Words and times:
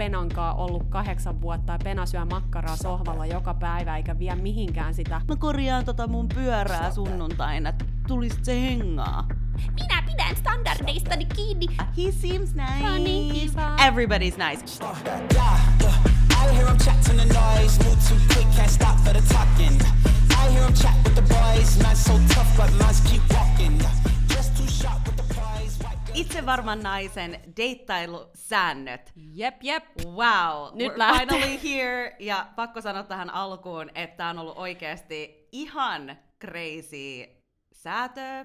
Penankaa 0.00 0.54
ollut 0.54 0.84
kahdeksan 0.88 1.40
vuotta 1.40 1.72
ja 1.72 1.78
Pena 1.84 2.06
syö 2.06 2.24
makkaraa 2.24 2.76
sohvalla 2.76 3.26
joka 3.26 3.54
päivä 3.54 3.96
eikä 3.96 4.18
vie 4.18 4.34
mihinkään 4.34 4.94
sitä. 4.94 5.20
Mä 5.28 5.36
korjaan 5.36 5.84
tota 5.84 6.06
mun 6.06 6.28
pyörää 6.28 6.90
sunnuntaina. 6.90 7.72
Tulis 8.08 8.38
se 8.42 8.62
hengaa. 8.62 9.28
Minä 9.74 10.02
pidän 10.06 10.36
standardeistani 10.36 11.24
kiinni. 11.24 11.66
He 11.78 12.12
seems 12.12 12.54
nice. 12.54 12.80
Funny 12.80 13.32
kiva. 13.32 13.76
Everybody's 13.76 14.48
nice. 14.48 14.80
I 16.30 16.54
hear 16.54 16.66
him 16.66 16.78
chat 16.78 17.02
to 17.02 17.12
the 17.12 17.24
noise, 17.24 17.84
move 17.84 17.98
too 18.08 18.18
quick, 18.34 18.48
can't 18.56 18.70
stop 18.70 18.96
for 19.04 19.12
the 19.12 19.34
talking. 19.34 19.80
I 20.30 20.50
hear 20.52 20.64
him 20.64 20.74
chat 20.74 20.94
with 21.04 21.14
the 21.14 21.22
boys, 21.22 21.82
man 21.82 21.96
so 21.96 22.12
tough, 22.34 22.56
but 22.56 22.72
mans 22.78 23.00
keep 23.00 23.22
walking. 23.30 23.78
Itse 26.20 26.46
varman 26.46 26.80
naisen 26.82 27.40
deittailusäännöt. 27.56 29.12
Jep, 29.34 29.54
jep. 29.62 29.84
Wow, 30.04 30.74
Nyt 30.78 30.92
we're 30.92 30.98
lähtee. 30.98 31.26
finally 31.26 31.58
here. 31.64 32.16
Ja 32.18 32.46
pakko 32.56 32.80
sanoa 32.80 33.02
tähän 33.02 33.30
alkuun, 33.30 33.90
että 33.94 34.26
on 34.28 34.38
ollut 34.38 34.58
oikeasti 34.58 35.48
ihan 35.52 36.16
crazy 36.40 37.26
säätö. 37.72 38.44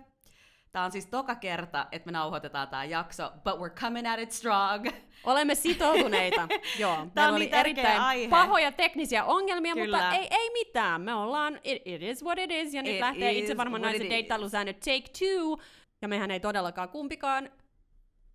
Tää 0.71 0.83
on 0.83 0.91
siis 0.91 1.05
toka 1.05 1.35
kerta, 1.35 1.87
että 1.91 2.05
me 2.05 2.11
nauhoitetaan 2.11 2.67
tää 2.67 2.83
jakso, 2.85 3.31
but 3.43 3.53
we're 3.53 3.79
coming 3.81 4.13
at 4.13 4.19
it 4.19 4.31
strong. 4.31 4.87
Olemme 5.23 5.55
sitoutuneita. 5.55 6.47
Joo, 6.79 6.95
meillä 7.15 7.29
on 7.29 7.35
oli 7.35 7.45
niin 7.45 7.55
erittäin 7.55 8.01
aihe. 8.01 8.29
pahoja 8.29 8.71
teknisiä 8.71 9.23
ongelmia, 9.25 9.73
Kyllä. 9.73 9.97
mutta 9.97 10.15
ei, 10.15 10.27
ei 10.31 10.49
mitään. 10.49 11.01
Me 11.01 11.13
ollaan, 11.13 11.59
it, 11.63 11.81
it 11.85 12.01
is 12.01 12.23
what 12.23 12.39
it 12.39 12.51
is, 12.51 12.73
ja 12.73 12.81
nyt 12.81 12.93
It 12.93 12.99
lähtee 12.99 13.31
itse 13.31 13.57
varmaan 13.57 13.81
naisen 13.81 14.01
it 14.05 14.09
deittailusäännöt 14.09 14.79
take 14.79 15.03
two. 15.19 15.57
Ja 16.01 16.07
mehän 16.07 16.31
ei 16.31 16.39
todellakaan 16.39 16.89
kumpikaan 16.89 17.49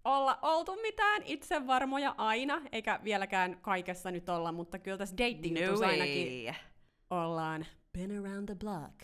olla 0.04 0.38
oltu 0.42 0.77
mitään 0.82 1.22
itsevarmoja 1.24 2.14
aina, 2.18 2.60
eikä 2.72 3.00
vieläkään 3.04 3.59
kaikessa 3.62 4.10
nyt 4.10 4.28
olla, 4.28 4.52
mutta 4.52 4.78
kyllä 4.78 4.98
tässä 4.98 5.16
dating 5.18 5.59
No 5.60 5.86
ainakin 5.86 6.54
ollaan 7.10 7.66
been 7.93 8.18
around 8.18 8.46
the 8.46 8.54
block 8.54 8.95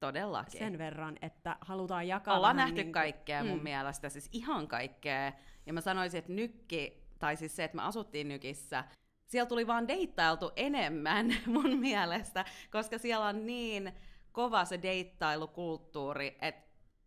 Todellakin. 0.00 0.58
sen 0.58 0.78
verran, 0.78 1.16
että 1.22 1.56
halutaan 1.60 2.08
jakaa 2.08 2.36
Ollaan 2.36 2.56
nähty 2.56 2.82
niin 2.82 2.92
kaikkea 2.92 3.44
mun 3.44 3.56
Mm. 3.58 3.62
mielestä, 3.62 4.08
siis 4.08 4.28
ihan 4.32 4.68
kaikkea. 4.68 5.32
Ja 5.66 5.72
mä 5.72 5.80
sanoisin, 5.80 6.18
että 6.18 6.32
nykki, 6.32 7.04
tai 7.18 7.36
siis 7.36 7.56
se, 7.56 7.64
että 7.64 7.76
me 7.76 7.82
asuttiin 7.82 8.28
nykissä, 8.28 8.84
siellä 9.26 9.48
tuli 9.48 9.66
vaan 9.66 9.88
deittailtu 9.88 10.52
enemmän 10.56 11.26
mun 11.46 11.78
mielestä, 11.78 12.44
koska 12.70 12.98
siellä 12.98 13.26
on 13.26 13.46
niin 13.46 13.92
kova 14.32 14.64
se 14.64 14.82
deittailukulttuuri, 14.82 16.38
että 16.40 16.64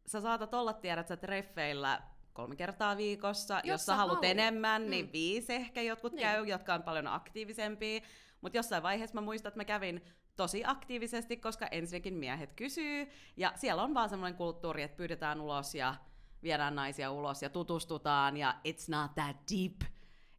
sä 0.07 0.21
saatat 0.21 0.53
olla, 0.53 0.73
tiedät 0.73 1.07
sä, 1.07 1.17
treffeillä 1.17 2.01
kolme 2.37 2.55
kertaa 2.55 2.97
viikossa, 2.97 3.55
jos, 3.55 3.65
jos 3.65 3.85
sä 3.85 3.95
haluat 3.95 4.15
haluat. 4.15 4.31
enemmän, 4.31 4.89
niin 4.89 5.05
Mm. 5.05 5.11
viisi 5.11 5.53
ehkä 5.53 5.81
jotkut 5.81 6.13
Niin. 6.13 6.21
käy, 6.21 6.45
jotka 6.45 6.73
on 6.73 6.83
paljon 6.83 7.07
aktiivisempia. 7.07 8.01
Mutta 8.41 8.57
jossain 8.57 8.83
vaiheessa 8.83 9.13
mä 9.15 9.21
muistan, 9.21 9.47
että 9.49 9.59
mä 9.59 9.65
kävin 9.65 10.01
tosi 10.35 10.63
aktiivisesti, 10.65 11.37
koska 11.37 11.67
ensinnäkin 11.71 12.13
miehet 12.13 12.53
kysyy, 12.53 13.07
ja 13.37 13.51
siellä 13.55 13.83
on 13.83 13.93
vaan 13.93 14.09
semmoinen 14.09 14.37
kulttuuri, 14.37 14.83
että 14.83 14.97
pyydetään 14.97 15.41
ulos 15.41 15.75
ja 15.75 15.95
viedään 16.43 16.75
naisia 16.75 17.11
ulos 17.11 17.41
ja 17.41 17.49
tutustutaan, 17.49 18.37
ja 18.37 18.55
it's 18.67 18.85
not 18.87 19.15
that 19.15 19.37
deep, 19.51 19.91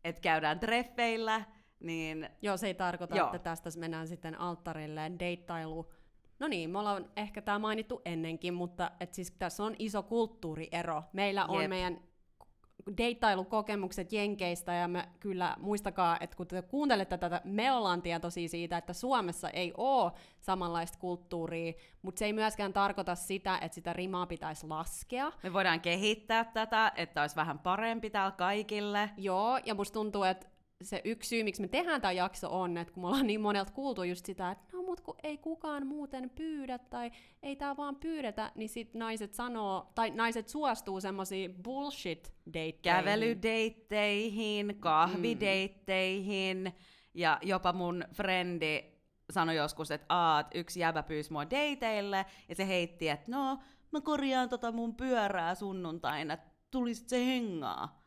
että 0.05 0.21
käydään 0.21 0.61
treffeillä, 0.61 1.45
niin 1.81 2.29
Joo, 2.43 2.57
se 2.57 2.67
ei 2.67 2.75
tarkoita, 2.75 3.17
Joo. 3.17 3.27
että 3.27 3.39
tästä 3.39 3.71
mennään 3.81 4.09
sitten 4.09 4.41
alttarille 4.41 5.13
deittailu. 5.19 5.93
No 6.39 6.48
niin, 6.48 6.70
me 6.70 6.78
ollaan 6.78 7.11
ehkä 7.17 7.42
tämä 7.42 7.58
mainittu 7.58 8.03
ennenkin, 8.05 8.55
mutta 8.55 8.91
et 9.00 9.14
siis 9.14 9.31
tässä 9.39 9.64
on 9.64 9.75
iso 9.78 10.03
kulttuuriero. 10.03 11.03
Meillä 11.12 11.47
on 11.47 11.62
Jep. 11.62 11.69
meidän 11.69 12.00
deittailukokemukset 12.97 14.12
Jenkeistä 14.12 14.72
ja 14.72 14.89
me 14.89 15.08
kyllä 15.20 15.56
muistakaa, 15.61 16.17
että 16.20 16.36
kun 16.36 16.47
te 16.47 16.62
kuuntelette 16.62 17.19
tätä, 17.19 17.41
me 17.45 17.72
ollaan 17.72 18.03
tietoisia 18.03 18.48
siitä, 18.48 18.78
että 18.78 18.92
Suomessa 18.92 19.50
ei 19.50 19.72
ole 19.77 20.12
samanlaista 20.41 20.98
kulttuuria, 20.98 21.72
mutta 22.03 22.19
se 22.19 22.25
ei 22.25 22.33
myöskään 22.33 22.73
tarkoita 22.73 23.14
sitä, 23.14 23.58
että 23.58 23.74
sitä 23.74 23.92
rimaa 23.92 24.27
pitäisi 24.27 24.67
laskea. 24.67 25.33
me 25.42 25.52
voidaan 25.52 25.80
kehittää 25.80 26.45
tätä, 26.45 26.92
että 26.96 27.20
olisi 27.20 27.36
vähän 27.36 27.58
parempi 27.58 28.11
täällä 28.11 28.36
kaikille. 28.36 29.11
Joo, 29.17 29.58
ja 29.64 29.74
musta 29.74 29.95
tuntuu, 29.95 30.23
että 30.23 30.46
se 30.83 31.02
yksi 31.05 31.28
syy, 31.28 31.44
miksi 31.44 31.62
me 31.62 31.68
tehdään 31.68 32.00
tämä 32.00 32.12
jakso 32.12 32.61
on, 32.61 32.78
että 32.78 32.94
kun 32.94 33.02
me 33.02 33.06
ollaan 33.06 33.27
niin 33.27 33.40
monelta 33.40 33.72
kuultu 33.72 34.02
just 34.02 34.27
sitä, 34.27 34.50
että 34.50 34.77
no 34.77 34.83
mut 34.83 35.00
kun 35.00 35.16
ei 35.22 35.39
kukaan 35.39 35.86
muuten 35.86 36.30
pyydä 36.30 36.78
tai 36.78 37.11
ei 37.42 37.56
tää 37.56 37.77
vaan 37.77 37.96
pyydetä, 37.96 38.52
niin 38.55 38.68
sit 38.68 38.94
naiset 38.94 39.34
sanoo, 39.34 39.92
tai 39.94 40.11
naiset 40.11 40.48
suostuu 40.48 41.00
semmoisiin 41.00 41.55
bullshit 41.62 42.33
deitteihin. 42.52 43.05
Kävelydeitteihin, 43.05 44.77
kahvideitteihin, 44.80 46.72
ja 47.14 47.39
jopa 47.42 47.72
mun 47.72 48.05
frendi 48.12 48.84
sanoi 49.30 49.56
joskus, 49.56 49.90
että 49.90 50.06
aat, 50.08 50.46
yksi 50.55 50.80
jäbä 50.80 51.02
pyysi 51.02 51.33
mua 51.33 51.45
dateille, 51.45 52.27
ja 52.48 52.55
se 52.55 52.68
heitti, 52.68 53.08
että 53.08 53.30
no, 53.30 53.58
mä 53.90 54.00
korjaan 54.00 54.48
tota 54.48 54.72
mun 54.72 54.95
pyörää 54.95 55.55
sunnuntaina, 55.55 56.39
tulisit 56.70 57.08
se 57.08 57.27
hengaa. 57.27 57.98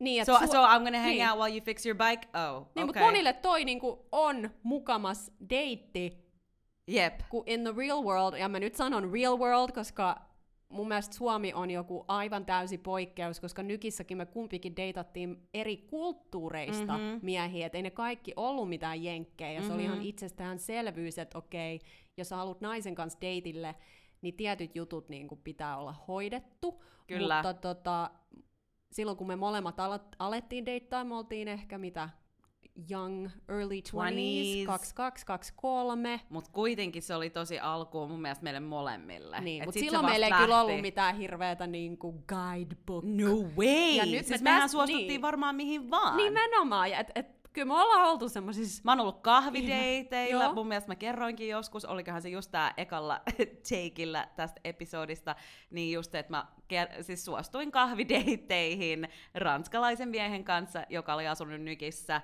Niin, 0.00 0.26
So, 0.26 0.38
su- 0.38 0.46
so 0.46 0.58
I'm 0.66 0.82
gonna 0.82 0.98
hang 0.98 1.10
niin. 1.10 1.28
out 1.30 1.38
while 1.38 1.56
you 1.56 1.64
fix 1.64 1.86
your 1.86 1.96
bike? 1.98 2.28
Oh, 2.38 2.54
Niin, 2.60 2.68
okay. 2.72 2.84
mutta 2.84 3.00
monille 3.00 3.32
toi 3.32 3.64
niinku 3.64 4.06
on 4.12 4.50
mukamas 4.62 5.32
deitti, 5.50 6.24
Jep. 6.88 7.20
kun 7.30 7.42
in 7.46 7.60
the 7.64 7.72
real 7.76 8.04
world, 8.04 8.36
ja 8.38 8.48
mä 8.48 8.60
nyt 8.60 8.74
sanon 8.74 9.12
real 9.12 9.38
world, 9.38 9.72
koska 9.74 10.16
mun 10.68 10.88
mielestä 10.88 11.16
Suomi 11.16 11.52
on 11.54 11.70
joku 11.70 12.04
aivan 12.08 12.46
täysi 12.46 12.78
poikkeus, 12.78 13.40
koska 13.40 13.62
nykissäkin 13.62 14.16
me 14.16 14.26
kumpikin 14.26 14.76
deitattiin 14.76 15.48
eri 15.54 15.76
kulttuureista 15.76 16.92
Mhm. 16.92 17.02
mm-hmm. 17.02 17.20
miehiä, 17.22 17.66
et 17.66 17.74
ei 17.74 17.82
ne 17.82 17.90
kaikki 17.90 18.32
ollut 18.36 18.68
mitään 18.68 19.02
jenkkejä, 19.04 19.52
ja 19.52 19.62
se 19.62 19.72
oli 19.72 19.82
ihan 19.84 19.98
Mhm. 19.98 20.06
itsestäänselvyys, 20.06 21.18
että 21.18 21.38
okei, 21.38 21.80
jos 22.16 22.28
sä 22.28 22.36
haluat 22.36 22.60
naisen 22.60 22.94
kanssa 22.94 23.20
deitille, 23.20 23.74
niin 24.22 24.34
tietyt 24.36 24.76
jutut 24.76 25.08
niin 25.08 25.28
kuin 25.28 25.40
pitää 25.44 25.76
olla 25.78 25.94
hoidettu, 26.08 26.82
Kyllä. 27.06 27.34
mutta 27.36 27.54
tota, 27.54 28.10
silloin 28.94 29.16
kun 29.16 29.26
me 29.26 29.36
molemmat 29.36 29.80
alat, 29.80 30.16
alettiin 30.18 30.66
deittaa, 30.66 31.04
me 31.04 31.16
oltiin 31.16 31.48
ehkä 31.48 31.78
mitä, 31.78 32.08
young, 32.90 33.28
early 33.48 33.74
20s, 33.74 34.62
20s. 34.62 34.66
22, 34.66 35.26
23, 35.26 36.20
Mutta 36.30 36.50
kuitenkin 36.52 37.02
se 37.02 37.14
oli 37.14 37.30
tosi 37.30 37.58
alkuun 37.58 38.10
mun 38.10 38.22
mielestä 38.22 38.44
meille 38.44 38.60
molemmille. 38.60 39.40
niin, 39.40 39.64
mutta 39.64 39.80
silloin 39.80 40.04
meillä 40.04 40.26
ei 40.26 40.32
kyllä 40.32 40.60
ollut 40.60 40.80
mitään 40.80 41.16
hirveätä 41.16 41.66
niin 41.66 41.98
kuin 41.98 42.24
guidebook. 42.28 43.04
No 43.04 43.34
way! 43.56 43.90
Ja 43.96 44.06
nyt 44.06 44.26
siis 44.26 44.40
me 44.40 44.50
mehän 44.50 44.68
täs- 44.68 44.72
suostuttiin 44.72 45.08
niin. 45.08 45.22
varmaan 45.22 45.56
mihin 45.56 45.90
vaan. 45.90 46.16
Nimenomaan, 46.16 46.90
ja 46.90 46.98
et, 46.98 47.10
et, 47.14 47.43
kyllä 47.54 47.66
me 47.66 47.82
ollaan 47.82 48.08
oltu 48.08 48.28
semmoisissa... 48.28 48.82
Mä 48.84 48.90
oon 48.90 49.00
ollut 49.00 49.20
kahvideiteillä, 49.20 50.44
Joo. 50.44 50.54
mun 50.54 50.68
mielestä 50.68 50.90
mä 50.90 50.96
kerroinkin 50.96 51.48
joskus, 51.48 51.84
olikohan 51.84 52.22
se 52.22 52.28
just 52.28 52.50
tää 52.50 52.74
ekalla 52.76 53.20
takeillä 53.70 54.28
tästä 54.36 54.60
episodista, 54.64 55.36
niin 55.70 55.92
just, 55.92 56.14
että 56.14 56.30
mä 56.30 56.46
ker- 56.72 57.02
siis 57.02 57.24
suostuin 57.24 57.72
kahvideitteihin 57.72 59.08
ranskalaisen 59.34 60.08
miehen 60.08 60.44
kanssa, 60.44 60.84
joka 60.88 61.14
oli 61.14 61.28
asunut 61.28 61.60
Nykissä 61.60 62.20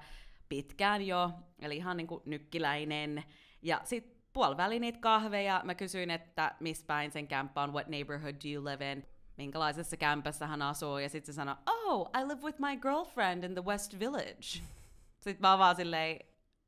pitkään 0.49 1.07
jo, 1.07 1.31
eli 1.61 1.77
ihan 1.77 1.97
niinku 1.97 2.23
nykkiläinen. 2.27 3.25
Ja 3.63 3.81
sit 3.85 4.33
puoliväli 4.33 4.81
niitä 4.81 4.99
kahveja, 4.99 5.61
mä 5.65 5.75
kysyin, 5.75 6.11
että 6.11 6.55
missä 6.61 6.87
päin 6.87 7.11
sen 7.11 7.29
kämppä 7.29 7.63
on, 7.63 7.73
what 7.73 7.89
neighborhood 7.89 8.35
do 8.35 8.49
you 8.55 8.65
live 8.65 8.93
in, 8.93 9.07
minkälaisessa 9.37 9.97
kämpässä 9.97 10.47
hän 10.47 10.63
asuu, 10.63 10.99
ja 10.99 11.09
sitten 11.09 11.35
se 11.35 11.37
sanoi, 11.37 11.57
oh, 11.67 12.11
I 12.21 12.29
live 12.29 12.43
with 12.43 12.61
my 12.61 12.77
girlfriend 12.77 13.45
in 13.45 13.55
the 13.55 13.65
West 13.65 13.99
Village. 13.99 14.80
Sitten 15.21 15.41
mä 15.41 15.51
oon 15.51 15.59
vaan 15.59 15.77
silleen, 15.77 16.19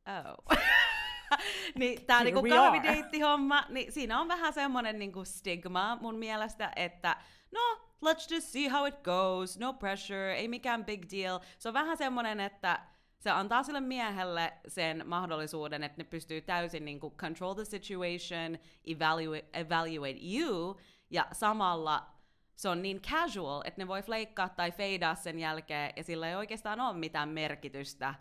oh. 0.06 0.58
niin 1.78 2.06
tää 2.06 2.18
Here 2.18 2.30
niinku 2.30 2.48
kahvideittihomma, 2.48 3.64
niin 3.68 3.92
siinä 3.92 4.20
on 4.20 4.28
vähän 4.28 4.52
semmonen 4.52 4.98
niinku 4.98 5.24
stigma 5.24 5.98
mun 6.00 6.14
mielestä, 6.14 6.72
että 6.76 7.16
no, 7.50 7.60
let's 8.04 8.34
just 8.34 8.48
see 8.48 8.68
how 8.68 8.86
it 8.86 9.02
goes, 9.02 9.58
no 9.58 9.72
pressure, 9.72 10.34
ei 10.34 10.48
mikään 10.48 10.84
big 10.84 11.02
deal. 11.10 11.40
Se 11.58 11.68
on 11.68 11.74
vähän 11.74 11.96
semmonen, 11.96 12.40
että 12.40 12.80
se 13.18 13.30
antaa 13.30 13.62
sille 13.62 13.80
miehelle 13.80 14.52
sen 14.68 15.02
mahdollisuuden, 15.06 15.82
että 15.82 15.98
ne 15.98 16.04
pystyy 16.04 16.40
täysin 16.40 16.84
niinku 16.84 17.14
control 17.16 17.54
the 17.54 17.64
situation, 17.64 18.58
evaluate, 18.84 19.48
evaluate 19.52 20.18
you, 20.34 20.80
ja 21.10 21.26
samalla 21.32 22.06
se 22.56 22.68
on 22.68 22.82
niin 22.82 23.02
casual, 23.02 23.62
että 23.64 23.80
ne 23.80 23.88
voi 23.88 24.02
fleikkaa 24.02 24.48
tai 24.48 24.72
feidaa 24.72 25.14
sen 25.14 25.38
jälkeen, 25.38 25.92
ja 25.96 26.04
sillä 26.04 26.28
ei 26.28 26.34
oikeastaan 26.34 26.80
ole 26.80 26.96
mitään 26.96 27.28
merkitystä. 27.28 28.14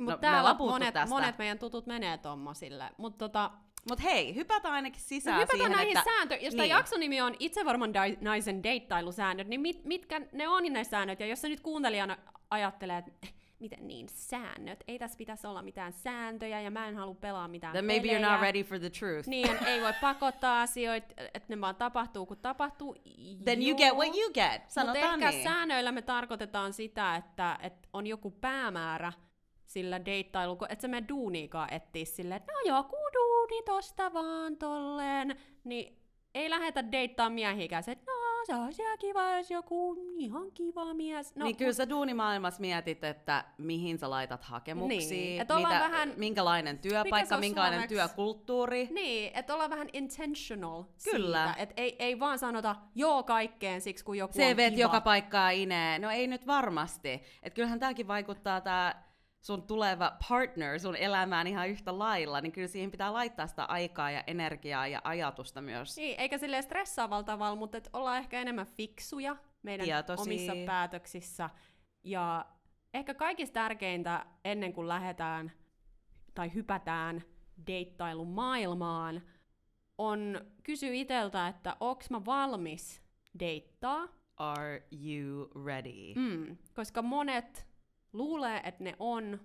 Mutta 0.00 0.16
me 0.16 0.20
täällä 0.20 0.54
monet, 0.54 0.94
tästä. 0.94 1.14
monet 1.14 1.38
meidän 1.38 1.58
tutut 1.58 1.86
menee 1.86 2.18
tommosille. 2.18 2.90
Mutta 2.98 3.18
tota, 3.28 3.50
Mut 3.88 4.02
hei, 4.02 4.34
hypätään 4.34 4.74
ainakin 4.74 5.00
no 5.00 5.04
sisään 5.06 5.40
hypätään 5.40 5.58
siihen, 5.58 5.72
näihin 5.72 5.96
että... 5.98 6.10
sääntöihin. 6.16 6.44
Jos 6.44 6.54
tämä 6.54 6.62
niin. 6.62 6.70
jakson 6.70 7.00
nimi 7.00 7.20
on 7.20 7.34
Itsevarman 7.38 7.94
dai- 7.94 8.18
naisen 8.20 8.62
deittailusäännöt, 8.62 9.48
niin 9.48 9.60
mit, 9.60 9.84
mitkä 9.84 10.20
ne 10.32 10.48
on 10.48 10.62
ne 10.70 10.84
säännöt? 10.84 11.20
Ja 11.20 11.26
jos 11.26 11.40
sä 11.42 11.48
nyt 11.48 11.60
kuuntelijana 11.60 12.16
ajattelee, 12.50 12.98
että 12.98 13.10
"Eh, 13.22 13.34
miten 13.58 13.88
niin 13.88 14.08
säännöt? 14.08 14.84
Ei 14.88 14.98
tässä 14.98 15.18
pitäisi 15.18 15.46
olla 15.46 15.62
mitään 15.62 15.92
sääntöjä 15.92 16.60
ja 16.60 16.70
mä 16.70 16.88
en 16.88 16.96
halua 16.96 17.14
pelaa 17.14 17.48
mitään 17.48 17.72
Then 17.72 17.84
maybe 17.84 18.08
pelejä. 18.08 18.28
you're 18.28 18.32
not 18.32 18.40
ready 18.40 18.62
for 18.64 18.78
the 18.78 18.90
truth. 18.90 19.28
Niin, 19.28 19.48
ei 19.66 19.80
voi 19.82 19.92
pakottaa 20.00 20.62
asioita, 20.62 21.14
että 21.34 21.54
ne 21.54 21.60
vaan 21.60 21.76
tapahtuu 21.76 22.26
kun 22.26 22.36
tapahtuu. 22.36 22.96
Then 23.44 23.62
you 23.62 23.68
Joo. 23.68 23.76
get 23.78 23.94
what 23.94 24.16
you 24.16 24.30
get. 24.32 24.70
Sanotaan 24.70 25.14
ehkä 25.22 25.30
niin. 25.30 25.44
säännöillä 25.44 25.92
me 25.92 26.02
tarkoitetaan 26.02 26.72
sitä, 26.72 27.16
että, 27.16 27.58
että 27.62 27.88
on 27.92 28.06
joku 28.06 28.30
päämäärä, 28.30 29.12
sillä 29.66 30.04
deittailu, 30.04 30.58
että 30.68 30.82
sä 30.82 30.88
menet 30.88 31.08
duuniikaan 31.08 31.72
etsiä 31.72 32.04
silleen, 32.04 32.36
että 32.36 32.52
no 32.52 32.76
joku 32.76 32.96
duuni 33.14 33.62
tosta 33.62 34.12
vaan 34.12 34.56
tolleen, 34.56 35.36
niin 35.64 35.98
ei 36.34 36.50
lähetä 36.50 36.92
deittaa 36.92 37.30
miehiä 37.30 37.82
se, 37.82 37.92
että 37.92 38.04
no 38.10 38.16
se 38.46 38.54
on 38.54 38.72
siellä 38.72 38.96
kiva, 38.96 39.30
jos 39.36 39.50
joku 39.50 39.96
ihan 40.18 40.52
kiva 40.52 40.94
mies. 40.94 41.36
No, 41.36 41.44
niin 41.44 41.56
kyllä 41.56 41.72
sä 41.72 41.88
duunimaailmassa 41.88 42.60
mietit, 42.60 43.04
että 43.04 43.44
mihin 43.58 43.98
sä 43.98 44.10
laitat 44.10 44.44
hakemuksia, 44.44 45.10
Niin, 45.10 45.40
mitä, 45.42 45.54
vähän- 45.80 46.12
minkälainen 46.16 46.78
työpaikka, 46.78 47.34
on 47.34 47.40
minkälainen 47.40 47.78
suomeksi? 47.78 47.94
työkulttuuri. 47.94 48.88
Niin, 48.90 49.30
että 49.34 49.54
ollaan 49.54 49.70
vähän 49.70 49.88
intentional 49.92 50.82
Kyllä. 51.10 51.44
siitä, 51.46 51.62
että 51.62 51.74
ei, 51.76 51.96
ei 51.98 52.20
vaan 52.20 52.38
sanota 52.38 52.76
joo 52.94 53.22
kaikkeen 53.22 53.80
siksi, 53.80 54.04
kun 54.04 54.18
joku 54.18 54.38
on 54.38 54.44
CV 54.44 54.70
kiva. 54.70 54.80
joka 54.82 55.00
paikkaa 55.00 55.50
inee. 55.50 55.98
No 55.98 56.10
ei 56.10 56.26
nyt 56.26 56.46
varmasti. 56.46 57.22
Et 57.42 57.54
kyllähän 57.54 57.78
tämäkin 57.80 58.08
vaikuttaa 58.08 58.60
tää 58.60 59.05
sun 59.46 59.62
tuleva 59.62 60.16
partner 60.28 60.80
sun 60.80 60.96
elämään 60.96 61.46
ihan 61.46 61.68
yhtä 61.68 61.98
lailla, 61.98 62.40
niin 62.40 62.52
kyllä 62.52 62.68
siihen 62.68 62.90
pitää 62.90 63.12
laittaa 63.12 63.46
sitä 63.46 63.64
aikaa 63.64 64.10
ja 64.10 64.24
energiaa 64.26 64.86
ja 64.86 65.00
ajatusta 65.04 65.60
myös. 65.60 65.96
Niin, 65.96 66.20
eikä 66.20 66.38
silleen 66.38 66.62
stressaavalla 66.62 67.22
tavalla, 67.22 67.56
mutta 67.56 67.78
et 67.78 67.90
ollaan 67.92 68.18
ehkä 68.18 68.40
enemmän 68.40 68.66
fiksuja 68.66 69.36
meidän 69.62 69.84
Tietoisia. 69.84 70.22
omissa 70.22 70.52
päätöksissä. 70.66 71.50
Ja 72.04 72.46
ehkä 72.94 73.14
kaikista 73.14 73.54
tärkeintä 73.54 74.26
ennen 74.44 74.72
kuin 74.72 74.88
lähdetään 74.88 75.52
tai 76.34 76.54
hypätään 76.54 77.22
deittailun 77.66 78.30
maailmaan, 78.30 79.22
on 79.98 80.40
kysyä 80.62 80.92
iteltä, 80.92 81.48
että 81.48 81.76
onks 81.80 82.10
mä 82.10 82.24
valmis 82.24 83.02
deittaa. 83.38 84.08
Are 84.36 84.86
you 85.04 85.50
ready? 85.64 86.14
Mm, 86.14 86.56
koska 86.74 87.02
monet 87.02 87.75
luulee, 88.12 88.60
että 88.64 88.84
ne 88.84 88.96
on, 88.98 89.40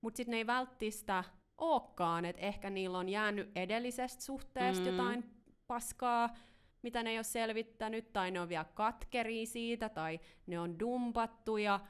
mutta 0.00 0.16
sitten 0.16 0.30
ne 0.30 0.36
ei 0.36 0.46
välttämättä 0.46 1.24
ookaan, 1.58 2.24
että 2.24 2.42
ehkä 2.42 2.70
niillä 2.70 2.98
on 2.98 3.08
jäänyt 3.08 3.50
edellisestä 3.54 4.22
suhteesta 4.22 4.84
mm. 4.84 4.96
jotain 4.96 5.30
paskaa, 5.66 6.36
mitä 6.82 7.02
ne 7.02 7.10
ei 7.10 7.18
ole 7.18 7.24
selvittänyt, 7.24 8.12
tai 8.12 8.30
ne 8.30 8.40
on 8.40 8.48
vielä 8.48 8.64
katkeria 8.64 9.46
siitä, 9.46 9.88
tai 9.88 10.20
ne 10.46 10.60
on 10.60 10.78
dumpattu, 10.78 11.56
ja 11.56 11.80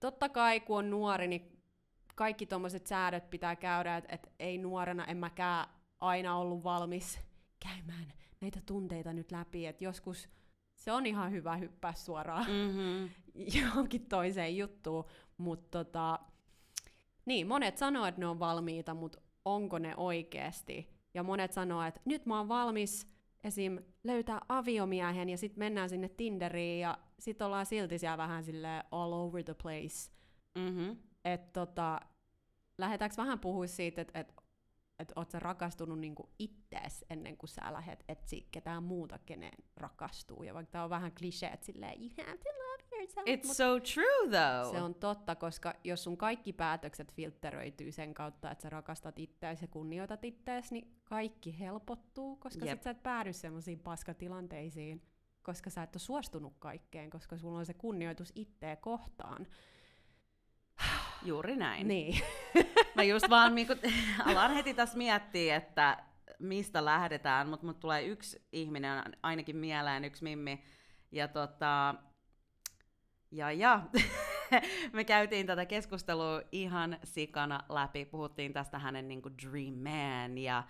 totta 0.00 0.28
kai 0.28 0.60
kun 0.60 0.78
on 0.78 0.90
nuori, 0.90 1.28
niin 1.28 1.62
kaikki 2.14 2.46
tuommoiset 2.46 2.86
säädöt 2.86 3.30
pitää 3.30 3.56
käydä, 3.56 3.96
että 3.96 4.14
et 4.14 4.32
ei 4.38 4.58
nuorena 4.58 5.04
en 5.04 5.16
mäkään 5.16 5.66
aina 6.00 6.36
ollut 6.36 6.64
valmis 6.64 7.20
käymään 7.60 8.12
näitä 8.40 8.60
tunteita 8.66 9.12
nyt 9.12 9.32
läpi, 9.32 9.66
että 9.66 9.84
joskus 9.84 10.28
se 10.74 10.92
on 10.92 11.06
ihan 11.06 11.32
hyvä 11.32 11.56
hyppää 11.56 11.94
suoraan 11.94 12.46
Mm-hmm. 12.46 13.10
johonkin 13.60 14.06
toiseen 14.06 14.56
juttuun, 14.56 15.04
mutta 15.38 15.84
tota, 15.84 16.18
niin, 17.26 17.46
monet 17.46 17.78
sanoo, 17.78 18.06
että 18.06 18.20
ne 18.20 18.26
on 18.26 18.38
valmiita, 18.38 18.94
mutta 18.94 19.20
onko 19.44 19.78
ne 19.78 19.94
oikeasti? 19.96 20.94
Ja 21.14 21.22
monet 21.22 21.52
sanoo, 21.52 21.82
että 21.82 22.00
nyt 22.04 22.26
mä 22.26 22.38
oon 22.38 22.48
valmis 22.48 23.14
esim. 23.44 23.78
löytää 24.04 24.40
aviomiehen 24.48 25.28
ja 25.28 25.38
sitten 25.38 25.58
mennään 25.58 25.88
sinne 25.88 26.08
Tinderiin 26.08 26.80
ja 26.80 26.98
sitten 27.18 27.46
ollaan 27.46 27.66
silti 27.66 27.98
siellä 27.98 28.18
vähän 28.18 28.44
sille 28.44 28.84
all 28.90 29.12
over 29.12 29.44
the 29.44 29.54
place. 29.54 30.10
Mm-hmm. 30.58 30.96
Että 31.24 31.66
tota, 31.66 32.00
lähdetäänkö 32.78 33.16
vähän 33.16 33.40
puhua 33.40 33.66
siitä, 33.66 34.02
että 34.02 34.20
et, 34.20 34.34
et 34.98 35.12
oot 35.16 35.30
sä 35.30 35.38
rakastunut 35.38 35.98
niinku 35.98 36.30
ittees 36.38 37.04
ennen 37.10 37.36
kuin 37.36 37.48
sä 37.48 37.72
lähdet 37.72 38.04
etsiä 38.08 38.44
ketään 38.50 38.82
muuta, 38.82 39.18
keneen 39.18 39.64
rakastuu. 39.76 40.42
Ja 40.42 40.54
vaikka 40.54 40.72
tää 40.72 40.84
on 40.84 40.90
vähän 40.90 41.12
klisee, 41.12 41.50
että 41.50 41.66
silleen, 41.66 42.00
you 42.00 42.10
have 42.26 42.38
to 42.38 42.48
love 42.48 42.96
yourself. 42.96 43.26
It's 43.26 43.46
mut 43.46 43.56
so 43.56 43.80
true 43.80 44.30
though. 44.30 44.76
se 44.76 44.82
on 44.82 44.94
totta, 44.94 45.34
koska 45.34 45.74
jos 45.84 46.04
sun 46.04 46.16
kaikki 46.16 46.52
päätökset 46.52 47.12
filtteröityy 47.12 47.92
sen 47.92 48.14
kautta, 48.14 48.50
että 48.50 48.62
sä 48.62 48.70
rakastat 48.70 49.18
ittees 49.18 49.62
ja 49.62 49.68
kunnioitat 49.68 50.24
ittees, 50.24 50.72
niin 50.72 51.00
kaikki 51.04 51.58
helpottuu, 51.58 52.36
koska 52.36 52.64
Jep. 52.64 52.78
sit 52.78 52.82
sä 52.82 52.90
et 52.90 53.02
päädy 53.02 53.32
semmoisiin 53.32 53.78
paskatilanteisiin, 53.78 55.02
koska 55.42 55.70
sä 55.70 55.82
et 55.82 55.94
ole 55.94 56.00
suostunut 56.00 56.54
kaikkeen, 56.58 57.10
koska 57.10 57.38
sulla 57.38 57.58
on 57.58 57.66
se 57.66 57.74
kunnioitus 57.74 58.32
itteä 58.34 58.76
kohtaan. 58.76 59.46
Juuri 61.24 61.56
näin. 61.56 61.88
Niin. 61.88 62.22
Mä 62.94 63.02
just 63.02 63.30
vaan 63.30 63.54
niinku, 63.54 63.74
alan 64.26 64.54
heti 64.54 64.74
tässä 64.74 64.98
miettiä, 64.98 65.56
että 65.56 65.98
mistä 66.38 66.84
lähdetään, 66.84 67.48
mutta 67.48 67.66
mut 67.66 67.80
tulee 67.80 68.04
yksi 68.04 68.42
ihminen 68.52 69.02
ainakin 69.22 69.56
mieleen, 69.56 70.04
yksi 70.04 70.24
mimmi. 70.24 70.64
Ja 71.12 71.28
tota, 71.28 71.94
ja 73.30 73.52
ja, 73.52 73.82
me 74.92 75.04
käytiin 75.04 75.46
tätä 75.46 75.66
keskustelua 75.66 76.42
ihan 76.52 76.98
sikana 77.04 77.60
läpi, 77.68 78.04
puhuttiin 78.04 78.52
tästä 78.52 78.78
hänen 78.78 79.08
niinku 79.08 79.30
dream 79.30 79.74
man 79.74 80.38
ja 80.38 80.62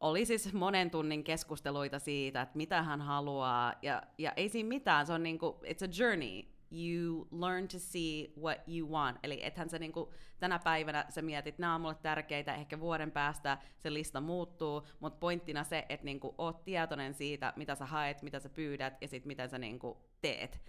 oli 0.00 0.26
siis 0.26 0.52
monen 0.52 0.90
tunnin 0.90 1.24
keskusteluita 1.24 1.98
siitä, 1.98 2.42
että 2.42 2.56
mitä 2.56 2.82
hän 2.82 3.00
haluaa, 3.00 3.74
ja, 3.82 4.02
ja 4.18 4.32
ei 4.36 4.48
siinä 4.48 4.68
mitään, 4.68 5.06
se 5.06 5.12
on 5.12 5.22
niinku, 5.22 5.60
it's 5.64 5.88
a 5.88 6.04
journey. 6.04 6.42
You 6.72 7.28
learn 7.30 7.68
to 7.68 7.78
see 7.78 8.32
what 8.40 8.58
you 8.68 8.90
want. 8.90 9.18
Eli 9.22 9.44
ethän 9.44 9.70
sä 9.70 9.78
niinku, 9.78 10.12
tänä 10.38 10.58
päivänä 10.58 11.04
sä 11.08 11.22
mietit, 11.22 11.58
nämä 11.58 11.74
on 11.74 11.80
mulle 11.80 11.94
tärkeitä, 11.94 12.54
ehkä 12.54 12.80
vuoden 12.80 13.10
päästä 13.10 13.58
se 13.78 13.92
lista 13.92 14.20
muuttuu, 14.20 14.86
mutta 15.00 15.18
pointtina 15.18 15.64
se, 15.64 15.86
että 15.88 16.04
niinku, 16.04 16.34
oot 16.38 16.64
tietoinen 16.64 17.14
siitä, 17.14 17.52
mitä 17.56 17.74
sä 17.74 17.86
haet, 17.86 18.22
mitä 18.22 18.40
sä 18.40 18.48
pyydät, 18.48 18.94
ja 19.00 19.08
sit 19.08 19.24
miten 19.24 19.50
sä 19.50 19.58
niinku, 19.58 19.96
teet. 20.20 20.62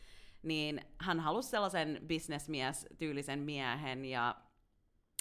Niin 0.43 0.81
hän 0.99 1.19
halusi 1.19 1.49
sellaisen 1.49 2.01
bisnesmies-tyylisen 2.07 3.39
miehen, 3.39 4.05
ja 4.05 4.35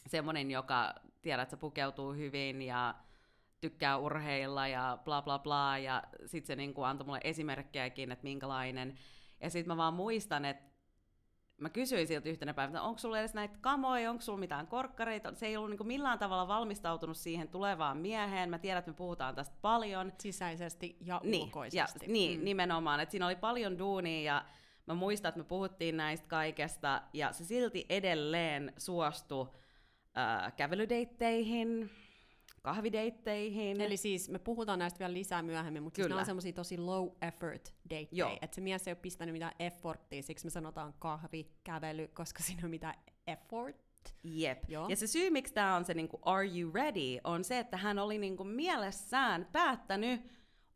semmonen, 0.06 0.50
joka, 0.50 0.94
tiedät, 1.22 1.50
sä 1.50 1.56
pukeutuu 1.56 2.12
hyvin, 2.12 2.62
ja 2.62 2.94
tykkää 3.60 3.96
urheilla 3.96 4.68
ja 4.68 4.98
bla 5.04 5.22
bla 5.22 5.38
bla, 5.38 5.78
ja 5.78 6.02
sit 6.26 6.46
se 6.46 6.56
niinku 6.56 6.82
antoi 6.82 7.06
mulle 7.06 7.20
esimerkkejäkin, 7.24 8.12
että 8.12 8.22
minkälainen. 8.22 8.98
Ja 9.40 9.50
sit 9.50 9.66
mä 9.66 9.76
vaan 9.76 9.94
muistan, 9.94 10.44
että 10.44 10.69
mä 11.60 11.68
kysyin 11.68 12.06
siltä 12.06 12.28
yhtenä 12.28 12.54
päivänä, 12.54 12.82
onko 12.82 12.98
sulla 12.98 13.18
edes 13.18 13.34
näitä 13.34 13.58
kamoja, 13.60 14.10
onko 14.10 14.22
sulla 14.22 14.38
mitään 14.38 14.66
korkkareita. 14.66 15.34
Se 15.34 15.46
ei 15.46 15.56
ollut 15.56 15.70
niinku 15.70 15.84
millään 15.84 16.18
tavalla 16.18 16.48
valmistautunut 16.48 17.16
siihen 17.16 17.48
tulevaan 17.48 17.96
mieheen. 17.96 18.50
Mä 18.50 18.58
tiedän, 18.58 18.78
että 18.78 18.90
me 18.90 18.94
puhutaan 18.96 19.34
tästä 19.34 19.56
paljon. 19.62 20.12
Sisäisesti 20.18 20.96
ja 21.00 21.20
Niin, 21.24 21.40
ja, 21.40 21.44
ulkoisesti. 21.44 22.06
niin 22.06 22.44
nimenomaan. 22.44 23.00
Että 23.00 23.10
siinä 23.10 23.26
oli 23.26 23.36
paljon 23.36 23.78
duunia 23.78 24.22
ja 24.34 24.44
mä 24.86 24.94
muistan, 24.94 25.28
että 25.28 25.38
me 25.38 25.44
puhuttiin 25.44 25.96
näistä 25.96 26.28
kaikesta 26.28 27.02
ja 27.12 27.32
se 27.32 27.44
silti 27.44 27.86
edelleen 27.88 28.72
suostui 28.78 29.46
äh, 30.18 30.52
kävelydeitteihin, 30.56 31.90
kahvideitteihin. 32.62 33.80
Eli 33.80 33.96
siis 33.96 34.28
me 34.28 34.38
puhutaan 34.38 34.78
näistä 34.78 34.98
vielä 34.98 35.12
lisää 35.12 35.42
myöhemmin, 35.42 35.82
mutta 35.82 35.96
siis 35.96 36.08
nämä 36.08 36.20
on 36.20 36.26
semmoisia 36.26 36.52
tosi 36.52 36.78
low 36.78 37.08
effort 37.22 37.74
datteja. 37.90 38.38
Että 38.42 38.54
se 38.54 38.60
mies 38.60 38.88
ei 38.88 38.92
ole 38.92 38.98
pistänyt 39.02 39.32
mitään 39.32 39.52
efforttia, 39.58 40.22
siksi 40.22 40.46
me 40.46 40.50
sanotaan 40.50 40.94
kahvi, 40.98 41.50
kävely, 41.64 42.08
koska 42.08 42.42
siinä 42.42 42.60
on 42.64 42.70
mitään 42.70 42.94
effort. 43.26 43.76
Jep. 44.24 44.62
Joo. 44.68 44.88
Ja 44.88 44.96
se 44.96 45.06
syy, 45.06 45.30
miksi 45.30 45.54
tämä 45.54 45.76
on 45.76 45.84
se 45.84 45.94
niinku, 45.94 46.18
are 46.22 46.58
you 46.58 46.72
ready, 46.72 47.18
on 47.24 47.44
se, 47.44 47.58
että 47.58 47.76
hän 47.76 47.98
oli 47.98 48.18
niinku 48.18 48.44
mielessään 48.44 49.48
päättänyt, 49.52 50.20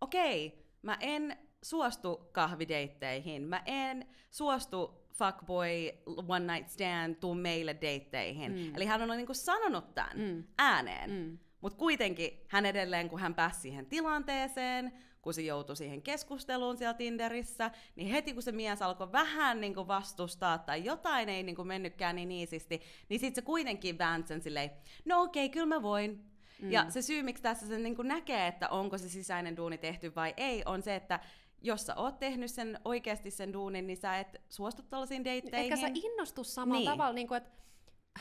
okei, 0.00 0.46
okay, 0.46 0.58
mä 0.82 0.96
en 1.00 1.36
suostu 1.62 2.28
kahvideitteihin, 2.32 3.42
mä 3.42 3.62
en 3.66 4.06
suostu 4.30 5.04
fuckboy, 5.14 5.68
one 6.06 6.54
night 6.54 6.70
stand, 6.70 7.14
tuu 7.14 7.34
meille 7.34 7.76
deitteihin. 7.80 8.52
Mm. 8.52 8.74
Eli 8.76 8.84
hän 8.84 9.10
on 9.10 9.16
niinku 9.16 9.34
sanonut 9.34 9.94
tämän 9.94 10.18
mm. 10.18 10.44
ääneen. 10.58 11.10
Mm. 11.10 11.38
Mutta 11.64 11.78
kuitenkin 11.78 12.40
hän 12.48 12.66
edelleen, 12.66 13.08
kun 13.08 13.18
hän 13.18 13.34
pääsi 13.34 13.60
siihen 13.60 13.86
tilanteeseen, 13.86 14.92
kun 15.22 15.34
se 15.34 15.42
joutui 15.42 15.76
siihen 15.76 16.02
keskusteluun 16.02 16.76
siellä 16.76 16.94
Tinderissä, 16.94 17.70
niin 17.96 18.08
heti 18.08 18.32
kun 18.32 18.42
se 18.42 18.52
mies 18.52 18.82
alkoi 18.82 19.12
vähän 19.12 19.60
niin 19.60 19.74
kuin 19.74 19.88
vastustaa 19.88 20.58
tai 20.58 20.84
jotain 20.84 21.28
ei 21.28 21.42
niin 21.42 21.56
kuin 21.56 21.68
mennytkään 21.68 22.16
niin 22.16 22.30
iisisti, 22.30 22.80
niin 23.08 23.20
sitten 23.20 23.42
se 23.42 23.46
kuitenkin 23.46 23.98
väänsi 23.98 24.28
sen 24.28 24.42
silleen, 24.42 24.70
no 25.04 25.22
okei, 25.22 25.46
okay, 25.46 25.52
kyllä 25.52 25.66
mä 25.66 25.82
voin. 25.82 26.24
Mm. 26.62 26.72
Ja 26.72 26.90
se 26.90 27.02
syy, 27.02 27.22
miksi 27.22 27.42
tässä 27.42 27.66
sen 27.66 27.82
niin 27.82 27.96
kuin 27.96 28.08
näkee, 28.08 28.46
että 28.46 28.68
onko 28.68 28.98
se 28.98 29.08
sisäinen 29.08 29.56
duuni 29.56 29.78
tehty 29.78 30.14
vai 30.14 30.34
ei, 30.36 30.62
on 30.66 30.82
se, 30.82 30.94
että 30.94 31.20
jos 31.62 31.86
sä 31.86 31.94
oot 31.94 32.18
tehnyt 32.18 32.50
sen 32.50 32.78
oikeasti 32.84 33.30
sen 33.30 33.52
duunin, 33.52 33.86
niin 33.86 33.96
sä 33.96 34.18
et 34.18 34.40
suostu 34.48 34.82
tällaisiin 34.82 35.24
deitteihin. 35.24 35.72
Eikä 35.72 35.76
sä 35.76 35.90
innostu 35.94 36.44
samalla 36.44 36.80
Niin. 36.80 36.90
tavalla, 36.90 37.12
niin 37.12 37.28
kuin, 37.28 37.38
että 37.38 37.63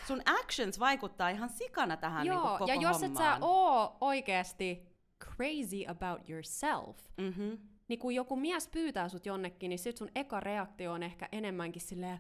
Sun 0.07 0.21
actions 0.25 0.79
vaikuttaa 0.79 1.29
ihan 1.29 1.50
sikana 1.50 1.97
tähän 1.97 2.23
niin 2.23 2.33
Joo, 2.33 2.41
koko 2.57 2.65
ja 2.67 2.75
jos 2.75 3.03
et 3.03 3.13
sä 3.15 3.23
hommaan. 3.23 3.38
oo 3.41 3.97
oikeasti 4.01 4.88
crazy 5.23 5.83
about 5.88 6.29
yourself, 6.29 6.97
Mm-hmm. 7.17 7.57
niin 7.88 8.00
kun 8.00 8.15
joku 8.15 8.35
mies 8.35 8.67
pyytää 8.67 9.09
sut 9.09 9.25
jonnekin, 9.25 9.69
niin 9.69 9.79
sit 9.79 9.97
sun 9.97 10.09
eka 10.15 10.39
reaktio 10.39 10.91
on 10.93 11.03
ehkä 11.03 11.29
enemmänkin 11.31 11.81
silleen, 11.81 12.19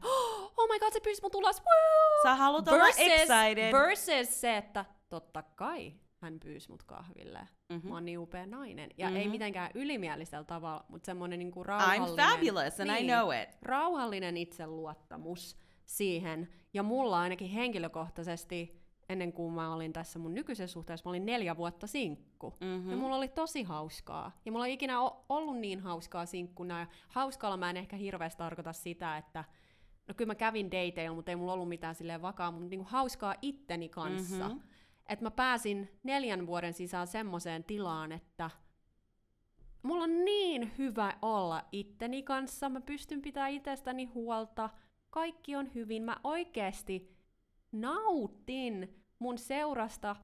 oh 0.57 0.67
my 0.71 0.79
god, 0.79 0.93
se 0.93 0.99
pyysi 0.99 1.21
mut 1.21 1.35
ulos, 1.35 1.55
woo! 1.61 2.23
Sä 2.23 2.35
haluat 2.35 2.67
olla 2.67 2.87
excited. 2.87 3.71
versus 3.71 4.41
se, 4.41 4.57
että 4.57 4.85
totta 5.09 5.41
kai 5.43 5.93
hän 6.21 6.39
pyysi 6.39 6.69
mut 6.71 6.83
kahville. 6.83 7.39
Mhm. 7.39 7.49
Mm-hmm. 7.73 7.89
Mä 7.89 7.95
oon 7.95 8.05
niin 8.05 8.19
upea 8.19 8.45
nainen. 8.45 8.89
Ja 8.97 9.07
Mhm. 9.07 9.15
ei 9.17 9.27
mitenkään 9.27 9.71
ylimielisellä 9.73 10.43
tavalla, 10.43 10.85
mutta 10.89 11.05
semmonen 11.05 11.39
niinku 11.39 11.63
I'm 11.63 11.65
rauhallinen... 11.65 12.29
fabulous 12.29 12.79
and 12.79 12.89
I 12.99 13.03
know 13.03 13.29
it. 13.43 13.57
Rauhallinen 13.61 14.37
itseluottamus 14.37 15.57
siihen. 15.85 16.49
Ja 16.73 16.83
mulla 16.83 17.19
ainakin 17.19 17.49
henkilökohtaisesti, 17.49 18.83
ennen 19.09 19.33
kuin 19.33 19.53
mä 19.53 19.73
olin 19.73 19.93
tässä 19.93 20.19
mun 20.19 20.33
nykyisessä 20.33 20.73
suhteessa, 20.73 21.03
mä 21.05 21.09
olin 21.09 21.25
neljä 21.25 21.57
vuotta 21.57 21.87
sinkku. 21.87 22.53
Mm-hmm. 22.61 22.91
Ja 22.91 22.97
mulla 22.97 23.15
oli 23.15 23.27
tosi 23.27 23.63
hauskaa. 23.63 24.31
Ja 24.45 24.51
mulla 24.51 24.67
ei 24.67 24.73
ikinä 24.73 24.99
ollut 25.29 25.57
niin 25.57 25.79
hauskaa 25.79 26.25
sinkkuna. 26.25 26.79
Ja 26.79 26.87
hauskalla 27.07 27.57
mä 27.57 27.69
en 27.69 27.77
ehkä 27.77 27.95
hirveästi 27.95 28.37
tarkoita 28.37 28.73
sitä, 28.73 29.17
että 29.17 29.43
no 30.07 30.13
kyllä 30.13 30.29
mä 30.29 30.35
kävin 30.35 30.71
dateilla, 30.71 31.15
mutta 31.15 31.31
ei 31.31 31.35
mulla 31.35 31.53
ollut 31.53 31.69
mitään 31.69 31.95
silleen 31.95 32.21
vakaa, 32.21 32.51
mutta 32.51 32.69
niinku 32.69 32.87
hauskaa 32.89 33.35
itteni 33.41 33.89
kanssa. 33.89 34.49
Mhm. 34.49 34.57
Että 35.09 35.25
mä 35.25 35.31
pääsin 35.31 35.89
neljän 36.03 36.47
vuoden 36.47 36.73
sisään 36.73 37.07
semmoiseen 37.07 37.63
tilaan, 37.63 38.11
että 38.11 38.49
mulla 39.83 40.03
on 40.03 40.25
niin 40.25 40.71
hyvä 40.77 41.17
olla 41.21 41.63
itteni 41.71 42.23
kanssa, 42.23 42.69
mä 42.69 42.81
pystyn 42.81 43.21
pitämään 43.21 43.51
itsestäni 43.51 44.05
huolta, 44.05 44.69
kaikki 45.13 45.55
on 45.55 45.73
hyvin, 45.75 46.03
mä 46.03 46.17
oikeesti 46.23 47.17
nautin 47.71 48.95
mun 49.19 49.37
seurasta 49.37 50.15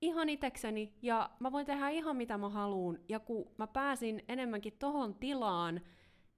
ihan 0.00 0.28
itekseni 0.28 0.94
ja 1.02 1.30
mä 1.40 1.52
voin 1.52 1.66
tehdä 1.66 1.88
ihan 1.88 2.16
mitä 2.16 2.38
mä 2.38 2.48
haluun. 2.48 2.98
Ja 3.08 3.20
kun 3.20 3.50
mä 3.58 3.66
pääsin 3.66 4.22
enemmänkin 4.28 4.72
tohon 4.78 5.14
tilaan, 5.14 5.80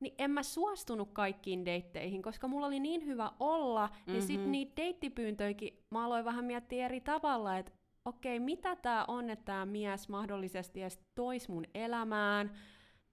niin 0.00 0.14
en 0.18 0.30
mä 0.30 0.42
suostunut 0.42 1.08
kaikkiin 1.12 1.64
deitteihin, 1.64 2.22
koska 2.22 2.48
mulla 2.48 2.66
oli 2.66 2.80
niin 2.80 3.06
hyvä 3.06 3.30
olla, 3.40 3.86
mm-hmm. 3.86 4.14
ja 4.14 4.22
sit 4.22 4.40
Mhm. 4.40 4.50
niitä 4.50 4.72
deittipyyntöikin 4.76 5.84
mä 5.90 6.04
aloin 6.04 6.24
vähän 6.24 6.44
miettiä 6.44 6.84
eri 6.84 7.00
tavalla, 7.00 7.58
että 7.58 7.72
okei, 8.04 8.40
mitä 8.40 8.76
tää 8.76 9.04
on, 9.08 9.30
että 9.30 9.44
tää 9.44 9.66
mies 9.66 10.08
mahdollisesti 10.08 10.82
edes 10.82 11.00
tois 11.14 11.48
mun 11.48 11.64
elämään, 11.74 12.50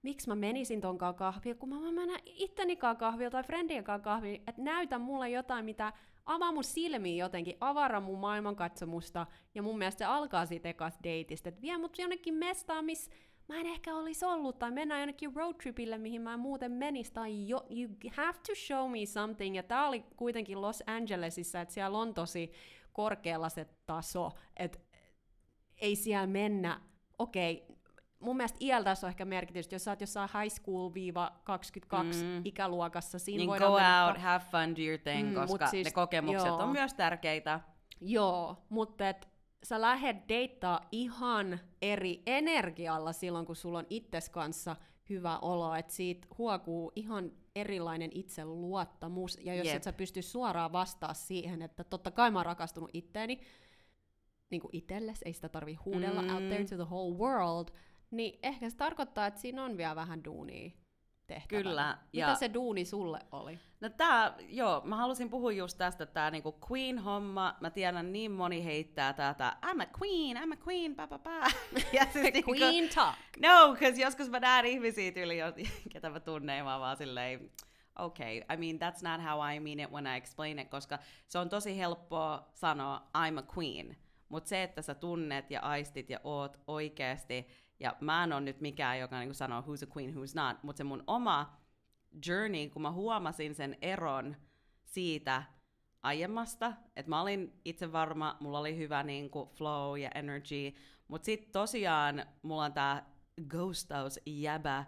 miksi 0.02 0.28
mä 0.28 0.34
menisin 0.34 0.80
tonkaan 0.80 1.14
kahville, 1.14 1.54
kun 1.54 1.68
mä 1.68 1.80
voin 1.80 1.94
mennä 1.94 2.18
ittenikaan 2.26 2.96
kahville 2.96 3.30
tai 3.30 3.44
friendienkaan 3.44 4.02
kahville, 4.02 4.40
että 4.46 4.62
näytä 4.62 4.98
mulle 4.98 5.30
jotain, 5.30 5.64
mitä 5.64 5.92
avaa 6.26 6.52
mun 6.52 6.64
silmiä 6.64 7.24
jotenkin, 7.24 7.56
avara 7.60 8.00
mun 8.00 8.18
maailmankatsomusta, 8.18 9.26
ja 9.54 9.62
mun 9.62 9.78
mielestä 9.78 9.98
se 9.98 10.04
alkaa 10.04 10.46
siitä 10.46 10.68
ekasta 10.68 11.00
dateista, 11.04 11.48
että 11.48 11.62
vie 11.62 11.78
mut 11.78 11.98
jonnekin 11.98 12.34
mestaan, 12.34 12.84
missä 12.84 13.10
mä 13.48 13.60
en 13.60 13.66
ehkä 13.66 13.94
olisi 13.94 14.24
ollut, 14.24 14.58
tai 14.58 14.70
mennään 14.70 15.00
jonnekin 15.00 15.36
roadtripille, 15.36 15.98
mihin 15.98 16.22
mä 16.22 16.34
en 16.34 16.40
muuten 16.40 16.72
menis, 16.72 17.10
tai 17.10 17.48
jo, 17.48 17.66
you 17.70 17.88
have 18.16 18.38
to 18.46 18.54
show 18.54 18.90
me 18.90 19.06
something, 19.06 19.56
ja 19.56 19.62
tää 19.62 19.88
oli 19.88 20.04
kuitenkin 20.16 20.60
Los 20.60 20.82
Angelesissa, 20.86 21.60
että 21.60 21.74
siellä 21.74 21.98
on 21.98 22.14
tosi 22.14 22.52
korkealla 22.92 23.48
se 23.48 23.66
taso, 23.86 24.30
että 24.56 24.78
ei 25.80 25.96
siellä 25.96 26.26
mennä, 26.26 26.80
okei, 27.18 27.66
mun 28.20 28.36
mielestä 28.36 28.58
iällä 28.60 28.84
tässä 28.84 29.06
on 29.06 29.08
ehkä 29.08 29.24
merkitystä, 29.24 29.74
jos 29.74 29.84
sä 29.84 29.90
oot 29.90 30.00
jossain 30.00 30.28
high 30.42 30.54
school-22 30.54 32.24
Mm. 32.24 32.42
ikäluokassa, 32.44 33.18
siinä 33.18 33.38
Niin 33.38 33.48
voidaan 33.50 33.70
go 33.72 33.76
mennä 33.78 34.06
out, 34.06 34.18
have 34.18 34.44
fun, 34.50 34.76
do 34.76 34.82
your 34.82 34.98
thing, 34.98 35.28
Mm, 35.28 35.34
koska 35.34 35.66
siis- 35.66 35.84
ne 35.84 35.90
kokemukset 35.90 36.46
joo. 36.48 36.56
on 36.58 36.68
myös 36.68 36.94
tärkeitä. 36.94 37.60
Joo, 38.00 38.56
mutta 38.68 39.08
et 39.08 39.28
sä 39.62 39.80
lähet 39.80 40.16
deittaa 40.28 40.80
ihan 40.92 41.60
eri 41.82 42.22
energialla 42.26 43.12
silloin, 43.12 43.46
kun 43.46 43.56
sulla 43.56 43.78
on 43.78 43.86
itses 43.90 44.28
kanssa 44.28 44.76
hyvä 45.10 45.38
olo, 45.38 45.74
että 45.74 45.92
siitä 45.92 46.26
huokuu 46.38 46.92
ihan 46.96 47.32
erilainen 47.56 48.10
itseluottamus, 48.14 49.38
ja 49.44 49.54
jos 49.54 49.66
Jep. 49.66 49.76
et 49.76 49.82
sä 49.82 49.92
pysty 49.92 50.22
suoraan 50.22 50.72
vastaa 50.72 51.14
siihen, 51.14 51.62
että 51.62 51.84
totta 51.84 52.10
kai 52.10 52.30
mä 52.30 52.38
oon 52.38 52.46
rakastunut 52.46 52.90
itteeni, 52.92 53.40
niin 54.50 54.60
kuin 54.60 54.70
itelles, 54.76 55.22
ei 55.22 55.32
sitä 55.32 55.48
tarvi 55.48 55.74
huudella 55.74 56.22
mm. 56.22 56.34
out 56.34 56.48
there 56.48 56.64
to 56.64 56.76
the 56.76 56.84
whole 56.84 57.16
world, 57.16 57.68
niin 58.10 58.38
ehkä 58.42 58.70
se 58.70 58.76
tarkoittaa, 58.76 59.26
että 59.26 59.40
siinä 59.40 59.64
on 59.64 59.76
vielä 59.76 59.96
vähän 59.96 60.24
duunia 60.24 60.70
tehtävänä. 61.26 61.62
Kyllä, 61.62 61.98
Mitä 62.12 62.26
ja- 62.26 62.34
se 62.34 62.54
duuni 62.54 62.84
sulle 62.84 63.18
oli? 63.32 63.58
No 63.80 63.88
tää, 63.88 64.34
joo, 64.48 64.82
mä 64.84 64.96
halusin 64.96 65.30
puhua 65.30 65.52
just 65.52 65.78
tästä, 65.78 66.06
tää 66.06 66.30
niinku 66.30 66.58
queen-homma, 66.70 67.56
mä 67.60 67.70
tiedän 67.70 68.12
niin 68.12 68.30
moni 68.32 68.64
heittää 68.64 69.12
tätä, 69.12 69.56
I'm 69.66 69.82
a 69.82 69.86
queen, 70.02 70.36
I'm 70.36 70.52
a 70.52 70.56
queen, 70.68 70.94
pa 70.96 71.06
pa 71.06 71.18
pa. 71.18 71.40
Ja 71.92 72.06
siis 72.12 72.32
niinku- 72.34 72.54
Queen 72.60 72.88
talk! 72.94 73.14
No, 73.42 73.68
koska 73.68 74.00
joskus 74.00 74.30
mä 74.30 74.40
näen 74.40 74.66
ihmisiä 74.66 75.12
tyyli, 75.12 75.38
ketä 75.92 76.10
mä 76.10 76.20
tunnen, 76.20 76.58
ja 76.58 76.64
mä 76.64 76.72
oon 76.72 76.80
vaan 76.80 76.96
silleen, 76.96 77.50
okay, 77.98 78.36
I 78.36 78.56
mean, 78.56 78.76
that's 78.92 79.08
not 79.08 79.20
how 79.30 79.54
I 79.54 79.60
mean 79.60 79.80
it 79.80 79.90
when 79.90 80.06
I 80.06 80.16
explain 80.16 80.58
it, 80.58 80.68
koska 80.68 80.98
se 81.28 81.38
on 81.38 81.48
tosi 81.48 81.78
helppoa 81.78 82.50
sanoa 82.54 83.10
I'm 83.16 83.38
a 83.38 83.44
queen, 83.56 83.96
mutta 84.28 84.48
se, 84.48 84.62
että 84.62 84.82
sä 84.82 84.94
tunnet 84.94 85.50
ja 85.50 85.60
aistit 85.60 86.10
ja 86.10 86.20
oot 86.24 86.60
oikeasti, 86.66 87.46
ja 87.80 87.96
mä 88.00 88.24
en 88.24 88.32
ole 88.32 88.40
nyt 88.40 88.60
mikään, 88.60 88.98
joka 88.98 89.18
niinku 89.18 89.34
sanoo 89.34 89.60
who's 89.60 89.88
a 89.88 89.92
queen, 89.96 90.14
who's 90.14 90.34
not, 90.34 90.62
mutta 90.62 90.78
se 90.78 90.84
mun 90.84 91.04
oma 91.06 91.60
journey, 92.26 92.68
kun 92.68 92.82
mä 92.82 92.92
huomasin 92.92 93.54
sen 93.54 93.76
eron 93.82 94.36
siitä 94.84 95.42
aiemmasta, 96.02 96.72
että 96.96 97.10
mä 97.10 97.20
olin 97.20 97.60
itse 97.64 97.92
varma, 97.92 98.36
mulla 98.40 98.58
oli 98.58 98.76
hyvä 98.76 99.02
niinku 99.02 99.50
flow 99.54 99.98
ja 99.98 100.10
energy, 100.14 100.72
mutta 101.08 101.26
sitten 101.26 101.52
tosiaan 101.52 102.26
mulla 102.42 102.64
on 102.64 102.72
tää 102.72 103.10
ghostaus 103.48 104.20
jäbä, 104.26 104.84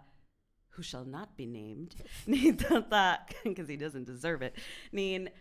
who 0.73 0.83
shall 0.83 1.05
not 1.05 1.35
be 1.35 1.45
named, 1.45 1.91
niin 2.25 2.57
tota, 2.57 3.19
because 3.43 3.73
he 3.73 3.77
doesn't 3.77 4.07
deserve 4.07 4.45
it, 4.45 4.55
niin 4.91 5.31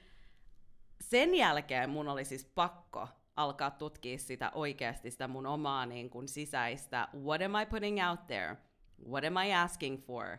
sen 1.01 1.35
jälkeen 1.35 1.91
mun 1.91 2.09
oli 2.09 2.25
siis 2.25 2.45
pakko 2.45 3.09
alkaa 3.37 3.71
tutkia 3.71 4.19
sitä 4.19 4.51
oikeasti, 4.55 5.11
sitä 5.11 5.29
mun 5.29 5.47
omaa 5.47 5.87
niin 5.87 6.11
kuin 6.11 6.29
sisäistä, 6.29 7.09
what 7.25 7.43
am 7.43 7.55
I 7.63 7.67
putting 7.67 7.99
out 8.09 8.27
there, 8.27 8.57
what 9.09 9.25
am 9.25 9.37
I 9.37 9.55
asking 9.55 10.07
for, 10.07 10.39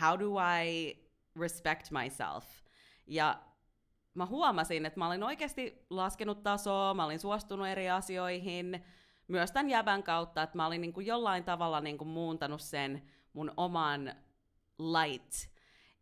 how 0.00 0.18
do 0.18 0.34
I 0.62 0.96
respect 1.40 1.90
myself, 1.90 2.44
ja 3.06 3.40
mä 4.14 4.26
huomasin, 4.26 4.86
että 4.86 4.98
mä 4.98 5.06
olin 5.06 5.22
oikeasti 5.22 5.86
laskenut 5.90 6.42
tasoa, 6.42 6.94
mä 6.94 7.04
olin 7.04 7.20
suostunut 7.20 7.66
eri 7.66 7.90
asioihin, 7.90 8.84
myös 9.28 9.52
tämän 9.52 9.70
jäbän 9.70 10.02
kautta, 10.02 10.42
että 10.42 10.56
mä 10.56 10.66
olin 10.66 10.80
niin 10.80 10.92
kuin 10.92 11.06
jollain 11.06 11.44
tavalla 11.44 11.80
niin 11.80 11.98
kuin 11.98 12.08
muuntanut 12.08 12.60
sen 12.60 13.02
mun 13.32 13.52
oman 13.56 14.14
light. 14.78 15.32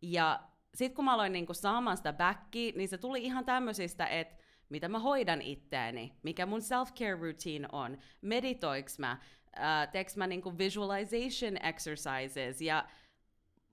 Ja 0.02 0.40
sitten 0.74 0.96
kun 0.96 1.04
mä 1.04 1.14
aloin 1.14 1.32
niin 1.32 1.46
kuin 1.46 1.56
saamaan 1.56 1.96
sitä 1.96 2.12
backia, 2.12 2.72
niin 2.76 2.88
se 2.88 2.98
tuli 2.98 3.24
ihan 3.24 3.44
tämmöisistä, 3.44 4.06
että 4.06 4.41
mitä 4.72 4.88
mä 4.88 4.98
hoidan 4.98 5.42
itteeni, 5.42 6.12
mikä 6.22 6.46
mun 6.46 6.60
self-care 6.60 7.20
routine 7.20 7.68
on, 7.72 7.98
meditoiks 8.20 8.98
mä, 8.98 9.18
teeks 9.92 10.16
mä 10.16 10.26
niinku 10.26 10.58
visualization 10.58 11.56
exercises, 11.62 12.60
ja 12.60 12.88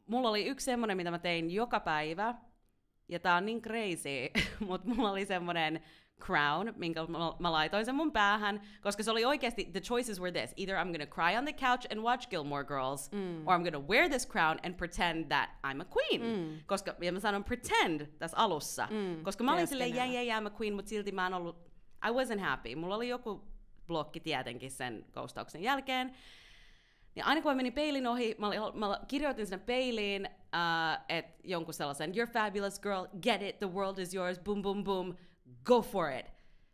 mulla 0.07 0.29
oli 0.29 0.45
yksi 0.45 0.63
semmonen, 0.63 0.97
mitä 0.97 1.11
mä 1.11 1.19
tein 1.19 1.51
joka 1.51 1.79
päivä, 1.79 2.35
ja 3.07 3.19
tää 3.19 3.35
on 3.35 3.45
niin 3.45 3.61
crazy, 3.61 4.43
mutta 4.67 4.87
mulla 4.87 5.11
oli 5.11 5.25
semmonen 5.25 5.83
crown, 6.25 6.73
minkä 6.75 7.05
mä, 7.07 7.17
mä 7.39 7.51
laitoin 7.51 7.85
sen 7.85 7.95
mun 7.95 8.11
päähän, 8.11 8.61
koska 8.81 9.03
se 9.03 9.11
oli 9.11 9.25
oikeasti, 9.25 9.65
the 9.65 9.79
choices 9.81 10.21
were 10.21 10.31
this, 10.31 10.53
either 10.57 10.75
I'm 10.75 10.91
gonna 10.91 11.05
cry 11.05 11.37
on 11.37 11.45
the 11.45 11.53
couch 11.53 11.85
and 11.91 12.01
watch 12.01 12.29
Gilmore 12.29 12.63
Girls, 12.63 13.11
mm. 13.11 13.47
or 13.47 13.57
I'm 13.57 13.63
gonna 13.63 13.87
wear 13.87 14.09
this 14.09 14.27
crown 14.27 14.57
and 14.63 14.73
pretend 14.75 15.25
that 15.25 15.49
I'm 15.67 15.81
a 15.81 15.85
queen. 15.85 16.21
Mm. 16.21 16.59
Koska, 16.65 16.95
ja 17.01 17.11
mä 17.11 17.19
sanon 17.19 17.43
pretend 17.43 18.01
tässä 18.19 18.37
alussa, 18.37 18.87
mm. 18.91 19.23
koska 19.23 19.43
mä 19.43 19.53
olin 19.53 19.67
silleen, 19.67 19.95
yeah, 19.95 20.09
yeah, 20.09 20.43
I'm 20.43 20.47
a 20.47 20.55
queen, 20.59 20.73
mutta 20.73 20.89
silti 20.89 21.11
mä 21.11 21.27
en 21.27 21.33
ollut, 21.33 21.69
I 22.07 22.11
wasn't 22.11 22.39
happy. 22.39 22.75
Mulla 22.75 22.95
oli 22.95 23.09
joku 23.09 23.43
blokki 23.87 24.19
tietenkin 24.19 24.71
sen 24.71 25.05
ghostauksen 25.13 25.63
jälkeen. 25.63 26.15
Ja 27.15 27.25
aina 27.25 27.41
kun 27.41 27.51
mä 27.51 27.55
menin 27.55 27.73
peilin 27.73 28.07
ohi, 28.07 28.35
mä, 28.37 28.49
mä 28.73 28.99
kirjoitin 29.07 29.45
sinne 29.45 29.57
peiliin, 29.65 30.29
uh, 30.29 31.03
että 31.09 31.41
jonkun 31.43 31.73
sellaisen, 31.73 32.11
you're 32.11 32.31
fabulous 32.33 32.79
girl, 32.79 33.05
get 33.21 33.41
it, 33.41 33.59
the 33.59 33.67
world 33.67 33.97
is 33.97 34.13
yours, 34.13 34.39
boom, 34.39 34.61
boom, 34.61 34.83
boom, 34.83 35.15
go 35.63 35.81
for 35.81 36.11
it. 36.11 36.25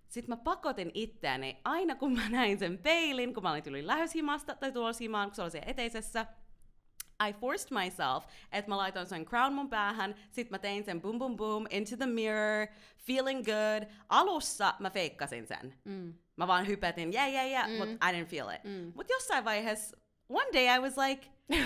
Sitten 0.07 0.37
mä 0.37 0.43
pakotin 0.43 0.91
itseäni, 0.93 1.61
aina 1.63 1.95
kun 1.95 2.13
mä 2.13 2.29
näin 2.29 2.59
sen 2.59 2.77
peilin, 2.77 3.33
kun 3.33 3.43
mä 3.43 3.51
olin 3.51 3.63
tuli 3.63 3.87
lähöshimasta 3.87 4.55
tai 4.55 4.71
tulossa 4.71 5.03
himaan, 5.03 5.29
kun 5.29 5.35
se 5.35 5.41
oli 5.41 5.51
siellä 5.51 5.71
eteisessä, 5.71 6.25
I 7.29 7.33
forced 7.33 7.83
myself, 7.83 8.25
että 8.51 8.71
mä 8.71 8.77
laitoin 8.77 9.05
sen 9.05 9.25
crown 9.25 9.53
mun 9.53 9.69
päähän, 9.69 10.15
sit 10.31 10.49
mä 10.49 10.59
tein 10.59 10.83
sen 10.83 11.01
boom 11.01 11.19
boom 11.19 11.35
boom 11.35 11.65
into 11.69 11.97
the 11.97 12.05
mirror, 12.05 12.67
feeling 12.97 13.43
good. 13.43 13.89
Alussa 14.09 14.73
mä 14.79 14.89
feikkasin 14.89 15.47
sen. 15.47 15.73
Mm. 15.83 16.13
Mä 16.35 16.47
vaan 16.47 16.67
hypetin, 16.67 17.13
yeah, 17.13 17.31
yeah, 17.31 17.47
yeah, 17.47 17.69
mm. 17.69 17.77
but 17.77 17.89
I 17.89 18.11
didn't 18.13 18.29
feel 18.29 18.49
it. 18.49 18.63
Mm. 18.63 18.91
Mut 18.95 19.09
jossain 19.09 19.45
vaiheessa, 19.45 19.97
one 20.29 20.47
day 20.53 20.75
I 20.75 20.79
was 20.79 20.97
like, 20.97 21.27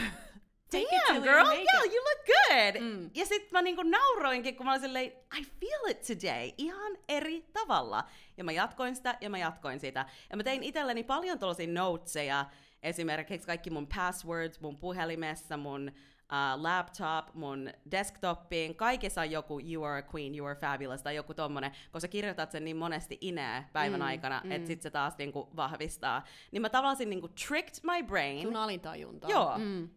Take 0.71 0.83
it 0.83 0.89
till 1.07 1.15
damn 1.15 1.23
girl, 1.23 1.45
yeah, 1.45 1.85
it." 1.85 1.93
you 1.93 1.98
good. 2.29 2.81
Mm. 2.81 3.09
Ja 3.13 3.25
sit 3.25 3.51
mä 3.51 3.61
niinku 3.61 3.83
nauroinkin, 3.83 4.55
kun 4.55 4.65
mä 4.65 4.71
olin 4.71 4.81
silleen, 4.81 5.05
I 5.39 5.43
feel 5.43 5.89
it 5.89 6.01
today, 6.01 6.51
ihan 6.57 6.97
eri 7.09 7.41
tavalla. 7.53 8.03
Ja 8.37 8.43
mä 8.43 8.51
jatkoin 8.51 8.95
sitä, 8.95 9.17
ja 9.21 9.29
mä 9.29 9.37
jatkoin 9.37 9.79
sitä. 9.79 10.05
Ja 10.29 10.37
mä 10.37 10.43
tein 10.43 10.63
itselleni 10.63 11.03
paljon 11.03 11.39
tuollaisia 11.39 11.67
noteseja, 11.67 12.45
esimerkiksi 12.83 13.47
kaikki 13.47 13.69
mun 13.69 13.87
passwords, 13.87 14.61
mun 14.61 14.77
puhelimessa, 14.77 15.57
mun 15.57 15.91
uh, 16.29 16.61
laptop, 16.61 17.35
mun 17.35 17.69
desktopiin, 17.91 18.75
kaikessa 18.75 19.21
on 19.21 19.31
joku 19.31 19.59
you 19.59 19.83
are 19.83 19.99
a 19.99 20.03
queen, 20.15 20.35
you 20.35 20.47
are 20.47 20.59
fabulous 20.59 21.01
tai 21.01 21.15
joku 21.15 21.33
tommonen, 21.33 21.71
koska 21.71 21.99
sä 21.99 22.07
kirjoitat 22.07 22.51
sen 22.51 22.65
niin 22.65 22.77
monesti 22.77 23.17
inää 23.21 23.69
päivän 23.73 23.99
mm, 23.99 24.05
aikana, 24.05 24.41
mm. 24.43 24.51
että 24.51 24.67
sit 24.67 24.81
se 24.81 24.89
taas 24.89 25.17
niinku 25.17 25.49
vahvistaa. 25.55 26.25
Niin 26.51 26.61
mä 26.61 26.69
tavallaan 26.69 26.97
niinku 27.05 27.27
tricked 27.27 27.79
my 27.83 28.03
brain. 28.03 28.41
Sun 28.41 28.55
alitajunta. 28.55 29.27
Joo. 29.27 29.57
Mm. 29.57 29.89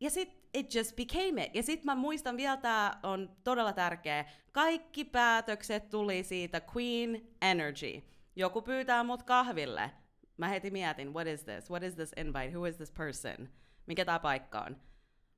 Ja 0.00 0.10
sit 0.10 0.39
it 0.54 0.74
just 0.74 0.96
became 0.96 1.44
it. 1.44 1.54
Ja 1.54 1.62
sit 1.62 1.84
mä 1.84 1.94
muistan 1.94 2.36
vielä, 2.36 2.56
tää 2.56 2.98
on 3.02 3.36
todella 3.44 3.72
tärkeä, 3.72 4.24
kaikki 4.52 5.04
päätökset 5.04 5.90
tuli 5.90 6.22
siitä 6.22 6.60
Queen 6.76 7.28
Energy. 7.42 8.02
Joku 8.36 8.62
pyytää 8.62 9.04
mut 9.04 9.22
kahville. 9.22 9.90
Mä 10.36 10.48
heti 10.48 10.70
mietin, 10.70 11.14
what 11.14 11.26
is 11.26 11.44
this? 11.44 11.70
What 11.70 11.82
is 11.82 11.94
this 11.94 12.12
invite? 12.16 12.56
Who 12.56 12.66
is 12.66 12.76
this 12.76 12.90
person? 12.90 13.48
Mikä 13.86 14.04
tää 14.04 14.18
paikka 14.18 14.60
on? 14.60 14.76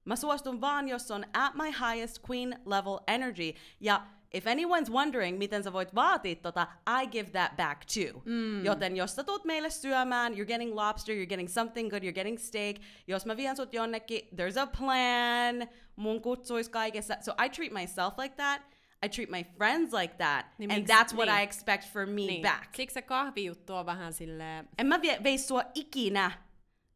Mä 0.05 0.17
suostun 0.17 0.61
vaan, 0.61 0.89
jos 0.89 1.11
on 1.11 1.25
at 1.33 1.55
my 1.55 1.67
highest 1.67 2.19
queen 2.31 2.61
level 2.67 2.99
energy. 3.07 3.55
Ja 3.81 4.07
if 4.35 4.45
anyone's 4.47 4.91
wondering, 4.93 5.39
miten 5.39 5.63
sä 5.65 5.73
voit 5.73 5.95
vaatia 5.95 6.35
tota, 6.37 6.67
I 7.03 7.07
give 7.07 7.31
that 7.31 7.57
back 7.57 7.83
too. 7.95 8.23
Mm. 8.25 8.65
Joten 8.65 8.97
jos 8.97 9.17
sä 9.17 9.25
tuut 9.25 9.45
meille 9.45 9.71
syömään, 9.71 10.33
you're 10.35 10.45
getting 10.47 10.75
lobster, 10.75 11.15
you're 11.15 11.27
getting 11.29 11.49
something 11.49 11.91
good, 11.91 12.03
you're 12.03 12.13
getting 12.15 12.39
steak. 12.39 12.77
Jos 13.07 13.27
mä 13.27 13.37
vien 13.37 13.57
sut 13.57 13.73
jonnekin, 13.75 14.21
there's 14.29 14.59
a 14.61 14.67
plan. 14.67 15.69
Mun 15.97 16.23
kutsuis 16.23 16.69
kaikessa. 16.69 17.17
So 17.21 17.33
I 17.45 17.49
treat 17.49 17.73
myself 17.73 18.19
like 18.19 18.35
that. 18.37 18.63
I 19.07 19.09
treat 19.09 19.31
my 19.31 19.45
friends 19.57 19.93
like 19.93 20.15
that. 20.19 20.47
Niin 20.59 20.71
and 20.71 20.81
miksi- 20.81 20.93
that's 20.95 21.17
what 21.17 21.29
niin. 21.29 21.39
I 21.39 21.43
expect 21.43 21.85
for 21.93 22.07
me 22.07 22.13
Niin. 22.13 22.43
back. 22.43 22.75
Siksi 22.77 22.95
se 22.95 23.03
kahvijuttu 23.03 23.75
on 23.75 23.87
vähän 23.87 24.13
silleen... 24.13 24.69
En 24.79 24.87
mä 24.87 25.03
vie, 25.03 25.19
veis 25.23 25.49
sua 25.49 25.63
ikinä 25.75 26.31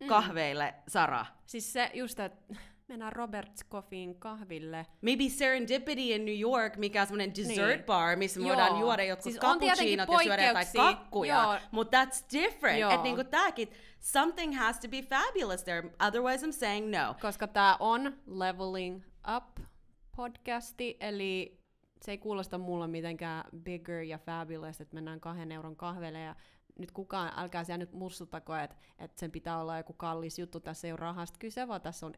Mm. 0.00 0.06
kahveille, 0.08 0.74
Sara. 0.88 1.26
Siis 1.46 1.72
se 1.72 1.90
just, 1.94 2.20
että 2.20 2.54
mennään 2.88 3.12
Robert 3.12 3.56
Scoffin 3.56 4.14
kahville. 4.18 4.86
Maybe 5.02 5.28
Serendipity 5.28 6.00
in 6.00 6.24
New 6.24 6.38
York, 6.40 6.76
mikä 6.76 7.00
on 7.00 7.06
semmonen 7.06 7.34
dessert 7.34 7.68
Niin. 7.76 7.84
bar, 7.84 8.16
missä 8.16 8.40
me 8.40 8.46
voidaan 8.46 8.80
juoda 8.80 9.02
jotkut 9.04 9.22
Siis 9.32 9.38
cappuccinot 9.38 10.08
ja 10.08 10.18
syödä 10.24 10.46
jotain 10.46 10.66
kakkuja. 10.76 11.60
Mutta 11.70 12.04
that's 12.04 12.24
different. 12.32 12.80
Joo. 12.80 12.90
Et 12.90 13.02
niinku 13.02 13.24
tääkin, 13.24 13.70
something 14.00 14.58
has 14.58 14.80
to 14.80 14.88
be 14.88 15.02
fabulous 15.02 15.64
there, 15.64 15.90
otherwise 16.08 16.46
I'm 16.46 16.52
saying 16.52 16.90
no. 16.90 17.14
Koska 17.20 17.46
tää 17.46 17.76
on 17.80 18.16
Leveling 18.26 19.02
Up 19.36 19.58
podcasti, 20.16 20.96
eli 21.00 21.60
se 22.02 22.10
ei 22.10 22.18
kuulosta 22.18 22.58
mulle 22.58 22.86
mitenkään 22.86 23.44
bigger 23.56 24.02
ja 24.02 24.18
fabulous, 24.18 24.80
että 24.80 24.94
mennään 24.94 25.20
kahden 25.20 25.52
euron 25.52 25.76
kahvelle 25.76 26.20
ja 26.20 26.36
nyt 26.78 26.92
kukaan, 26.92 27.32
älkää 27.36 27.64
siellä 27.64 27.78
nyt 27.78 27.92
mussuttako, 27.92 28.56
että, 28.56 28.76
että 28.98 29.20
sen 29.20 29.30
pitää 29.30 29.60
olla 29.60 29.76
joku 29.76 29.92
kallis 29.92 30.38
juttu, 30.38 30.60
tässä 30.60 30.88
ei 30.88 30.92
ole 30.92 31.00
rahasta 31.00 31.38
kyse, 31.38 31.68
vaan 31.68 31.80
tässä 31.80 32.06
on 32.06 32.14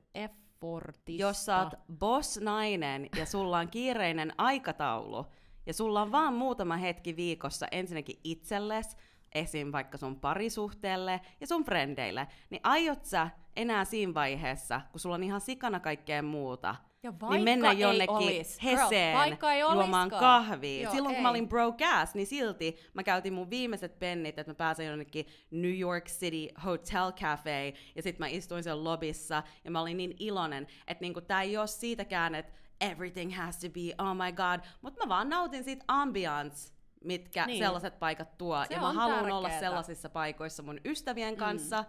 effortista. 0.58 1.22
Jos 1.22 1.46
sä 1.46 1.58
oot 1.58 1.74
boss-nainen 1.98 3.08
ja 3.16 3.26
sulla 3.26 3.58
on 3.58 3.68
kiireinen 3.68 4.32
aikataulu, 4.38 5.26
ja 5.66 5.74
sulla 5.74 6.02
on 6.02 6.12
vaan 6.12 6.34
muutama 6.34 6.76
hetki 6.76 7.16
viikossa 7.16 7.66
ensinnäkin 7.70 8.20
itselles, 8.24 8.96
esim. 9.34 9.72
vaikka 9.72 9.98
sun 9.98 10.20
parisuhteelle 10.20 11.20
ja 11.40 11.46
sun 11.46 11.64
frendeille, 11.64 12.26
niin 12.50 12.60
aiot 12.64 13.04
sä 13.04 13.30
enää 13.56 13.84
siinä 13.84 14.14
vaiheessa, 14.14 14.80
kun 14.92 15.00
sulla 15.00 15.14
on 15.14 15.22
ihan 15.22 15.40
sikana 15.40 15.80
kaikkea 15.80 16.22
muuta, 16.22 16.74
Ja 17.02 17.10
niin 17.10 17.20
vaikka 17.20 17.44
mennä 17.44 17.70
ei 17.70 17.78
jonnekin 17.78 18.10
olis. 18.16 18.58
Girl, 18.60 18.76
Heseen 18.76 19.18
vaikka 19.18 19.52
ei 19.52 19.60
juomaan 19.60 20.10
kahvia. 20.10 20.82
Joo, 20.82 20.92
Silloin 20.92 21.14
kun 21.14 21.16
ei. 21.16 21.22
mä 21.22 21.30
olin 21.30 21.48
broke 21.48 21.86
ass, 21.86 22.14
niin 22.14 22.26
silti 22.26 22.76
mä 22.94 23.02
käytin 23.02 23.32
mun 23.32 23.50
viimeiset 23.50 23.98
pennit, 23.98 24.38
että 24.38 24.50
mä 24.50 24.54
pääsen 24.54 24.86
jonnekin 24.86 25.26
New 25.50 25.78
York 25.78 26.04
City 26.04 26.48
Hotel 26.64 27.12
Cafe, 27.12 27.74
ja 27.96 28.02
sit 28.02 28.18
mä 28.18 28.26
istuin 28.26 28.62
siellä 28.62 28.84
lobissa, 28.84 29.42
ja 29.64 29.70
mä 29.70 29.80
olin 29.80 29.96
niin 29.96 30.14
iloinen, 30.18 30.66
että 30.86 31.02
niinku 31.02 31.20
tää 31.20 31.42
ei 31.42 31.56
oo 31.56 31.66
siitäkään, 31.66 32.34
että 32.34 32.52
everything 32.80 33.36
has 33.36 33.58
to 33.58 33.68
be, 33.68 34.04
oh 34.08 34.14
my 34.14 34.32
god, 34.32 34.60
mutta 34.82 35.04
mä 35.04 35.08
vaan 35.08 35.28
nautin 35.28 35.64
siitä 35.64 35.84
ambiance, 35.88 36.72
mitkä 37.04 37.46
Niin. 37.46 37.54
niin. 37.54 37.64
sellaiset 37.64 37.98
paikat 37.98 38.38
tuo. 38.38 38.64
Se 38.64 38.74
ja 38.74 38.80
mä 38.80 38.92
haluan 38.92 39.30
olla 39.32 39.48
tärkeetä. 39.48 39.66
sellaisissa 39.66 40.08
paikoissa 40.08 40.62
mun 40.62 40.80
ystävien 40.84 41.36
kanssa. 41.36 41.84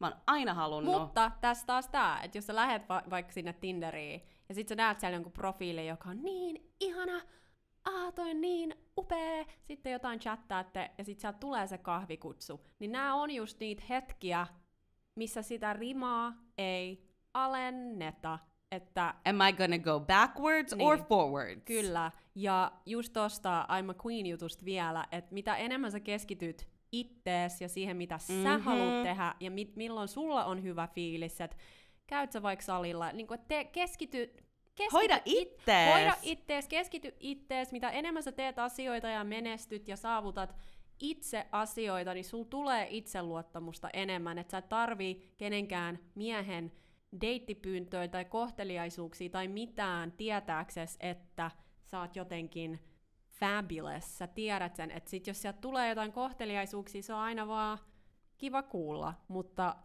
Mä 0.00 0.06
oon 0.06 0.16
aina 0.26 0.54
halunnut. 0.54 1.00
Mutta 1.00 1.30
tässä 1.40 1.66
taas 1.66 1.88
tää, 1.88 2.20
että 2.22 2.38
jos 2.38 2.46
sä 2.46 2.54
lähet 2.54 2.88
va- 2.88 3.02
vaikka 3.10 3.32
sinne 3.32 3.52
Tinderiin, 3.52 4.22
ja 4.52 4.54
sit 4.54 4.68
sä 4.68 4.74
näet 4.74 5.00
siellä 5.00 5.16
jonkun 5.16 5.32
profiili, 5.32 5.86
joka 5.86 6.08
on 6.08 6.22
niin 6.22 6.70
ihana, 6.80 7.20
aa 7.84 8.12
toi 8.12 8.30
on 8.30 8.40
niin 8.40 8.74
upea, 8.98 9.44
sitten 9.62 9.92
jotain 9.92 10.18
chattaatte, 10.20 10.90
ja 10.98 11.04
sit 11.04 11.20
sieltä 11.20 11.38
tulee 11.38 11.66
se 11.66 11.78
kahvikutsu, 11.78 12.60
niin 12.78 12.92
nämä 12.92 13.14
on 13.14 13.30
just 13.30 13.60
niitä 13.60 13.82
hetkiä, 13.88 14.46
missä 15.14 15.42
sitä 15.42 15.72
rimaa 15.72 16.32
ei 16.58 17.08
alenneta, 17.34 18.38
että 18.72 19.14
Am 19.24 19.40
I 19.48 19.52
gonna 19.52 19.78
go 19.78 20.00
backwards 20.00 20.74
Niin. 20.74 20.88
or 20.88 20.98
forwards? 21.08 21.62
Kyllä, 21.64 22.10
ja 22.34 22.72
just 22.86 23.12
tosta 23.12 23.66
I'm 23.70 23.90
a 23.90 23.94
Queen-jutusta 24.06 24.64
vielä, 24.64 25.06
että 25.12 25.34
mitä 25.34 25.56
enemmän 25.56 25.92
sä 25.92 26.00
keskityt 26.00 26.68
ittees 26.92 27.60
ja 27.60 27.68
siihen, 27.68 27.96
mitä 27.96 28.18
sä 28.18 28.32
Mhm. 28.32 28.62
haluat 28.64 29.02
tehdä, 29.02 29.34
ja 29.40 29.50
mi- 29.50 29.72
milloin 29.76 30.08
sulla 30.08 30.44
on 30.44 30.62
hyvä 30.62 30.88
fiilis, 30.94 31.40
että 31.40 31.56
käyt 32.06 32.32
sä 32.32 32.42
vaikka 32.42 32.64
salilla, 32.64 33.12
niin 33.12 33.26
kun 33.26 33.38
te 33.48 33.64
keskity, 33.64 34.34
keskity 34.74 34.92
Hoida 34.92 35.20
ittees. 35.24 35.94
Hoida 35.94 36.14
ittees, 36.22 36.68
keskity 36.68 37.14
ittees, 37.20 37.72
mitä 37.72 37.90
enemmän 37.90 38.22
sä 38.22 38.32
teet 38.32 38.58
asioita 38.58 39.08
ja 39.08 39.24
menestyt 39.24 39.88
ja 39.88 39.96
saavutat 39.96 40.54
itse 41.00 41.46
asioita, 41.52 42.14
niin 42.14 42.24
sul 42.24 42.44
tulee 42.44 42.86
itseluottamusta 42.90 43.88
enemmän, 43.92 44.38
että 44.38 44.50
sä 44.50 44.58
et 44.58 44.68
tarvii 44.68 45.34
kenenkään 45.38 45.98
miehen 46.14 46.72
deittipyyntöä 47.20 48.08
tai 48.08 48.24
kohteliaisuuksia 48.24 49.30
tai 49.30 49.48
mitään 49.48 50.12
tietääksesi, 50.12 50.98
että 51.00 51.50
sä 51.84 52.00
oot 52.00 52.16
jotenkin 52.16 52.80
fabulous. 53.28 54.18
Sä 54.18 54.26
tiedät 54.26 54.76
sen, 54.76 54.90
että 54.90 55.10
sit 55.10 55.26
jos 55.26 55.42
sieltä 55.42 55.60
tulee 55.60 55.88
jotain 55.88 56.12
kohteliaisuuksia, 56.12 57.02
se 57.02 57.14
on 57.14 57.20
aina 57.20 57.48
vaan 57.48 57.78
kiva 58.38 58.62
kuulla, 58.62 59.14
mutta 59.28 59.76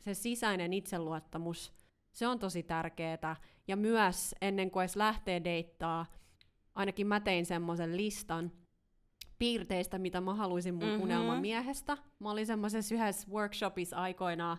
se 0.00 0.14
sisäinen 0.14 0.72
itseluottamus, 0.72 1.72
se 2.12 2.26
on 2.26 2.38
tosi 2.38 2.62
tärkeää. 2.62 3.36
Ja 3.68 3.76
myös 3.76 4.34
ennen 4.40 4.70
kuin 4.70 4.82
edes 4.82 4.96
lähtee 4.96 5.44
deittaa, 5.44 6.06
ainakin 6.74 7.06
mä 7.06 7.20
tein 7.20 7.46
semmoisen 7.46 7.96
listan 7.96 8.52
piirteistä, 9.38 9.98
mitä 9.98 10.20
mä 10.20 10.34
haluaisin 10.34 10.74
mun 10.74 10.82
Mhm. 10.82 10.90
mm-hmm. 10.90 11.02
unelmamiehestä. 11.04 11.96
Mä 12.18 12.30
olin 12.30 12.46
semmoisessa 12.46 12.94
yhdessä 12.94 13.28
workshopissa 13.30 13.96
aikoinaan, 13.96 14.58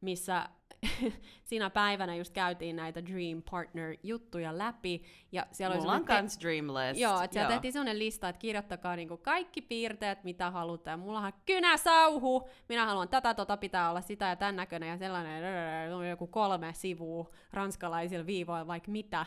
missä 0.00 0.48
siinä 1.44 1.70
päivänä 1.70 2.14
just 2.16 2.32
käytiin 2.32 2.76
näitä 2.76 3.06
Dream 3.06 3.42
Partner-juttuja 3.50 4.58
läpi. 4.58 5.02
Ja 5.32 5.46
siellä 5.52 5.74
oli 5.74 5.80
Mulla 5.80 5.92
on 5.92 5.98
semmoinen 5.98 6.24
kans 6.24 6.38
dream 6.40 6.66
list. 6.66 7.00
Joo, 7.00 7.20
että 7.20 7.34
siellä 7.34 7.48
tehtiin 7.48 7.72
sellainen 7.72 7.98
lista, 7.98 8.28
että 8.28 8.40
kirjoittakaa 8.40 8.96
niinku 8.96 9.16
kaikki 9.16 9.62
piirteet, 9.62 10.24
mitä 10.24 10.50
haluatte. 10.50 10.90
Ja 10.90 10.96
mullahan 10.96 11.32
kynäsauhu, 11.46 12.48
minä 12.68 12.86
haluan 12.86 13.08
tätä, 13.08 13.34
tota 13.34 13.56
pitää 13.56 13.90
olla 13.90 14.00
sitä 14.00 14.26
ja 14.28 14.36
tämän 14.36 14.56
näköinen 14.56 14.88
ja 14.88 14.98
sellainen, 14.98 15.94
on 15.94 16.08
joku 16.08 16.26
kolme 16.26 16.72
sivua 16.72 17.30
ranskalaisilla 17.52 18.26
viivoilla, 18.26 18.66
vaikka 18.66 18.90
mitä. 18.90 19.26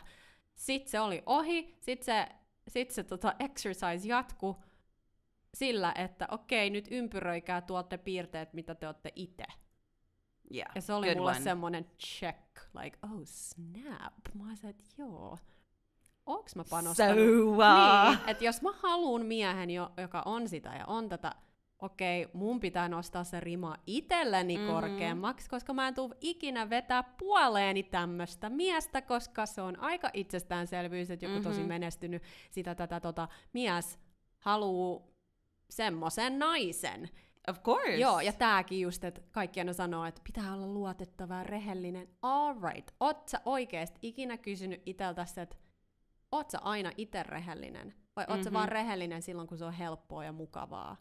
Sitten 0.55 0.91
se 0.91 0.99
oli 0.99 1.23
ohi, 1.25 1.77
sitten 1.79 2.05
se, 2.05 2.27
sit 2.67 2.91
se 2.91 3.03
tota 3.03 3.33
exercise 3.39 4.07
jatku 4.07 4.63
sillä, 5.53 5.93
että 5.95 6.27
okei, 6.31 6.69
nyt 6.69 6.87
ympyröikää 6.91 7.61
tuotte 7.61 7.97
piirteet, 7.97 8.53
mitä 8.53 8.75
te 8.75 8.87
olette 8.87 9.11
itse. 9.15 9.43
Yeah, 10.53 10.71
Ja 10.75 10.81
se 10.81 10.93
oli 10.93 11.07
good 11.07 11.17
mulle 11.17 11.31
one. 11.31 11.39
semmonen 11.41 11.85
check, 11.99 12.39
like, 12.81 12.97
oh 13.03 13.21
snap. 13.25 14.13
Mä 14.33 14.47
olisin, 14.47 14.69
että 14.69 14.83
joo, 14.97 15.37
onks 16.25 16.55
mä 16.55 16.63
panostanut? 16.69 17.15
So, 17.15 17.51
uh, 17.51 17.57
Niin, 18.09 18.29
että 18.29 18.43
jos 18.45 18.61
mä 18.61 18.71
haluan 18.83 19.25
miehen, 19.25 19.69
jo, 19.69 19.91
joka 19.97 20.21
on 20.25 20.47
sitä 20.49 20.69
ja 20.75 20.85
on 20.85 21.09
tätä, 21.09 21.31
okei, 21.79 22.27
mun 22.33 22.59
pitää 22.59 22.89
nostaa 22.89 23.23
se 23.23 23.39
rima 23.39 23.75
itselleni 23.87 24.53
Mhm. 24.57 24.61
mm-hmm. 24.63 24.73
korkeammaksi, 24.75 25.49
koska 25.49 25.73
mä 25.73 25.87
en 25.87 25.93
tuu 25.93 26.13
ikinä 26.21 26.69
vetää 26.69 27.03
puoleeni 27.03 27.83
tämmöstä 27.83 28.49
miestä, 28.49 29.01
koska 29.01 29.45
se 29.45 29.61
on 29.61 29.79
aika 29.79 30.09
itsestäänselvyys, 30.13 31.09
että 31.11 31.25
joku 31.25 31.37
mm-hmm. 31.37 31.49
tosi 31.51 31.63
menestynyt 31.63 32.23
sitä 32.51 32.75
tätä 32.75 32.99
tota, 32.99 33.27
mies 33.53 33.99
haluu 34.39 35.15
semmoisen 35.69 36.39
naisen. 36.39 37.09
Of 37.47 37.61
course. 37.63 37.95
Joo, 37.97 38.19
ja 38.19 38.33
tääkin 38.33 38.81
just, 38.81 39.03
että 39.03 39.21
kaikki 39.31 39.59
aina 39.59 39.73
sanoo, 39.73 40.05
että 40.05 40.21
pitää 40.23 40.53
olla 40.53 40.67
luotettava 40.67 41.35
ja 41.35 41.43
rehellinen. 41.43 42.07
All 42.21 42.55
right. 42.61 42.91
Oot 42.99 43.27
sä 43.27 43.41
oikeesti 43.45 43.99
ikinä 44.01 44.37
kysynyt 44.37 44.81
iteltäsi, 44.85 45.41
että 45.41 45.55
oot 46.31 46.49
sä 46.49 46.59
aina 46.59 46.91
itse 46.97 47.23
rehellinen? 47.23 47.93
Vai 48.15 48.25
oot 48.29 48.43
sä 48.43 48.49
Mhm. 48.49 48.53
vaan 48.57 48.69
rehellinen 48.69 49.21
silloin, 49.21 49.47
kun 49.47 49.57
se 49.57 49.65
on 49.65 49.73
helppoa 49.73 50.23
ja 50.23 50.31
mukavaa? 50.31 50.97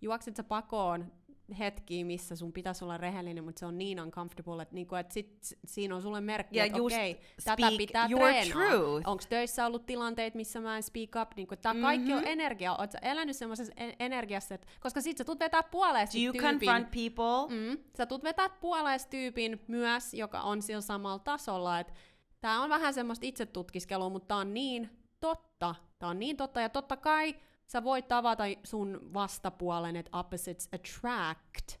Juokset 0.00 0.36
sä 0.36 0.44
pakoon 0.44 1.12
hetkiä, 1.58 2.04
missä 2.04 2.36
sun 2.36 2.52
pitäisi 2.52 2.84
olla 2.84 2.96
rehellinen, 2.96 3.44
mutta 3.44 3.58
se 3.58 3.66
on 3.66 3.78
niin 3.78 4.00
uncomfortable, 4.00 4.62
että, 4.62 4.74
niinku, 4.74 4.94
että 4.94 5.14
sit, 5.14 5.38
siinä 5.66 5.94
on 5.96 6.02
sulle 6.02 6.20
merkki, 6.20 6.58
Ja 6.58 6.64
että 6.64 6.82
okei, 6.82 7.14
tätä 7.14 7.56
speak 7.56 7.76
pitää 7.76 8.08
treenaa. 8.08 8.94
Onko 9.06 9.22
töissä 9.28 9.66
ollut 9.66 9.86
tilanteita, 9.86 10.36
missä 10.36 10.60
mä 10.60 10.76
en 10.76 10.82
speak 10.82 11.10
up? 11.22 11.36
Niinku, 11.36 11.56
Tämä 11.56 11.80
kaikki 11.80 12.12
on 12.12 12.26
energia. 12.26 12.74
Oot 12.76 12.92
sä 12.92 12.98
elänyt 13.02 13.36
semmoisessa 13.36 13.72
en- 13.76 13.94
energiassa, 14.00 14.54
että, 14.54 14.66
koska 14.80 15.00
sit 15.00 15.16
sä 15.18 15.24
tulet 15.24 15.40
vetää 15.40 15.62
puoleen 15.62 16.08
Do 16.14 16.18
you 16.18 16.32
tyypin. 16.32 16.50
confront 16.50 16.88
people? 16.90 17.56
Mm, 17.56 17.78
sä 17.96 18.06
tulet 18.06 18.24
vetää 18.24 18.48
puoleen 18.48 19.00
tyypin 19.10 19.60
myös, 19.68 20.14
joka 20.14 20.40
on 20.40 20.62
sillä 20.62 20.80
samalla 20.80 21.18
tasolla. 21.18 21.80
Että 21.80 21.92
tää 22.40 22.60
on 22.60 22.70
vähän 22.70 22.94
semmoista 22.94 23.26
itsetutkiskelua, 23.26 24.08
mutta 24.08 24.28
tää 24.28 24.36
on 24.36 24.54
niin 24.54 24.90
totta. 25.20 25.74
Tää 25.98 26.08
on 26.08 26.18
niin 26.18 26.36
totta, 26.36 26.60
ja 26.60 26.68
totta 26.68 26.96
kai 26.96 27.34
sä 27.68 27.84
voit 27.84 28.08
tavata 28.08 28.44
sun 28.64 29.00
vastapuolen, 29.14 29.96
että 29.96 30.18
opposites 30.18 30.68
attract, 30.72 31.80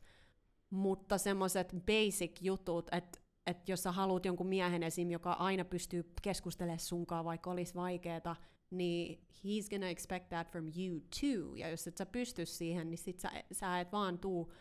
mutta 0.70 1.18
semmoiset 1.18 1.74
basic 1.86 2.42
jutut, 2.42 2.88
että 2.92 3.18
että 3.46 3.72
jos 3.72 3.82
sä 3.82 3.92
haluat 3.92 4.24
jonkun 4.24 4.46
miehen 4.46 4.82
esim, 4.82 5.10
joka 5.10 5.32
aina 5.32 5.64
pystyy 5.64 6.12
keskustelemaan 6.22 6.78
sunkaan, 6.78 7.24
vaikka 7.24 7.50
olisi 7.50 7.74
vaikeeta, 7.74 8.36
niin 8.70 9.18
he's 9.34 9.70
gonna 9.70 9.88
expect 9.88 10.28
that 10.28 10.50
from 10.50 10.64
you 10.64 11.00
too. 11.20 11.54
Ja 11.54 11.68
jos 11.68 11.86
et 11.86 11.96
sä 11.96 12.06
pysty 12.06 12.46
siihen, 12.46 12.90
niin 12.90 12.98
sit 12.98 13.18
sä, 13.20 13.30
sä 13.52 13.80
et 13.80 13.92
vaan 13.92 14.18
tuu 14.18 14.52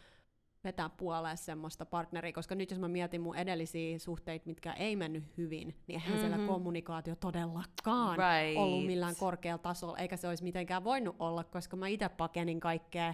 vetää 0.64 0.90
puoleen 0.90 1.38
semmoista 1.38 1.86
partneria, 1.86 2.34
koska 2.34 2.56
nyt 2.56 2.72
jos 2.72 2.80
mä 2.80 2.88
mietin 2.88 3.22
mun 3.22 3.36
edellisiä 3.36 4.00
suhteita, 4.00 4.46
mitkä 4.46 4.74
ei 4.74 4.96
mennyt 4.96 5.24
hyvin, 5.38 5.68
niin 5.68 6.02
eihän 6.02 6.10
mm-hmm. 6.10 6.30
siellä 6.30 6.48
kommunikaatio 6.48 7.16
todellakaan 7.16 8.18
Right. 8.18 8.58
ollut 8.58 8.86
millään 8.86 9.16
korkealla 9.16 9.58
tasolla, 9.58 9.98
eikä 9.98 10.18
se 10.18 10.28
olisi 10.28 10.44
mitenkään 10.44 10.84
voinut 10.84 11.16
olla, 11.20 11.44
koska 11.44 11.76
mä 11.76 11.88
itse 11.88 12.10
pakenin 12.10 12.60
kaikkea, 12.60 13.14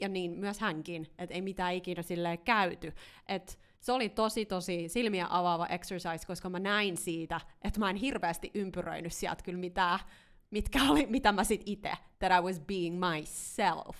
ja 0.00 0.08
niin 0.08 0.30
myös 0.30 0.60
hänkin, 0.60 1.06
että 1.18 1.34
ei 1.34 1.42
mitään 1.42 1.74
ikinä 1.74 2.02
silleen 2.02 2.38
käyty. 2.38 2.92
Et 3.28 3.58
se 3.80 3.92
oli 3.92 4.08
tosi 4.08 4.46
tosi 4.46 4.88
silmiä 4.88 5.26
avaava 5.30 5.66
exercise, 5.66 6.26
koska 6.26 6.50
mä 6.50 6.58
näin 6.58 6.96
siitä, 6.96 7.40
että 7.62 7.80
mä 7.80 7.90
en 7.90 7.96
hirveästi 7.96 8.50
ympyröinyt 8.54 9.12
sieltä 9.12 9.42
kyllä 9.42 9.58
mitään, 9.58 9.98
mitkä 10.50 10.78
oli, 10.90 11.06
mitä 11.06 11.32
mä 11.32 11.44
sit 11.44 11.62
itse, 11.66 11.92
that 12.18 12.40
I 12.40 12.42
was 12.42 12.60
being 12.60 12.98
myself. 12.98 13.96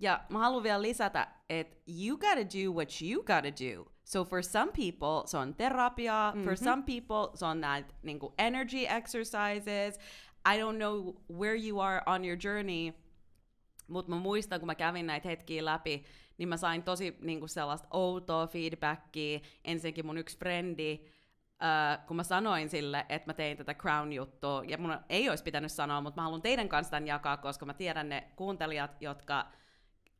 Ja 0.00 0.20
mä 0.28 0.38
haluan 0.38 0.62
vielä 0.62 0.82
lisätä, 0.82 1.28
että 1.50 1.76
you 1.88 2.18
gotta 2.18 2.58
do 2.58 2.72
what 2.72 2.88
you 3.02 3.22
gotta 3.22 3.64
do. 3.64 3.92
So 4.04 4.24
for 4.24 4.42
some 4.42 4.72
people 4.72 5.26
se 5.26 5.38
on 5.38 5.54
terapiaa, 5.54 6.30
mm-hmm. 6.30 6.44
for 6.44 6.56
some 6.56 6.82
people 6.82 7.36
se 7.36 7.44
on 7.46 7.60
näitä 7.60 7.94
niinku 8.02 8.34
energy 8.38 8.86
exercises. 8.86 9.98
I 10.52 10.58
don't 10.58 10.76
know 10.76 11.14
where 11.38 11.68
you 11.68 11.80
are 11.80 12.02
on 12.06 12.24
your 12.24 12.38
journey, 12.44 12.92
mutta 13.88 14.10
mä 14.10 14.16
muistan, 14.16 14.60
kun 14.60 14.66
mä 14.66 14.74
kävin 14.74 15.06
näitä 15.06 15.28
hetkiä 15.28 15.64
läpi, 15.64 16.04
niin 16.38 16.48
mä 16.48 16.56
sain 16.56 16.82
tosi 16.82 17.16
niinku 17.20 17.48
sellaista 17.48 17.88
outoa 17.90 18.46
feedbackia. 18.46 19.40
Ensinnäkin 19.64 20.06
mun 20.06 20.18
yksi 20.18 20.38
frendi, 20.38 20.98
Uh, 21.62 22.06
kun 22.06 22.16
mä 22.16 22.22
sanoin 22.22 22.68
sille, 22.68 23.06
että 23.08 23.28
mä 23.28 23.34
tein 23.34 23.56
tätä 23.56 23.74
Crown-juttua, 23.74 24.62
ja 24.66 24.78
mun 24.78 24.98
ei 25.08 25.28
olisi 25.30 25.44
pitänyt 25.44 25.72
sanoa, 25.72 26.00
mutta 26.00 26.20
mä 26.20 26.24
haluan 26.24 26.42
teidän 26.42 26.68
kanssa 26.68 26.90
tämän 26.90 27.06
jakaa, 27.06 27.36
koska 27.36 27.66
mä 27.66 27.74
tiedän 27.74 28.08
ne 28.08 28.28
kuuntelijat, 28.36 29.02
jotka 29.02 29.46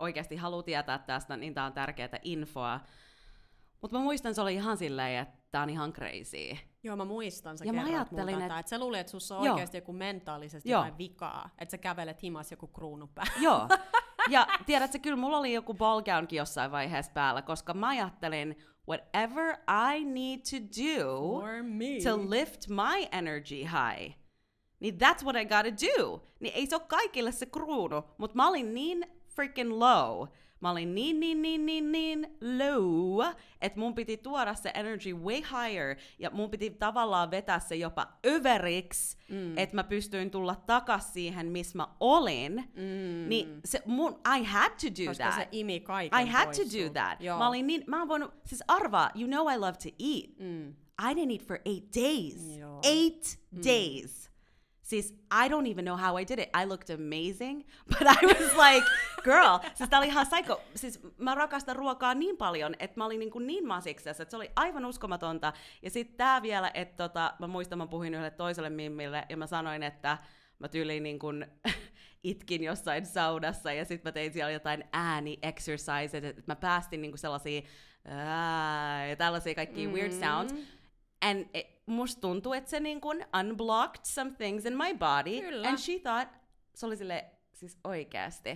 oikeasti 0.01 0.37
haluaa 0.37 0.63
tietää 0.63 0.99
tästä, 0.99 1.37
niin 1.37 1.55
tää 1.55 1.65
on 1.65 1.73
tärkeää 1.73 2.19
infoa. 2.23 2.81
Mutta 3.83 3.97
mä 3.99 4.03
muistan, 4.05 4.35
se 4.35 4.41
oli 4.41 4.55
ihan 4.55 4.77
silleen, 4.77 5.23
että 5.23 5.39
tää 5.51 5.63
on 5.63 5.71
ihan 5.71 5.93
crazy. 5.93 6.57
Joo, 6.83 6.97
mä 6.97 7.05
muistan, 7.05 7.59
sä 7.59 7.65
Ja 7.65 7.73
mä 7.73 7.85
ajattelin, 7.85 8.41
että- 8.43 8.59
että... 8.59 8.71
sä 8.71 8.79
luulit, 8.79 9.01
että 9.01 9.11
sussa 9.11 9.37
on 9.39 9.45
Joo. 9.45 9.55
oikeasti 9.55 9.77
joku 9.77 9.93
mentaalisesti 9.93 10.71
Joo. 10.71 10.81
jotain 10.81 10.99
vikaa, 10.99 11.51
että 11.59 11.71
sä 11.71 11.79
kävelet 11.79 12.23
himas 12.23 12.51
joku 12.51 12.67
kruunu 12.67 13.07
päällä. 13.15 13.33
Joo. 13.41 13.69
Ja 14.31 14.47
tiedätkö, 14.67 14.99
kyllä 14.99 15.17
mulla 15.17 15.39
oli 15.39 15.53
joku 15.53 15.75
ballgownkin 15.75 16.37
jossain 16.37 16.71
vaiheessa 16.71 17.13
päällä, 17.13 17.43
koska 17.43 17.75
mä 17.75 17.89
ajattelin, 17.89 18.57
whatever 18.89 19.57
I 19.95 20.05
need 20.05 20.39
to 20.39 20.57
do 20.83 21.41
to 22.05 22.31
lift 22.31 22.69
my 22.69 23.07
energy 23.13 23.57
high, 23.57 24.17
niin 24.81 24.95
that's 24.95 25.25
what 25.25 25.37
I 25.37 25.45
gotta 25.45 25.87
do. 25.87 26.23
Niin 26.41 26.55
ei 26.55 26.67
se 26.67 26.77
ole 26.77 26.83
kaikille 26.89 27.33
se 27.33 27.47
kruunu, 27.47 28.03
mutta 28.19 28.37
mä 28.37 28.49
olin 28.49 28.75
niin 28.75 29.20
freaking 29.41 29.73
low. 29.73 30.29
Mä 30.61 30.71
olin 30.71 30.95
niin, 30.95 31.21
niin, 31.21 31.43
niin, 31.43 31.67
niin, 31.67 31.93
niin 31.93 32.27
low, 32.59 33.27
että 33.61 33.79
mun 33.79 33.95
piti 33.95 34.17
tuoda 34.17 34.55
se 34.55 34.71
energy 34.75 35.13
way 35.13 35.37
higher, 35.37 35.97
ja 36.19 36.31
mun 36.31 36.51
piti 36.51 36.71
tavallaan 36.71 37.31
vetää 37.31 37.61
se 37.61 37.77
jopa 37.77 38.09
överiksi, 38.27 39.17
mm. 39.31 39.59
että 39.59 39.77
mä 39.77 39.85
pystyin 39.85 40.31
tulla 40.31 40.55
takas 40.55 41.13
siihen, 41.13 41.47
missä 41.47 41.77
mä 41.79 41.89
olin. 42.01 42.53
Mm. 42.75 43.29
Niin 43.29 43.61
se 43.65 43.83
mun, 43.87 44.21
I 44.39 44.45
had 44.45 44.71
to 44.71 44.87
do 45.03 45.09
Koska 45.11 45.25
that. 45.25 45.35
se 45.35 45.49
imi 45.53 45.81
kaiken 45.81 46.21
I 46.21 46.31
had 46.31 46.47
to 46.47 46.63
do 46.79 46.91
that. 46.93 47.21
Joo. 47.21 47.39
Mä 47.39 47.49
olin 47.49 47.67
niin, 47.67 47.85
mä 47.87 47.99
oon 47.99 48.09
voinut, 48.09 48.35
siis 48.47 48.63
arvaa, 48.69 49.11
you 49.15 49.27
know 49.27 49.53
I 49.55 49.59
love 49.59 49.73
to 49.83 49.89
eat. 49.99 50.39
Mm. 50.39 50.75
I 51.11 51.15
didn't 51.15 51.33
eat 51.33 51.43
for 51.47 51.59
eight 51.65 51.85
days. 51.95 52.59
Joo. 52.59 52.81
Eight 52.83 53.39
Mm. 53.51 53.61
days. 53.65 54.30
Siis 54.91 55.15
I 55.45 55.49
don't 55.49 55.71
even 55.73 55.85
know 55.85 55.97
how 55.97 56.19
I 56.21 56.25
did 56.29 56.39
it. 56.39 56.49
I 56.63 56.65
looked 56.67 56.91
amazing, 56.91 57.65
but 57.91 58.03
I 58.03 58.27
was 58.27 58.57
like, 58.57 58.87
girl, 59.25 59.59
siis 59.75 59.89
tää 59.89 59.99
oli 59.99 60.07
ihan 60.07 60.27
psycho. 60.27 60.61
Siis 60.75 61.01
mä 61.19 61.35
rakastan 61.35 61.77
ruokaa 61.77 62.15
niin 62.15 62.37
paljon, 62.37 62.75
että 62.79 63.01
mä 63.01 63.07
olin 63.07 63.21
niin, 63.21 63.31
kuin 63.31 63.47
niin 63.47 63.67
masiksessa, 63.67 64.23
että 64.23 64.31
se 64.31 64.37
oli 64.37 64.51
aivan 64.57 64.85
uskomatonta. 64.85 65.53
Ja 65.83 65.91
sitten 65.91 66.17
tää 66.17 66.43
vielä, 66.43 66.71
että 66.75 67.09
tota, 67.09 67.35
mä 67.39 67.47
muistan, 67.47 67.79
mä 67.79 67.87
puhuin 67.87 68.15
yhdelle 68.15 68.31
toiselle 68.31 68.71
mimmille, 68.71 69.27
ja 69.29 69.37
mä 69.37 69.47
sanoin, 69.47 69.83
että 69.83 70.19
mä 70.59 70.69
tyyliin 70.69 71.03
niin 71.03 71.19
kuin 71.19 71.47
itkin 72.23 72.65
jossain 72.65 73.07
saunassa, 73.07 73.73
ja 73.73 73.85
sitten 73.85 74.09
mä 74.09 74.13
tein 74.13 74.33
siellä 74.33 74.51
jotain 74.51 74.85
ääni 74.93 75.39
exercises, 75.43 76.25
että 76.25 76.43
mä 76.47 76.57
päästin 76.57 77.03
niin 77.03 77.13
kuin 77.13 77.19
sellaisia 77.19 77.63
ää, 78.05 79.07
ja 79.07 79.17
tällaisia 79.17 79.55
kaikkia 79.55 79.89
mm. 79.89 79.95
weird 79.95 80.13
sounds. 80.13 80.80
And 81.23 81.47
it, 81.55 81.67
musta 81.87 82.21
tuntuu, 82.21 82.53
että 82.53 82.71
se 82.71 82.81
niin 82.81 83.01
kuin 83.01 83.27
unblocked 83.41 84.01
some 84.05 84.31
things 84.31 84.65
in 84.67 84.77
my 84.77 84.95
body. 84.99 85.41
Kyllä. 85.41 85.69
And 85.69 85.79
she 85.79 85.99
thought, 85.99 86.29
se 86.75 86.87
oli 86.87 86.97
sille 86.97 87.25
siis 87.53 87.79
oikeasti. 87.85 88.51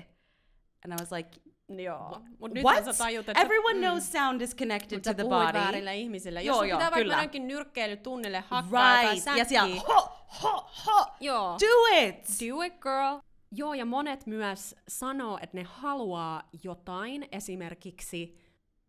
And 0.85 0.93
I 0.93 0.97
was 1.01 1.13
like, 1.13 1.31
Joo. 1.69 2.23
Mut 2.39 2.53
nyt 2.55 2.65
what? 2.65 2.85
sä 2.85 2.93
tajut, 3.05 3.29
että 3.29 3.43
Everyone 3.43 3.79
knows 3.79 4.13
sound 4.13 4.41
is 4.41 4.57
connected 4.57 4.97
Mut 4.97 5.03
to 5.03 5.15
the 5.15 5.25
body. 5.25 5.53
väärille 5.59 5.97
ihmisille. 5.97 6.43
Joo, 6.43 6.63
Jos 6.63 6.71
joo, 6.71 6.79
pitää 6.79 6.91
vaikka 6.91 7.23
jonkin 7.23 7.49
nyrkkeilytunnille 7.49 8.45
hakkaa 8.49 8.95
tai 8.95 9.15
Right. 9.15 9.27
Ja 9.37 9.45
siellä, 9.45 9.75
säkkiä. 9.77 9.95
ho, 9.95 10.09
ho, 10.43 10.71
ho, 10.87 11.07
Joo. 11.21 11.57
do 11.61 11.99
it! 12.07 12.17
Do 12.17 12.63
it, 12.63 12.75
girl. 12.81 13.19
Joo, 13.53 13.75
ja 13.75 13.85
monet 13.85 14.27
myös 14.27 14.75
sanoo, 14.89 15.39
että 15.43 15.57
ne 15.57 15.63
haluaa 15.63 16.49
jotain, 16.63 17.29
esimerkiksi 17.33 18.39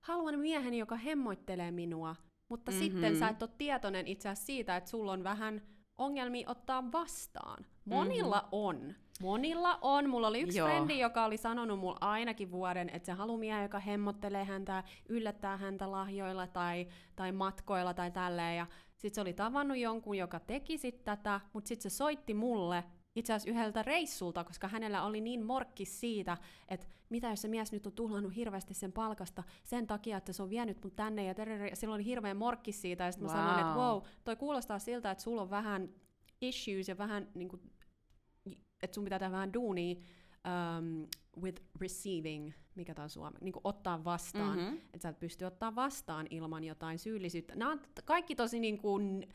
haluan 0.01 0.39
miehen, 0.39 0.73
joka 0.73 0.95
hemmoittelee 0.95 1.71
minua, 1.71 2.15
mutta 2.49 2.71
mm-hmm. 2.71 2.84
sitten 2.84 3.17
sä 3.17 3.29
et 3.29 3.41
ole 3.41 3.49
tietoinen 3.58 4.08
itse 4.08 4.29
asiassa 4.29 4.45
siitä, 4.45 4.75
että 4.75 4.89
sulla 4.89 5.12
on 5.12 5.23
vähän 5.23 5.62
ongelmia 5.97 6.49
ottaa 6.49 6.91
vastaan. 6.91 7.65
Monilla 7.86 8.38
mm-hmm. 8.38 8.49
on. 8.51 8.95
Monilla 9.21 9.79
on. 9.81 10.10
Mulla 10.10 10.27
oli 10.27 10.41
yksi 10.41 10.58
Joo. 10.58 10.67
frendi, 10.67 10.99
joka 10.99 11.25
oli 11.25 11.38
sanonut 11.38 11.79
mulle 11.79 11.97
ainakin 12.01 12.51
vuoden, 12.51 12.89
että 12.89 13.05
se 13.05 13.12
haluaa 13.12 13.39
miehen, 13.39 13.63
joka 13.63 13.79
hemmottelee 13.79 14.43
häntä, 14.43 14.84
yllättää 15.10 15.58
häntä 15.58 15.91
lahjoilla 15.91 16.47
tai, 16.47 16.88
tai 17.15 17.31
matkoilla 17.31 17.93
tai 17.93 18.12
tälleen. 18.12 18.58
Ja 18.58 18.67
sitten 18.97 19.15
se 19.15 19.21
oli 19.21 19.34
tavannut 19.34 19.77
jonkun, 19.77 20.17
joka 20.17 20.39
teki 20.39 20.77
sit 20.77 21.03
tätä, 21.03 21.41
mutta 21.53 21.67
sitten 21.67 21.91
se 21.91 21.95
soitti 21.95 22.34
mulle 22.34 22.84
itse 23.15 23.34
asiassa 23.34 23.49
yhdeltä 23.60 23.84
reissulta, 23.84 24.43
koska 24.43 24.67
hänellä 24.67 25.04
oli 25.04 25.21
niin 25.21 25.45
morkkis 25.45 25.99
siitä, 25.99 26.38
että 26.67 26.88
mitä 27.10 27.30
jos 27.30 27.41
se 27.41 27.47
mies 27.47 27.71
nyt 27.71 27.88
on 27.88 27.93
tuhlannut 27.93 28.36
hirveästi 28.36 28.73
sen 28.73 28.91
palkasta 28.91 29.43
sen 29.63 29.88
takia, 29.88 30.17
että 30.17 30.34
se 30.34 30.43
on 30.43 30.49
vienyt 30.49 30.84
mut 30.84 30.95
tänne 30.95 31.23
ja 31.23 31.36
tereri, 31.36 31.69
ja 31.69 31.75
silloin 31.75 31.97
oli 31.99 32.06
hirveän 32.06 32.38
morkkis 32.38 32.82
siitä, 32.82 33.04
ja 33.04 33.12
sitten 33.12 33.28
mä 33.30 33.34
sanoin, 33.34 33.60
että 33.60 33.73
Wow. 33.75 33.78
wow, 33.78 34.01
toi 34.23 34.36
kuulostaa 34.36 34.80
siltä, 34.80 35.12
että 35.12 35.23
sulla 35.23 35.41
on 35.41 35.49
vähän 35.49 35.89
issues 36.41 36.88
ja 36.88 36.97
vähän 36.97 37.28
niin 37.34 37.49
kuin, 37.49 37.62
että 38.84 38.95
sun 38.95 39.04
pitää 39.04 39.19
tehdä 39.19 39.32
vähän 39.32 39.54
duunia 39.54 39.95
um, 40.80 41.08
with 41.41 41.62
receiving, 41.82 42.51
mikä 42.75 42.93
tämä 42.93 43.04
on 43.04 43.10
suomi, 43.10 43.38
niin 43.41 43.54
ottaa 43.63 44.04
vastaan, 44.04 44.58
Mhm. 44.58 44.65
mm-hmm. 44.65 44.78
että 44.78 44.99
sä 45.01 45.10
et 45.10 45.19
pysty 45.19 45.45
ottaa 45.45 45.75
vastaan 45.75 46.28
ilman 46.30 46.63
jotain 46.63 46.99
syyllisyyttä. 46.99 47.56
Nämä 47.56 47.71
on 47.71 47.82
kaikki 48.06 48.36
tosi 48.36 48.60
niin 48.60 48.78
kuin 48.78 49.28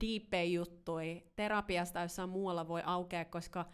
deepejä 0.00 0.44
juttuja 0.44 1.20
terapiasta 1.36 2.00
jossain 2.00 2.30
muualla 2.30 2.68
voi 2.68 2.82
aukea, 2.84 3.24
koska 3.24 3.66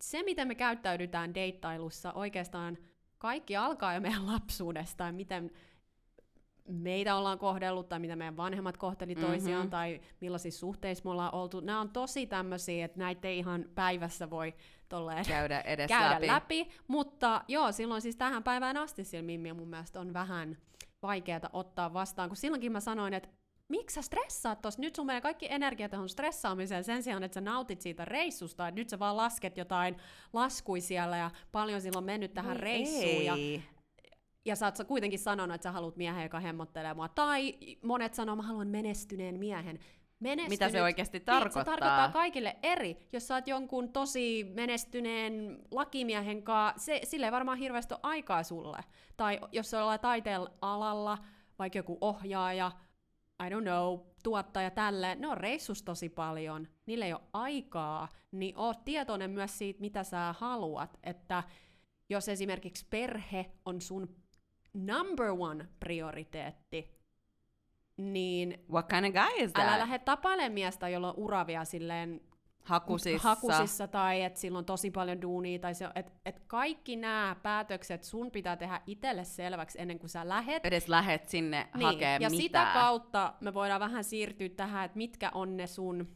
se, 0.00 0.22
miten 0.22 0.48
me 0.48 0.54
käyttäydytään 0.54 1.34
deittailussa, 1.34 2.12
oikeastaan 2.12 2.78
kaikki 3.18 3.56
alkaa 3.56 3.94
jo 3.94 4.00
meidän 4.00 4.26
lapsuudesta, 4.26 5.04
ja 5.04 5.12
miten 5.12 5.50
meitä 6.68 7.16
ollaan 7.16 7.38
kohdellut, 7.38 7.88
tai 7.88 7.98
mitä 7.98 8.16
meidän 8.16 8.36
vanhemmat 8.36 8.76
kohteli 8.76 9.14
toisiaan, 9.14 9.62
Mhm. 9.62 9.70
tai 9.70 10.00
millaisissa 10.20 10.60
suhteissa 10.60 11.04
me 11.04 11.10
ollaan 11.10 11.34
oltu. 11.34 11.60
Nämä 11.60 11.80
on 11.80 11.90
tosi 11.90 12.26
tämmöisiä, 12.26 12.84
että 12.84 12.98
näitä 12.98 13.28
ei 13.28 13.38
ihan 13.38 13.64
päivässä 13.74 14.30
voi 14.30 14.54
tolleen 14.88 15.24
Käydä 15.26 15.60
edes 15.60 15.88
käydä 15.88 16.14
läpi. 16.14 16.26
läpi. 16.26 16.68
Mutta 16.88 17.44
joo, 17.48 17.72
silloin 17.72 18.02
siis 18.02 18.16
tähän 18.16 18.42
päivään 18.42 18.76
asti 18.76 19.04
sillä 19.04 19.22
Mimmiä 19.22 19.54
mun 19.54 19.68
mielestä 19.68 20.00
on 20.00 20.12
vähän 20.12 20.56
vaikeaa 21.02 21.40
ottaa 21.52 21.92
vastaan, 21.92 22.28
kun 22.28 22.36
silloinkin 22.36 22.72
mä 22.72 22.80
sanoin, 22.80 23.14
että 23.14 23.28
miksi 23.70 23.94
sä 23.94 24.02
stressaat 24.02 24.62
tossa? 24.62 24.80
Nyt 24.80 24.96
sun 24.96 25.06
menee 25.06 25.20
kaikki 25.20 25.46
energia 25.50 25.88
tuohon 25.88 26.08
stressaamiseen 26.08 26.84
sen 26.84 27.02
sijaan, 27.02 27.22
että 27.22 27.34
sä 27.34 27.40
nautit 27.40 27.80
siitä 27.80 28.04
reissusta, 28.04 28.68
että 28.68 28.80
nyt 28.80 28.88
sä 28.88 28.98
vaan 28.98 29.16
lasket 29.16 29.56
jotain 29.56 29.96
laskui 30.32 30.80
siellä 30.80 31.16
ja 31.16 31.30
paljon 31.52 31.80
silloin 31.80 32.04
mennyt 32.04 32.34
tähän 32.34 32.56
Voi 32.56 32.60
reissuun 32.60 33.24
ja 33.24 33.36
ja 34.44 34.56
sä 34.56 34.66
oot 34.66 34.76
sä 34.76 34.84
kuitenkin 34.84 35.18
sanonut, 35.18 35.54
että 35.54 35.62
sä 35.62 35.72
haluat 35.72 35.96
miehen, 35.96 36.22
joka 36.22 36.40
hemmottelee 36.40 36.94
mua. 36.94 37.08
Tai 37.08 37.54
monet 37.82 38.14
sanoo, 38.14 38.36
mä 38.36 38.42
haluan 38.42 38.68
menestyneen 38.68 39.38
miehen. 39.38 39.78
Menestynyt, 40.20 40.48
Mitä 40.50 40.68
se 40.68 40.82
oikeasti 40.82 41.18
Niin, 41.18 41.24
tarkoittaa? 41.24 41.64
se 41.64 41.70
tarkoittaa 41.70 42.08
kaikille 42.08 42.56
eri. 42.62 42.96
Jos 43.12 43.28
sä 43.28 43.34
oot 43.34 43.48
jonkun 43.48 43.92
tosi 43.92 44.44
menestyneen 44.54 45.58
lakimiehen 45.70 46.42
kanssa, 46.42 46.84
se, 46.84 47.00
sille 47.04 47.26
ei 47.26 47.32
varmaan 47.32 47.58
hirveästi 47.58 47.94
ole 47.94 48.00
aikaa 48.02 48.42
sulle. 48.42 48.78
Tai 49.16 49.40
jos 49.52 49.70
sä 49.70 49.82
ollaan 49.82 50.00
taiteen 50.00 50.40
alalla, 50.60 51.18
vaikka 51.58 51.78
joku 51.78 51.98
ohjaaja, 52.00 52.72
I 53.46 53.50
don't 53.50 53.62
know, 53.62 53.98
tuottaja 54.22 54.70
tälleen, 54.70 55.20
ne 55.20 55.28
on 55.28 55.36
reissus 55.36 55.82
tosi 55.82 56.08
paljon, 56.08 56.68
niille 56.86 57.04
ei 57.04 57.12
ole 57.12 57.22
aikaa, 57.32 58.08
niin 58.32 58.58
oot 58.58 58.84
tietoinen 58.84 59.30
myös 59.30 59.58
siitä, 59.58 59.80
mitä 59.80 60.04
sä 60.04 60.34
haluat, 60.38 60.98
että 61.02 61.42
jos 62.08 62.28
esimerkiksi 62.28 62.86
perhe 62.90 63.50
on 63.64 63.80
sun 63.80 64.16
number 64.74 65.30
one 65.38 65.68
prioriteetti, 65.80 67.00
niin 67.96 68.64
What 68.72 68.88
kind 68.88 69.06
of 69.06 69.12
guy 69.12 69.44
is 69.44 69.52
that? 69.52 69.64
älä 69.66 69.78
lähde 69.78 69.98
tapailemaan 69.98 70.52
miestä, 70.52 70.88
jolla 70.88 71.08
on 71.08 71.16
uravia 71.16 71.64
silleen 71.64 72.20
Hakusissa. 72.70 73.28
hakusissa 73.28 73.88
tai 73.88 74.22
että 74.22 74.40
sillä 74.40 74.58
on 74.58 74.64
tosi 74.64 74.90
paljon 74.90 75.22
duunia, 75.22 75.58
tai 75.58 75.74
se, 75.74 75.88
että 75.94 76.12
et 76.24 76.40
kaikki 76.46 76.96
nämä 76.96 77.36
päätökset 77.42 78.04
sun 78.04 78.30
pitää 78.30 78.56
tehdä 78.56 78.80
itselle 78.86 79.24
selväksi 79.24 79.80
ennen 79.80 79.98
kuin 79.98 80.10
sä 80.10 80.28
lähet. 80.28 80.66
Edes 80.66 80.88
lähet 80.88 81.28
sinne 81.28 81.68
Niin, 81.74 81.86
hakee 81.86 82.12
ja 82.20 82.30
mitään. 82.30 82.42
sitä 82.42 82.70
kautta 82.74 83.34
me 83.40 83.54
voidaan 83.54 83.80
vähän 83.80 84.04
siirtyä 84.04 84.48
tähän, 84.48 84.84
että 84.84 84.98
mitkä 84.98 85.30
on 85.34 85.56
ne 85.56 85.66
sun, 85.66 86.08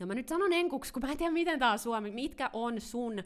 ja 0.00 0.06
mä 0.06 0.14
nyt 0.14 0.28
sanon 0.28 0.52
enkuksi, 0.52 0.92
kun 0.92 1.02
mä 1.02 1.12
en 1.12 1.18
tiedä 1.18 1.32
miten 1.32 1.58
tää 1.58 1.72
on 1.72 1.78
suomi, 1.78 2.10
mitkä 2.10 2.50
on 2.52 2.80
sun 2.80 3.22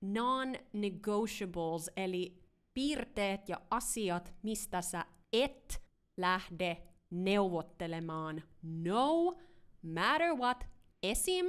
non-negotiables, 0.00 1.90
eli 1.96 2.40
piirteet 2.74 3.48
ja 3.48 3.60
asiat, 3.70 4.34
mistä 4.42 4.82
sä 4.82 5.04
et 5.32 5.82
lähde 6.16 6.82
neuvottelemaan. 7.10 8.42
No 8.62 9.38
matter 9.82 10.34
what. 10.34 10.64
Esim. 11.02 11.46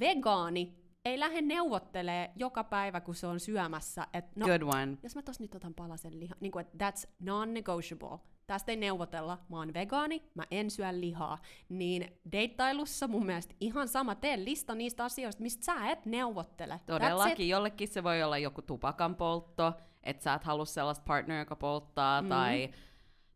Vegaani 0.00 0.84
ei 1.04 1.20
lähde 1.20 1.42
neuvottelee 1.42 2.32
joka 2.36 2.64
päivä, 2.64 3.00
kun 3.00 3.14
se 3.14 3.26
on 3.26 3.40
syömässä. 3.40 4.06
Et 4.12 4.36
no, 4.36 4.46
Good 4.46 4.62
one. 4.62 4.98
jos 5.02 5.14
mä 5.16 5.22
tos 5.22 5.40
nyt 5.40 5.54
otan 5.54 5.74
palasen 5.74 6.20
lihaa, 6.20 6.36
niin 6.40 6.52
kuin, 6.52 6.66
että 6.66 6.90
that's 6.90 7.08
non-negotiable. 7.20 8.18
Tästä 8.46 8.72
ei 8.72 8.76
neuvotella, 8.76 9.38
mä 9.48 9.56
oon 9.56 9.74
vegaani, 9.74 10.22
mä 10.34 10.42
en 10.50 10.70
syö 10.70 11.00
lihaa. 11.00 11.38
Niin 11.68 12.20
deittailussa 12.32 13.08
mun 13.08 13.26
mielestä 13.26 13.54
ihan 13.60 13.88
sama, 13.88 14.14
tee 14.14 14.44
lista 14.44 14.74
niistä 14.74 15.04
asioista, 15.04 15.42
mistä 15.42 15.64
sä 15.64 15.90
et 15.90 16.06
neuvottele. 16.06 16.80
Todellakin, 16.86 17.48
jollekin 17.48 17.88
se 17.88 18.02
voi 18.02 18.22
olla 18.22 18.38
joku 18.38 18.62
tupakan 18.62 19.16
poltto, 19.16 19.72
että 20.02 20.22
sä 20.22 20.34
et 20.34 20.44
halua 20.44 20.64
sellaista 20.64 21.04
partneria, 21.06 21.40
joka 21.40 21.56
polttaa, 21.56 22.22
Mm. 22.22 22.28
tai... 22.28 22.70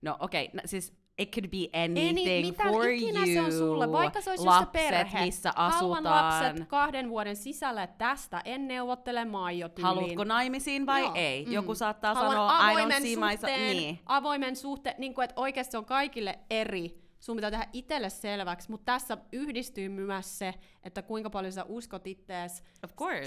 No 0.03 0.17
okei, 0.21 0.45
okay, 0.45 0.61
siis 0.65 0.93
it 1.19 1.35
could 1.35 1.49
be 1.49 1.81
anything 1.85 2.19
Any, 2.29 2.41
mitä 2.43 2.65
for 2.65 2.89
ikinä 2.89 3.21
you. 3.21 3.27
se 3.35 3.41
on 3.41 3.53
sulle, 3.53 3.93
vaikka 3.93 4.21
se 4.21 4.31
olisi 4.31 4.45
lapset, 4.45 4.63
just 4.83 4.91
perhe. 4.91 5.25
missä 5.25 5.53
Haluan 5.57 6.07
asutaan. 6.07 6.45
lapset 6.55 6.69
kahden 6.69 7.09
vuoden 7.09 7.37
sisällä, 7.37 7.83
että 7.83 7.99
tästä 7.99 8.43
en 8.45 8.69
neuvottele 8.69 9.25
maio 9.25 9.69
Haluatko 9.83 10.25
naimisiin 10.25 10.87
vai 10.87 11.01
Joo, 11.03 11.13
ei? 11.15 11.45
mm. 11.47 11.53
Joku 11.53 11.75
saattaa 11.75 12.15
Haluan 12.15 12.33
sanoa, 12.33 12.51
I 12.59 12.61
don't 12.63 12.71
avoimen 12.79 13.03
see 13.03 13.15
suhteen, 13.15 13.77
Niin. 13.77 13.99
avoimen 14.07 14.57
suhteen, 14.57 14.95
niin 14.99 15.15
kuin, 15.15 15.25
että 15.25 15.41
oikeasti 15.41 15.71
se 15.73 15.79
on 15.79 15.85
kaikille 15.85 16.39
eri. 16.51 17.09
Sun 17.21 17.37
pitää 17.37 17.51
tehdä 17.51 17.67
itselle 17.73 18.11
selväksi, 18.11 18.71
mutta 18.71 18.85
tässä 18.93 19.17
yhdistyy 19.33 19.89
myös 19.89 20.39
se, 20.39 20.55
että 20.85 21.03
kuinka 21.03 21.31
paljon 21.31 21.53
sä 21.53 21.65
uskot 21.65 22.07
ittees 22.07 22.63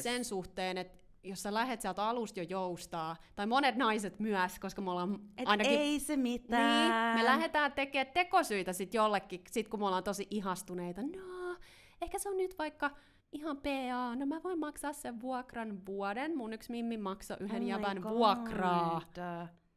sen 0.01 0.25
suhteen, 0.25 0.77
että 0.77 1.00
jos 1.23 1.43
sä 1.43 1.53
lähet 1.53 1.81
sieltä 1.81 2.05
alusta 2.05 2.39
jo 2.39 2.45
joustaa, 2.49 3.15
tai 3.35 3.47
monet 3.47 3.75
naiset 3.75 4.19
myös, 4.19 4.59
koska 4.59 4.81
me 4.81 4.91
ollaan 4.91 5.19
Et 5.37 5.47
ainakin... 5.47 5.79
ei 5.79 5.99
se 5.99 6.17
mitään. 6.17 7.15
Niin, 7.15 7.23
me 7.25 7.31
lähdetään 7.31 7.71
tekemään 7.71 8.13
tekosyitä 8.13 8.73
sit 8.73 8.93
jollekin, 8.93 9.41
sit 9.51 9.67
kun 9.67 9.79
me 9.79 9.85
ollaan 9.85 10.03
tosi 10.03 10.27
ihastuneita. 10.29 11.01
No, 11.01 11.55
ehkä 12.01 12.19
se 12.19 12.29
on 12.29 12.37
nyt 12.37 12.57
vaikka 12.57 12.91
ihan 13.31 13.57
PA, 13.57 14.15
no 14.15 14.25
mä 14.25 14.43
voin 14.43 14.59
maksaa 14.59 14.93
sen 14.93 15.21
vuokran 15.21 15.85
vuoden. 15.85 16.37
Mun 16.37 16.53
yksi 16.53 16.71
mimmi 16.71 16.97
maksoi 16.97 17.37
yhden 17.39 17.63
Oh 17.63 17.67
jäbän 17.67 18.03
vuokraa 18.03 19.01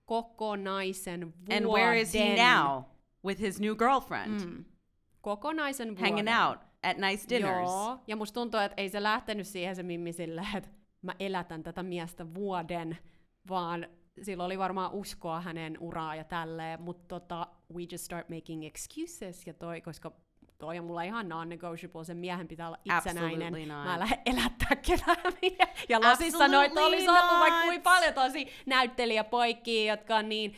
kokonaisen 0.05 1.21
vuoden. 1.21 1.57
And 1.57 1.67
where 1.67 2.01
is 2.01 2.15
he 2.15 2.37
now? 2.37 2.83
With 3.25 3.41
his 3.41 3.61
new 3.61 3.77
girlfriend. 3.77 4.41
Mm. 4.41 4.65
Kokonaisen 5.21 5.89
vuoden. 5.89 6.05
Hanging 6.05 6.29
out 6.45 6.59
at 6.83 6.97
nice 6.97 7.29
dinners. 7.29 7.71
Joo, 7.71 7.99
ja 8.07 8.17
musta 8.17 8.35
tuntuu, 8.35 8.61
että 8.61 8.75
ei 8.83 8.89
se 8.89 9.03
lähtenyt 9.03 9.47
siihen 9.47 9.77
se 9.77 9.83
mimmi 9.83 10.13
silleen, 10.13 10.57
että 10.57 10.69
mä 11.05 11.15
elätän 11.21 11.63
tätä 11.63 11.83
miestä 11.83 12.35
vuoden, 12.35 12.99
vaan 13.49 13.87
sillä 14.23 14.45
oli 14.45 14.59
varmaan 14.59 14.93
uskoa 14.93 15.41
hänen 15.41 15.77
uraa 15.81 16.15
ja 16.15 16.25
tälleen, 16.25 16.83
mutta 16.83 17.21
tota, 17.21 17.47
we 17.75 17.83
just 17.93 18.05
start 18.05 18.29
making 18.29 18.65
excuses, 18.65 19.47
ja 19.47 19.55
toi, 19.55 19.81
koska 19.81 20.13
toi 20.59 20.79
on 20.79 20.85
mulla 20.85 21.03
ihan 21.03 21.29
non-negotiable, 21.29 22.05
sen 22.05 22.17
miehen 22.17 22.49
pitää 22.49 22.67
olla 22.67 22.79
itsenäinen. 22.85 23.53
Not. 23.53 23.69
Mä 23.69 23.95
en 23.95 24.01
lähde 24.01 24.21
elättää 24.27 24.77
ketään. 24.77 25.33
ja 25.89 26.01
Lasissa 26.01 26.49
noita 26.49 26.81
olisi 26.81 27.09
ollut 27.09 27.41
vaikka 27.41 27.63
kuin 27.63 27.83
paljon 27.83 28.15
tosi 28.15 28.49
näyttelijäpoikia, 28.67 29.93
jotka 29.93 30.17
on 30.17 30.29
niin, 30.29 30.55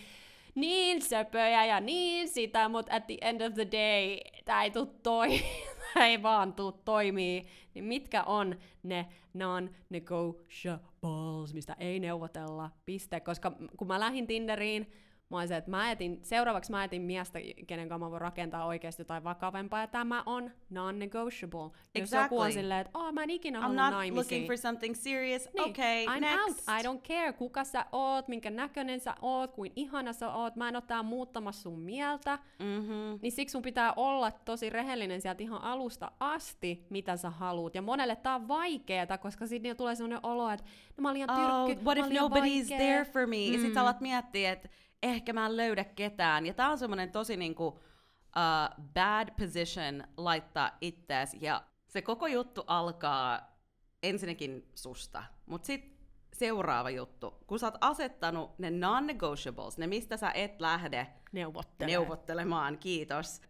niin 0.55 1.03
söpöjä 1.03 1.65
ja 1.65 1.81
niin 1.81 2.29
sitä, 2.29 2.69
mutta 2.69 2.97
at 2.97 3.07
the 3.07 3.17
end 3.21 3.41
of 3.41 3.55
the 3.55 3.67
day, 3.73 4.19
tää 4.45 4.63
ei 4.63 4.71
tuu 4.71 4.87
toi, 4.87 5.29
tää 5.39 5.76
ei 6.05 6.23
vaan 6.23 6.53
tuu 6.53 6.73
toimii. 6.73 7.47
Niin 7.75 7.85
mitkä 7.85 8.23
on 8.23 8.57
ne 8.83 9.07
non-negotiables, 9.35 11.55
mistä 11.55 11.77
ei 11.79 12.01
neuvotella, 12.01 12.71
piste. 12.87 13.21
Koska 13.21 13.53
kun 13.77 13.89
mä 13.89 14.01
lähdin 14.01 14.27
Tinderiin, 14.27 14.93
mä 15.31 15.37
olin 15.37 15.49
se, 15.49 15.57
että 15.57 15.71
mä 15.71 15.91
etin, 15.91 16.19
seuraavaksi 16.23 16.71
mä 16.71 16.85
etin 16.85 17.03
miestä, 17.03 17.39
kenen 17.67 17.89
kanssa 17.89 18.07
mä 18.07 18.11
voin 18.11 18.21
rakentaa 18.21 18.67
oikeasti 18.67 19.01
jotain 19.01 19.25
vakavempaa, 19.25 19.81
ja 19.81 19.87
tämä 19.87 20.23
on 20.27 20.51
non-negotiable. 20.71 21.71
Jos 21.95 22.13
joku 22.13 22.39
on 22.39 22.47
Exactly. 22.47 22.53
silleen, 22.53 22.81
että 22.81 22.99
oh, 22.99 23.13
mä 23.13 23.23
en 23.23 23.31
ikinä 23.31 23.59
I'm 23.59 23.63
halua 23.63 23.83
not 23.85 23.91
naimisiin. 23.91 24.17
looking 24.17 24.47
for 24.47 24.57
something 24.59 24.95
serious. 24.95 25.49
Niin, 25.55 25.71
Okay, 25.71 26.05
I'm 26.07 26.21
next. 26.21 26.69
out. 26.69 26.81
I 26.81 26.83
don't 26.87 27.01
care, 27.09 27.33
kuka 27.33 27.65
sä 27.65 27.87
oot, 27.93 28.29
minkä 28.29 28.51
näköinen 28.51 29.01
sä 29.01 29.15
oot, 29.23 29.53
kuin 29.53 29.73
ihana 29.77 30.13
sä 30.13 30.31
oot. 30.35 30.57
Mä 30.57 30.69
en 30.69 30.77
oo 30.77 30.81
tää 30.83 31.03
muuttamassa 31.03 31.63
sun 31.63 31.81
mieltä. 31.81 32.39
Mm-hmm. 32.59 33.19
Niin 33.23 33.33
siksi 33.33 33.53
sun 33.53 33.63
pitää 33.63 33.93
olla 33.97 34.31
tosi 34.31 34.71
rehellinen 34.71 35.21
sieltä 35.21 35.43
ihan 35.43 35.63
alusta 35.63 36.13
asti, 36.21 36.87
mitä 36.91 37.17
sä 37.17 37.31
haluut. 37.31 37.75
Ja 37.75 37.83
monelle 37.83 38.17
tää 38.17 38.35
on 38.35 38.49
vaikeeta, 38.49 39.19
koska 39.19 39.47
sitten 39.47 39.77
tulee 39.77 39.95
sellainen 39.95 40.21
olo, 40.23 40.51
että 40.51 40.65
no 40.97 41.03
mä 41.03 41.09
oon 41.09 41.15
liian 41.15 41.31
Oh, 41.31 41.67
tyrkky, 41.67 41.85
what 41.85 41.99
mä 41.99 42.07
if 42.07 42.13
nobody's 42.13 42.71
vaikea. 42.71 42.79
there 42.79 43.05
for 43.05 43.27
me? 43.27 43.37
Ja 43.47 43.59
sit 43.59 43.69
Mm. 43.69 43.75
sä 43.75 43.81
alat 43.83 44.01
miettiä, 44.01 44.53
että 44.53 44.69
ehkä 45.11 45.33
mä 45.33 45.47
en 45.47 45.57
löydä 45.57 45.85
ketään. 45.85 46.47
Ja 46.47 46.55
tää 46.55 46.71
on 46.71 46.79
semmonen 46.79 47.13
tosi 47.13 47.37
niinku 47.37 47.67
uh, 47.67 48.85
bad 48.95 49.29
position 49.39 50.05
laittaa 50.17 50.71
ittees. 50.81 51.37
Ja 51.41 51.63
se 51.87 52.03
koko 52.03 52.27
juttu 52.27 52.65
alkaa 52.67 53.57
ensinnäkin 54.03 54.71
susta. 54.75 55.23
Mut 55.47 55.65
sit 55.65 55.97
seuraava 56.33 56.91
juttu. 56.91 57.35
Kun 57.47 57.59
sä 57.59 57.67
oot 57.67 57.79
asettanut 57.81 58.59
ne 58.59 58.71
non-negotiables, 58.71 59.79
ne 59.79 59.87
mistä 59.87 60.17
sä 60.17 60.31
et 60.31 60.61
lähde 60.61 61.07
Neuvottelee. 61.33 61.93
neuvottelemaan, 61.93 62.79
kiitos. 62.79 63.41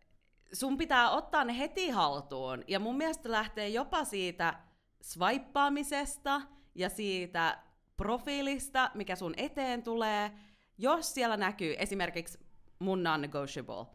Sun 0.53 0.77
pitää 0.77 1.11
ottaa 1.11 1.45
ne 1.45 1.59
heti 1.59 1.89
haltuun. 1.89 2.65
Ja 2.69 2.81
mun 2.81 2.97
mielestä 2.97 3.31
lähtee 3.31 3.69
jopa 3.69 4.05
siitä 4.05 4.55
swipeaamisesta 5.03 6.43
ja 6.75 6.89
siitä 6.89 7.59
profiilista, 7.97 8.91
mikä 8.95 9.17
sun 9.17 9.35
eteen 9.37 9.83
tulee. 9.83 10.33
Jos 10.79 11.15
siellä 11.15 11.37
näkyy 11.37 11.75
esimerkiksi 11.79 12.39
mun 12.79 13.03
non-negotiable, 13.03 13.87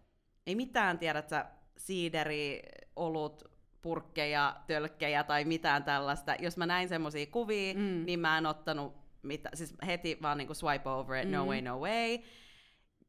ei 0.48 0.56
mitään 0.56 1.00
tiedät 1.00 1.30
sä 1.30 1.46
siideri, 1.78 2.62
olut, 2.96 3.44
purkkeja, 3.82 4.56
tölkkejä 4.68 5.24
tai 5.24 5.46
mitään 5.46 5.84
tällaista. 5.84 6.36
Jos 6.40 6.58
mä 6.58 6.66
näin 6.66 6.90
semmosia 6.90 7.26
kuvia, 7.26 7.74
Mm. 7.74 7.80
mm. 7.80 8.06
niin 8.06 8.20
mä 8.20 8.38
en 8.38 8.46
ottanut 8.46 8.94
mitä, 9.24 9.50
siis 9.54 9.74
heti 9.86 10.18
vaan 10.22 10.38
niinku 10.38 10.54
swipe 10.54 10.90
over 10.90 11.24
it, 11.24 11.32
no 11.32 11.44
Mm. 11.44 11.50
way, 11.50 11.62
no 11.62 11.80
way. 11.80 12.18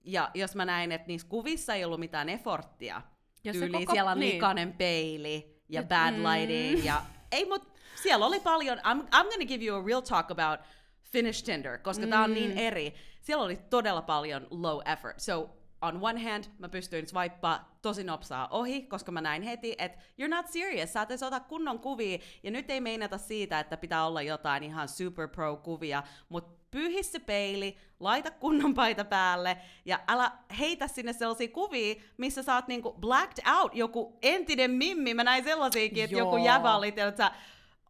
Ja 0.05 0.31
jos 0.35 0.55
mä 0.55 0.65
näin, 0.65 0.93
että 0.93 1.07
niissä 1.07 1.29
kuvissa 1.29 1.75
ei 1.75 1.85
ollut 1.85 2.01
mitään 2.01 2.29
efforttia, 2.29 3.03
Ja 3.45 3.53
tyyli 3.53 3.71
koko- 3.73 3.93
siellä 3.93 4.11
on 4.11 4.21
niin. 4.21 4.35
likainen 4.35 4.73
peili 4.73 5.63
ja 5.69 5.83
bad 5.83 6.15
mm. 6.15 6.23
lighting 6.23 6.85
ja 6.85 7.03
ei 7.33 7.45
mut 7.45 7.73
siellä 8.03 8.27
oli 8.27 8.41
paljon, 8.41 8.79
I'm, 8.79 9.03
I'm 9.03 9.29
gonna 9.31 9.47
give 9.47 9.65
you 9.65 9.81
a 9.83 9.87
real 9.87 10.01
talk 10.01 10.31
about 10.31 10.61
Finnish 11.05 11.45
Tinder, 11.45 11.79
koska 11.79 12.07
tää 12.07 12.23
on 12.23 12.35
niin 12.35 12.51
Mm. 12.51 12.59
eri. 12.59 12.95
Siellä 13.21 13.45
oli 13.45 13.57
todella 13.71 14.03
paljon 14.03 14.47
low 14.51 14.81
effort. 14.93 15.21
So 15.21 15.51
on 15.83 15.99
one 16.03 16.23
hand 16.31 16.45
mä 16.59 16.69
pystyin 16.69 17.07
swipeaa 17.07 17.77
tosi 17.83 18.05
nopsaa 18.05 18.49
ohi, 18.51 18.83
koska 18.83 19.13
mä 19.13 19.21
näin 19.21 19.43
heti, 19.43 19.75
että 19.79 19.99
you're 20.21 20.29
not 20.29 20.47
serious, 20.49 20.93
sä 20.93 21.03
et 21.03 21.11
edes 21.11 21.23
ota 21.23 21.41
kunnon 21.41 21.79
kuvia, 21.79 22.19
ja 22.43 22.51
nyt 22.51 22.71
ei 22.71 22.81
meinata 22.81 23.19
siitä, 23.19 23.61
että 23.61 23.77
pitää 23.77 24.07
olla 24.07 24.23
jotain 24.23 24.63
ihan 24.63 24.89
super 24.89 25.29
pro 25.29 25.57
kuvia, 25.57 26.03
mutta 26.29 26.63
pyyhi 26.71 27.03
se 27.03 27.19
peili, 27.19 27.77
laita 28.01 28.31
kunnon 28.31 28.75
paita 28.75 29.05
päälle, 29.05 29.57
ja 29.85 30.01
älä 30.09 30.31
heitä 30.59 30.89
sinne 30.89 31.13
sellaisia 31.13 31.49
kuvia, 31.49 31.95
missä 32.17 32.43
sä 32.43 32.55
oot 32.55 32.69
niinku 32.69 32.93
blacked 32.93 33.45
out, 33.59 33.75
joku 33.75 34.19
entinen 34.23 34.71
mimmi, 34.71 35.15
mä 35.15 35.25
näin 35.25 35.45
sellaisiakin, 35.45 36.05
että 36.05 36.17
joku 36.17 36.37
jävä 36.37 36.77
oli, 36.77 36.95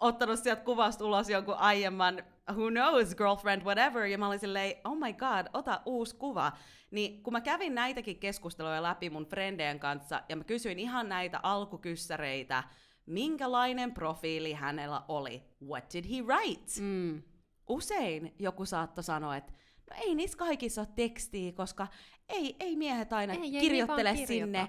ottanut 0.01 0.38
sieltä 0.40 0.62
kuvasta 0.64 1.05
ulos 1.05 1.29
jonkun 1.29 1.55
aiemman, 1.55 2.22
who 2.51 2.71
knows, 2.71 3.15
girlfriend, 3.15 3.63
whatever, 3.63 4.05
ja 4.07 4.19
mä 4.19 4.27
olin 4.29 4.39
silleen, 4.39 4.75
oh 4.85 4.97
my 4.99 5.13
god, 5.13 5.47
ota 5.53 5.81
uusi 5.87 6.17
kuva. 6.17 6.53
Niin 6.91 7.23
kun 7.23 7.33
mä 7.33 7.41
kävin 7.41 7.75
näitäkin 7.75 8.19
keskusteluja 8.19 8.83
läpi 8.83 9.11
mun 9.11 9.27
frendeen 9.27 9.81
kanssa, 9.81 10.23
ja 10.29 10.37
mä 10.37 10.45
kysyin 10.45 10.79
ihan 10.79 11.09
näitä 11.09 11.41
alkukyssäreitä, 11.43 12.65
minkälainen 13.07 13.95
profiili 13.95 14.53
hänellä 14.53 15.03
oli, 15.09 15.43
what 15.67 15.85
did 15.93 16.05
he 16.11 16.23
write? 16.23 16.81
Mm. 16.81 17.23
Usein 17.69 18.35
joku 18.39 18.67
saattoi 18.67 19.05
sanoa, 19.05 19.37
että 19.37 19.53
no 19.91 19.97
ei 20.01 20.15
niissä 20.15 20.39
kaikissa 20.39 20.81
ole 20.81 20.89
tekstiä, 20.95 21.53
koska 21.53 21.87
ei, 22.29 22.57
ei 22.61 22.77
miehet 22.77 23.13
aina 23.13 23.33
Ei, 23.33 23.57
ei 23.57 23.61
kirjoittele 23.61 24.11
kirjoita. 24.11 24.27
sinne, 24.27 24.69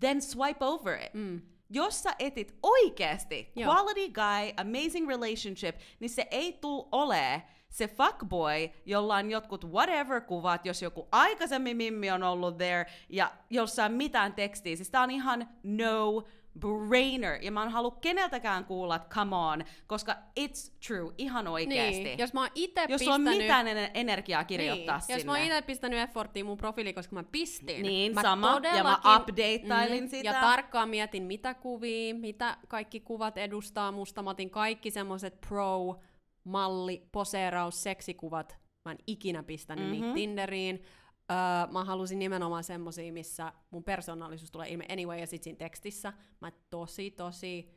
then 0.00 0.22
swipe 0.22 0.64
over 0.64 0.98
it. 1.06 1.14
Mm. 1.14 1.40
Jos 1.74 2.02
sä 2.02 2.14
etit 2.18 2.54
oikeasti 2.62 3.52
Joo. 3.56 3.74
quality 3.74 4.08
guy, 4.08 4.52
amazing 4.56 5.08
relationship, 5.08 5.76
niin 6.00 6.10
se 6.10 6.26
ei 6.30 6.52
tuu 6.52 6.88
olee 6.92 7.42
se 7.68 7.88
fuckboy, 7.88 8.70
jolla 8.86 9.16
on 9.16 9.30
jotkut 9.30 9.64
whatever-kuvat, 9.64 10.66
jos 10.66 10.82
joku 10.82 11.08
aikaisemmin 11.12 11.76
Mimmi 11.76 12.10
on 12.10 12.22
ollut 12.22 12.58
there, 12.58 12.86
ja 13.08 13.32
jossain 13.50 13.92
mitään 13.92 14.34
tekstiä, 14.34 14.76
siis 14.76 14.90
tää 14.90 15.02
on 15.02 15.10
ihan 15.10 15.48
no 15.62 16.24
brainer, 16.58 17.38
ja 17.42 17.52
mä 17.52 17.62
en 17.62 17.68
halua 17.68 17.98
keneltäkään 18.00 18.64
kuulla, 18.64 18.96
että 18.96 19.14
come 19.14 19.36
on, 19.36 19.64
koska 19.86 20.16
it's 20.40 20.72
true, 20.86 21.14
ihan 21.18 21.48
oikeesti. 21.48 22.04
Niin, 22.04 22.18
jos 22.18 22.32
mä 22.32 22.40
oon 22.40 22.50
ite 22.54 22.86
jos 22.88 22.98
pistänyt... 22.98 23.28
on 23.28 23.36
mitään 23.36 23.66
en- 23.66 23.90
energiaa 23.94 24.44
kirjoittaa 24.44 24.96
niin, 24.96 25.02
sinne. 25.02 25.18
Jos 25.18 25.24
mä 25.24 25.32
oon 25.32 25.40
itse 25.40 25.62
pistänyt 25.62 25.98
efforttia 25.98 26.44
mun 26.44 26.56
profiiliin, 26.56 26.94
koska 26.94 27.14
mä 27.14 27.24
pistin. 27.24 27.82
Niin, 27.82 28.14
mä 28.14 28.22
sama. 28.22 28.60
Ja 28.76 28.82
mä 28.82 28.98
updateailin 29.16 30.08
sitä. 30.08 30.30
Ja 30.30 30.40
tarkkaan 30.40 30.88
mietin, 30.88 31.22
mitä 31.22 31.54
kuvia, 31.54 32.14
mitä 32.14 32.56
kaikki 32.68 33.00
kuvat 33.00 33.38
edustaa 33.38 33.92
musta. 33.92 34.22
Mä 34.22 34.30
otin 34.30 34.50
kaikki 34.50 34.90
semmoset 34.90 35.40
pro, 35.40 36.00
malli, 36.44 37.08
poseeraus, 37.12 37.82
seksikuvat. 37.82 38.58
Mä 38.84 38.92
en 38.92 38.98
ikinä 39.06 39.42
pistänyt 39.42 39.84
mm-hmm. 39.84 40.00
niitä. 40.00 40.14
Tinderiin. 40.14 40.84
Öö, 41.30 41.72
mä 41.72 41.84
halusin 41.84 42.18
nimenomaan 42.18 42.64
semmosia, 42.64 43.12
missä 43.12 43.52
mun 43.70 43.84
persoonallisuus 43.84 44.50
tulee 44.50 44.68
ilmi 44.68 44.84
anyway, 44.88 45.18
ja 45.18 45.26
sit 45.26 45.42
siinä 45.42 45.56
tekstissä 45.56 46.12
mä 46.40 46.52
tosi, 46.70 47.10
tosi 47.10 47.70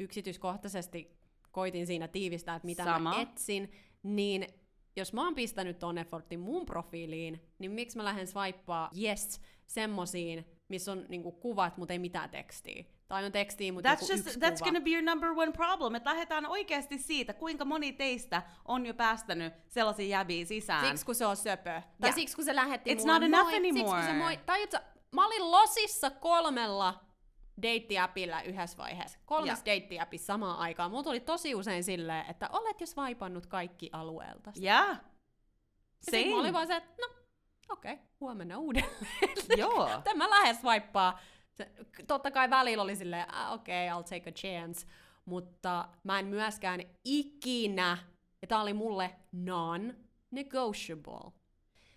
yksityiskohtaisesti 0.00 1.18
koitin 1.50 1.86
siinä 1.86 2.08
tiivistää, 2.08 2.56
että 2.56 2.66
mitä 2.66 2.84
Sama. 2.84 3.10
mä 3.10 3.22
etsin, 3.22 3.70
niin 4.02 4.46
jos 4.96 5.12
mä 5.12 5.24
oon 5.24 5.34
pistänyt 5.34 5.78
ton 5.78 5.98
effortin 5.98 6.40
mun 6.40 6.66
profiiliin, 6.66 7.42
niin 7.58 7.70
miksi 7.70 7.96
mä 7.96 8.04
lähden 8.04 8.26
swipea 8.26 8.90
yes 9.02 9.40
semmosiin, 9.66 10.46
missä 10.68 10.92
on 10.92 11.04
niinku 11.08 11.32
kuvat, 11.32 11.76
mutta 11.76 11.92
ei 11.92 11.98
mitään 11.98 12.30
tekstiä. 12.30 12.84
Tai 13.08 13.24
on 13.24 13.32
tekstiä, 13.32 13.72
mutta 13.72 13.94
That's, 13.94 14.00
just, 14.12 14.26
yksi 14.26 14.38
that's 14.40 14.58
kuva. 14.58 14.64
gonna 14.64 14.80
be 14.80 14.90
your 14.90 15.02
number 15.04 15.30
one 15.30 15.52
problem, 15.52 15.94
että 15.94 16.10
lähdetään 16.10 16.46
oikeasti 16.46 16.98
siitä, 16.98 17.34
kuinka 17.34 17.64
moni 17.64 17.92
teistä 17.92 18.42
on 18.64 18.86
jo 18.86 18.94
päästänyt 18.94 19.54
sellaisia 19.68 20.06
jäbiä 20.18 20.44
sisään. 20.44 20.86
Siksi 20.88 21.06
kun 21.06 21.14
se 21.14 21.26
on 21.26 21.36
söpö. 21.36 21.64
Tai 21.64 21.82
Yeah. 22.02 22.14
siksi 22.14 22.36
kun 22.36 22.44
se 22.44 22.54
lähetti 22.54 22.94
It's 22.94 22.98
mulle 22.98 23.12
not 23.12 23.22
enough 23.22 23.50
moi, 23.50 23.60
Siksi 23.62 23.82
kun 23.84 23.90
se 23.90 23.96
anymore. 23.96 24.18
moi, 24.18 24.36
tai 24.46 24.66
sä, 24.72 24.82
mä 25.14 25.26
olin 25.26 25.50
losissa 25.50 26.10
kolmella 26.10 27.04
deittiäpillä 27.62 28.42
yhdessä 28.42 28.78
vaiheessa. 28.78 29.18
Kolmes 29.26 29.48
Yeah. 29.58 29.64
deittiäpissä 29.66 30.26
samaan 30.26 30.58
aikaan. 30.58 30.90
Mulla 30.90 31.02
tuli 31.02 31.20
tosi 31.20 31.54
usein 31.54 31.84
silleen, 31.84 32.24
että 32.30 32.48
olet 32.52 32.80
jos 32.80 32.96
vaipannut 32.96 33.46
kaikki 33.46 33.90
alueelta. 33.92 34.52
Yeah. 34.62 35.00
Ja 36.12 36.26
mä 36.30 36.40
olin 36.40 36.52
vaan 36.52 36.66
se, 36.66 36.76
että 36.76 37.02
no, 37.02 37.08
okei, 37.68 37.92
okay, 37.92 38.04
huomenna 38.20 38.58
uudelleen. 38.58 39.06
Joo. 39.56 39.88
Sitten 39.94 40.18
mä 40.18 40.30
lähes. 40.30 40.56
Se, 41.54 41.70
totta 42.06 42.30
kai 42.30 42.50
välillä 42.50 42.82
oli 42.82 42.96
silleen, 42.96 43.34
ah, 43.34 43.52
okei, 43.52 43.90
okay, 43.90 44.00
I'll 44.00 44.04
take 44.04 44.30
a 44.30 44.32
chance. 44.32 44.86
Mutta 45.24 45.88
mä 46.04 46.18
en 46.18 46.26
myöskään 46.26 46.80
ikinä, 47.04 47.98
ja 48.42 48.48
tää 48.48 48.60
oli 48.60 48.72
mulle 48.72 49.16
non-negotiable. 49.32 51.32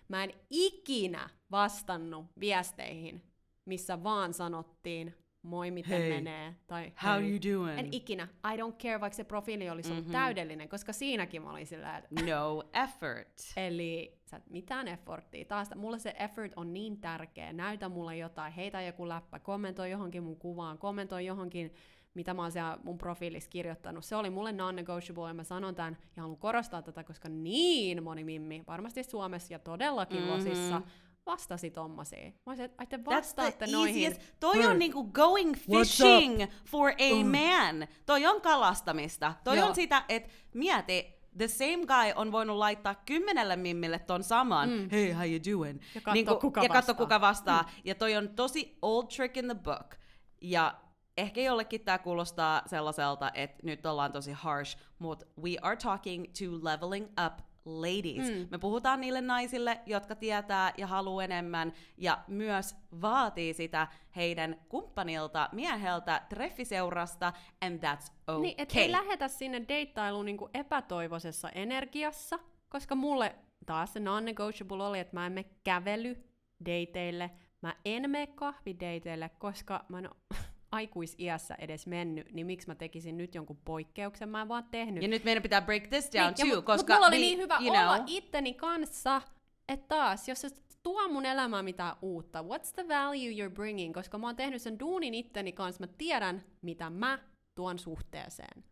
Mä 0.08 0.24
en 0.24 0.34
ikinä 0.50 1.30
vastannut 1.52 2.26
viesteihin, 2.40 3.24
missä 3.66 4.04
vaan 4.04 4.34
sanottiin, 4.34 5.16
moi 5.50 5.72
miten 5.72 6.02
Hei, 6.02 6.10
menee. 6.10 6.56
Tai 6.68 6.94
How 7.04 7.22
hei. 7.22 7.30
you 7.32 7.40
doing? 7.54 7.80
En 7.80 7.88
ikinä. 7.92 8.28
I 8.54 8.58
don't 8.58 8.76
care, 8.84 9.00
vaikka 9.02 9.16
se 9.18 9.24
profiili 9.24 9.70
olisi 9.70 9.92
ollut 9.92 10.06
Mhm. 10.06 10.12
täydellinen, 10.12 10.70
koska 10.70 10.94
siinäkin 10.94 11.42
mä 11.42 11.52
olin 11.52 11.68
sillä, 11.68 11.98
että 11.98 12.10
No 12.26 12.64
effort. 12.84 13.28
Eli 13.58 14.20
sä 14.26 14.38
et 14.38 14.50
mitään 14.50 14.88
efforttia. 14.88 15.46
Taas 15.46 15.70
mulle 15.76 16.00
se 16.00 16.16
effort 16.20 16.52
on 16.56 16.74
niin 16.74 16.98
tärkeä. 17.02 17.54
Näytä 17.54 17.90
mulle 17.90 18.18
jotain, 18.18 18.54
heitä 18.54 18.82
joku 18.82 19.08
läppä, 19.08 19.40
kommentoi 19.40 19.92
johonkin 19.92 20.24
mun 20.24 20.38
kuvaan, 20.40 20.78
kommentoi 20.78 21.26
johonkin, 21.26 21.74
mitä 22.14 22.34
mä 22.34 22.42
oon 22.42 22.52
siellä 22.52 22.78
mun 22.84 22.98
profiilissa 22.98 23.50
kirjoittanut. 23.50 24.06
Se 24.06 24.16
oli 24.16 24.30
mulle 24.30 24.52
non-negotiable 24.52 25.28
ja 25.28 25.34
mä 25.34 25.44
sanon 25.44 25.76
tämän 25.76 25.98
ja 26.16 26.22
haluan 26.22 26.38
korostaa 26.40 26.82
tätä, 26.82 27.04
koska 27.04 27.30
niin 27.30 28.04
moni 28.04 28.24
mimmi, 28.24 28.64
varmasti 28.68 29.04
Suomessa 29.04 29.54
ja 29.54 29.60
todellakin 29.60 30.22
Mhm. 30.22 30.30
Losissa, 30.30 30.82
vastasi 31.26 31.72
tommosiin. 31.72 32.34
Mä 32.34 32.52
olisin, 32.52 32.66
että 32.66 32.76
ai 32.78 32.88
te 32.88 32.98
That's 32.98 33.06
vastaatte 33.06 33.66
the 33.66 33.72
noihin. 33.76 34.04
easiest. 34.04 34.22
Toi 34.40 34.58
Hei. 34.58 34.68
on 34.68 34.80
niinku 34.80 35.04
going 35.04 35.54
fishing 35.56 36.44
for 36.66 36.90
a 36.90 37.24
Mm. 37.24 37.28
man. 37.32 37.88
Toi 38.06 38.26
on 38.26 38.42
kalastamista. 38.42 39.34
Toi 39.44 39.58
Joo. 39.58 39.68
on 39.70 39.76
sitä, 39.76 40.04
että 40.10 40.30
mieti, 40.54 41.20
the 41.38 41.48
same 41.48 41.78
guy 41.78 42.12
on 42.16 42.32
voinut 42.32 42.58
laittaa 42.58 42.96
kymmenelle 42.96 43.56
mimmille 43.56 44.00
ton 44.00 44.24
saman, 44.24 44.70
Mm. 44.70 44.90
hey, 44.92 45.12
how 45.14 45.26
you 45.26 45.40
doing? 45.60 45.80
Ja 45.96 46.02
katso, 46.02 46.36
kuka 46.40 46.64
ja 46.64 46.70
katso, 46.70 46.92
vastaa. 46.92 47.06
kuka 47.06 47.22
vastaa. 47.22 47.70
Ja 47.84 47.96
toi 47.96 48.16
on 48.16 48.30
tosi 48.30 48.78
old 48.82 49.08
trick 49.16 49.38
in 49.38 49.46
the 49.46 49.56
book. 49.56 49.96
Ja 50.42 50.76
ehkä 51.18 51.42
jollekin 51.42 51.82
tää 51.82 51.98
kuulostaa 51.98 52.62
sellaiselta, 52.66 53.32
että 53.34 53.58
nyt 53.64 53.86
ollaan 53.86 54.12
tosi 54.12 54.32
harsh, 54.32 54.78
mutta 55.00 55.26
we 55.44 55.52
are 55.62 55.76
talking 55.76 56.24
to 56.26 56.46
leveling 56.66 57.06
up 57.26 57.34
ladies. 57.66 58.30
Mm. 58.30 58.48
Me 58.52 58.58
puhutaan 58.58 59.02
niille 59.02 59.22
naisille, 59.22 59.80
jotka 59.86 60.16
tietää 60.16 60.74
ja 60.78 60.88
haluaa 60.88 61.24
enemmän, 61.24 61.74
ja 61.98 62.20
myös 62.28 62.76
vaatii 63.02 63.54
sitä 63.54 63.88
heidän 64.16 64.56
kumppanilta, 64.70 65.50
mieheltä, 65.52 66.22
treffiseurasta, 66.30 67.34
and 67.62 67.84
that's 67.84 68.12
okay. 68.28 68.42
Niin, 68.42 68.56
et 68.58 68.76
ei 68.76 68.92
lähetä 68.92 69.28
sinne 69.28 69.66
deittailuun 69.68 70.26
niinku 70.26 70.50
epätoivoisessa 70.54 71.50
energiassa, 71.50 72.40
koska 72.70 72.96
mulle 72.96 73.36
taas 73.66 73.94
se 73.94 74.00
non-negotiable 74.00 74.84
oli, 74.84 75.00
että 75.00 75.16
mä 75.16 75.26
en 75.26 75.32
mene 75.32 75.50
kävely 75.64 76.24
deiteille, 76.66 77.32
mä 77.62 77.76
en 77.86 78.10
mene 78.10 78.28
kahvideiteille, 78.28 79.30
koska 79.30 79.86
mä 79.90 80.00
en 80.00 80.10
aikuisiässä 80.72 81.56
edes 81.56 81.88
mennyt, 81.88 82.32
niin 82.34 82.46
miksi 82.46 82.68
mä 82.68 82.76
tekisin 82.76 83.18
nyt 83.18 83.36
jonkun 83.36 83.58
poikkeuksen, 83.66 84.30
mä 84.30 84.42
en 84.42 84.48
vaan 84.48 84.64
tehnyt. 84.72 85.02
ja 85.04 85.08
nyt 85.10 85.24
meidän 85.24 85.44
pitää 85.44 85.62
break 85.62 85.88
this 85.88 86.10
down 86.14 86.34
Niin, 86.38 86.50
too, 86.50 86.60
mut- 86.60 86.66
koska 86.66 86.94
mut 86.94 86.98
mulla 86.98 87.08
oli 87.08 87.16
we- 87.16 87.20
niin 87.20 87.40
hyvä 87.40 87.58
you 87.62 87.70
olla 87.72 87.96
know, 87.96 88.04
itteni 88.08 88.54
kanssa, 88.54 89.22
että 89.70 89.88
taas, 89.88 90.28
jos 90.30 90.42
se 90.42 90.50
tuo 90.84 91.08
mun 91.08 91.26
elämään 91.26 91.66
mitään 91.66 91.96
uutta, 92.02 92.42
what's 92.42 92.74
the 92.74 92.88
value 92.88 93.32
you're 93.48 93.54
bringing, 93.54 93.94
koska 93.94 94.18
mä 94.18 94.28
oon 94.28 94.36
tehnyt 94.36 94.62
sen 94.62 94.80
duunin 94.80 95.14
itteni 95.14 95.52
kanssa, 95.52 95.84
mä 95.84 95.88
tiedän, 95.98 96.44
mitä 96.62 96.90
mä 96.90 97.20
tuon 97.56 97.80
suhteeseen. 97.80 98.64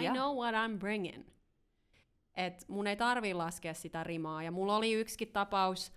I 0.00 0.04
Ja. 0.04 0.12
know 0.12 0.36
what 0.36 0.54
I'm 0.54 0.78
bringing. 0.78 1.24
Et 2.34 2.64
mun 2.68 2.86
ei 2.86 2.96
tarvii 2.96 3.34
laskea 3.34 3.74
sitä 3.74 4.04
rimaa, 4.04 4.42
ja 4.42 4.50
mulla 4.50 4.76
oli 4.76 4.92
yksikin 4.92 5.28
tapaus, 5.32 5.92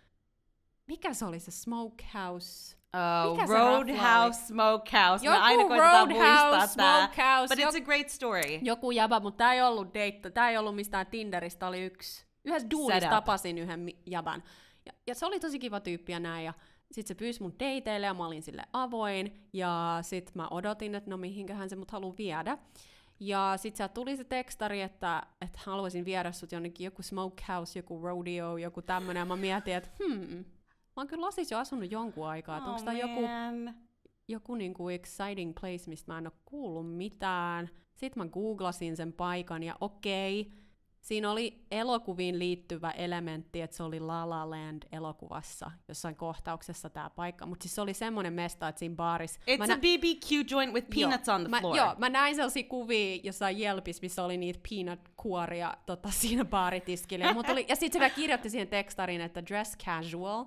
mikä 0.88 1.14
se 1.14 1.26
oli 1.26 1.40
se 1.40 1.52
smokehouse? 1.52 2.78
Oh, 2.94 3.32
Mikä 3.32 3.42
rafla 3.42 3.70
Roadhouse 3.70 4.46
Smokehouse. 4.46 5.26
Joku 5.26 5.38
aina 5.42 5.64
Roadhouse, 5.64 6.76
tää. 6.78 7.08
Smokehouse, 7.08 7.56
But 7.56 7.66
it's 7.66 7.82
a 7.82 7.86
great 7.86 8.10
story. 8.10 8.60
Joku 8.62 8.92
jäbä, 8.92 9.20
mutta 9.20 9.38
tää 9.38 9.54
ei 9.54 9.62
ollut 9.62 9.88
date, 9.88 10.32
tää 10.34 10.50
ei 10.50 10.58
ollut 10.58 10.76
mistään 10.76 11.08
Tinderistä, 11.08 11.68
oli 11.68 11.82
yksi. 11.82 12.26
Yhdessä 12.46 12.70
duunissa 12.72 13.10
tapasin 13.10 13.58
yhden 13.58 13.90
jäbän. 14.06 14.44
Ja, 14.86 14.94
ja, 15.08 15.16
se 15.16 15.26
oli 15.26 15.40
tosi 15.40 15.60
kiva 15.60 15.80
tyyppi 15.80 16.12
ja 16.12 16.20
näin. 16.20 16.46
Ja 16.46 16.54
sit 16.92 17.08
se 17.08 17.16
pyysi 17.16 17.42
mun 17.42 17.54
dateille 17.60 18.06
ja 18.06 18.14
mä 18.14 18.26
olin 18.26 18.44
sille 18.44 18.64
avoin. 18.74 19.48
Ja 19.54 19.98
sit 20.02 20.32
mä 20.36 20.48
odotin, 20.52 20.96
että 20.96 21.10
no 21.10 21.18
mihinköhän 21.18 21.70
se 21.70 21.76
mut 21.76 21.92
haluu 21.92 22.16
viedä. 22.18 22.58
Ja 23.20 23.54
sit 23.58 23.76
sieltä 23.76 23.94
tuli 23.94 24.18
se 24.18 24.24
tekstari, 24.24 24.82
että, 24.82 25.24
että 25.42 25.60
haluaisin 25.66 26.06
viedä 26.06 26.32
sut 26.32 26.52
jonnekin 26.52 26.86
joku 26.86 27.04
smokehouse, 27.04 27.80
joku 27.80 28.02
rodeo, 28.02 28.58
joku 28.58 28.82
tämmönen. 28.82 29.22
Ja 29.22 29.26
mä 29.26 29.36
mietin, 29.36 29.76
että 29.76 29.90
hmm, 30.04 30.46
oon 31.00 31.08
kyllä 31.08 31.26
Losis 31.26 31.52
jo 31.52 31.58
asunut 31.58 31.92
jonkun 31.92 32.28
aikaa. 32.28 32.58
Että 32.58 32.70
onko 32.70 32.84
tää 32.84 32.94
joku 32.94 33.20
Oh, 33.20 33.74
joku 34.28 34.56
niinku 34.56 34.90
exciting 34.90 35.54
place, 35.60 35.84
mistä 35.88 36.12
mä 36.12 36.18
en 36.18 36.28
ole 36.28 36.34
kuullut 36.46 36.96
mitään. 36.96 37.70
Sitten 37.96 38.24
mä 38.24 38.30
googlasin 38.30 38.96
sen 38.96 39.14
paikan 39.14 39.64
ja 39.64 39.76
okei, 39.82 40.52
siinä 41.02 41.32
oli 41.32 41.66
elokuviin 41.72 42.40
liittyvä 42.40 42.92
elementti, 42.92 43.62
että 43.62 43.78
se 43.78 43.84
oli 43.84 44.00
La 44.00 44.30
La 44.30 44.50
Land 44.50 44.84
elokuvassa 44.92 45.72
jossain 45.88 46.16
kohtauksessa 46.16 46.90
tämä 46.90 47.10
paikka. 47.10 47.46
Mutta 47.46 47.64
siis 47.64 47.76
se 47.76 47.82
oli 47.82 47.94
semmoinen 47.94 48.34
mesta, 48.34 48.68
että 48.68 48.80
siinä 48.80 48.96
baarissa... 48.96 49.40
It's 49.40 49.58
mä 49.58 49.74
a 49.74 49.78
BBQ 49.78 50.52
joint 50.52 50.74
with 50.74 50.88
peanuts 50.96 51.28
joo, 51.28 51.36
on 51.36 51.42
the 51.42 51.50
mä, 51.50 51.60
floor. 51.60 51.78
Joo, 51.78 51.96
mä 51.98 52.10
näin 52.10 52.36
sellaisia 52.36 52.64
kuvia 52.64 53.20
jossain 53.24 53.60
Jelpis, 53.60 54.02
missä 54.02 54.24
oli 54.24 54.38
niitä 54.38 54.60
peanut-kuoria 54.70 55.78
tota, 55.86 56.10
siinä 56.22 56.46
baaritiskillä. 56.46 57.26
Ja, 57.26 57.36
oli, 57.52 57.66
ja 57.70 57.76
sitten 57.76 57.94
se 57.94 58.00
vielä 58.00 58.16
kirjoitti 58.16 58.50
siihen 58.50 58.68
tekstariin, 58.68 59.22
että 59.22 59.46
dress 59.46 59.78
casual 59.78 60.46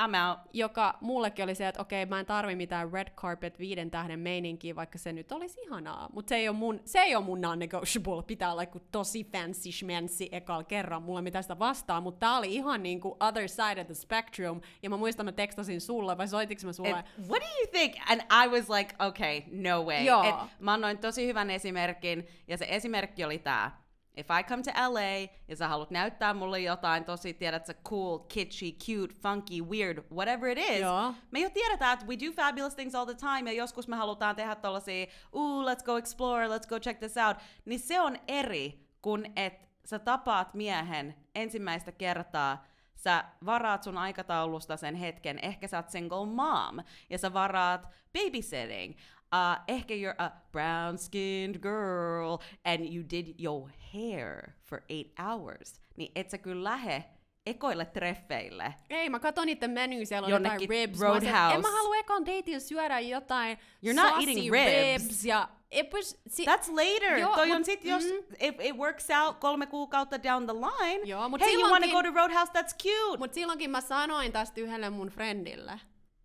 I'm 0.00 0.28
out. 0.28 0.38
joka 0.52 0.98
mullekin 1.00 1.42
oli 1.42 1.54
se, 1.54 1.68
että 1.68 1.82
okei, 1.82 2.06
mä 2.06 2.20
en 2.20 2.26
tarvi 2.26 2.54
mitään 2.54 2.92
red 2.92 3.10
carpet 3.16 3.58
viiden 3.58 3.90
tähden 3.90 4.20
meininkiä, 4.20 4.76
vaikka 4.76 4.98
se 4.98 5.12
nyt 5.12 5.32
olisi 5.32 5.60
ihanaa. 5.60 6.08
Mutta 6.12 6.28
se 6.28 6.36
ei 6.36 6.48
ole 6.48 6.56
mun, 6.56 6.80
se 6.84 6.98
ei 6.98 7.16
ole 7.16 7.24
mun 7.24 7.40
non-negotiable. 7.40 8.22
Pitää 8.22 8.52
olla 8.52 8.62
joku 8.62 8.80
tosi 8.92 9.24
fancy 9.24 9.72
schmancy 9.72 10.28
ekal 10.32 10.64
kerran. 10.64 11.02
Mulla 11.02 11.18
ei 11.18 11.22
mitään 11.22 11.44
sitä 11.44 11.58
vastaa, 11.58 12.00
mutta 12.00 12.20
tää 12.20 12.36
oli 12.36 12.54
ihan 12.54 12.82
niinku 12.82 13.16
other 13.20 13.48
side 13.48 13.80
of 13.80 13.86
the 13.86 13.94
spectrum. 13.94 14.60
Ja 14.82 14.90
mä 14.90 14.96
muistan, 14.96 15.26
mä 15.26 15.32
tekstasin 15.32 15.80
sulle, 15.80 16.18
vai 16.18 16.28
soitiks 16.28 16.64
mä 16.64 16.72
sulle? 16.72 16.92
And 16.92 17.06
what 17.28 17.42
do 17.42 17.48
you 17.58 17.66
think? 17.72 17.94
And 18.10 18.20
I 18.20 18.48
was 18.48 18.70
like, 18.70 18.94
okay, 19.08 19.42
no 19.52 19.84
way. 19.84 20.04
Joo. 20.04 20.22
Et 20.24 20.34
mä 20.60 20.72
annoin 20.72 20.98
tosi 20.98 21.26
hyvän 21.26 21.50
esimerkin, 21.50 22.26
ja 22.48 22.56
se 22.58 22.66
esimerkki 22.68 23.24
oli 23.24 23.38
tää. 23.38 23.82
If 24.16 24.26
I 24.40 24.44
come 24.44 24.62
to 24.62 24.70
LA 24.92 25.28
ja 25.48 25.56
sä 25.56 25.68
haluat 25.68 25.90
näyttää 25.90 26.34
mulle 26.34 26.60
jotain 26.60 27.04
tosi, 27.04 27.34
tiedät 27.34 27.66
sä, 27.66 27.74
cool, 27.74 28.18
kitschy, 28.18 28.72
cute, 28.72 29.14
funky, 29.14 29.60
weird, 29.70 30.04
whatever 30.14 30.58
it 30.58 30.70
is, 30.70 30.80
Joo. 30.80 31.14
me 31.30 31.40
jo 31.40 31.50
tiedetään, 31.50 31.94
että 31.94 32.06
we 32.06 32.16
do 32.18 32.32
fabulous 32.32 32.74
things 32.74 32.94
all 32.94 33.04
the 33.04 33.14
time, 33.14 33.50
ja 33.50 33.56
joskus 33.56 33.88
me 33.88 33.96
halutaan 33.96 34.36
tehdä 34.36 34.54
tollasia, 34.54 35.06
ooh, 35.32 35.64
let's 35.64 35.84
go 35.84 35.96
explore, 35.96 36.46
let's 36.46 36.68
go 36.68 36.80
check 36.80 36.98
this 36.98 37.16
out, 37.28 37.36
niin 37.64 37.80
se 37.80 38.00
on 38.00 38.16
eri 38.28 38.88
kuin, 39.02 39.32
että 39.36 39.66
sä 39.84 39.98
tapaat 39.98 40.54
miehen 40.54 41.14
ensimmäistä 41.34 41.92
kertaa, 41.92 42.64
sä 42.94 43.24
varaat 43.46 43.82
sun 43.82 43.98
aikataulusta 43.98 44.76
sen 44.76 44.94
hetken, 44.94 45.38
ehkä 45.42 45.68
sä 45.68 45.76
oot 45.76 45.90
single 45.90 46.26
mom, 46.26 46.78
ja 47.10 47.18
sä 47.18 47.32
varaat 47.32 47.88
babysitting, 48.12 48.94
uh, 49.32 49.64
ehkä 49.68 49.94
you're 49.94 50.22
a 50.22 50.30
brown-skinned 50.52 51.58
girl, 51.58 52.36
and 52.64 52.80
you 52.94 53.04
did 53.10 53.26
your 53.40 53.70
hair 53.92 54.52
for 54.64 54.82
eight 54.88 55.12
hours, 55.18 55.80
niin 55.96 56.12
et 56.14 56.30
sä 56.30 56.38
kyllä 56.38 56.64
lähe 56.64 57.04
ekoille 57.46 57.84
treffeille. 57.84 58.74
Ei, 58.90 59.08
mä 59.08 59.18
katon 59.18 59.46
niiden 59.46 59.70
menyä, 59.70 60.04
siellä 60.04 60.26
on 60.26 60.30
Jonnekin 60.30 60.54
jotain 60.54 60.68
ribs. 60.68 60.98
Mä 60.98 61.08
oon 61.08 61.20
se, 61.20 61.26
Roadhouse. 61.26 61.54
En 61.54 61.60
mä 61.60 61.70
halua 61.70 61.96
ekan 61.96 62.26
dateilla 62.26 62.60
syödä 62.60 63.00
jotain 63.00 63.58
You're 63.86 63.94
not 63.94 64.12
eating 64.12 64.52
ribs. 64.52 65.02
ribs 65.04 65.24
ja 65.24 65.48
was, 65.92 66.16
si- 66.28 66.46
That's 66.46 66.70
later. 66.70 67.18
Joo, 67.18 67.34
Toi 67.34 67.46
mut- 67.46 67.56
on 67.56 67.64
sit, 67.64 67.84
jos 67.84 68.02
mm. 68.04 68.34
if 68.40 68.54
it 68.60 68.76
works 68.76 69.08
out 69.10 69.36
kolme 69.38 69.66
kuukautta 69.66 70.22
down 70.22 70.46
the 70.46 70.54
line, 70.54 71.04
Joo, 71.04 71.28
mut 71.28 71.40
hey, 71.40 71.54
you 71.54 71.70
wanna 71.70 71.88
go 71.88 72.02
to 72.02 72.10
Roadhouse, 72.10 72.52
that's 72.52 72.74
cute. 72.82 73.18
Mut 73.18 73.34
silloinkin 73.34 73.70
mä 73.70 73.80
sanoin 73.80 74.32
tästä 74.32 74.60
yhdelle 74.60 74.90
mun 74.90 75.08
friendille, 75.08 75.80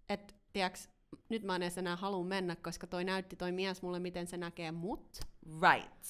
että 0.09 0.33
tiiäks, 0.53 0.89
nyt 1.29 1.43
mä 1.43 1.55
en 1.55 1.61
edes 1.63 1.77
enää 1.77 1.95
halua 1.95 2.23
mennä, 2.23 2.55
koska 2.55 2.87
toi 2.87 3.03
näytti 3.03 3.35
toi 3.35 3.51
mies 3.51 3.81
mulle, 3.81 3.99
miten 3.99 4.27
se 4.27 4.37
näkee 4.37 4.71
mut. 4.71 5.19
right. 5.61 6.03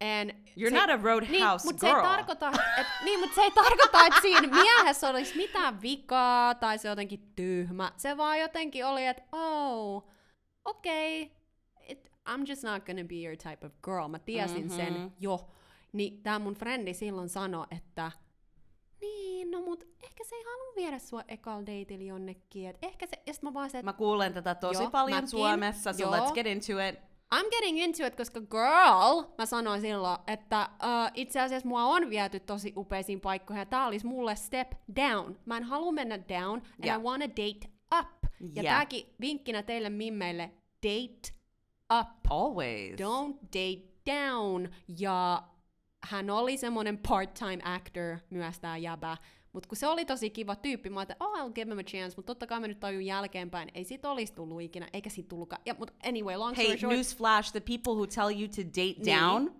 And 0.00 0.30
You're 0.30 0.70
se, 0.70 0.86
not 0.86 0.90
a 0.90 1.02
Roadhouse 1.02 1.32
niin, 1.32 1.44
mut 1.64 1.78
Se 1.78 1.86
girl. 1.86 1.96
ei 1.96 2.02
tarkoita, 2.02 2.52
et, 2.80 2.86
niin, 3.04 3.20
mutta 3.20 3.34
se 3.34 3.40
ei 3.40 3.50
tarkoita, 3.50 4.06
että 4.06 4.20
siinä 4.20 4.48
miehessä 4.48 5.08
olisi 5.08 5.36
mitään 5.36 5.82
vikaa 5.82 6.54
tai 6.54 6.78
se 6.78 6.88
jotenkin 6.88 7.32
tyhmä. 7.36 7.92
Se 7.96 8.16
vaan 8.16 8.40
jotenkin 8.40 8.86
oli, 8.86 9.06
että 9.06 9.22
oh, 9.32 10.08
okei, 10.64 11.22
okay, 11.22 11.36
I'm 12.28 12.44
just 12.48 12.62
not 12.62 12.84
gonna 12.86 13.04
be 13.04 13.14
your 13.14 13.36
type 13.36 13.66
of 13.66 13.72
girl. 13.84 14.08
Mä 14.08 14.18
tiesin 14.18 14.56
mm-hmm. 14.66 14.82
Mhm. 14.82 14.94
sen 14.94 15.12
jo. 15.20 15.48
Niin 15.92 16.22
tää 16.22 16.38
mun 16.38 16.54
frendi 16.54 16.94
silloin 16.94 17.28
sanoi, 17.28 17.66
että 17.70 18.12
niin, 19.00 19.50
no 19.50 19.60
mut 19.60 19.84
ehkä 20.16 20.24
se 20.28 20.36
ei 20.36 20.44
halua 20.44 20.72
viedä 20.76 20.98
sua 20.98 21.22
ekal 21.28 21.60
dateilla 21.60 22.04
jonnekin. 22.04 22.68
Et 22.68 22.78
ehkä 22.82 23.06
se, 23.06 23.22
ja 23.26 23.34
sit 23.34 23.42
mä 23.42 23.54
vaan 23.54 23.70
se, 23.70 23.78
että 23.78 23.92
Mä 23.92 23.92
kuulen 23.92 24.34
tätä 24.34 24.54
tosi 24.54 24.82
Joo, 24.82 24.90
paljon 24.90 25.16
mäkin. 25.16 25.28
Suomessa, 25.28 25.92
so 25.92 26.02
Joo. 26.02 26.16
let's 26.16 26.32
get 26.32 26.46
into 26.46 26.72
it. 26.88 26.94
I'm 27.34 27.50
getting 27.50 27.78
into 27.78 28.06
it, 28.06 28.16
koska 28.16 28.40
girl, 28.40 29.22
mä 29.38 29.46
sanoin 29.46 29.80
silloin, 29.80 30.18
että 30.26 30.68
uh, 30.82 31.10
itse 31.14 31.40
asiassa 31.40 31.68
mua 31.68 31.84
on 31.84 32.10
viety 32.10 32.40
tosi 32.40 32.72
upeisiin 32.76 33.20
paikkoihin, 33.20 33.60
ja 33.60 33.66
tää 33.66 33.86
olisi 33.86 34.06
mulle 34.06 34.36
step 34.36 34.72
down. 34.96 35.38
Mä 35.44 35.56
en 35.56 35.64
halua 35.64 35.92
mennä 35.92 36.18
down, 36.18 36.52
and 36.54 36.84
Yeah. 36.84 37.00
I 37.00 37.04
wanna 37.04 37.26
date 37.26 37.68
up. 38.00 38.08
Ja 38.54 38.62
Yeah. 38.62 38.76
tääkin 38.76 39.14
vinkkinä 39.20 39.62
teille 39.62 39.90
mimmeille, 39.90 40.50
date 40.82 41.34
up. 42.00 42.08
Always. 42.30 42.92
Don't 43.00 43.34
date 43.44 43.88
down. 44.06 44.68
Ja 44.98 45.42
hän 46.04 46.30
oli 46.30 46.56
semmonen 46.56 46.98
part-time 47.08 47.62
actor 47.64 48.18
myös 48.30 48.60
tää 48.60 48.76
jäbä. 48.76 49.16
Mut 49.56 49.66
kun 49.66 49.76
se 49.76 49.86
oli 49.86 50.04
tosi 50.04 50.30
kiva 50.30 50.56
tyyppi, 50.56 50.90
mä 50.90 51.00
ajattelin, 51.00 51.22
oh, 51.22 51.38
I'll 51.38 51.52
give 51.52 51.70
him 51.70 51.78
a 51.78 51.82
chance, 51.82 52.16
mutta 52.16 52.26
totta 52.26 52.46
kai 52.46 52.60
mä 52.60 52.68
nyt 52.68 52.80
tajun 52.80 53.06
jälkeenpäin, 53.06 53.68
ei 53.74 53.84
sit 53.84 54.04
olisi 54.04 54.32
tullut 54.32 54.62
ikinä, 54.62 54.88
eikä 54.92 55.10
sit 55.10 55.28
tullutkaan. 55.28 55.62
Ja, 55.66 55.74
mut 55.78 55.90
anyway, 56.08 56.36
long 56.36 56.54
story 56.54 56.68
Hey, 56.68 56.78
short, 56.78 56.96
newsflash, 56.96 57.52
the 57.52 57.60
people 57.60 57.92
who 57.94 58.06
tell 58.06 58.40
you 58.40 58.48
to 58.48 58.62
date 58.62 58.96
Niin. 59.42 59.52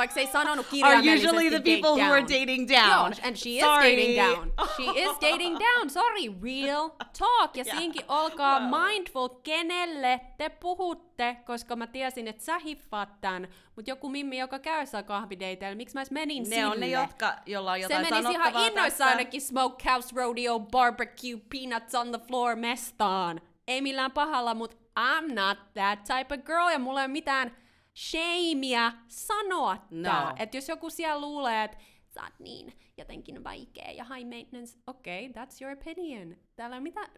Vaikka 0.00 0.14
se 0.14 0.20
ei 0.20 0.26
sanonut 0.26 0.66
are 0.66 0.70
kirjaimellisesti 0.70 1.28
usually 1.28 1.50
the 1.50 1.60
people 1.60 1.90
who 2.04 2.12
are 2.12 2.22
dating 2.22 2.68
down. 2.68 2.90
Joo, 2.90 3.26
and 3.28 3.36
she 3.36 3.50
is 3.50 3.60
Sorry. 3.60 3.90
dating 3.96 4.16
down. 4.16 4.52
She 4.76 4.82
is 5.02 5.10
dating 5.20 5.58
down. 5.58 5.90
Sorry, 5.90 6.26
real 6.42 6.88
talk. 7.18 7.56
Ja 7.56 7.64
Yeah. 7.66 7.78
siinkin 7.78 8.02
olkaa 8.08 8.60
Well. 8.60 8.70
mindful, 8.88 9.28
kenelle 9.28 10.20
te 10.38 10.48
puhutte, 10.48 11.36
koska 11.46 11.76
mä 11.76 11.86
tiesin, 11.86 12.28
että 12.28 12.44
sä 12.44 12.58
hiffaat 12.58 13.20
tän. 13.20 13.48
Mutta 13.76 13.90
joku 13.90 14.08
mimmi, 14.08 14.38
joka 14.38 14.58
käy 14.58 14.86
saa 14.86 15.02
kahvideiteillä, 15.02 15.74
miksi 15.76 15.94
mä 15.94 16.00
edes 16.00 16.10
menin 16.10 16.42
Ne 16.42 16.48
sille? 16.48 16.66
on 16.66 16.80
ne, 16.80 16.86
jotka, 16.88 17.32
jolla 17.46 17.72
on 17.72 17.78
Se 17.78 17.82
jotain 17.82 18.02
menisi 18.14 18.32
ihan 18.32 18.66
innoissaan 18.66 19.10
ainakin 19.10 19.40
Smokehouse 19.40 20.16
Rodeo 20.16 20.58
Barbecue 20.60 21.40
Peanuts 21.50 21.94
on 21.94 22.08
the 22.08 22.20
Floor 22.28 22.56
mestaan. 22.56 23.40
Ei 23.68 23.82
millään 23.82 24.12
pahalla, 24.12 24.54
mutta 24.54 24.76
I'm 24.98 25.34
not 25.34 25.58
that 25.74 25.98
type 26.04 26.34
of 26.34 26.44
girl 26.44 26.68
ja 26.72 26.78
mulla 26.78 27.00
ei 27.00 27.04
ole 27.04 27.12
mitään 27.12 27.56
shameä 28.00 28.92
sanoa 29.08 29.86
No. 29.90 30.02
tää. 30.02 30.34
Että 30.38 30.56
jos 30.56 30.68
joku 30.68 30.90
siellä 30.90 31.20
luulee, 31.20 31.64
että 31.64 31.76
sä 32.08 32.22
oot 32.22 32.38
niin 32.38 32.72
jotenkin 32.96 33.44
vaikea 33.44 33.90
ja 33.90 34.04
high 34.04 34.28
maintenance, 34.28 34.78
okei, 34.86 35.26
okay, 35.26 35.44
that's 35.44 35.56
your 35.62 35.76
opinion. 35.78 36.36
Täällä 36.56 36.76
ei 36.76 36.80
mitään, 36.82 37.10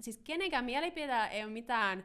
siis 0.00 0.20
kenenkään 0.24 0.64
mielipiteellä 0.64 1.28
ei 1.28 1.44
ole 1.44 1.52
mitään, 1.52 2.04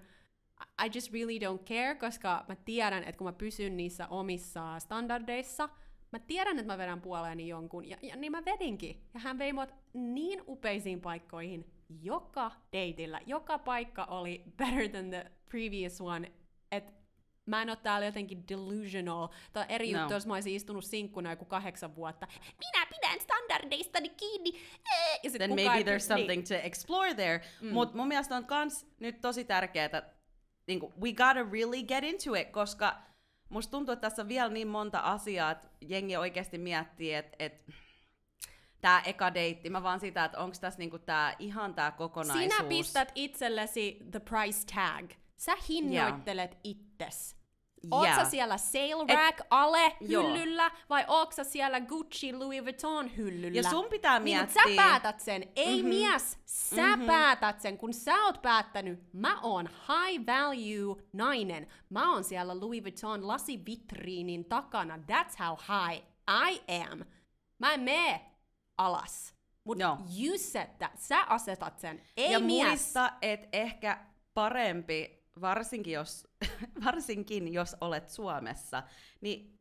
I 0.85 0.89
just 0.95 1.13
really 1.13 1.37
don't 1.37 1.63
care, 1.63 1.95
koska 1.95 2.45
mä 2.47 2.55
tiedän, 2.55 3.03
että 3.03 3.17
kun 3.17 3.27
mä 3.27 3.33
pysyn 3.33 3.77
niissä 3.77 4.07
omissa 4.07 4.79
standardeissa, 4.79 5.69
mä 6.11 6.19
tiedän, 6.19 6.59
että 6.59 6.73
mä 6.73 6.77
vedän 6.77 7.01
puoleeni 7.01 7.47
jonkun, 7.47 7.89
ja, 7.89 7.97
ja 8.01 8.15
niin 8.15 8.31
mä 8.31 8.45
vedinkin. 8.45 9.03
Ja 9.13 9.19
hän 9.19 9.39
vei 9.39 9.53
mut 9.53 9.69
niin 9.93 10.43
upeisiin 10.47 11.01
paikkoihin 11.01 11.71
joka 12.01 12.51
dateilla. 12.73 13.19
Joka 13.25 13.59
paikka 13.59 14.05
oli 14.05 14.43
better 14.57 14.89
than 14.89 15.09
the 15.09 15.31
previous 15.49 16.01
one, 16.01 16.31
että 16.71 16.98
mä 17.49 17.61
en 17.61 17.69
oo 17.69 17.75
täällä 17.75 18.05
jotenkin 18.05 18.47
delusional. 18.47 19.27
Tai 19.53 19.65
eri 19.69 19.93
No. 19.93 19.99
juttu, 19.99 20.13
jos 20.13 20.27
mä 20.27 20.33
olisin 20.33 20.55
istunut 20.55 20.85
sinkkuna 20.85 21.29
joku 21.29 21.45
kahdeksan 21.45 21.95
vuotta. 21.95 22.27
Minä 22.59 22.85
pidän 22.85 23.19
standardeistani 23.21 24.09
kiinni. 24.09 24.49
Ee! 24.91 25.19
Ja 25.23 25.29
sit 25.29 25.37
then 25.39 25.49
maybe 25.55 25.91
there's 25.91 25.95
py- 26.03 26.07
something 26.07 26.43
to 26.47 26.53
explore 26.55 27.13
there. 27.13 27.41
Mm. 27.61 27.69
Mutta 27.73 27.97
mun 27.97 28.07
mielestä 28.07 28.35
on 28.35 28.45
kans 28.45 28.85
nyt 28.99 29.21
tosi 29.21 29.43
tärkeää, 29.43 29.89
niin 30.67 30.79
we 31.01 31.09
gotta 31.09 31.51
really 31.51 31.83
get 31.83 32.03
into 32.03 32.33
it, 32.35 32.49
koska 32.49 32.95
musta 33.49 33.71
tuntuu, 33.71 33.93
että 33.93 34.09
tässä 34.09 34.21
on 34.21 34.27
vielä 34.27 34.49
niin 34.49 34.67
monta 34.67 34.99
asiaa, 34.99 35.51
että 35.51 35.67
jengi 35.81 36.17
oikeasti 36.17 36.57
miettii, 36.57 37.13
että 37.13 37.35
et, 37.39 37.65
tämä 38.81 39.01
eka 39.05 39.33
deitti, 39.33 39.69
mä 39.69 39.83
vaan 39.83 39.99
sitä, 39.99 40.25
että 40.25 40.39
onko 40.39 40.55
tässä 40.61 40.79
niinku 40.79 40.99
tää, 40.99 41.35
ihan 41.39 41.75
tämä 41.75 41.91
kokonaisuus. 41.91 42.55
Sinä 42.55 42.69
pistät 42.69 43.11
itsellesi 43.15 43.99
the 44.11 44.19
price 44.19 44.65
tag. 44.75 45.11
Sä 45.37 45.53
hinnoittelet 45.69 46.57
itses. 46.63 47.38
Oot 47.91 48.03
Yeah. 48.03 48.17
sä 48.17 48.29
siellä 48.29 48.57
sale 48.57 49.13
rack 49.15 49.41
ale 49.49 49.95
Joo. 50.01 50.23
hyllyllä 50.23 50.71
vai 50.89 51.05
oot 51.07 51.33
sä 51.33 51.43
siellä 51.43 51.81
Gucci 51.81 52.33
Louis 52.33 52.63
Vuitton 52.63 53.17
hyllyllä? 53.17 53.57
Ja 53.57 53.69
sun 53.69 53.85
pitää 53.89 54.19
niin, 54.19 54.37
miettiä- 54.37 54.63
sä 54.63 54.69
päätät 54.75 55.19
sen, 55.19 55.43
ei 55.55 55.75
mm-hmm. 55.75 55.89
mies. 55.89 56.37
Sä 56.45 56.87
mm-hmm. 56.87 57.05
päätät 57.05 57.61
sen, 57.61 57.77
kun 57.77 57.93
sä 57.93 58.23
oot 58.25 58.41
päättänyt, 58.41 59.13
mä 59.13 59.41
oon 59.41 59.67
high 59.67 60.25
value 60.27 61.03
nainen. 61.13 61.67
Mä 61.89 62.13
oon 62.13 62.23
siellä 62.23 62.59
Louis 62.59 62.83
Vuitton 62.83 63.27
lasivitriinin 63.27 64.45
takana. 64.45 64.97
That's 64.97 65.35
how 65.39 65.57
high 65.57 66.05
I 66.49 66.61
am. 66.91 66.99
Mä 67.59 67.73
en 67.73 67.79
mene 67.79 68.21
alas. 68.77 69.33
Mut 69.63 69.79
Joo. 69.79 69.97
you 70.19 70.37
set 70.37 70.77
that. 70.77 70.91
Sä 70.97 71.23
asetat 71.23 71.79
sen, 71.79 72.01
ei 72.17 72.31
ja 72.31 72.39
mies. 72.39 72.67
muista, 72.67 73.11
että 73.21 73.47
ehkä 73.53 74.05
parempi, 74.33 75.18
varsinkin 75.41 75.93
jos, 75.93 76.27
varsinkin 76.85 77.53
jos 77.53 77.75
olet 77.81 78.09
Suomessa, 78.09 78.83
niin 79.21 79.59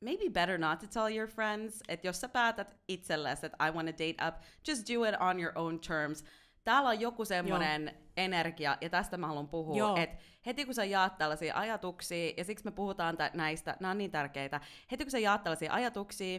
maybe 0.00 0.30
better 0.30 0.58
not 0.58 0.78
to 0.78 0.86
tell 0.86 1.16
your 1.16 1.28
friends, 1.28 1.82
että 1.88 2.06
jos 2.06 2.20
sä 2.20 2.28
päätät 2.28 2.76
itsellesi, 2.88 3.46
että 3.46 3.66
I 3.66 3.70
want 3.70 3.88
to 3.88 3.92
date 3.92 4.28
up, 4.28 4.42
just 4.68 4.88
do 4.88 5.04
it 5.04 5.14
on 5.20 5.40
your 5.40 5.52
own 5.54 5.80
terms. 5.80 6.24
Täällä 6.64 6.88
on 6.88 7.00
joku 7.00 7.24
semmoinen 7.24 7.94
energia, 8.16 8.78
ja 8.80 8.90
tästä 8.90 9.16
mä 9.16 9.26
haluan 9.26 9.48
puhua, 9.48 9.74
että 10.02 10.16
heti 10.46 10.64
kun 10.64 10.74
sä 10.74 10.84
jaat 10.84 11.18
tällaisia 11.18 11.56
ajatuksia, 11.56 12.32
ja 12.36 12.44
siksi 12.44 12.64
me 12.64 12.70
puhutaan 12.70 13.16
tä- 13.16 13.30
näistä, 13.34 13.76
nämä 13.80 13.90
on 13.90 13.98
niin 13.98 14.10
tärkeitä, 14.10 14.60
heti 14.90 15.04
kun 15.04 15.10
sä 15.10 15.18
jaat 15.18 15.42
tällaisia 15.42 15.72
ajatuksia, 15.72 16.38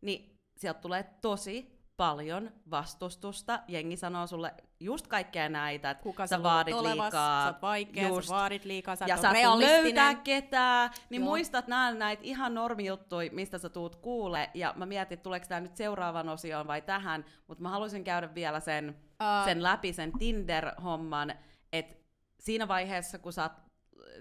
niin 0.00 0.40
sieltä 0.56 0.80
tulee 0.80 1.02
tosi 1.20 1.81
paljon 1.96 2.50
vastustusta. 2.70 3.60
Jengi 3.68 3.96
sanoo 3.96 4.26
sulle 4.26 4.54
just 4.80 5.06
kaikkea 5.06 5.48
näitä, 5.48 5.90
että 5.90 6.02
Kuka 6.02 6.26
sä 6.26 6.42
vaadit 6.42 6.74
olevas, 6.74 7.04
liikaa. 7.04 7.44
sä 7.44 7.46
oot 7.46 7.62
vaikea, 7.62 8.08
just, 8.08 8.28
sä 8.28 8.34
vaadit 8.34 8.64
liikaa, 8.64 8.96
sä 8.96 9.04
ja 9.08 9.16
sä 9.16 9.32
löytää 9.58 10.14
ketään, 10.14 10.90
niin 11.10 11.22
Joo. 11.22 11.28
muistat 11.28 11.66
nämä 11.66 11.94
näitä 11.94 12.22
ihan 12.24 12.54
normijuttuja, 12.54 13.30
mistä 13.32 13.58
sä 13.58 13.68
tuut 13.68 13.96
kuule, 13.96 14.50
ja 14.54 14.74
mä 14.76 14.86
mietin, 14.86 15.14
että 15.14 15.22
tuleeko 15.22 15.46
tämä 15.48 15.60
nyt 15.60 15.76
seuraavan 15.76 16.28
osioon 16.28 16.66
vai 16.66 16.82
tähän, 16.82 17.24
mutta 17.46 17.62
mä 17.62 17.68
haluaisin 17.68 18.04
käydä 18.04 18.34
vielä 18.34 18.60
sen, 18.60 18.96
Ää, 19.20 19.44
sen 19.44 19.62
läpi, 19.62 19.92
sen 19.92 20.12
Tinder-homman, 20.18 21.34
että 21.72 21.94
siinä 22.40 22.68
vaiheessa, 22.68 23.18
kun 23.18 23.32
sä 23.32 23.42
oot, 23.42 23.52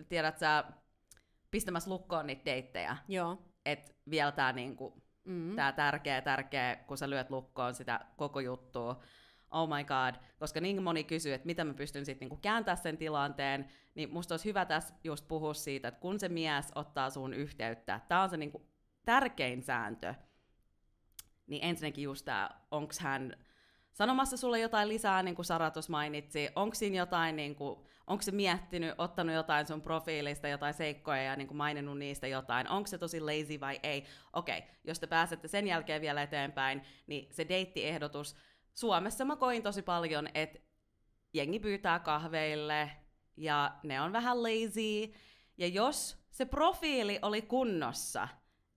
tiedät 0.10 0.38
sä, 0.38 0.64
pistämässä 1.52 1.90
lukkoon 1.90 2.28
niitä 2.28 2.46
deittejä, 2.46 2.98
Joo. 3.08 3.38
että 3.66 3.92
vielä 4.10 4.32
tää 4.32 4.54
niinku, 4.54 5.01
Mm. 5.24 5.56
tää 5.56 5.72
tärkeä, 5.72 6.22
tärkeä, 6.22 6.76
kun 6.76 6.98
sä 6.98 7.10
lyöt 7.10 7.30
lukkoon 7.30 7.76
sitä 7.76 8.00
koko 8.18 8.40
juttua. 8.40 9.04
Oh 9.52 9.70
my 9.70 9.84
god, 9.84 10.22
koska 10.40 10.62
niin 10.62 10.84
moni 10.84 11.04
kysyy, 11.04 11.34
että 11.34 11.46
miten 11.46 11.68
mä 11.68 11.74
pystyn 11.74 12.06
sitten 12.06 12.26
niinku 12.26 12.40
kääntämään 12.42 12.78
sen 12.78 12.98
tilanteen, 12.98 13.70
niin 13.96 14.14
musta 14.14 14.34
olisi 14.34 14.46
hyvä 14.46 14.66
tässä 14.66 14.94
just 15.04 15.28
puhua 15.28 15.54
siitä, 15.54 15.88
että 15.88 16.02
kun 16.02 16.20
se 16.20 16.30
mies 16.30 16.72
ottaa 16.76 17.10
sun 17.10 17.34
yhteyttä, 17.34 18.00
tää 18.08 18.22
on 18.22 18.30
se 18.30 18.38
niinku 18.38 18.68
tärkein 19.06 19.64
sääntö, 19.64 20.16
niin 21.48 21.64
ensinnäkin 21.64 22.04
just 22.04 22.26
tää, 22.26 22.62
onks 22.72 23.00
hän 23.00 23.38
sanomassa 23.92 24.38
sulle 24.38 24.60
jotain 24.60 24.90
lisää, 24.90 25.24
niin 25.24 25.36
kuin 25.36 25.46
Sara 25.46 25.72
tuossa 25.72 25.92
mainitsi? 25.92 26.50
Onko 26.56 26.76
siinä 26.76 26.98
jotain, 26.98 27.36
niin 27.36 27.56
kuin, 27.56 27.80
onko 28.12 28.22
se 28.22 28.32
miettinyt, 28.32 28.96
ottanut 28.98 29.36
jotain 29.36 29.68
sun 29.68 29.82
profiilista, 29.82 30.48
jotain 30.48 30.74
seikkoja 30.74 31.24
ja 31.24 31.36
niin 31.36 31.48
kuin 31.48 31.58
maininnut 31.58 31.98
niistä 31.98 32.28
jotain? 32.28 32.70
Onko 32.70 32.88
se 32.88 32.98
tosi 32.98 33.20
lazy 33.20 33.60
vai 33.60 33.80
ei? 33.84 34.06
Okei, 34.34 34.58
okay, 34.58 34.70
jos 34.84 35.00
te 35.00 35.08
pääsette 35.08 35.48
sen 35.48 35.68
jälkeen 35.68 36.02
vielä 36.02 36.22
eteenpäin, 36.22 36.82
niin 37.08 37.34
se 37.34 37.50
deittiehdotus, 37.50 38.36
Suomessa 38.74 39.26
mä 39.26 39.36
koin 39.36 39.64
tosi 39.64 39.82
paljon, 39.82 40.28
että 40.34 40.60
jengi 41.34 41.60
pyytää 41.60 42.00
kahveille 42.00 42.92
ja 43.38 43.76
ne 43.84 44.02
on 44.02 44.14
vähän 44.14 44.44
lazy. 44.44 45.14
Ja 45.58 45.68
jos 45.68 46.26
se 46.32 46.46
profiili 46.46 47.20
oli 47.22 47.42
kunnossa, 47.42 48.28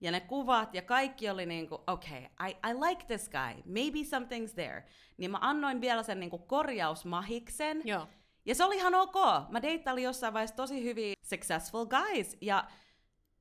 ja 0.01 0.11
ne 0.11 0.19
kuvat 0.19 0.73
ja 0.73 0.81
kaikki 0.81 1.29
oli 1.29 1.45
niinku, 1.45 1.83
okay, 1.87 2.21
I, 2.21 2.51
I 2.69 2.73
like 2.73 3.05
this 3.07 3.29
guy, 3.29 3.63
maybe 3.65 3.99
something's 3.99 4.53
there. 4.53 4.85
Niin 5.17 5.31
mä 5.31 5.37
annoin 5.41 5.81
vielä 5.81 6.03
sen 6.03 6.19
niinku 6.19 6.37
korjausmahiksen. 6.37 7.81
Joo. 7.85 8.07
Ja 8.45 8.55
se 8.55 8.63
oli 8.63 8.75
ihan 8.75 8.95
ok. 8.95 9.15
Mä 9.49 9.61
deittailin 9.61 10.03
jossain 10.03 10.33
vaiheessa 10.33 10.55
tosi 10.55 10.83
hyviä 10.83 11.13
successful 11.21 11.85
guys. 11.85 12.37
Ja 12.41 12.65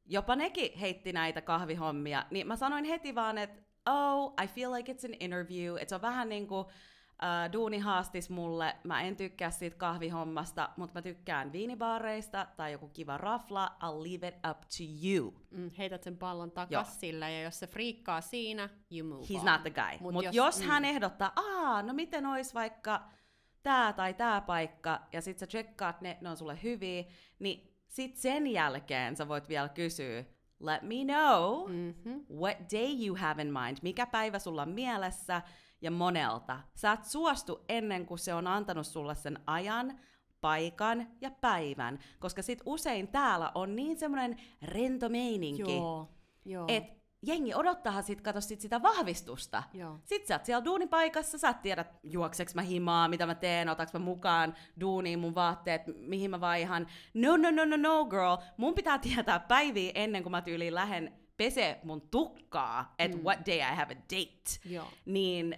jopa 0.06 0.36
nekin 0.36 0.78
heitti 0.78 1.12
näitä 1.12 1.40
kahvihommia. 1.40 2.26
Niin 2.30 2.46
mä 2.46 2.56
sanoin 2.56 2.84
heti 2.84 3.14
vaan, 3.14 3.38
että 3.38 3.62
oh, 3.90 4.34
I 4.44 4.46
feel 4.46 4.72
like 4.72 4.92
it's 4.92 5.06
an 5.06 5.14
interview. 5.20 5.76
Että 5.76 5.88
se 5.88 5.94
on 5.94 6.02
vähän 6.02 6.28
niinku, 6.28 6.70
Uh, 7.14 7.52
duuni 7.52 7.78
haastis 7.78 8.30
mulle, 8.30 8.76
mä 8.84 9.02
en 9.02 9.16
tykkää 9.16 9.50
siitä 9.50 9.76
kahvihommasta, 9.76 10.70
mutta 10.76 10.98
mä 10.98 11.02
tykkään 11.02 11.52
viinibaareista 11.52 12.46
tai 12.56 12.72
joku 12.72 12.88
kiva 12.88 13.18
rafla, 13.18 13.76
I'll 13.82 14.02
leave 14.02 14.28
it 14.28 14.34
up 14.50 14.60
to 14.60 14.84
you. 15.04 15.34
Mm, 15.50 15.70
heität 15.78 16.02
sen 16.02 16.16
pallon 16.16 16.50
takas 16.50 17.00
sillä, 17.00 17.30
ja 17.30 17.42
jos 17.42 17.58
se 17.58 17.66
friikkaa 17.66 18.20
siinä, 18.20 18.68
you 18.90 19.08
move 19.08 19.26
He's 19.26 19.38
on. 19.38 19.44
not 19.44 19.62
the 19.62 19.70
guy. 19.70 19.98
Mutta 20.00 20.12
Mut 20.12 20.24
jos, 20.24 20.34
jos 20.34 20.60
mm. 20.60 20.66
hän 20.66 20.84
ehdottaa, 20.84 21.32
aa, 21.36 21.82
no 21.82 21.92
miten 21.92 22.26
ois 22.26 22.54
vaikka 22.54 23.04
tää 23.64 23.92
tai 23.92 24.14
tää 24.14 24.40
paikka, 24.40 25.00
ja 25.12 25.20
sit 25.20 25.38
sä 25.38 25.46
tsekkaat 25.46 26.00
ne, 26.00 26.18
ne 26.20 26.28
on 26.30 26.36
sulle 26.36 26.58
hyviä, 26.62 27.04
niin 27.38 27.74
sit 27.88 28.16
sen 28.16 28.46
jälkeen 28.46 29.16
sä 29.16 29.28
voit 29.28 29.48
vielä 29.48 29.68
kysyä, 29.68 30.24
let 30.60 30.82
me 30.82 30.94
know 31.04 31.68
Mm-hmm. 31.70 32.26
what 32.40 32.56
day 32.72 33.06
you 33.06 33.16
have 33.16 33.42
in 33.42 33.52
mind, 33.52 33.76
mikä 33.82 34.06
päivä 34.06 34.38
sulla 34.38 34.62
on 34.62 34.70
mielessä, 34.70 35.42
ja 35.80 35.90
monelta. 35.90 36.60
Sä 36.74 36.92
et 36.92 37.04
suostu 37.04 37.64
ennen 37.68 38.06
kuin 38.06 38.18
se 38.18 38.34
on 38.34 38.46
antanut 38.46 38.86
sulle 38.86 39.14
sen 39.14 39.38
ajan, 39.46 40.00
paikan 40.40 41.06
ja 41.20 41.30
päivän, 41.30 41.98
koska 42.18 42.42
sit 42.42 42.62
usein 42.66 43.08
täällä 43.08 43.52
on 43.54 43.76
niin 43.76 43.98
semmoinen 43.98 44.40
rento 44.62 45.08
meininki, 45.08 45.76
Joo. 45.76 46.08
Joo. 46.44 46.64
et 46.68 47.03
jengi 47.26 47.54
odottaa 47.54 48.02
sit, 48.02 48.20
kato 48.20 48.40
sit 48.40 48.60
sitä 48.60 48.82
vahvistusta. 48.82 49.62
Joo. 49.72 50.00
Sit 50.04 50.26
sä 50.26 50.34
oot 50.34 50.44
siellä 50.44 50.64
duunipaikassa, 50.64 51.38
sä 51.38 51.48
et 51.48 51.62
tiedä, 51.62 51.84
juokseks 52.02 52.54
mä 52.54 52.62
himaa, 52.62 53.08
mitä 53.08 53.26
mä 53.26 53.34
teen, 53.34 53.68
otaks 53.68 53.92
mä 53.92 53.98
mukaan 53.98 54.54
duuniin 54.80 55.18
mun 55.18 55.34
vaatteet, 55.34 55.82
mihin 55.96 56.30
mä 56.30 56.40
vaihan. 56.40 56.86
No, 57.14 57.36
no, 57.36 57.50
no, 57.50 57.64
no, 57.64 57.76
no, 57.76 58.04
girl. 58.04 58.36
Mun 58.56 58.74
pitää 58.74 58.98
tietää 58.98 59.38
päiviä 59.40 59.92
ennen 59.94 60.22
kuin 60.22 60.30
mä 60.30 60.42
tyyliin 60.42 60.74
lähden 60.74 61.12
pese 61.36 61.80
mun 61.84 62.08
tukkaa, 62.10 62.94
että 62.98 63.16
Mm. 63.16 63.22
what 63.24 63.38
day 63.46 63.56
I 63.56 63.74
have 63.76 63.94
a 63.94 63.96
date. 63.96 64.60
Joo. 64.74 64.86
Niin 65.04 65.56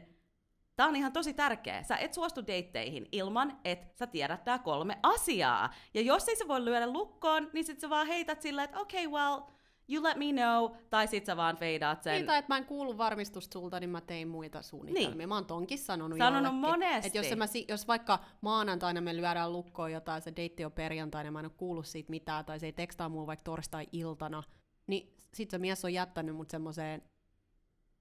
Tää 0.77 0.87
on 0.87 0.97
ihan 0.97 1.13
tosi 1.13 1.35
tärkeä. 1.35 1.83
Sä 1.83 1.97
et 1.97 2.15
suostu 2.15 2.47
deitteihin 2.47 3.09
ilman, 3.13 3.59
että 3.65 3.87
sä 3.99 4.07
tiedät 4.07 4.45
tää 4.45 4.59
kolme 4.59 4.99
asiaa. 5.03 5.75
Ja 5.95 6.01
jos 6.01 6.29
ei 6.29 6.37
se 6.37 6.49
voi 6.49 6.65
lyödä 6.65 6.87
lukkoon, 6.93 7.51
niin 7.53 7.65
sit 7.65 7.81
sä 7.81 7.91
vaan 7.91 8.07
heität 8.07 8.43
silleen, 8.43 8.65
että 8.65 8.81
okay, 8.81 9.07
well, 9.09 9.41
you 9.89 10.03
let 10.03 10.17
me 10.17 10.25
know, 10.33 10.71
tai 10.91 11.07
sit 11.07 11.27
sä 11.27 11.37
vaan 11.37 11.57
feidaat 11.57 12.03
sen. 12.03 12.15
Niin, 12.15 12.27
tai 12.27 12.39
että 12.39 12.55
mä 12.55 12.59
en 12.59 12.65
kuulu 12.65 12.99
varmistusta 12.99 13.53
sulta, 13.53 13.81
niin 13.81 13.91
mä 13.91 14.01
tein 14.01 14.29
muita 14.29 14.63
suunnitelmia. 14.63 15.17
Niin. 15.17 15.29
Mä 15.29 15.35
oon 15.35 15.47
tonkin 15.47 15.79
sanonut 15.79 16.19
Sanonut 16.19 16.53
jollekin. 16.53 16.71
monesti. 16.71 17.09
Et 17.09 17.15
jos, 17.15 17.37
mä, 17.37 17.45
jos 17.69 17.89
vaikka 17.89 18.19
maanantaina 18.41 19.01
me 19.01 19.17
lyödään 19.17 19.53
lukkoon 19.53 19.93
jotain, 19.93 20.23
se 20.23 20.33
deitti 20.37 20.65
on 20.65 20.73
perjantaina, 20.73 21.31
mä 21.31 21.39
en 21.41 21.47
oo 21.47 21.53
kuullut 21.57 21.87
siitä 21.87 22.11
mitään, 22.11 22.45
tai 22.45 22.61
se 22.61 22.67
ei 22.67 22.73
tekstaa 22.73 23.09
mua 23.09 23.27
vaikka 23.27 23.45
torstai-iltana, 23.45 24.43
niin 24.87 25.15
sit 25.35 25.51
se 25.51 25.59
mies 25.59 25.85
on 25.85 25.93
jättänyt 25.93 26.37
mut 26.37 26.51
semmoiseen 26.51 27.03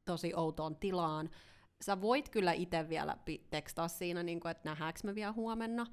tosi 0.05 0.33
outoon 0.35 0.75
tilaan. 0.75 1.29
Sä 1.81 2.01
voit 2.01 2.29
kyllä 2.29 2.53
itse 2.53 2.89
vielä 2.89 3.17
tekstaa 3.49 3.87
siinä, 3.87 4.23
niin 4.23 4.39
kun, 4.39 4.51
että 4.51 4.69
nähdäänkö 4.69 4.99
me 5.03 5.15
vielä 5.15 5.31
huomenna, 5.31 5.85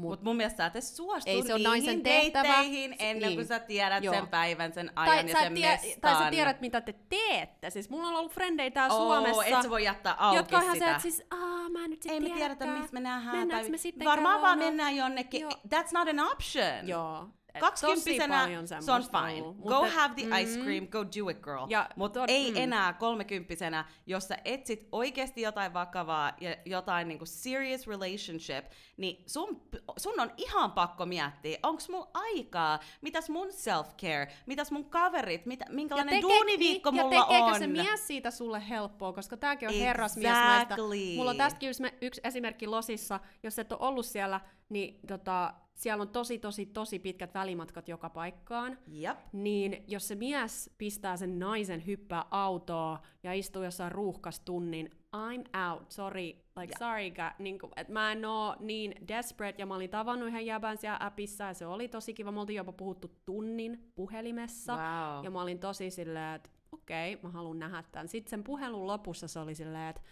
Mut, 0.00 0.10
Mutta 0.10 0.24
mun 0.24 0.36
mielestä 0.36 0.56
sä 0.72 0.78
et 0.78 0.84
suostu 0.84 1.30
Ei 1.30 1.42
se 1.42 1.48
niihin 1.48 1.62
naisen 1.64 2.04
deitteihin 2.04 2.96
ennen 2.98 3.28
Niin. 3.28 3.34
kuin 3.36 3.46
sä 3.46 3.58
tiedät 3.58 4.04
Joo. 4.04 4.14
sen 4.14 4.28
päivän, 4.28 4.72
sen 4.72 4.90
tai, 4.94 5.08
ajan 5.08 5.28
ja 5.28 5.34
sä 5.34 5.40
sen 5.42 5.54
tie- 5.54 5.70
mestan. 5.70 6.00
tai 6.00 6.24
sä 6.24 6.30
tiedät, 6.30 6.60
mitä 6.60 6.80
te 6.80 6.94
teette. 7.08 7.70
Siis 7.70 7.90
mulla 7.90 8.08
on 8.08 8.14
ollut 8.16 8.32
frendejä 8.32 8.70
täällä 8.70 8.94
Oo, 8.96 9.04
Suomessa, 9.14 9.44
et 9.44 9.62
sä 9.62 9.70
voi 9.70 9.84
jättää 9.84 10.14
auki 10.18 10.36
jotka 10.36 10.56
on 10.56 10.62
ihan 10.62 10.76
sitä. 10.76 10.90
että 10.90 11.02
siis, 11.02 11.22
Aa, 11.30 11.68
mä 11.68 11.84
en 11.84 11.90
nyt 11.90 12.02
sit 12.02 12.12
ei 12.12 12.20
me 12.20 12.30
tiedetä, 12.30 12.66
missä 12.66 12.92
me 12.92 13.00
nähdään. 13.00 13.36
Mennäänkö 13.38 13.64
tai 13.64 13.70
me 13.70 13.76
sitten 13.78 14.04
Varmaan 14.04 14.42
vaan 14.42 14.58
mennään 14.58 14.96
jonnekin. 14.96 15.40
Joo. 15.40 15.50
That's 15.50 15.88
not 15.92 16.08
an 16.08 16.20
option. 16.20 16.88
Joo. 16.88 17.28
Et 17.54 17.60
Kaksikymppisenä 17.60 18.48
se 18.80 18.92
on 18.92 19.02
fine. 19.02 19.42
ollut. 19.42 19.56
Go 19.56 19.80
Mutta- 19.80 19.90
have 20.00 20.14
the 20.14 20.40
ice 20.40 20.58
mm. 20.58 20.64
cream, 20.64 20.86
go 20.88 21.04
do 21.04 21.28
it 21.28 21.38
girl. 21.42 21.66
Ja 21.68 21.88
Mutta 21.96 22.20
tod- 22.20 22.28
ei 22.28 22.50
mm. 22.50 22.56
enää 22.56 22.92
kolmekymppisenä, 22.92 23.84
jos 24.06 24.28
sä 24.28 24.36
etsit 24.44 24.88
oikeasti 24.92 25.40
jotain 25.42 25.74
vakavaa 25.74 26.32
ja 26.40 26.56
jotain 26.64 27.08
niinku 27.08 27.26
serious 27.26 27.86
relationship, 27.86 28.64
niin 28.96 29.24
sun, 29.26 29.62
sun 29.96 30.20
on 30.20 30.30
ihan 30.36 30.72
pakko 30.72 31.06
miettiä, 31.06 31.58
onks 31.62 31.88
mulla 31.88 32.10
aikaa, 32.14 32.78
mitäs 33.00 33.28
mun 33.30 33.48
self-care, 33.48 34.30
mitäs 34.46 34.70
mun 34.70 34.84
kaverit, 34.84 35.46
mitä, 35.46 35.64
minkälainen 35.68 36.14
teke- 36.14 36.20
duuniviikko 36.22 36.90
niin, 36.90 37.02
mulla 37.02 37.14
ja 37.16 37.22
tekeekö 37.24 37.44
on. 37.44 37.58
se 37.58 37.66
mies 37.66 38.06
siitä 38.06 38.30
sulle 38.30 38.68
helppoa, 38.68 39.12
koska 39.12 39.36
tääkin 39.36 39.68
on 39.68 39.74
Exactly. 39.74 39.86
herrasmiesmäistä. 39.88 40.76
Mulla 41.16 41.30
on 41.30 41.36
tästäkin 41.36 41.68
yksi, 41.70 41.82
yksi 42.00 42.20
esimerkki 42.24 42.66
Losissa, 42.66 43.20
jos 43.42 43.58
et 43.58 43.72
ole 43.72 43.80
ollut 43.88 44.06
siellä, 44.06 44.40
niin 44.68 45.00
tota, 45.06 45.54
siellä 45.80 46.02
on 46.02 46.08
tosi, 46.08 46.38
tosi, 46.38 46.66
tosi 46.66 46.98
pitkät 46.98 47.34
välimatkat 47.34 47.88
joka 47.88 48.10
paikkaan. 48.10 48.78
Jep. 48.88 49.18
Niin 49.32 49.84
jos 49.86 50.08
se 50.08 50.14
mies 50.14 50.70
pistää 50.78 51.16
sen 51.16 51.38
naisen 51.38 51.86
hyppää 51.86 52.24
autoa 52.30 53.00
ja 53.22 53.32
istuu 53.32 53.62
jossain 53.62 53.92
ruuhkas 53.92 54.40
tunnin, 54.40 54.90
I'm 55.16 55.58
out, 55.72 55.90
sorry, 55.90 56.22
like 56.56 56.72
Ja. 56.72 56.78
sorry, 56.78 57.10
ka, 57.10 57.32
niin 57.38 57.58
kuin, 57.58 57.72
että 57.76 57.92
mä 57.92 58.12
en 58.12 58.24
oo 58.24 58.56
niin 58.60 58.94
desperate, 59.08 59.62
ja 59.62 59.66
mä 59.66 59.74
olin 59.74 59.90
tavannut 59.90 60.28
yhden 60.28 60.46
jäbän 60.46 60.76
siellä 60.78 60.98
appissa, 61.00 61.44
ja 61.44 61.54
se 61.54 61.66
oli 61.66 61.88
tosi 61.88 62.14
kiva, 62.14 62.32
me 62.32 62.40
oltiin 62.40 62.56
jopa 62.56 62.72
puhuttu 62.72 63.10
tunnin 63.24 63.92
puhelimessa, 63.94 64.72
Wow. 64.76 65.24
ja 65.24 65.30
mä 65.30 65.42
olin 65.42 65.58
tosi 65.58 65.90
silleen, 65.90 66.34
että 66.34 66.50
okei, 66.72 67.14
okay, 67.14 67.22
mä 67.22 67.32
haluan 67.32 67.58
nähdä 67.58 67.84
tämän. 67.92 68.08
Sitten 68.08 68.30
sen 68.30 68.44
puhelun 68.44 68.86
lopussa 68.86 69.28
se 69.28 69.38
oli 69.40 69.54
silleen, 69.54 69.88
että 69.88 70.02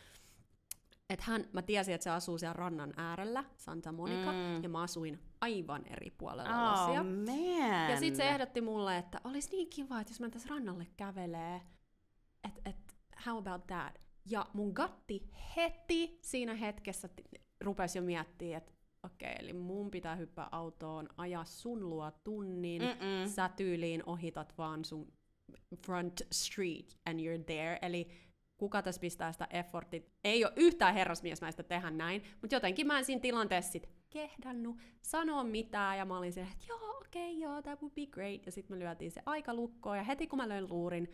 et 1.10 1.20
hän, 1.20 1.48
mä 1.52 1.62
tiesin, 1.62 1.94
että 1.94 2.02
se 2.04 2.10
asuu 2.10 2.38
siellä 2.38 2.52
rannan 2.52 2.92
äärellä, 2.96 3.44
Santa 3.56 3.92
Monica, 3.92 4.32
Mm. 4.32 4.62
ja 4.62 4.68
mä 4.68 4.82
asuin 4.82 5.18
aivan 5.40 5.86
eri 5.86 6.10
puolella 6.10 6.72
Oh 6.84 6.94
man. 7.04 7.90
Ja 7.90 7.96
sitten 7.98 8.16
se 8.16 8.28
ehdotti 8.28 8.60
mulle, 8.60 8.96
että 8.98 9.20
olisi 9.24 9.50
niin 9.50 9.70
kiva, 9.70 10.00
että 10.00 10.10
jos 10.12 10.20
mä 10.20 10.30
tässä 10.30 10.48
rannalle 10.48 10.86
kävelee, 10.96 11.60
että 12.44 12.60
et, 12.70 12.96
how 13.26 13.38
about 13.38 13.66
that? 13.66 13.98
Ja 14.30 14.46
mun 14.52 14.72
gatti 14.74 15.30
heti 15.56 16.18
siinä 16.22 16.54
hetkessä 16.54 17.08
rupesi 17.64 17.98
jo 17.98 18.02
miettimään, 18.02 18.56
että 18.56 18.72
okei, 19.02 19.34
eli 19.38 19.52
mun 19.52 19.90
pitää 19.90 20.16
hyppää 20.16 20.48
autoon, 20.52 21.08
ajaa 21.16 21.44
sun 21.44 21.90
luo 21.90 22.10
tunnin, 22.24 22.82
Mm-mm. 22.82 23.28
sä 23.28 23.48
tyyliin 23.56 24.02
ohitat 24.06 24.58
vaan 24.58 24.84
sun 24.84 25.12
front 25.86 26.20
street 26.32 26.96
and 27.10 27.20
you're 27.20 27.44
there, 27.44 27.78
eli 27.82 28.08
kuka 28.58 28.82
tässä 28.82 29.00
pistää 29.00 29.32
sitä 29.32 29.46
effortit. 29.50 30.12
Ei 30.24 30.44
ole 30.44 30.52
yhtään 30.56 30.94
herrasmiesmäistä 30.94 31.62
tehdä 31.62 31.90
näin, 31.90 32.22
mutta 32.40 32.56
jotenkin 32.56 32.86
mä 32.86 32.98
en 32.98 33.04
siinä 33.04 33.20
tilanteessa 33.20 33.72
sit 33.72 33.88
kehdannut 34.10 34.76
sanoa 35.02 35.44
mitään, 35.44 35.98
ja 35.98 36.04
mä 36.04 36.18
olin 36.18 36.32
silleen, 36.32 36.52
että 36.52 36.66
joo, 36.68 36.98
okei, 37.00 37.36
okay, 37.36 37.42
joo, 37.42 37.62
that 37.62 37.82
would 37.82 37.94
be 37.94 38.06
great, 38.06 38.46
ja 38.46 38.52
sitten 38.52 38.76
me 38.76 38.84
lyötiin 38.84 39.10
se 39.10 39.22
aika 39.26 39.54
lukkoon, 39.54 39.96
ja 39.96 40.02
heti 40.02 40.26
kun 40.26 40.36
mä 40.36 40.48
löin 40.48 40.68
luurin, 40.68 41.08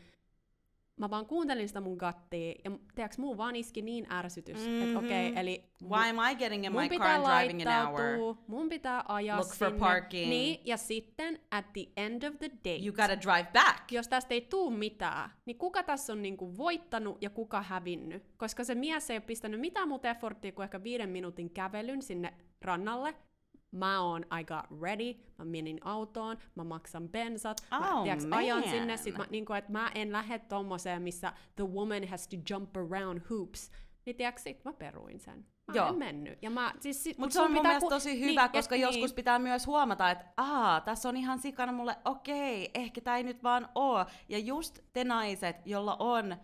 mä 0.96 1.10
vaan 1.10 1.26
kuuntelin 1.26 1.68
sitä 1.68 1.80
mun 1.80 1.96
gattia, 1.96 2.54
ja 2.64 2.70
tiedätkö, 2.94 3.22
muu 3.22 3.36
vaan 3.36 3.56
iski 3.56 3.82
niin 3.82 4.12
ärsytys, 4.12 4.58
mm-hmm. 4.58 4.82
että 4.82 4.98
okei, 4.98 5.28
okay, 5.28 5.40
eli 5.40 5.64
Why 5.88 6.10
am 6.10 6.30
I 6.30 6.34
getting 6.34 6.64
in 6.64 6.72
mun 6.72 6.82
my 6.82 6.88
car 6.88 6.98
pitää 6.98 7.14
and 7.14 7.24
driving 7.24 7.68
an 7.68 7.86
hour? 7.86 8.36
mun 8.46 8.68
pitää 8.68 9.04
ajaa 9.08 9.38
Look 9.38 9.54
for 9.54 9.68
sinne. 9.68 9.78
parking. 9.78 10.28
Niin, 10.28 10.60
ja 10.64 10.76
sitten 10.76 11.40
at 11.50 11.72
the 11.72 11.86
end 11.96 12.22
of 12.22 12.38
the 12.38 12.50
day, 12.64 12.86
You 12.86 12.92
gotta 12.96 13.20
drive 13.20 13.48
back. 13.52 13.92
jos 13.92 14.08
tästä 14.08 14.34
ei 14.34 14.40
tuu 14.40 14.70
mitään, 14.70 15.30
niin 15.44 15.58
kuka 15.58 15.82
tässä 15.82 16.12
on 16.12 16.22
niinku 16.22 16.56
voittanut 16.56 17.22
ja 17.22 17.30
kuka 17.30 17.62
hävinnyt? 17.62 18.24
Koska 18.36 18.64
se 18.64 18.74
mies 18.74 19.10
ei 19.10 19.16
ole 19.16 19.24
pistänyt 19.26 19.60
mitään 19.60 19.88
muuta 19.88 20.10
efforttia 20.10 20.52
kuin 20.52 20.64
ehkä 20.64 20.82
viiden 20.82 21.10
minuutin 21.10 21.50
kävelyn 21.50 22.02
sinne 22.02 22.34
rannalle. 22.62 23.14
Mä 23.74 24.00
oon, 24.00 24.22
I 24.40 24.44
got 24.44 24.80
ready, 24.82 25.14
mä 25.38 25.44
menin 25.44 25.78
autoon, 25.84 26.36
mä 26.54 26.64
maksan 26.64 27.08
bensat, 27.08 27.66
mä 27.70 27.94
Oh, 27.94 28.02
tiiäks, 28.02 28.24
ajan 28.30 28.62
sinne, 28.62 28.96
sit 28.96 29.16
mä, 29.18 29.26
niinku, 29.30 29.52
että 29.52 29.72
mä 29.72 29.90
en 29.94 30.12
lähde 30.12 30.38
tommoseen, 30.38 31.02
missä 31.02 31.32
the 31.56 31.64
woman 31.64 32.08
has 32.08 32.28
to 32.28 32.36
jump 32.50 32.76
around 32.76 33.20
hoops. 33.30 33.70
Niin 34.06 34.16
tiiäks, 34.16 34.42
sit 34.42 34.64
mä 34.64 34.72
peruin 34.72 35.20
sen. 35.20 35.46
Mä 35.66 35.74
Joo. 35.74 35.88
en 35.88 35.96
mennyt. 35.98 36.38
Ja 36.42 36.50
mä, 36.50 36.72
siis, 36.80 37.04
sit- 37.04 37.18
Mutta 37.18 37.26
mut 37.26 37.32
se 37.32 37.40
on 37.42 37.52
mun 37.52 37.62
mielestä 37.62 37.80
ku- 37.80 37.88
tosi 37.88 38.10
niin, 38.14 38.24
hyvä, 38.30 38.44
et 38.44 38.52
koska 38.52 38.74
niin. 38.74 38.82
joskus 38.82 39.12
pitää 39.12 39.38
myös 39.38 39.66
huomata, 39.66 40.10
että 40.10 40.24
aa, 40.36 40.80
tässä 40.80 41.08
on 41.08 41.16
ihan 41.16 41.38
sikana 41.38 41.72
mulle, 41.72 41.96
okei, 42.04 42.70
ehkä 42.74 43.00
tämä 43.00 43.16
ei 43.16 43.22
nyt 43.22 43.42
vaan 43.42 43.68
oo. 43.74 44.04
Ja 44.28 44.38
just 44.38 44.78
te 44.92 45.04
naiset, 45.04 45.56
jolla 45.64 45.96
on 45.98 46.36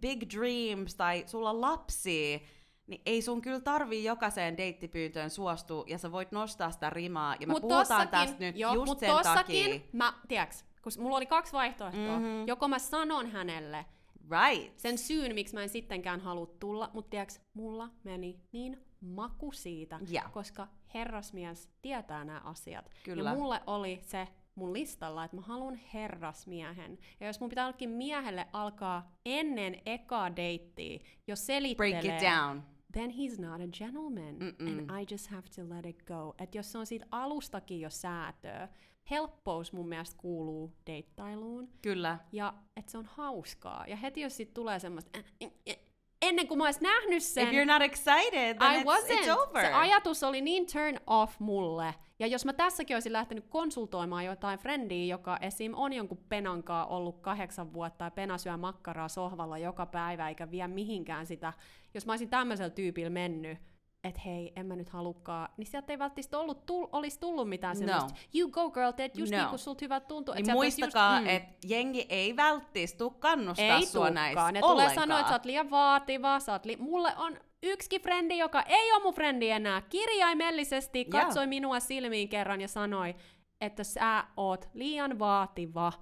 big 0.00 0.22
dreams 0.34 0.94
tai 0.94 1.24
sulla 1.26 1.60
lapsia, 1.60 2.38
niin 2.86 3.02
ei 3.06 3.22
sun 3.22 3.42
kyllä 3.42 3.60
tarvii 3.60 4.04
jokaiseen 4.04 4.56
deittipyyntöön 4.56 5.30
suostua, 5.30 5.84
ja 5.86 5.98
sä 5.98 6.12
voit 6.12 6.32
nostaa 6.32 6.70
sitä 6.70 6.90
rimaa, 6.90 7.36
ja 7.40 7.46
me 7.46 7.52
Mut 7.52 7.60
puhutaan 7.60 7.86
tossakin- 8.08 8.10
tästä 8.28 8.36
nyt 8.44 8.56
joo, 8.56 8.74
just 8.74 8.86
mut 8.86 8.98
sen 8.98 9.10
tossakin 9.10 9.70
takia. 9.70 9.88
Mä, 9.92 10.12
tiiäks, 10.28 10.64
kun 10.82 10.92
mulla 10.98 11.16
oli 11.16 11.26
kaksi 11.26 11.52
vaihtoehtoa. 11.52 12.16
Mhm. 12.18 12.24
Mm-hmm. 12.26 12.48
Joko 12.48 12.68
mä 12.68 12.78
sanon 12.78 13.30
hänelle 13.30 13.86
Right. 14.30 14.78
sen 14.78 14.98
syyn, 14.98 15.34
miksi 15.34 15.54
mä 15.54 15.62
en 15.62 15.68
sittenkään 15.68 16.20
halua 16.20 16.46
tulla, 16.60 16.90
mutta 16.94 17.10
tiiäks, 17.10 17.40
mulla 17.54 17.88
meni 18.04 18.40
niin 18.52 18.84
maku 19.00 19.52
siitä, 19.52 20.00
Ja. 20.08 20.22
koska 20.32 20.68
herrasmies 20.94 21.68
tietää 21.82 22.24
nämä 22.24 22.40
asiat. 22.44 22.90
Kyllä. 23.04 23.30
Ja 23.30 23.36
mulle 23.36 23.60
oli 23.66 23.98
se 24.02 24.28
mun 24.54 24.72
listalla, 24.72 25.24
että 25.24 25.36
mä 25.36 25.42
haluan 25.42 25.74
herrasmiehen. 25.94 26.98
Ja 27.20 27.26
jos 27.26 27.40
mun 27.40 27.48
pitää 27.48 27.64
jollekin 27.64 27.90
miehelle 27.90 28.46
alkaa 28.52 29.16
ennen 29.26 29.76
ekaa 29.86 30.36
deittiä 30.36 30.98
jo 31.28 31.36
selittelee, 31.36 32.00
Break 32.02 32.04
it 32.22 32.28
down. 32.30 32.62
then 32.92 33.10
he's 33.10 33.40
not 33.40 33.60
a 33.60 33.68
gentleman. 33.78 34.34
Mm-mm. 34.38 34.78
And 34.88 35.00
I 35.02 35.06
just 35.14 35.26
have 35.30 35.48
to 35.56 35.74
let 35.74 35.86
it 35.86 36.02
go. 36.06 36.34
Että 36.38 36.58
jos 36.58 36.72
se 36.72 36.78
on 36.78 36.86
siitä 36.86 37.06
alustakin 37.10 37.80
jo 37.80 37.90
säätöä, 37.90 38.68
helppous 39.10 39.72
mun 39.72 39.88
mielestä 39.88 40.16
kuuluu 40.18 40.72
deittailuun. 40.86 41.68
Kyllä. 41.82 42.18
Ja 42.32 42.54
että 42.76 42.92
se 42.92 42.98
on 42.98 43.06
hauskaa. 43.06 43.84
Ja 43.88 43.96
heti 43.96 44.20
jos 44.20 44.36
siitä 44.36 44.54
tulee 44.54 44.78
semmoista, 44.78 45.18
"Äh, 45.18 45.24
äh, 45.44 45.50
äh", 45.70 45.76
ennen 46.22 46.48
kuin 46.48 46.58
mä 46.58 46.64
ois 46.64 46.80
nähnyt 46.80 47.22
sen, 47.22 47.48
If 47.48 47.54
you're 47.54 47.72
not 47.72 47.82
excited, 47.82 48.56
then 48.58 48.72
I 48.72 48.82
it's, 48.82 48.84
wasn't. 48.84 49.28
it's 49.28 49.38
over. 49.38 49.62
Se 49.64 49.72
ajatus 49.72 50.22
oli 50.22 50.40
niin 50.40 50.66
turn 50.72 50.96
off 51.06 51.40
mulle. 51.40 51.94
Ja 52.18 52.26
jos 52.26 52.44
mä 52.44 52.52
tässäkin 52.52 52.96
olisin 52.96 53.12
lähtenyt 53.12 53.44
konsultoimaan 53.48 54.24
jotain 54.24 54.58
frendiä, 54.58 55.14
joka 55.14 55.38
esim. 55.40 55.72
on 55.74 55.92
jonkun 55.92 56.24
penankaa 56.28 56.86
ollut 56.86 57.20
kahdeksan 57.20 57.72
vuotta 57.72 58.04
ja 58.04 58.10
pena 58.10 58.38
syö 58.38 58.56
makkaraa 58.56 59.08
sohvalla 59.08 59.58
joka 59.58 59.86
päivä 59.86 60.28
eikä 60.28 60.50
vie 60.50 60.68
mihinkään 60.68 61.26
sitä. 61.26 61.52
Jos 61.94 62.06
mä 62.06 62.12
olisin 62.12 62.30
tämmöisellä 62.30 62.70
tyypillä 62.70 63.10
mennyt, 63.10 63.58
että 64.04 64.20
hei, 64.26 64.52
en 64.56 64.66
mä 64.66 64.76
nyt 64.76 64.88
halukkaa, 64.88 65.48
niin 65.56 65.66
sieltä 65.66 65.92
ei 65.92 65.98
välttämättä 65.98 66.38
ollut, 66.38 66.66
tull, 66.66 66.86
olisi 66.92 67.20
tullut 67.20 67.48
mitään 67.48 67.76
No. 67.76 67.78
semmoista, 67.78 68.18
you 68.34 68.50
go 68.50 68.70
girl, 68.70 68.90
teet 68.90 69.16
just 69.18 69.32
No. 69.32 69.38
niin 69.38 69.48
kuin 69.48 69.58
sulta 69.58 69.78
hyvä 69.84 70.00
tuntuu. 70.00 70.34
Niin 70.34 70.52
muistakaa, 70.52 71.16
just, 71.18 71.24
mm. 71.30 71.36
että 71.36 71.66
jengi 71.68 72.06
ei 72.08 72.36
välttis 72.36 72.94
tuu 72.94 73.10
kannustaa 73.10 73.76
ei 73.76 73.86
sua 73.86 74.06
tulekaan. 74.06 74.54
Ne 74.54 74.60
ollenkaan. 74.62 74.70
tulee 74.72 74.94
sanoa, 74.94 75.18
että 75.20 75.28
sä 75.30 75.34
oot 75.34 75.44
liian 75.44 75.70
vaativa. 75.70 76.40
Sä 76.40 76.52
oot 76.52 76.64
li- 76.64 76.76
Mulle 76.76 77.12
on 77.16 77.40
yksikin 77.62 78.02
frendi, 78.02 78.38
joka 78.38 78.62
ei 78.62 78.92
ole 78.92 79.02
mun 79.02 79.14
frendi 79.14 79.50
enää, 79.50 79.80
kirjaimellisesti 79.80 81.04
katsoi 81.04 81.46
minua 81.46 81.80
silmiin 81.80 82.28
kerran 82.28 82.60
ja 82.60 82.68
sanoi, 82.68 83.14
että 83.60 83.84
sä 83.84 84.24
oot 84.36 84.68
liian 84.74 85.18
vaativa. 85.18 85.92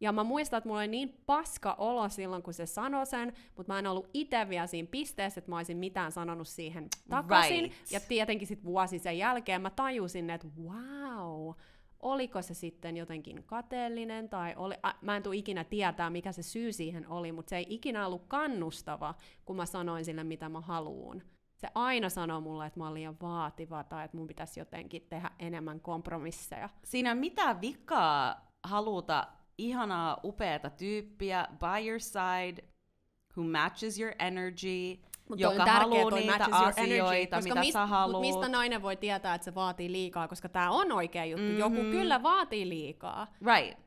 Ja 0.00 0.12
mä 0.12 0.24
muistan, 0.24 0.58
että 0.58 0.68
mulla 0.68 0.80
oli 0.80 0.88
niin 0.88 1.22
paska 1.26 1.74
olo 1.78 2.08
silloin, 2.08 2.42
kun 2.42 2.54
se 2.54 2.66
sanoi 2.66 3.06
sen, 3.06 3.32
mutta 3.56 3.72
mä 3.72 3.78
en 3.78 3.86
ollut 3.86 4.10
itse 4.14 4.48
vielä 4.48 4.66
siinä 4.66 4.88
pisteessä, 4.90 5.38
että 5.38 5.50
mä 5.50 5.56
olisin 5.56 5.76
mitään 5.76 6.12
sanonut 6.12 6.48
siihen 6.48 6.88
takaisin. 7.08 7.64
Right. 7.64 7.92
Ja 7.92 8.00
tietenkin 8.00 8.48
sit 8.48 8.64
vuosi 8.64 8.98
sen 8.98 9.18
jälkeen 9.18 9.62
mä 9.62 9.70
tajusin, 9.70 10.30
että 10.30 10.48
wow, 10.62 11.54
oliko 12.00 12.42
se 12.42 12.54
sitten 12.54 12.96
jotenkin 12.96 13.44
kateellinen 13.46 14.28
tai 14.28 14.54
oli, 14.56 14.74
a, 14.82 14.92
mä 15.02 15.16
en 15.16 15.22
tule 15.22 15.36
ikinä 15.36 15.64
tietää, 15.64 16.10
mikä 16.10 16.32
se 16.32 16.42
syy 16.42 16.72
siihen 16.72 17.08
oli, 17.08 17.32
mutta 17.32 17.50
se 17.50 17.56
ei 17.56 17.66
ikinä 17.68 18.06
ollut 18.06 18.24
kannustava, 18.28 19.14
kun 19.44 19.56
mä 19.56 19.66
sanoin 19.66 20.04
sille, 20.04 20.24
mitä 20.24 20.48
mä 20.48 20.60
haluun. 20.60 21.22
Se 21.56 21.68
aina 21.74 22.08
sanoo 22.08 22.40
mulle, 22.40 22.66
että 22.66 22.80
mä 22.80 22.84
oon 22.84 22.94
liian 22.94 23.16
vaativa 23.22 23.84
tai 23.84 24.04
että 24.04 24.16
mun 24.16 24.26
pitäisi 24.26 24.60
jotenkin 24.60 25.06
tehdä 25.08 25.30
enemmän 25.38 25.80
kompromisseja. 25.80 26.68
Siinä 26.84 27.10
on 27.10 27.18
mitään 27.18 27.60
vikaa 27.60 28.48
haluta 28.64 29.26
ihanaa, 29.58 30.20
upeata 30.24 30.70
tyyppiä 30.70 31.48
by 31.58 31.88
your 31.88 32.00
side, 32.00 32.64
who 33.36 33.42
matches 33.48 34.00
your 34.00 34.14
energy, 34.18 35.00
Mut 35.28 35.40
joka 35.40 35.66
haluaa 35.66 36.10
niitä 36.10 36.48
asioita, 36.50 36.80
energy, 36.80 37.26
koska 37.26 37.48
mitä 37.48 37.60
mist, 37.60 37.72
sä 37.72 37.86
haluat. 37.86 38.20
mistä 38.20 38.48
nainen 38.48 38.82
voi 38.82 38.96
tietää, 38.96 39.34
että 39.34 39.44
se 39.44 39.54
vaatii 39.54 39.92
liikaa, 39.92 40.28
koska 40.28 40.48
tämä 40.48 40.70
on 40.70 40.92
oikea 40.92 41.24
juttu. 41.24 41.42
Mm-hmm. 41.42 41.58
Joku 41.58 41.76
kyllä 41.76 42.22
vaatii 42.22 42.68
liikaa. 42.68 43.26
Right. 43.46 43.78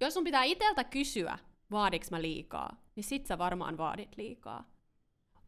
Jos 0.00 0.14
sun 0.14 0.24
pitää 0.24 0.44
iteltä 0.44 0.84
kysyä, 0.84 1.38
vaadiks 1.70 2.10
mä 2.10 2.22
liikaa, 2.22 2.76
niin 2.96 3.04
sit 3.04 3.26
sä 3.26 3.38
varmaan 3.38 3.78
vaadit 3.78 4.16
liikaa. 4.16 4.64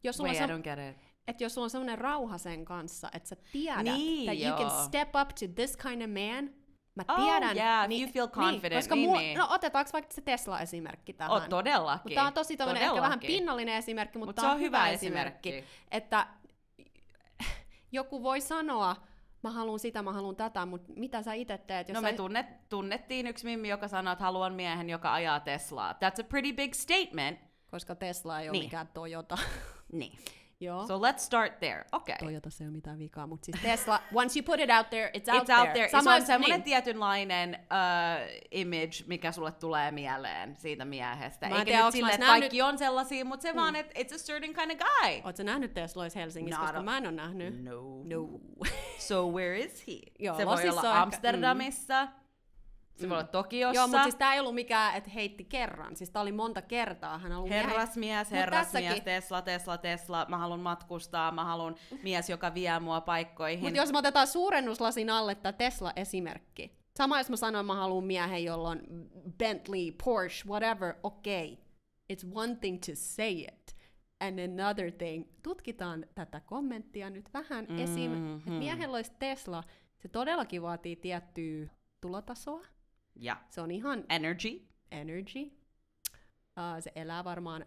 Jos 0.03 0.17
sulla 0.17 0.29
Wait, 0.29 0.41
on 0.41 0.63
se, 0.63 0.95
että 1.27 1.43
jos 1.43 1.53
sulla 1.53 1.65
on 1.65 1.69
semmoinen 1.69 1.97
rauha 1.97 2.37
sen 2.37 2.65
kanssa, 2.65 3.09
että 3.13 3.29
sä 3.29 3.35
tiedät, 3.51 3.83
Niin, 3.83 4.25
that 4.25 4.39
you 4.39 4.57
can 4.57 4.77
joo. 4.77 4.85
step 4.85 5.09
up 5.21 5.29
to 5.29 5.45
this 5.55 5.77
kind 5.77 6.01
of 6.01 6.09
man, 6.09 6.49
mä 6.95 7.03
Oh, 7.09 7.15
tiedän. 7.23 7.57
yeah, 7.57 7.91
if 7.91 8.01
you 8.01 8.11
feel 8.13 8.27
confident, 8.27 8.63
Niin, 8.63 8.79
koska 8.79 8.95
niin, 8.95 9.09
mulla, 9.09 9.21
niin. 9.21 9.37
no 9.37 9.47
otetaanko 9.49 9.89
vaikka 9.93 10.13
se 10.13 10.21
Tesla-esimerkki 10.21 11.13
tähän? 11.13 11.31
Oh, 11.37 11.47
todellakin. 11.49 12.01
Mutta 12.03 12.15
tämä 12.15 12.27
on 12.27 12.33
tosi 12.33 12.57
tämmöinen 12.57 12.83
ehkä 12.83 13.01
vähän 13.01 13.19
pinnallinen 13.19 13.75
esimerkki, 13.75 14.17
mutta 14.17 14.29
Mut 14.29 14.35
tämä 14.35 14.47
se 14.47 14.51
on, 14.51 14.55
on 14.55 14.61
hyvä 14.61 14.77
hyvä 14.77 14.89
esimerkki. 14.89 15.49
esimerkki. 15.49 15.73
Että 15.91 16.27
joku 17.91 18.23
voi 18.23 18.41
sanoa, 18.41 18.95
mä 19.43 19.51
haluan 19.51 19.79
sitä, 19.79 20.01
mä 20.01 20.13
haluan 20.13 20.35
tätä, 20.35 20.65
mutta 20.65 20.93
mitä 20.95 21.21
sä 21.21 21.33
itse 21.33 21.57
teet? 21.57 21.89
Jos 21.89 21.95
No 21.95 22.01
sä... 22.01 22.07
me 22.07 22.13
tunnet, 22.13 22.69
tunnettiin 22.69 23.27
yksi 23.27 23.45
mimmi, 23.45 23.69
joka 23.69 23.87
sanoi, 23.87 24.11
että 24.13 24.23
haluan 24.25 24.53
miehen, 24.53 24.89
joka 24.89 25.13
ajaa 25.13 25.39
Teslaa. 25.39 25.91
That's 25.93 26.21
a 26.21 26.27
pretty 26.29 26.53
big 26.53 26.73
statement. 26.73 27.39
Koska 27.71 27.95
Tesla 27.95 28.39
ei 28.41 28.49
ole 28.49 28.51
Niin. 28.51 28.63
mikään 28.65 28.87
Toyota. 28.93 29.37
Niin. 29.91 30.17
Joo. 30.61 30.87
So 30.87 30.97
let's 30.99 31.17
start 31.19 31.59
there. 31.59 31.85
Okay. 31.91 32.15
Toyotassa 32.19 32.63
ei 32.63 32.67
ole 32.67 32.75
mitään 32.75 32.99
vikaa, 32.99 33.27
mutta 33.27 33.45
siis 33.45 33.57
Tesla, 33.61 33.99
once 34.13 34.39
you 34.39 34.45
put 34.45 34.59
it 34.59 34.69
out 34.77 34.89
there, 34.89 35.11
it's 35.17 35.33
out 35.35 35.49
It's 35.49 35.59
out 35.59 35.73
there. 35.73 35.89
Sama, 35.89 36.03
se 36.03 36.09
on 36.09 36.25
semmoinen 36.25 36.57
niin. 36.59 36.63
tietynlainen 36.63 37.59
uh, 37.61 38.47
image, 38.51 38.91
mikä 39.07 39.31
sulle 39.31 39.51
tulee 39.51 39.91
mieleen 39.91 40.55
siitä 40.55 40.85
miehestä. 40.85 41.49
Mä 41.49 41.55
Eikä 41.55 41.65
tiedä, 41.65 41.83
nyt 41.85 41.91
sille, 41.93 42.11
että 42.11 42.25
nähnyt- 42.25 42.39
kaikki 42.41 42.61
on 42.61 42.77
sellaisia, 42.77 43.25
mutta 43.25 43.41
se 43.43 43.55
vaan, 43.55 43.75
että 43.75 43.99
it's 43.99 44.15
a 44.15 44.17
certain 44.17 44.53
kind 44.53 44.71
of 44.71 44.77
guy. 44.77 45.21
Oletko 45.23 45.43
nähnyt 45.43 45.73
Teslois 45.73 46.15
Helsingissä, 46.15 46.59
Not 46.59 46.67
koska 46.67 46.79
a- 46.79 46.83
mä 46.83 46.97
en 46.97 47.03
ole 47.07 47.11
nähnyt. 47.15 47.63
No. 47.63 47.81
No. 48.05 48.29
So 48.99 49.27
where 49.31 49.59
is 49.59 49.87
he? 49.87 49.93
Joo, 50.25 50.37
se 50.37 50.45
voi 50.45 50.69
olla 50.69 50.81
on 50.81 51.07
ehkä- 51.13 51.21
Se 53.01 53.09
voi 53.09 53.17
olla 53.17 53.27
Tokiossa. 53.27 53.75
Joo, 53.75 53.87
mutta 53.87 54.03
siis 54.03 54.15
tää 54.15 54.33
ei 54.33 54.39
ollut 54.39 54.55
mikään, 54.55 54.95
että 54.95 55.09
heitti 55.09 55.43
kerran. 55.43 55.95
Siis 55.95 56.09
tää 56.09 56.21
oli 56.21 56.31
monta 56.31 56.61
kertaa. 56.61 57.17
Hän 57.17 57.31
miehen- 57.31 57.49
Herrasmies, 57.49 58.27
Mut 58.27 58.39
herrasmies, 58.39 58.83
tässäkin- 58.85 59.03
Tesla, 59.03 59.41
Tesla, 59.41 59.77
Tesla. 59.77 60.25
Mä 60.29 60.37
haluan 60.37 60.59
matkustaa, 60.59 61.31
mä 61.31 61.43
haluan 61.45 61.75
mies, 62.03 62.29
joka 62.29 62.53
vie 62.53 62.79
mua 62.79 63.01
paikkoihin. 63.01 63.59
Mutta 63.63 63.77
jos 63.77 63.91
me 63.91 63.97
otetaan 63.97 64.27
suurennuslasin 64.27 65.09
alle 65.09 65.35
tämä 65.35 65.53
Tesla-esimerkki. 65.53 66.81
Sama 66.97 67.17
jos 67.17 67.29
mä 67.29 67.35
sanoin, 67.35 67.65
mä 67.65 67.75
haluan 67.75 68.03
miehen, 68.03 68.43
jolla 68.43 68.69
on 68.69 68.81
Bentley, 69.37 69.91
Porsche, 70.03 70.49
whatever, 70.49 70.93
okei. 71.03 71.53
Okay. 71.53 71.65
It's 72.13 72.31
one 72.33 72.55
thing 72.55 72.79
to 72.79 72.91
say 72.93 73.31
it. 73.31 73.75
And 74.19 74.39
another 74.39 74.91
thing, 74.91 75.25
tutkitaan 75.43 76.05
tätä 76.15 76.39
kommenttia 76.39 77.09
nyt 77.09 77.29
vähän 77.33 77.65
mm-hmm. 77.65 77.83
esim. 77.83 78.37
että 78.37 78.51
miehellä 78.51 78.95
olisi 78.95 79.11
Tesla, 79.19 79.63
se 79.97 80.07
todellakin 80.07 80.61
vaatii 80.61 80.95
tiettyä 80.95 81.67
tulotasoa. 82.01 82.65
Ja 83.15 83.37
Se 83.49 83.61
on 83.61 83.71
ihan 83.71 84.03
energy. 84.09 84.67
energy. 84.91 85.39
Uh, 85.41 86.79
se 86.83 86.91
elää 86.95 87.23
varmaan 87.23 87.65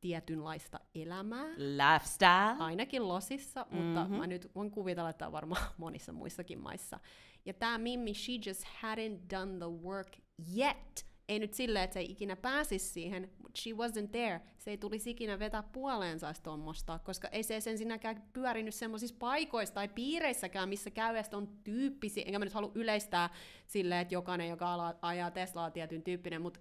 tietynlaista 0.00 0.80
elämää. 0.94 1.46
Lifestyle. 1.56 2.56
Ainakin 2.64 3.08
Losissa, 3.08 3.66
mutta 3.70 4.04
Mhm. 4.04 4.14
mä 4.14 4.26
nyt 4.26 4.50
voin 4.54 4.70
kuvitella, 4.70 5.10
että 5.10 5.26
on 5.26 5.32
varmaan 5.32 5.62
monissa 5.78 6.12
muissakin 6.12 6.58
maissa. 6.60 7.00
Ja 7.44 7.54
tämä 7.54 7.78
Mimmi, 7.78 8.14
she 8.14 8.32
just 8.46 8.64
hadn't 8.64 9.30
done 9.30 9.58
the 9.58 9.70
work 9.82 10.16
yet. 10.56 11.05
Ei 11.28 11.38
nyt 11.38 11.54
silleen, 11.54 11.84
että 11.84 11.94
se 11.94 12.00
ei 12.00 12.10
ikinä 12.10 12.36
pääsisi 12.36 12.88
siihen, 12.88 13.30
but 13.42 13.56
she 13.56 13.70
wasn't 13.70 14.08
there. 14.08 14.40
Se 14.58 14.70
ei 14.70 14.78
tulisi 14.78 15.10
ikinä 15.10 15.38
vetää 15.38 15.62
puoleensa 15.62 16.32
tuommoista, 16.42 16.98
koska 16.98 17.28
ei 17.28 17.42
se 17.42 17.60
sen 17.60 17.78
sinäkään 17.78 18.22
pyörinyt 18.32 18.74
semmoisissa 18.74 19.16
paikoissa 19.18 19.74
tai 19.74 19.88
piireissäkään, 19.88 20.68
missä 20.68 20.90
käyjästä 20.90 21.36
on 21.36 21.48
tyyppisiä. 21.64 22.24
Enkä 22.26 22.38
mä 22.38 22.44
nyt 22.44 22.54
halua 22.54 22.72
yleistää 22.74 23.30
silleen, 23.66 24.00
että 24.00 24.14
jokainen, 24.14 24.48
joka 24.48 24.96
ajaa 25.02 25.30
Teslaa, 25.30 25.70
tietyn 25.70 26.02
tyyppinen, 26.02 26.42
mutta 26.42 26.60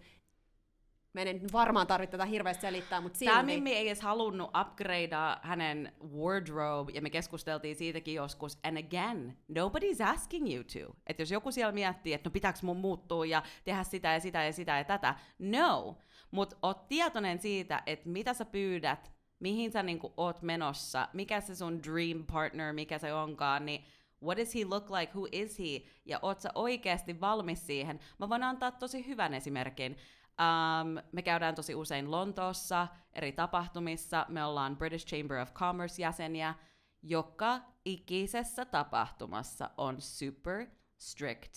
Meidän 1.15 1.35
ei 1.35 1.41
nyt 1.41 1.53
varmaan 1.53 1.87
tarvitse 1.87 2.11
tätä 2.11 2.25
hirveästi 2.25 2.61
selittää, 2.61 3.01
mutta 3.01 3.19
silti. 3.19 3.31
Tämä 3.31 3.43
Mimmi 3.43 3.73
ei 3.73 3.87
edes 3.87 4.01
halunnut 4.01 4.51
upgradea 4.61 5.37
hänen 5.41 5.93
wardrobe, 6.17 6.91
ja 6.95 7.01
me 7.01 7.09
keskusteltiin 7.09 7.75
siitäkin 7.75 8.13
joskus. 8.13 8.59
And 8.63 8.77
again, 8.77 9.37
nobody's 9.51 10.03
asking 10.03 10.53
you 10.53 10.63
to. 10.63 10.95
Että 11.07 11.21
jos 11.21 11.31
joku 11.31 11.51
siellä 11.51 11.71
miettii, 11.71 12.13
että 12.13 12.29
no 12.29 12.33
pitääkö 12.33 12.59
mun 12.61 12.77
muuttua 12.77 13.25
ja 13.25 13.43
tehdä 13.63 13.83
sitä 13.83 14.13
ja 14.13 14.19
sitä 14.19 14.43
ja 14.43 14.53
sitä 14.53 14.77
ja 14.77 14.83
tätä, 14.83 15.15
no. 15.39 15.97
Mutta 16.31 16.55
oot 16.61 16.87
tietoinen 16.87 17.39
siitä, 17.39 17.83
että 17.85 18.09
mitä 18.09 18.33
sä 18.33 18.45
pyydät, 18.45 19.11
mihin 19.39 19.71
sä 19.71 19.83
niinku 19.83 20.13
oot 20.17 20.41
menossa, 20.41 21.07
mikä 21.13 21.41
se 21.41 21.55
sun 21.55 21.83
dream 21.83 22.25
partner, 22.31 22.73
mikä 22.73 22.97
se 22.97 23.13
onkaan, 23.13 23.65
niin 23.65 23.85
what 24.23 24.37
does 24.37 24.55
he 24.55 24.65
look 24.65 24.89
like, 24.89 25.13
who 25.13 25.27
is 25.31 25.59
he, 25.59 25.81
ja 26.05 26.19
oot 26.21 26.41
sä 26.41 26.49
oikeasti 26.55 27.21
valmis 27.21 27.67
siihen. 27.67 27.99
Mä 28.19 28.29
voin 28.29 28.43
antaa 28.43 28.71
tosi 28.71 29.07
hyvän 29.07 29.33
esimerkin. 29.33 29.97
Um, 30.41 30.97
me 31.11 31.21
käydään 31.21 31.55
tosi 31.55 31.75
usein 31.75 32.11
Lontoossa, 32.11 32.87
eri 33.13 33.31
tapahtumissa. 33.31 34.25
Me 34.29 34.45
ollaan 34.45 34.77
British 34.77 35.07
Chamber 35.07 35.37
of 35.37 35.53
Commerce 35.53 36.01
jäseniä. 36.01 36.53
Joka 37.01 37.61
ikisessä 37.85 38.65
tapahtumassa 38.65 39.69
on 39.77 40.01
super 40.01 40.67
strict 40.97 41.53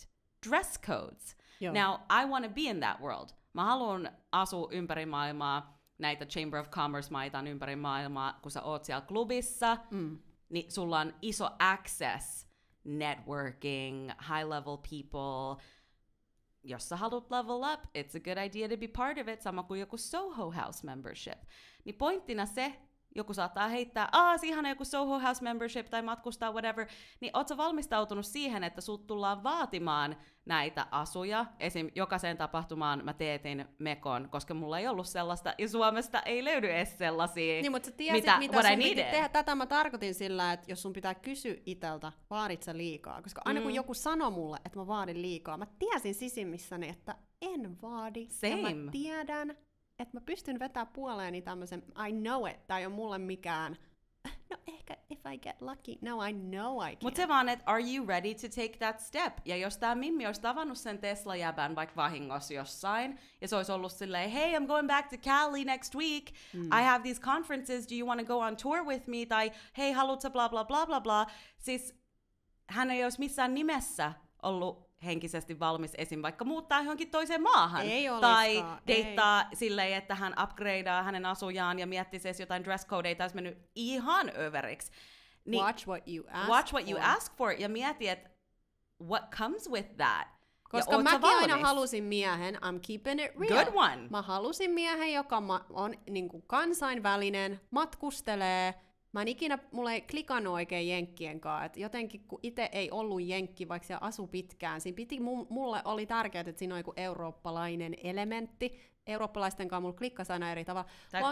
dress 0.48 0.80
codes. 0.80 1.36
Joo. 1.60 1.74
Now, 1.74 1.94
I 2.22 2.26
want 2.26 2.44
to 2.46 2.50
be 2.50 2.60
in 2.60 2.80
that 2.80 3.00
world. 3.00 3.28
Mä 3.52 3.64
haluan 3.64 4.10
asua 4.32 4.68
ympäri 4.70 5.06
maailmaa 5.06 5.78
näitä 5.98 6.26
Chamber 6.26 6.60
of 6.60 6.70
Commerce-maita 6.70 7.48
ympäri 7.48 7.76
maailmaa, 7.76 8.38
kun 8.42 8.50
sä 8.50 8.62
oot 8.62 8.84
siellä 8.84 9.06
klubissa, 9.06 9.76
Mm. 9.90 10.18
niin 10.48 10.72
sulla 10.72 11.00
on 11.00 11.14
iso 11.22 11.50
access 11.58 12.48
networking, 12.84 14.10
high-level 14.10 14.76
people. 14.90 15.64
Jos 16.68 16.88
sä 16.88 16.96
haluat 16.96 17.30
level 17.30 17.56
up, 17.72 17.80
it's 17.96 18.16
a 18.16 18.20
good 18.20 18.46
idea 18.46 18.68
to 18.68 18.76
be 18.76 18.88
part 18.88 19.18
of 19.18 19.28
it, 19.28 19.42
sama 19.42 19.62
kuin 19.62 19.80
joku 19.80 19.96
Soho 19.96 20.50
House 20.50 20.86
membership. 20.86 21.38
Niin 21.84 21.94
pointtina 21.94 22.46
se, 22.46 22.72
joku 23.14 23.34
saattaa 23.34 23.68
heittää, 23.68 24.08
aa, 24.12 24.38
siihen 24.38 24.66
joku 24.66 24.84
Soho 24.84 25.18
House 25.20 25.42
membership 25.44 25.86
tai 25.86 26.02
matkustaa, 26.02 26.52
whatever, 26.52 26.86
niin 27.20 27.36
ootko 27.36 27.56
valmistautunut 27.56 28.26
siihen, 28.26 28.64
että 28.64 28.80
sut 28.80 29.06
tullaan 29.06 29.42
vaatimaan 29.42 30.16
näitä 30.44 30.86
asuja. 30.90 31.46
Esim. 31.60 31.90
jokaiseen 31.94 32.36
tapahtumaan 32.36 33.04
mä 33.04 33.12
teetin 33.12 33.64
mekon, 33.78 34.28
koska 34.30 34.54
mulla 34.54 34.78
ei 34.78 34.88
ollut 34.88 35.06
sellaista, 35.08 35.54
ja 35.58 35.68
Suomesta 35.68 36.20
ei 36.22 36.44
löydy 36.44 36.70
edes 36.70 36.98
sellaisia, 36.98 37.62
Niin, 37.62 37.72
mutta 37.72 37.86
sä 37.86 37.92
tiesit, 37.96 38.22
mitä, 38.24 38.38
mitä, 38.38 38.62
sun 38.62 38.76
piti 38.78 38.94
tehdä. 38.94 39.28
Tätä 39.28 39.54
mä 39.54 39.66
tarkoitin 39.66 40.14
sillä, 40.14 40.52
että 40.52 40.72
jos 40.72 40.82
sun 40.82 40.92
pitää 40.92 41.14
kysyä 41.14 41.54
iteltä, 41.66 42.12
vaadit 42.30 42.62
sä 42.62 42.76
liikaa. 42.76 43.22
Koska 43.22 43.42
aina 43.44 43.60
kun 43.60 43.70
Mm. 43.70 43.74
joku 43.74 43.94
sanoi 43.94 44.30
mulle, 44.30 44.56
että 44.64 44.78
mä 44.78 44.86
vaadin 44.86 45.22
liikaa, 45.22 45.56
mä 45.56 45.66
tiesin 45.78 46.14
sisimmissäni, 46.14 46.88
että 46.88 47.14
en 47.42 47.82
vaadi. 47.82 48.22
Ja 48.22 48.28
Same. 48.50 48.74
mä 48.74 48.90
tiedän, 48.90 49.56
että 49.98 50.16
mä 50.16 50.20
pystyn 50.20 50.58
vetämään 50.58 50.92
puoleeni 50.92 51.42
tämmöisen, 51.42 51.82
I 52.08 52.12
know 52.12 52.48
it, 52.48 52.70
ei 52.78 52.86
ole 52.86 52.94
mulle 52.94 53.18
mikään, 53.18 53.76
no 54.50 54.56
ehkä 54.66 54.96
if 55.10 55.20
I 55.34 55.38
get 55.38 55.62
lucky, 55.62 55.92
no 56.02 56.24
I 56.24 56.32
know 56.32 56.82
I 56.88 56.90
can. 56.90 56.98
Mutta 57.02 57.16
se 57.16 57.28
vaan, 57.28 57.48
että 57.48 57.64
are 57.66 57.82
you 57.94 58.06
ready 58.06 58.34
to 58.34 58.48
take 58.48 58.76
that 58.78 59.00
step? 59.00 59.32
Ja 59.44 59.56
jos 59.56 59.78
tämä 59.78 59.94
Mimmi 59.94 60.26
olisi 60.26 60.40
tavannut 60.40 60.78
sen 60.78 60.98
Tesla-jäbän 60.98 61.74
vaikka 61.74 61.96
vahingossa 61.96 62.54
jossain, 62.54 63.18
ja 63.40 63.48
se 63.48 63.56
olisi 63.56 63.72
ollut 63.72 63.92
silleen, 63.92 64.30
hey, 64.30 64.54
I'm 64.54 64.66
going 64.66 64.88
back 64.88 65.08
to 65.08 65.16
Cali 65.16 65.64
next 65.64 65.94
week, 65.94 66.24
Mm. 66.54 66.64
I 66.66 66.82
have 66.82 67.02
these 67.02 67.20
conferences, 67.20 67.88
do 67.88 67.94
you 67.94 68.08
want 68.08 68.20
to 68.20 68.26
go 68.26 68.38
on 68.38 68.56
tour 68.56 68.84
with 68.84 69.06
me? 69.08 69.26
Tai 69.26 69.52
hei, 69.78 69.92
haluatko 69.92 70.30
bla 70.30 70.48
bla 70.48 70.64
bla 70.64 70.86
bla 70.86 71.00
bla. 71.00 71.26
Siis 71.58 71.94
hän 72.70 72.90
ei 72.90 73.04
olisi 73.04 73.18
missään 73.18 73.54
nimessä 73.54 74.12
ollut 74.42 74.87
henkisesti 75.04 75.60
valmis 75.60 75.92
esim. 75.98 76.22
vaikka 76.22 76.44
muuttaa 76.44 76.80
johonkin 76.80 77.10
toiseen 77.10 77.42
maahan. 77.42 77.82
Ei 77.82 78.06
tai 78.20 78.64
deittaa 78.86 79.44
silleen, 79.54 79.96
että 79.96 80.14
hän 80.14 80.34
upgradeaa 80.42 81.02
hänen 81.02 81.26
asujaan 81.26 81.78
ja 81.78 81.86
miettisi 81.86 82.28
edes 82.28 82.40
jotain 82.40 82.64
dress 82.64 82.86
codeita, 82.86 83.24
olisi 83.24 83.34
mennyt 83.34 83.58
ihan 83.74 84.32
överiksi. 84.38 84.92
Niin, 85.44 85.64
Watch 85.64 85.88
what 85.88 86.02
you 86.08 86.24
ask 86.32 86.48
watch 86.48 86.72
what 86.72 86.88
you 86.88 87.00
for. 87.00 87.10
ask 87.10 87.36
for 87.36 87.50
ja 87.52 87.68
mieti, 87.68 88.08
että 88.08 88.30
what 89.08 89.24
comes 89.30 89.70
with 89.70 89.96
that. 89.96 90.28
Koska 90.70 91.02
mäkin 91.02 91.24
aina 91.24 91.56
halusin 91.56 92.04
miehen, 92.04 92.54
I'm 92.54 92.80
keeping 92.86 93.24
it 93.24 93.32
real. 93.40 93.64
Good 93.64 93.74
one. 93.74 94.08
Mä 94.10 94.22
halusin 94.22 94.70
miehen, 94.70 95.12
joka 95.12 95.40
ma- 95.40 95.66
on 95.70 95.94
niin 96.10 96.28
kansainvälinen, 96.46 97.60
matkustelee. 97.70 98.74
Mä 99.12 99.22
en 99.22 99.28
ikinä, 99.28 99.58
mulla 99.72 99.92
ei 99.92 100.00
klikannut 100.00 100.52
oikein 100.54 100.88
jenkkien 100.88 101.40
kanssa. 101.40 101.64
Et 101.64 101.76
jotenkin 101.76 102.24
kun 102.28 102.40
itse 102.42 102.68
ei 102.72 102.90
ollut 102.90 103.22
jenkki, 103.22 103.68
vaikka 103.68 103.86
se 103.86 103.96
asu 104.00 104.26
pitkään, 104.26 104.80
siinä 104.80 104.96
piti, 104.96 105.18
mu- 105.18 105.46
mulle 105.50 105.82
oli 105.84 106.06
tärkeää, 106.06 106.44
että 106.46 106.58
siinä 106.58 106.74
on 106.74 106.80
joku 106.80 106.92
eurooppalainen 106.96 107.94
elementti. 108.02 108.80
Eurooppalaisten 109.06 109.68
kanssa 109.68 109.80
mulla 109.80 109.96
klikkasi 109.98 110.32
aina 110.32 110.52
eri 110.52 110.64
tavalla. 110.64 110.88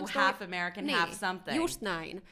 Story- 0.08 0.12
half 0.14 0.42
American, 0.42 0.90
half 0.90 1.12
something. 1.12 1.56
Just 1.56 1.80
näin. 1.80 2.24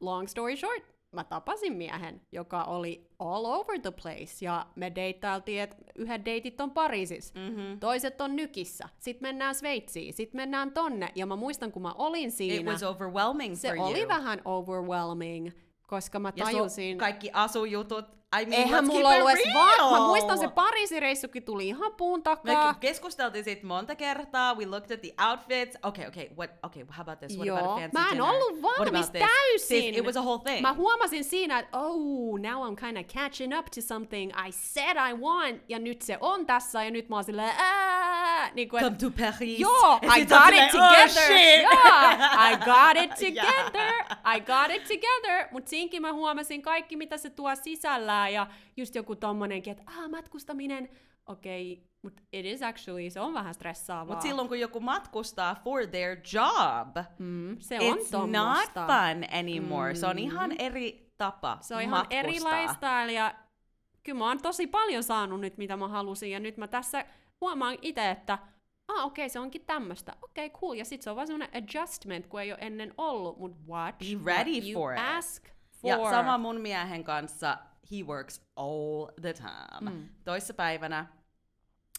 Long 0.00 0.28
story 0.28 0.56
short, 0.56 0.84
mä 1.12 1.24
tapasin 1.24 1.72
miehen, 1.72 2.20
joka 2.32 2.64
oli 2.64 3.06
all 3.18 3.44
over 3.44 3.80
the 3.80 3.90
place, 4.02 4.44
ja 4.44 4.66
me 4.76 4.92
deittailtiin, 4.94 5.62
että 5.62 5.76
yhdet 5.94 6.24
deitit 6.24 6.60
on 6.60 6.70
Pariisissa, 6.70 7.34
Mm-hmm. 7.38 7.80
toiset 7.80 8.20
on 8.20 8.36
Nykissä, 8.36 8.88
sitten 8.98 9.28
mennään 9.28 9.54
Sveitsiin, 9.54 10.12
sitten 10.14 10.40
mennään 10.40 10.72
tonne, 10.72 11.12
ja 11.14 11.26
mä 11.26 11.36
muistan, 11.36 11.72
kun 11.72 11.82
mä 11.82 11.92
olin 11.92 12.28
It 12.28 12.34
siinä, 12.34 12.70
was 12.72 12.82
overwhelming 12.82 13.56
se 13.56 13.68
for 13.68 13.78
oli 13.86 13.98
you. 14.00 14.08
vähän 14.08 14.42
overwhelming, 14.44 15.50
koska 15.86 16.18
mä 16.18 16.32
ja 16.36 16.44
tajusin... 16.44 16.98
kaikki 16.98 17.30
asujutut, 17.32 18.19
I 18.42 18.46
mean, 18.46 18.62
Eihän 18.62 18.86
mulla 18.86 19.08
ollut 19.08 19.30
it 19.30 19.38
edes 19.40 19.54
vaan... 19.54 19.92
Mä 19.92 20.06
muistan 20.06 20.38
se 20.38 20.48
Pariisin 20.48 21.02
reissukin 21.02 21.42
tuli 21.42 21.68
ihan 21.68 21.92
puun 21.96 22.18
Me 22.18 22.22
takaa. 22.22 22.74
keskusteltiin 22.74 23.44
siitä 23.44 23.66
monta 23.66 23.94
kertaa. 23.94 24.54
We 24.54 24.66
looked 24.66 24.90
at 24.90 25.00
the 25.00 25.12
outfits. 25.30 25.76
Okay, 25.82 26.06
okay, 26.06 26.26
what? 26.36 26.50
Okay, 26.62 26.82
how 26.96 27.00
about 27.00 27.18
this? 27.18 27.36
What 27.38 27.48
about 27.48 27.62
a 27.62 27.66
Joo, 27.68 27.76
fancy 27.78 27.98
mä 27.98 28.04
en 28.04 28.10
dinner? 28.10 28.24
ollut 28.34 28.62
valmis 28.62 29.10
this? 29.10 29.22
täysin. 29.26 29.66
Siis, 29.82 29.96
it 29.96 30.04
was 30.04 30.16
a 30.16 30.20
whole 30.22 30.42
thing. 30.44 30.60
Mä 30.60 30.72
huomasin 30.72 31.24
siinä, 31.24 31.58
että 31.58 31.78
oh, 31.78 32.38
now 32.40 32.72
I'm 32.72 32.76
kind 32.86 32.96
of 32.96 33.06
catching 33.06 33.58
up 33.58 33.66
to 33.74 33.80
something 33.80 34.32
I 34.48 34.52
said 34.52 34.96
I 35.10 35.14
want, 35.14 35.62
ja 35.68 35.78
nyt 35.78 36.02
se 36.02 36.18
on 36.20 36.46
tässä, 36.46 36.84
ja 36.84 36.90
nyt 36.90 37.08
mä 37.08 37.16
oon 37.16 37.24
silleen, 37.24 37.52
ää, 37.58 38.50
niin 38.54 38.68
kuin, 38.68 38.82
Come 38.84 38.96
to 38.96 39.10
Paris. 39.10 39.58
Joo, 39.60 39.98
I 40.16 40.20
sit 40.20 40.28
sä 40.28 40.36
got 40.36 40.44
oot 40.44 40.54
it 40.54 40.70
silleen, 40.70 40.84
"Oh, 40.84 40.90
together! 40.90 41.08
shit." 41.08 41.62
Joo, 41.62 42.50
I 42.50 42.56
got 42.56 43.04
it 43.04 43.10
Yeah. 43.36 43.46
together! 43.46 43.92
I 44.36 44.40
got 44.40 44.70
it 44.76 44.82
together! 44.84 45.48
Mut 45.50 45.68
siinkin 45.68 46.02
mä 46.02 46.12
huomasin 46.12 46.62
kaikki, 46.62 46.96
mitä 46.96 47.16
se 47.16 47.30
tuo 47.30 47.54
sisällään, 48.28 48.32
ja 48.32 48.46
just 48.76 48.94
joku 48.94 49.16
tommonenkin, 49.16 49.70
että 49.70 49.84
ah, 49.86 50.10
matkustaminen, 50.10 50.88
okei, 51.26 51.72
okay, 51.72 51.84
mut 52.02 52.20
it 52.32 52.46
is 52.46 52.62
actually, 52.62 53.10
se 53.10 53.20
on 53.20 53.34
vähän 53.34 53.54
stressaavaa. 53.54 54.14
Mut 54.14 54.22
silloin 54.22 54.48
kun 54.48 54.60
joku 54.60 54.80
matkustaa 54.80 55.54
for 55.64 55.86
their 55.86 56.16
job, 56.34 56.96
mm, 57.18 57.56
se 57.58 57.78
on 57.80 57.98
it's 57.98 58.26
not 58.26 58.70
fun 58.74 59.24
anymore. 59.38 59.94
Se 59.94 60.06
on 60.06 60.16
Mm. 60.16 60.22
ihan 60.22 60.52
eri 60.58 61.10
tapa 61.18 61.58
Se 61.60 61.74
on 61.74 61.80
ihan 61.82 61.98
matkustaa. 61.98 62.18
eri 62.20 62.32
lifestyle 62.32 63.12
ja 63.12 63.34
kyllä 64.02 64.18
mä 64.18 64.26
oon 64.28 64.42
tosi 64.42 64.66
paljon 64.66 65.02
saanut 65.02 65.40
nyt, 65.40 65.58
mitä 65.58 65.76
mä 65.76 65.88
halusin 65.88 66.30
ja 66.30 66.40
nyt 66.40 66.56
mä 66.56 66.68
tässä 66.68 67.04
huomaan 67.40 67.78
itse, 67.82 68.10
että 68.10 68.38
ah 68.88 69.04
okei, 69.04 69.24
okay, 69.24 69.28
se 69.28 69.38
onkin 69.40 69.64
tämmöstä. 69.66 70.12
Okei, 70.22 70.46
okay, 70.46 70.60
cool. 70.60 70.74
Ja 70.74 70.84
sit 70.84 71.02
se 71.02 71.10
on 71.10 71.16
vaan 71.16 71.26
semmonen 71.26 71.48
adjustment, 71.56 72.26
kun 72.26 72.40
ei 72.40 72.52
ole 72.52 72.58
ennen 72.62 72.94
ollut, 72.98 73.38
mut 73.38 73.56
watch 73.68 73.98
Be 74.16 74.32
ready 74.32 74.50
what 74.50 74.64
you 74.64 74.72
for 74.82 74.92
it. 74.92 74.98
ask 75.00 75.44
for. 75.72 75.90
Ja 75.90 76.10
sama 76.10 76.38
mun 76.38 76.60
miehen 76.60 77.04
kanssa, 77.04 77.58
he 77.92 77.96
works 78.06 78.40
all 78.56 79.06
the 79.20 79.32
time. 79.32 79.90
Mm. 79.90 80.08
Toissa 80.24 80.54
päivänä 80.54 81.06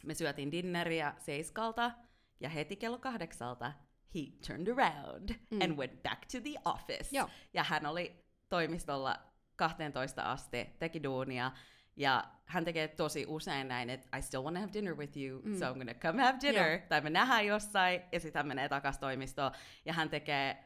me 0.05 0.13
syötiin 0.13 0.51
dinneriä 0.51 1.13
seiskalta 1.17 1.91
ja 2.39 2.49
heti 2.49 2.75
kello 2.75 2.97
kahdeksalta 2.99 3.71
he 4.15 4.19
turned 4.47 4.67
around 4.67 5.29
Mm. 5.49 5.61
and 5.61 5.77
went 5.77 6.03
back 6.03 6.21
to 6.31 6.37
the 6.41 6.55
office. 6.65 7.15
Joo. 7.15 7.29
Ja 7.53 7.63
hän 7.63 7.85
oli 7.85 8.25
toimistolla 8.49 9.19
12 9.55 10.31
asti, 10.31 10.69
teki 10.79 11.03
duunia 11.03 11.51
ja 11.95 12.23
hän 12.45 12.65
tekee 12.65 12.87
tosi 12.87 13.25
usein 13.27 13.67
näin, 13.67 13.89
että 13.89 14.17
I 14.17 14.21
still 14.21 14.43
want 14.43 14.55
to 14.55 14.59
have 14.61 14.73
dinner 14.73 14.97
with 14.97 15.17
you, 15.17 15.41
Mm. 15.41 15.55
so 15.59 15.65
I'm 15.65 15.77
gonna 15.77 15.93
come 15.93 16.23
have 16.23 16.37
dinner. 16.41 16.69
Joo. 16.71 16.81
Tai 16.89 17.01
me 17.01 17.09
nähdään 17.09 17.45
jossain 17.45 18.01
ja 18.11 18.19
sitten 18.19 18.39
hän 18.39 18.47
menee 18.47 18.69
takas 18.69 18.99
toimistoon 18.99 19.51
ja 19.85 19.93
hän 19.93 20.09
tekee 20.09 20.63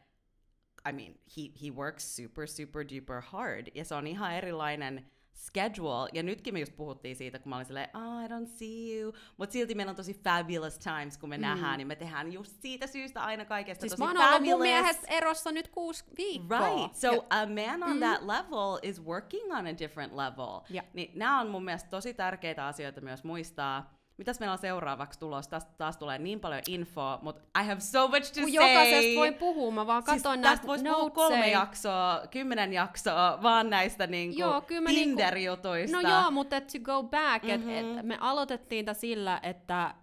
I 0.89 0.93
mean, 0.93 1.15
he, 1.37 1.41
he 1.63 1.71
works 1.71 2.15
super, 2.15 2.47
super 2.47 2.85
duper 2.95 3.21
hard. 3.21 3.67
Ja 3.75 3.85
se 3.85 3.95
on 3.95 4.07
ihan 4.07 4.33
erilainen 4.33 5.05
schedule. 5.35 6.09
Ja 6.13 6.23
nytkin 6.23 6.53
me 6.53 6.59
just 6.59 6.75
puhuttiin 6.75 7.15
siitä, 7.15 7.39
kun 7.39 7.49
mä 7.49 7.55
olin 7.55 7.65
silleen, 7.65 7.89
oh, 7.93 8.23
I 8.25 8.27
don't 8.27 8.47
see 8.47 8.99
you. 8.99 9.13
Mutta 9.37 9.53
silti 9.53 9.75
meillä 9.75 9.89
on 9.89 9.95
tosi 9.95 10.13
fabulous 10.23 10.77
times, 10.77 11.17
kun 11.17 11.29
me 11.29 11.37
mm. 11.37 11.41
nähdään, 11.41 11.77
niin 11.77 11.87
me 11.87 11.95
tehdään 11.95 12.33
just 12.33 12.61
siitä 12.61 12.87
syystä 12.87 13.23
aina 13.23 13.45
kaikesta 13.45 13.81
Siis 13.81 13.91
tosi 13.91 14.01
mä 14.01 14.07
oon 14.07 14.17
ollut 14.17 14.31
mun 14.31 14.39
fabulous. 14.39 14.61
miehestä 14.61 15.07
erossa 15.09 15.51
nyt 15.51 15.67
kuusi 15.67 16.03
viikkoa. 16.17 16.75
Right. 16.75 16.95
So 16.95 17.07
Ja, 17.13 17.21
a 17.29 17.45
man 17.45 17.83
on 17.83 17.99
that 17.99 18.21
level 18.21 18.79
is 18.81 19.03
working 19.05 19.53
on 19.53 19.67
a 19.67 19.77
different 19.79 20.13
level. 20.13 20.61
Ja. 20.69 20.83
Niin 20.93 21.11
nämä 21.15 21.39
on 21.41 21.47
mun 21.49 21.65
mielestä 21.65 21.89
tosi 21.89 22.13
tärkeitä 22.13 22.65
asioita 22.65 23.01
myös 23.01 23.23
muistaa. 23.23 23.95
Mitäs 24.17 24.39
meillä 24.39 24.51
on 24.53 24.57
seuraavaksi 24.57 25.19
tulossa? 25.19 25.49
Taas, 25.51 25.65
taas 25.77 25.97
tulee 25.97 26.17
niin 26.19 26.39
paljon 26.39 26.61
infoa, 26.67 27.19
mutta 27.21 27.61
I 27.61 27.65
have 27.67 27.79
so 27.79 28.07
much 28.07 28.33
to 28.33 28.39
kun 28.41 28.51
say. 28.51 28.67
jokaisesta 28.69 29.19
voi 29.19 29.31
puhua, 29.31 29.71
mä 29.71 29.87
vaan 29.87 30.03
Siis 30.03 30.23
tästä 30.23 30.37
näitä 30.37 30.67
voisi 30.67 30.83
puhua 30.85 31.09
kolme 31.09 31.49
jaksoa, 31.49 32.21
kymmenen 32.31 32.73
jaksoa, 32.73 33.39
vaan 33.41 33.69
näistä 33.69 34.07
niinku 34.07 34.39
Joo, 34.39 34.61
kyllä 34.61 34.81
mä 34.81 34.89
niinku- 34.89 35.19
Tinder-jutuista. 35.21 36.01
No 36.01 36.09
joo, 36.09 36.31
mutta 36.31 36.61
to 36.61 36.79
go 36.83 37.03
back, 37.03 37.43
Mhm. 37.45 37.53
mm-hmm. 37.53 37.97
et 37.99 38.05
me 38.05 38.17
aloitettiin 38.19 38.85
sillä, 38.93 39.39
että 39.43 39.95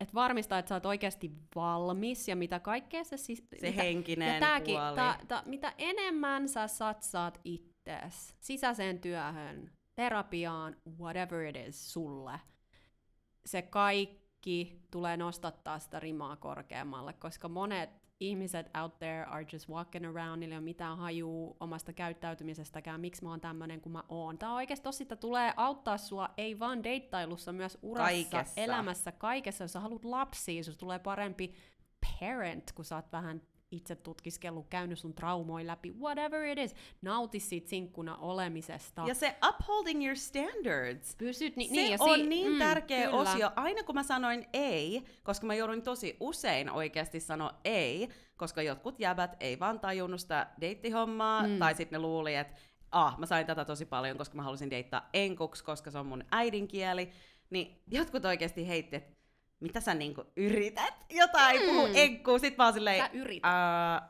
et 0.00 0.14
varmistaa, 0.14 0.58
että 0.58 0.68
sä 0.68 0.74
oot 0.74 0.86
oikeasti 0.86 1.32
valmis 1.54 2.28
ja 2.28 2.36
mitä 2.36 2.60
kaikkea 2.60 3.04
se 3.04 3.16
siis... 3.16 3.44
Se 3.60 3.66
mitä, 3.70 3.82
henkinen 3.82 4.34
ja 4.34 4.40
tääkin, 4.40 4.76
puoli. 4.80 4.96
ta, 4.96 5.16
ta, 5.28 5.42
mitä 5.46 5.72
enemmän 5.78 6.48
sä 6.48 6.66
satsaat 6.66 7.40
ittees, 7.44 8.34
sisäiseen 8.40 8.98
työhön, 8.98 9.70
terapiaan, 9.94 10.76
whatever 11.00 11.40
it 11.46 11.56
is 11.68 11.92
sulle, 11.92 12.40
se 13.46 13.62
kaikki 13.62 14.82
tulee 14.90 15.16
nostattaa 15.16 15.78
sitä 15.78 16.00
rimaa 16.00 16.36
korkeammalle, 16.36 17.12
koska 17.12 17.48
monet 17.48 17.90
ihmiset 18.20 18.70
out 18.82 18.98
there 18.98 19.24
are 19.24 19.46
just 19.52 19.68
walking 19.68 20.06
around, 20.06 20.40
niillä 20.40 20.54
ei 20.54 20.58
ole 20.58 20.64
mitään 20.64 20.98
hajuu 20.98 21.56
omasta 21.60 21.92
käyttäytymisestäkään, 21.92 23.00
miksi 23.00 23.24
mä 23.24 23.30
oon 23.30 23.40
tämmönen 23.40 23.80
kuin 23.80 23.92
mä 23.92 24.02
oon. 24.08 24.38
Tää 24.38 24.54
oikeesti 24.54 24.84
tosi, 24.84 25.02
että 25.02 25.16
tulee 25.16 25.52
auttaa 25.56 25.98
sua, 25.98 26.28
ei 26.36 26.58
vaan 26.58 26.84
deittailussa, 26.84 27.52
myös 27.52 27.78
urassa, 27.82 28.04
Kaikessa. 28.04 28.60
elämässä, 28.60 29.12
kaikessa. 29.12 29.64
Jos 29.64 29.72
sä 29.72 29.80
haluat 29.80 30.04
lapsia, 30.04 30.62
jos 30.66 30.78
tulee 30.78 30.98
parempi 30.98 31.54
parent, 32.20 32.72
kun 32.72 32.84
sä 32.84 32.96
oot 32.96 33.12
vähän 33.12 33.42
itse 33.70 33.96
tutkiskellut, 33.96 34.66
käynyt 34.70 34.98
sun 34.98 35.14
traumoja 35.14 35.66
läpi, 35.66 35.92
whatever 36.00 36.44
it 36.44 36.58
is. 36.58 36.74
Nauti 37.02 37.40
siitä 37.40 37.68
sinkkuna 37.68 38.16
olemisesta. 38.16 39.04
Ja 39.06 39.14
se 39.14 39.36
upholding 39.48 40.04
your 40.04 40.16
standards. 40.16 41.16
Pysyt 41.16 41.56
ni- 41.56 41.68
Se 41.68 41.74
niin, 41.74 41.92
ja 41.92 41.96
on 42.00 42.18
si- 42.18 42.26
niin 42.26 42.52
mm, 42.52 42.58
tärkeä 42.58 43.06
kyllä. 43.06 43.18
osio. 43.18 43.50
Aina 43.56 43.82
kun 43.82 43.94
mä 43.94 44.02
sanoin 44.02 44.46
ei, 44.52 45.04
koska 45.22 45.46
mä 45.46 45.54
jouduin 45.54 45.82
tosi 45.82 46.16
usein 46.20 46.70
oikeasti 46.70 47.20
sanoa 47.20 47.60
ei, 47.64 48.08
koska 48.36 48.62
jotkut 48.62 49.00
jäbät 49.00 49.36
ei 49.40 49.60
vaan 49.60 49.80
tajunnut 49.80 50.20
sitä 50.20 50.46
deittihommaa, 50.60 51.42
mm. 51.48 51.58
tai 51.58 51.74
sitten 51.74 51.96
ne 52.00 52.02
luuli, 52.06 52.34
että 52.34 52.54
ah, 52.90 53.18
mä 53.18 53.26
sain 53.26 53.46
tätä 53.46 53.64
tosi 53.64 53.84
paljon, 53.86 54.18
koska 54.18 54.36
mä 54.36 54.42
halusin 54.42 54.70
deittaa 54.70 55.08
enkuksi, 55.14 55.64
koska 55.64 55.90
se 55.90 55.98
on 55.98 56.06
mun 56.06 56.24
äidinkieli, 56.30 57.10
niin 57.50 57.82
jotkut 57.90 58.24
oikeasti 58.24 58.68
heitti, 58.68 58.96
että 58.96 59.14
mitä 59.64 59.80
sä 59.80 59.94
niinku 59.94 60.24
yrität 60.36 60.94
jotain, 61.10 61.60
mm. 61.60 61.66
puhu 61.66 61.88
enkkuu, 61.94 62.38
sit 62.38 62.56
mä 62.56 62.64
oon 62.64 62.72
silleen, 62.72 63.04
Sä 63.04 63.10
yrität. 63.12 63.50
uh, 63.50 64.08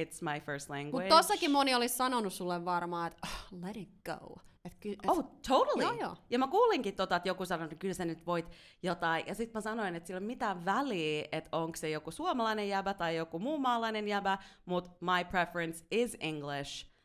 it's 0.00 0.18
my 0.32 0.40
first 0.40 0.70
language. 0.70 1.04
Mutta 1.04 1.16
tossakin 1.16 1.50
moni 1.50 1.74
olisi 1.74 1.96
sanonut 1.96 2.32
sulle 2.32 2.64
varmaan, 2.64 3.06
että 3.06 3.18
oh, 3.26 3.58
let 3.64 3.76
it 3.76 3.88
go. 4.04 4.36
Et 4.64 4.74
ky- 4.80 4.92
et, 4.92 4.98
Oh, 5.06 5.24
totally. 5.48 5.82
Joo, 5.82 5.92
joo. 5.92 6.16
Ja 6.30 6.38
mä 6.38 6.48
kuulinkin 6.48 6.96
tota, 6.96 7.16
että 7.16 7.28
joku 7.28 7.44
sanoi, 7.46 7.64
että 7.64 7.76
kyllä 7.76 7.94
sä 7.94 8.04
nyt 8.04 8.26
voit 8.26 8.46
jotain. 8.82 9.26
Ja 9.26 9.34
sitten 9.34 9.56
mä 9.58 9.60
sanoin, 9.60 9.94
että 9.94 10.06
sillä 10.06 10.18
ei 10.18 10.22
ole 10.22 10.26
mitään 10.26 10.64
väliä, 10.64 11.24
että 11.32 11.48
onko 11.52 11.76
se 11.76 11.90
joku 11.90 12.10
suomalainen 12.10 12.68
jäbä 12.68 12.94
tai 12.94 13.16
joku 13.16 13.38
muu 13.38 13.58
maalainen 13.58 14.08
jäbä, 14.08 14.38
mutta 14.64 14.90
my 15.00 15.24
preference 15.30 15.84
is 15.90 16.16
English. 16.20 16.95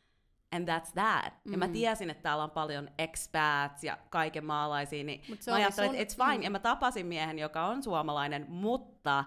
And 0.52 0.68
that's 0.68 0.92
that. 0.94 1.32
Mm. 1.44 1.52
Ja 1.52 1.58
mä 1.58 1.68
tiesin, 1.68 2.10
että 2.10 2.22
täällä 2.22 2.44
on 2.44 2.50
paljon 2.50 2.88
expats 2.98 3.84
ja 3.84 3.98
kaiken 4.10 4.44
maalaisia, 4.44 5.04
niin 5.04 5.22
Mut 5.28 5.42
se 5.42 5.50
mä 5.50 5.56
ajattelin, 5.56 5.90
sun- 5.90 5.98
että 6.00 6.14
it's 6.14 6.24
fine. 6.24 6.36
mm. 6.36 6.42
Ja 6.42 6.50
mä 6.50 6.58
tapasin 6.58 7.06
miehen, 7.06 7.38
joka 7.38 7.66
on 7.66 7.82
suomalainen, 7.82 8.46
mutta 8.48 9.24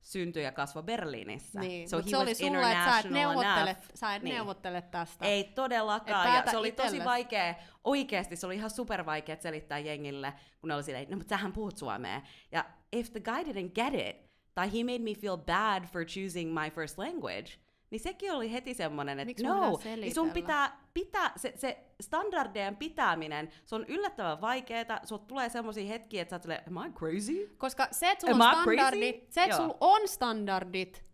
syntyi 0.00 0.42
ja 0.42 0.52
kasvoi 0.52 0.82
Berliinissä. 0.82 1.60
niin. 1.60 1.88
So 1.88 1.96
he 1.96 2.02
se 2.10 2.16
oli 2.16 2.34
sulle, 2.34 2.72
että 2.72 2.84
sä 2.84 2.98
et, 2.98 3.10
neuvottele, 3.10 3.76
sä 3.94 4.14
et 4.14 4.22
Niin. 4.22 4.34
neuvottele 4.34 4.82
tästä. 4.82 5.24
Ei 5.26 5.44
todellakaan. 5.44 6.34
Ja 6.34 6.42
se 6.50 6.56
oli 6.56 6.72
tosi 6.72 6.88
itelles. 6.88 7.04
vaikea, 7.04 7.54
oikeasti 7.84 8.36
se 8.36 8.46
oli 8.46 8.54
ihan 8.54 8.70
super 8.70 9.06
vaikea 9.06 9.36
selittää 9.40 9.78
jengille, 9.78 10.32
kun 10.60 10.68
ne 10.68 10.74
oli 10.74 10.82
silleen, 10.82 11.10
no 11.10 11.16
mutta 11.16 11.30
sähän 11.30 11.52
puhut 11.52 11.76
suomea. 11.78 12.22
Ja 12.52 12.64
if 12.92 13.10
the 13.10 13.20
guy 13.20 13.42
didn't 13.42 13.72
get 13.74 13.94
it, 14.08 14.26
tai 14.54 14.72
he 14.72 14.84
made 14.84 14.98
me 14.98 15.14
feel 15.14 15.36
bad 15.36 15.84
for 15.84 16.04
choosing 16.04 16.60
my 16.60 16.70
first 16.70 16.98
language, 16.98 17.52
niin 17.90 18.00
sekin 18.00 18.32
oli 18.32 18.52
heti 18.52 18.74
semmonen, 18.74 19.20
että 19.20 19.26
Miksi 19.26 19.44
no, 19.44 19.78
niin 19.96 20.14
sun 20.14 20.30
pitää, 20.30 20.80
pitää 20.94 21.32
se, 21.36 21.52
se 21.56 21.84
standardien 22.02 22.76
pitäminen, 22.76 23.48
se 23.64 23.74
on 23.74 23.84
yllättävän 23.88 24.40
vaikeeta, 24.40 25.00
sulla 25.04 25.24
tulee 25.28 25.48
semmoisia 25.48 25.88
hetkiä, 25.88 26.22
että 26.22 26.36
sä 26.36 26.42
silleen, 26.42 26.62
am 26.68 26.86
I 26.86 26.92
crazy? 26.92 27.54
Koska 27.58 27.88
se, 27.90 28.10
että 28.10 28.26
sulla 28.26 28.50
on 28.50 28.50
I 28.50 28.64
crazy? 28.64 28.76
standardit, 28.76 29.32
se, 29.32 29.44
että 29.44 29.56
sulla 29.56 29.76
on 29.80 30.08
standardit 30.08 31.04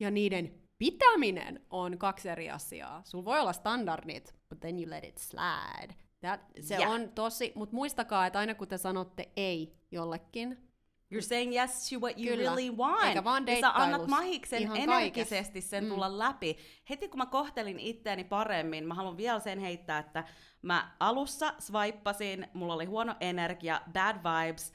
ja 0.00 0.10
niiden 0.10 0.54
pitäminen 0.78 1.60
on 1.70 1.98
kaksi 1.98 2.28
eri 2.28 2.50
asiaa. 2.50 3.02
Sulla 3.04 3.24
voi 3.24 3.40
olla 3.40 3.52
standardit, 3.52 4.34
but 4.48 4.60
then 4.60 4.78
you 4.78 4.90
let 4.90 5.04
it 5.04 5.18
slide. 5.18 5.94
That, 6.20 6.40
se 6.60 6.74
Yeah. 6.74 6.90
on 6.90 7.12
tosi, 7.14 7.52
mutta 7.54 7.74
muistakaa, 7.74 8.26
että 8.26 8.38
aina 8.38 8.54
kun 8.54 8.68
te 8.68 8.78
sanotte 8.78 9.28
ei 9.36 9.76
jollekin, 9.90 10.67
You're 11.14 11.22
saying 11.22 11.54
yes 11.54 11.90
to 11.90 11.98
what 12.00 12.18
you 12.18 12.36
Kyllä. 12.36 12.50
really 12.50 12.76
want. 12.76 13.04
Eikä 13.04 13.24
vaan 13.24 13.46
ja 13.46 13.60
sä 13.60 13.70
annat 13.70 14.06
mahiksen 14.06 14.62
Ihan 14.62 14.76
energisesti 14.76 15.34
kaikessa. 15.52 15.70
sen 15.70 15.84
Mm. 15.84 15.90
tulla 15.90 16.18
läpi. 16.18 16.58
Heti 16.90 17.08
kun 17.08 17.18
mä 17.18 17.26
kohtelin 17.26 17.78
itteeni 17.80 18.24
paremmin, 18.24 18.86
mä 18.86 18.94
haluan 18.94 19.16
vielä 19.16 19.40
sen 19.40 19.58
heittää, 19.58 19.98
että 19.98 20.24
mä 20.62 20.90
alussa 21.00 21.54
swippasin, 21.58 22.46
mulla 22.52 22.74
oli 22.74 22.84
huono 22.84 23.14
energia, 23.20 23.80
bad 23.92 24.16
vibes, 24.16 24.72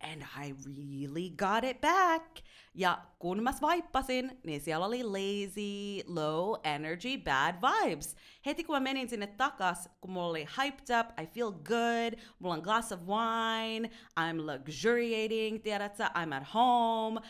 and 0.00 0.22
I 0.22 0.54
really 0.66 1.30
got 1.30 1.64
it 1.64 1.80
back. 1.80 2.26
Ja 2.74 2.98
kun 3.18 3.42
mä 3.42 3.52
swippasin, 3.52 4.40
niin 4.44 4.60
siellä 4.60 4.86
oli 4.86 5.02
lazy, 5.02 6.02
low 6.06 6.60
energy, 6.64 7.18
bad 7.18 7.54
vibes. 7.54 8.16
Heti 8.46 8.64
kun 8.64 8.76
mä 8.76 8.80
menin 8.80 9.08
sinne 9.08 9.26
takas, 9.26 9.88
kun 10.00 10.10
mulla 10.10 10.26
oli 10.26 10.46
hyped 10.58 11.00
up, 11.00 11.20
I 11.20 11.26
feel 11.26 11.52
good, 11.52 12.20
mulla 12.38 12.54
on 12.54 12.60
glass 12.60 12.92
of 12.92 13.00
wine, 13.00 13.90
I'm 14.20 14.36
luxuriating, 14.36 15.62
tiedät 15.62 15.96
sä, 15.96 16.10
I'm 16.14 16.34
at 16.34 16.54
home. 16.54 17.20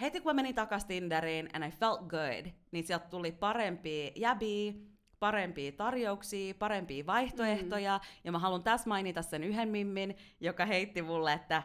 Heti 0.00 0.20
kun 0.20 0.30
mä 0.30 0.34
menin 0.34 0.54
takas 0.54 0.84
Tinderiin 0.84 1.48
and 1.52 1.64
I 1.64 1.70
felt 1.70 2.00
good, 2.00 2.52
niin 2.70 2.86
sieltä 2.86 3.08
tuli 3.08 3.32
parempia 3.32 4.10
jäbiä, 4.16 4.72
parempia 5.18 5.72
tarjouksia, 5.72 6.54
parempia 6.54 7.06
vaihtoehtoja. 7.06 7.98
Mm. 8.02 8.20
Ja 8.24 8.32
mä 8.32 8.38
haluan 8.38 8.62
tässä 8.62 8.88
mainita 8.88 9.22
sen 9.22 9.44
yhden 9.44 9.68
mimmin, 9.68 10.16
joka 10.40 10.66
heitti 10.66 11.02
mulle, 11.02 11.32
että 11.32 11.62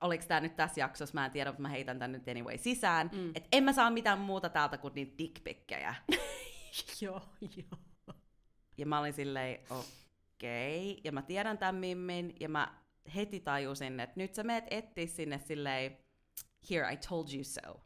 oliko 0.00 0.24
tämä 0.28 0.40
nyt 0.40 0.56
tässä 0.56 0.80
jaksossa, 0.80 1.14
mä 1.14 1.24
en 1.24 1.30
tiedä, 1.30 1.50
mutta 1.50 1.62
mä 1.62 1.68
heitän 1.68 1.98
tän 1.98 2.12
nyt 2.12 2.28
anyway 2.28 2.58
sisään, 2.58 3.10
mm. 3.12 3.30
että 3.34 3.48
en 3.52 3.64
mä 3.64 3.72
saa 3.72 3.90
mitään 3.90 4.18
muuta 4.18 4.48
täältä 4.48 4.78
kuin 4.78 4.94
niitä 4.94 5.18
dickpikkejä. 5.18 5.94
joo, 7.02 7.22
joo. 7.56 7.80
Ja 8.78 8.86
mä 8.86 9.00
olin 9.00 9.12
silleen, 9.12 9.58
okei. 9.70 10.90
Okay. 10.90 11.00
Ja 11.04 11.12
mä 11.12 11.22
tiedän 11.22 11.58
tämän 11.58 11.74
mimmin, 11.74 12.36
ja 12.40 12.48
mä 12.48 12.74
heti 13.14 13.40
tajusin, 13.40 14.00
että 14.00 14.14
nyt 14.16 14.34
sä 14.34 14.42
meet 14.42 14.64
etsiä 14.70 15.06
sinne 15.06 15.38
silleen, 15.38 15.98
here 16.70 16.92
I 16.92 16.96
told 17.08 17.28
you 17.34 17.44
so. 17.44 17.80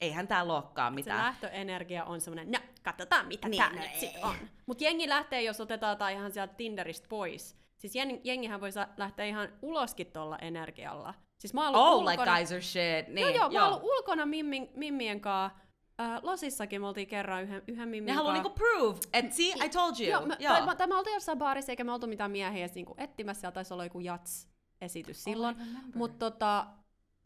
Eihän 0.00 0.28
tää 0.28 0.44
luokkaa 0.44 0.90
Se 0.90 0.94
mitään. 0.94 1.18
lähtöenergia 1.18 2.04
on 2.04 2.20
semmoinen, 2.20 2.50
no 2.50 2.58
katsotaan 2.82 3.26
mitä 3.26 3.48
Niin, 3.48 3.62
tää 3.62 3.72
no 3.72 3.80
nyt 3.80 3.94
sit 3.94 4.16
on. 4.22 4.36
Mut 4.66 4.80
jengi 4.80 5.08
lähtee, 5.08 5.42
jos 5.42 5.60
otetaan 5.60 5.96
tai 5.96 6.12
ihan 6.12 6.32
sieltä 6.32 6.54
Tinderistä 6.54 7.08
pois. 7.08 7.56
Siis 7.76 7.94
jengi, 7.94 8.20
jengihän 8.24 8.60
voi 8.60 8.70
lähteä 8.96 9.24
ihan 9.24 9.48
uloskin 9.62 10.06
tuolla 10.06 10.38
energialla. 10.38 11.14
Siis 11.40 11.54
mä 11.54 11.66
oon 11.66 11.74
ollut 11.74 11.88
Oh, 11.88 11.98
ulkona... 11.98 12.10
like 12.10 12.30
guys 12.38 12.52
are 12.52 12.60
shit. 12.60 13.08
Niin, 13.08 13.26
Joo, 13.26 13.34
joo, 13.34 13.50
mä 13.50 13.64
oon 13.64 13.74
ollut 13.74 13.90
ulkona 13.96 14.26
mimmin, 14.26 14.70
mimmien 14.74 15.20
kanssa. 15.20 15.60
Äh, 16.00 16.20
Losissakin 16.22 16.80
me 16.80 16.86
oltiin 16.86 17.06
kerran 17.06 17.42
yhden, 17.42 17.62
yhden 17.68 17.88
mimmin 17.88 18.06
Ne 18.06 18.12
haluaa 18.12 18.34
niinku 18.34 18.50
prove, 18.50 18.98
että 19.12 19.36
see, 19.36 19.48
I 19.64 19.68
told 19.68 19.94
you. 20.00 20.10
Joo, 20.10 20.26
me, 20.26 20.36
Joo. 20.38 20.54
Tai, 20.66 20.76
tai 20.76 20.86
me 20.86 20.94
oltiin 20.94 21.14
jossain 21.14 21.38
baarissa, 21.38 21.72
eikä 21.72 21.84
me 21.84 21.92
oltu 21.92 22.06
mitään 22.06 22.30
miehiä 22.30 22.60
edes 22.60 22.74
niinku 22.74 22.94
etsimässä, 22.98 23.40
siellä 23.40 23.52
taisi 23.52 23.74
olla 23.74 23.84
joku 23.84 24.00
jats-esitys 24.00 25.24
silloin. 25.24 25.56
Oh. 25.60 25.66
Mutta 25.94 26.30
tota, 26.30 26.66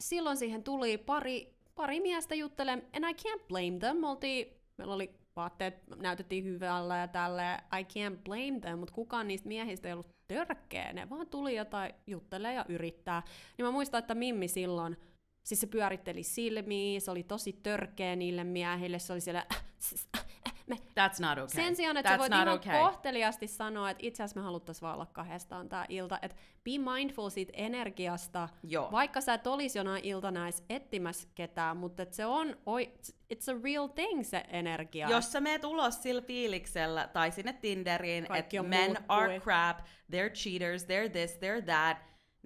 silloin 0.01 0.37
siihen 0.37 0.63
tuli 0.63 0.99
pari, 0.99 1.55
pari 1.75 2.01
miestä 2.01 2.35
juttelemaan, 2.35 2.87
and 2.97 3.05
I 3.05 3.13
can't 3.13 3.45
blame 3.49 3.79
them. 3.81 3.97
Me 3.97 4.09
oltiin, 4.09 4.47
meillä 4.77 4.95
oli 4.95 5.15
vaatteet, 5.37 5.75
näytettiin 5.97 6.45
hyvällä 6.45 6.97
ja 6.97 7.09
tällä, 7.09 7.63
I 7.81 7.83
can't 7.83 8.17
blame 8.25 8.61
them, 8.61 8.79
mutta 8.79 8.95
kukaan 8.95 9.29
niistä 9.29 9.49
miehistä 9.49 9.89
ei 9.89 9.93
ollut 9.93 10.09
törkeä. 10.29 10.93
Ne 10.93 11.11
vaan 11.11 11.27
tuli 11.27 11.57
jotain 11.57 11.95
juttelee 12.07 12.55
ja 12.55 12.65
yrittää. 12.69 13.23
Niin 13.59 13.67
mä 13.67 13.71
muistan, 13.71 13.99
että 13.99 14.15
Mimmi 14.15 14.49
silloin, 14.49 14.97
siis 15.43 15.61
se 15.61 15.67
pyöritteli 15.67 16.23
silmiä, 16.23 17.01
se 17.01 17.11
oli 17.11 17.23
tosi 17.23 17.53
törkeä 17.53 18.17
niille 18.17 18.45
miehille, 18.45 18.99
se 18.99 19.13
oli 19.13 19.21
siellä, 19.21 19.47
me 20.67 20.77
That's 20.77 21.21
not 21.21 21.39
okay. 21.39 21.49
sen 21.65 21.77
sijaan, 21.77 21.97
että 21.97 22.11
That's 22.11 22.15
sä 22.15 22.19
voit 22.19 22.33
ihan 22.33 22.49
okay. 22.49 22.79
kohteliasti 22.81 23.47
sanoa, 23.47 23.91
että 23.91 24.07
itse 24.07 24.23
asiassa 24.23 24.41
me 24.41 24.45
haluttaisiin 24.45 24.83
vaan 24.83 24.95
olla 24.95 25.07
kahdestaan 25.07 25.69
tää 25.69 25.87
ilta. 25.89 26.19
Että 26.23 26.37
be 26.65 26.71
mindful 26.95 27.29
siitä 27.31 27.53
energiasta, 27.57 28.49
Joo. 28.63 28.93
vaikka 28.93 29.21
sä 29.21 29.35
et 29.35 29.47
olisi 29.47 29.79
jonain 29.79 30.05
iltana 30.05 30.45
edes 30.45 30.65
etsimässä 30.71 31.29
ketään, 31.35 31.77
mutta 31.77 32.03
et 32.03 32.13
se 32.13 32.27
on, 32.27 32.57
oi, 32.67 32.93
it's 33.35 33.57
a 33.57 33.61
real 33.65 33.87
thing 33.89 34.25
se 34.25 34.45
energia. 34.49 35.09
Jos 35.11 35.33
sä 35.33 35.41
meet 35.41 35.65
ulos 35.65 36.03
sillä 36.03 36.23
fiiliksellä 36.23 37.09
tai 37.13 37.31
sinne 37.31 37.53
Tinderiin, 37.53 38.27
että 38.35 38.63
men 38.63 38.97
are 39.09 39.29
kuin- 39.29 39.41
crap, 39.43 39.79
they're 40.13 40.33
cheaters, 40.33 40.85
they're 40.85 41.11
this, 41.13 41.39
they're 41.39 41.65
that, 41.65 41.97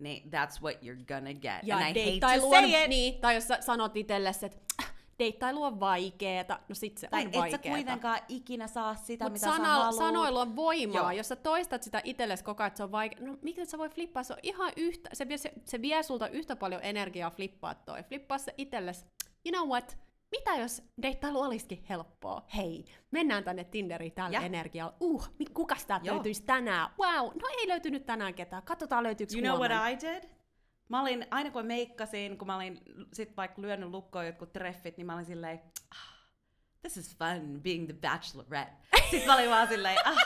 niin 0.01 0.23
that's 0.31 0.63
what 0.63 0.75
you're 0.83 1.05
gonna 1.15 1.35
get. 1.35 1.59
ja 1.63 1.77
And 1.77 1.97
I 1.97 2.21
hate 2.21 2.39
to 2.41 2.51
say 2.51 2.83
it, 2.85 2.89
niin, 2.89 3.21
tai 3.21 3.35
jos 3.35 3.49
sä 3.49 3.59
sanot 3.61 3.97
itsellesi, 3.97 4.47
että 4.47 4.59
"Ah, 4.83 4.93
deittailu 5.19 5.63
on 5.63 5.81
vaikeeta, 5.81 6.59
no 6.69 6.75
sit 6.75 6.99
se 6.99 7.09
tai 7.09 7.21
on 7.21 7.27
et 7.27 7.33
sä 7.35 7.41
vaikeeta. 7.41 7.69
kuitenkaan 7.69 8.19
ikinä 8.29 8.67
saa 8.67 8.95
sitä, 8.95 9.25
Mutta 9.25 9.33
mitä 9.33 9.47
sä 9.47 9.57
sana, 9.57 9.69
haluat. 9.75 9.95
sanoilla 9.95 10.41
on 10.41 10.57
voimaa. 10.57 10.97
Joo. 10.97 11.11
Jos 11.11 11.29
sä 11.29 11.37
toistat 11.37 11.83
sitä 11.83 12.01
itsellesi 12.05 12.45
koko 12.45 12.63
ajan, 12.63 12.67
että 12.69 12.77
se 12.77 12.85
on 12.85 12.93
vaikea, 12.93 13.19
no 13.27 13.37
miksi 13.43 13.67
sä 13.67 13.79
voi 13.79 13.89
flippaa? 13.89 14.23
Se 14.23 14.33
on 14.33 14.39
ihan 14.43 14.73
yhtä, 14.77 15.11
se 15.13 15.29
vie, 15.29 15.39
se, 15.39 15.53
se 15.65 15.83
vie 15.83 16.03
sulta 16.03 16.29
yhtä 16.29 16.57
paljon 16.57 16.81
energiaa 16.85 17.31
flippaa 17.31 17.75
toi. 17.75 18.03
Flippaa 18.03 18.39
se 18.39 18.55
itsellesi. 18.59 19.05
You 19.47 19.53
know 19.57 19.69
what? 19.69 19.99
Mitä 20.31 20.57
jos 20.57 20.83
deittailu 21.03 21.41
olisikin 21.41 21.85
helppoa? 21.89 22.43
Hei, 22.57 22.85
mennään 23.11 23.45
tänne 23.45 23.65
Tinderiin 23.65 24.13
tällä 24.13 24.39
Ja. 24.39 24.41
energialla. 24.43 24.95
Uh, 25.01 25.29
kukas 25.55 25.87
täältä 25.87 26.07
löytyisi 26.07 26.43
tänään? 26.43 26.89
Wow, 27.01 27.27
no 27.27 27.49
ei 27.59 27.69
löytynyt 27.69 28.07
tänään 28.07 28.35
ketään. 28.35 28.63
Katsotaan 28.63 29.05
löytyykö 29.05 29.33
You 29.35 29.41
know 29.43 29.51
what 29.61 29.71
huomenna. 29.71 29.89
I 29.89 29.97
did? 30.15 30.31
Mä 30.89 31.01
olin, 31.01 31.27
aina 31.31 31.51
kun 31.51 31.67
meikkasin, 31.67 32.39
kun 32.39 32.47
mä 32.47 32.57
olin 32.57 32.81
sit 33.13 33.37
vaikka 33.37 33.63
lyönyt 33.63 33.91
lukkoon 33.91 34.27
jotkut 34.27 34.53
treffit, 34.53 34.97
niin 34.97 35.07
mä 35.07 35.15
olin 35.15 35.25
silleen, 35.25 35.61
ah, 35.91 36.15
this 36.81 36.97
is 36.97 37.17
fun 37.17 37.61
being 37.63 37.85
the 37.87 37.95
bachelorette. 37.95 38.73
Sitten 39.11 39.27
mä 39.27 39.35
olin 39.35 39.51
vaan 39.51 39.69
silleen, 39.69 39.97
ah, 40.07 40.17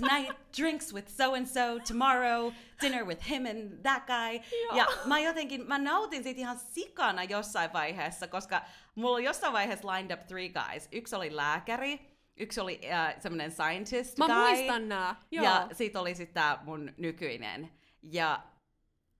tonight 0.00 0.36
drinks 0.58 0.94
with 0.94 1.08
so 1.08 1.34
and 1.34 1.46
so, 1.46 1.60
tomorrow 1.88 2.52
dinner 2.80 3.04
with 3.06 3.30
him 3.30 3.46
and 3.46 3.82
that 3.82 4.06
guy. 4.06 4.40
Joo. 4.62 4.76
Ja 4.76 4.86
mä 5.04 5.18
jotenkin, 5.18 5.68
mä 5.68 5.78
nautin 5.78 6.22
siitä 6.22 6.40
ihan 6.40 6.58
sikana 6.58 7.24
jossain 7.24 7.72
vaiheessa, 7.72 8.28
koska 8.28 8.62
mulla 8.94 9.14
oli 9.14 9.24
jossain 9.24 9.52
vaiheessa 9.52 9.88
lined 9.92 10.10
up 10.18 10.26
three 10.26 10.48
guys. 10.48 10.88
Yksi 10.92 11.16
oli 11.16 11.36
lääkäri, 11.36 12.00
yksi 12.36 12.60
oli 12.60 12.80
uh, 12.84 13.22
semmonen 13.22 13.50
scientist 13.50 14.18
Mä 14.18 14.26
guy. 14.26 14.34
muistan 14.36 14.88
nää. 14.88 15.16
Joo. 15.30 15.44
Ja 15.44 15.68
sit 15.72 15.96
oli 15.96 16.14
sitten 16.14 16.34
tää 16.34 16.58
mun 16.64 16.92
nykyinen. 16.96 17.72
Ja 18.02 18.42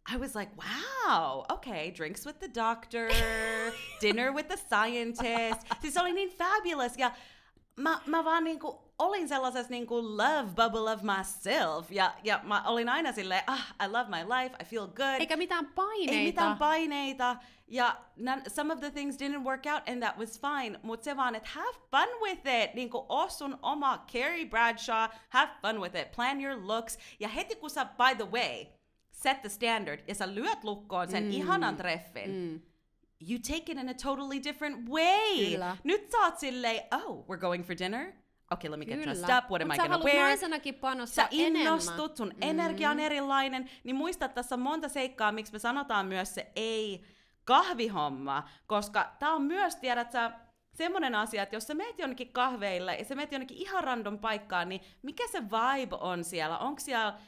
I 0.07 0.17
was 0.17 0.35
like, 0.35 0.51
wow, 0.57 1.45
okay, 1.51 1.91
drinks 1.91 2.27
with 2.27 2.41
the 2.41 2.49
doctor, 2.49 3.09
dinner 4.01 4.33
with 4.33 4.49
the 4.49 4.57
scientist. 4.57 5.61
Siis 5.81 5.97
oli 5.97 6.13
niin 6.13 6.31
fabulous. 6.31 6.99
Ja 6.99 7.13
mä, 7.77 8.01
mä 8.07 8.25
vaan 8.25 8.45
niinku 8.45 8.93
olin 8.99 9.29
sellaisessa 9.29 9.71
niinku 9.71 10.17
love 10.17 10.49
bubble 10.55 10.93
of 10.93 11.03
myself. 11.03 11.91
Ja, 11.93 12.13
ja 12.25 12.41
mä 12.43 12.63
olin 12.67 12.89
aina 12.89 13.13
silleen, 13.13 13.43
ah, 13.47 13.75
I 13.85 13.89
love 13.89 14.09
my 14.11 14.25
life, 14.29 14.57
I 14.63 14.65
feel 14.65 14.87
good. 14.87 15.21
Eikä 15.21 15.37
mitään 15.37 15.67
paineita. 15.67 16.13
Ei 16.13 16.25
mitään 16.25 16.59
paineita. 16.59 17.37
Ja 17.69 17.97
none, 18.17 18.43
some 18.49 18.73
of 18.73 18.81
the 18.81 18.91
things 18.91 19.17
didn't 19.17 19.45
work 19.45 19.67
out 19.75 19.89
and 19.89 20.03
that 20.03 20.19
was 20.19 20.41
fine. 20.41 20.81
Mutta 20.83 21.05
se 21.05 21.17
vaan, 21.17 21.35
että 21.35 21.49
have 21.55 21.77
fun 21.91 22.21
with 22.23 22.47
it. 22.47 22.75
Niinku 22.75 23.07
oo 23.09 23.29
sun 23.29 23.59
oma 23.63 24.05
Carrie 24.13 24.47
Bradshaw, 24.47 25.11
have 25.29 25.51
fun 25.63 25.81
with 25.81 25.97
it. 25.97 26.13
Plan 26.13 26.41
your 26.41 26.67
looks. 26.67 26.99
Ja 27.21 27.29
heti 27.29 27.57
kun 27.57 27.71
sä, 27.71 27.85
by 27.85 28.15
the 28.25 28.31
way, 28.31 28.67
set 29.13 29.41
the 29.41 29.49
standard 29.49 30.01
ja 30.09 30.15
sä 30.15 30.35
lyöt 30.35 30.65
lukkoon 30.65 31.09
sen 31.09 31.25
mm. 31.25 31.31
ihanan 31.31 31.77
treffin, 31.77 32.31
mm. 32.31 32.61
you 33.31 33.39
take 33.39 33.73
it 33.73 33.79
in 33.79 33.89
a 33.89 33.95
totally 33.95 34.45
different 34.45 34.89
way. 34.89 35.51
Kyllä. 35.51 35.77
Nyt 35.85 36.11
sä 36.11 36.19
oot 36.19 36.39
silleen, 36.39 36.83
oh, 36.95 37.27
we're 37.29 37.41
going 37.41 37.65
for 37.65 37.77
dinner? 37.79 38.13
Okay, 38.53 38.71
let 38.71 38.79
me 38.79 38.85
get 38.85 38.95
Kyllä. 38.95 39.05
dressed 39.05 39.39
up. 39.39 39.51
What 39.51 39.63
am 39.63 39.69
Mut 39.69 39.75
I 39.75 39.77
sä 39.77 39.89
gonna 39.89 40.05
wear? 40.05 40.19
naisenakin 40.19 40.75
panostaa 40.75 41.25
Sä 41.25 41.29
innostut, 41.31 42.17
sun 42.17 42.33
enemmän. 42.41 42.67
energia 42.67 42.91
on 42.91 43.01
erilainen, 43.01 43.71
niin 43.85 43.97
muista, 43.97 44.25
että 44.25 44.35
tässä 44.35 44.55
on 44.55 44.61
monta 44.61 44.89
seikkaa, 44.89 45.33
miksi 45.33 45.53
me 45.53 45.59
sanotaan 45.59 46.07
myös 46.07 46.35
se 46.35 46.53
ei 46.57 47.05
kahvihomma, 47.45 48.49
koska 48.67 49.13
tää 49.19 49.33
on 49.33 49.43
myös, 49.43 49.77
tiedät 49.77 50.13
sä, 50.13 50.33
semmonen 50.75 51.15
asia, 51.15 51.43
että 51.43 51.57
jos 51.57 51.67
sä 51.67 51.75
meet 51.75 51.99
jonnekin 51.99 52.33
kahveille 52.33 52.95
ja 52.97 53.05
sä 53.05 53.15
meet 53.15 53.33
jonnekin 53.33 53.57
ihan 53.57 53.85
random 53.85 54.19
paikkaan, 54.19 54.69
niin 54.69 54.81
mikä 55.03 55.29
se 55.29 55.43
vibe 55.43 55.97
on 56.01 56.25
siellä? 56.25 56.59
Onko 56.59 56.81
siellä 56.81 57.19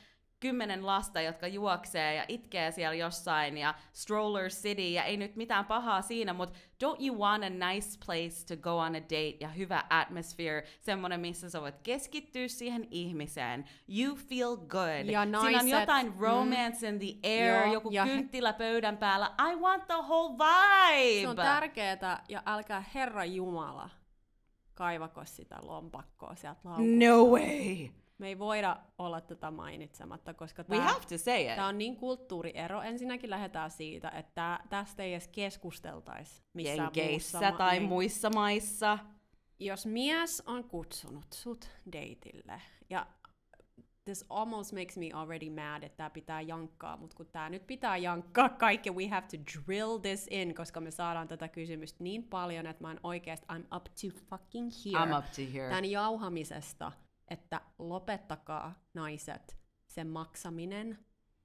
kymmenen 0.45 0.87
lasta, 0.87 1.21
jotka 1.21 1.47
juoksee 1.49 2.15
ja 2.15 2.25
itkee 2.29 2.71
siellä 2.71 2.95
jossain 2.95 3.59
ja 3.59 3.75
stroller 3.93 4.49
city 4.51 4.83
ja 4.89 5.05
ei 5.05 5.17
nyt 5.17 5.37
mitään 5.37 5.65
pahaa 5.65 6.03
siinä, 6.03 6.33
mutta 6.33 6.59
don't 6.85 7.07
you 7.07 7.19
want 7.19 7.45
a 7.45 7.51
nice 7.51 7.99
place 8.07 8.47
to 8.57 8.63
go 8.63 8.79
on 8.79 8.95
a 8.97 9.01
date 9.01 9.37
ja 9.41 9.49
hyvä 9.49 9.85
atmosphere, 9.91 10.65
semmonen 10.81 11.21
missä 11.21 11.51
sä 11.51 11.61
voit 11.61 11.75
keskittyä 11.83 12.49
siihen 12.49 12.89
ihmiseen. 12.91 13.65
You 13.89 14.17
feel 14.17 14.57
good. 14.57 14.89
Ja 14.89 15.05
Siinä 15.05 15.21
on 15.23 15.33
naiset- 15.33 15.69
jotain 15.81 16.15
romance 16.19 16.89
in 16.89 16.99
the 16.99 17.29
air, 17.29 17.65
Joo, 17.65 17.73
joku 17.73 17.91
ja 17.91 18.05
he- 18.05 18.11
kynttilä 18.15 18.53
pöydän 18.53 18.97
päällä. 18.97 19.31
I 19.53 19.57
want 19.57 19.87
the 19.87 19.95
whole 19.95 20.35
vibe! 20.39 21.23
Se 21.23 21.29
on 21.29 21.37
tärkeetä, 21.37 22.21
ja 22.29 22.43
älkää 22.47 22.85
Herra 22.95 23.25
Jumala 23.25 23.91
kaivako 24.75 25.23
sitä 25.25 25.57
lompakkoa 25.63 26.35
sieltä 26.35 26.61
laukusta. 26.65 26.91
No 27.09 27.25
way! 27.25 27.89
Me 28.19 28.29
ei 28.29 28.39
voida 28.39 28.77
olla 28.99 29.21
tätä 29.21 29.51
mainitsematta, 29.51 30.35
koska 30.35 30.65
We 30.71 30.77
tämä 30.77 30.89
have 30.89 31.05
to 31.09 31.19
say 31.19 31.41
it. 31.41 31.55
Tämä 31.55 31.67
on 31.67 31.79
niin 31.79 31.97
kulttuuriero. 31.97 32.83
Ensinnäkin 32.83 33.31
lähdetään 33.31 33.71
siitä, 33.71 34.09
että 34.09 34.61
tästä 34.71 35.03
ei 35.03 35.13
edes 35.13 35.29
keskusteltaisi 35.29 36.43
missään 36.53 36.79
Jenkeissä 36.79 37.39
muussa 37.39 37.53
ma- 37.53 37.59
tai 37.59 37.79
niin. 37.79 37.89
muissa 37.89 38.31
maissa. 38.31 38.99
Jos 39.59 39.87
mies 39.87 40.43
on 40.47 40.65
kutsunut 40.65 41.27
sut 41.33 41.69
dateille, 41.93 42.63
ja 42.91 43.07
this 44.05 44.25
almost 44.31 44.73
makes 44.73 44.97
me 44.97 45.11
already 45.13 45.51
mad, 45.51 45.83
että 45.83 45.97
tää 45.97 46.11
pitää 46.11 46.41
jankkaa, 46.41 46.97
mutta 46.97 47.17
kun 47.17 47.27
tää 47.27 47.49
nyt 47.49 47.67
pitää 47.67 47.97
jankkaa 47.97 48.49
kaikki, 48.49 48.91
we 48.91 49.09
have 49.09 49.27
to 49.27 49.37
drill 49.37 49.99
this 49.99 50.27
in, 50.31 50.55
koska 50.55 50.81
me 50.81 50.91
saadaan 50.91 51.29
tätä 51.29 51.49
kysymystä 51.49 52.05
niin 52.05 52.25
paljon, 52.25 52.67
että 52.67 52.85
mä 52.85 52.89
oon 52.89 53.01
oikeasti, 53.03 53.47
I'm 53.53 53.77
up 53.77 53.85
to 53.85 54.21
fucking 54.31 54.71
here. 54.85 55.05
I'm 55.05 55.19
up 55.19 55.25
to 55.25 55.43
here. 55.53 55.69
Tämän 55.69 55.85
jauhamisesta, 55.85 56.93
että 57.29 57.61
lopettakaa 57.79 58.75
naiset 58.95 59.57
sen 59.87 60.09
maksaminen, 60.09 60.99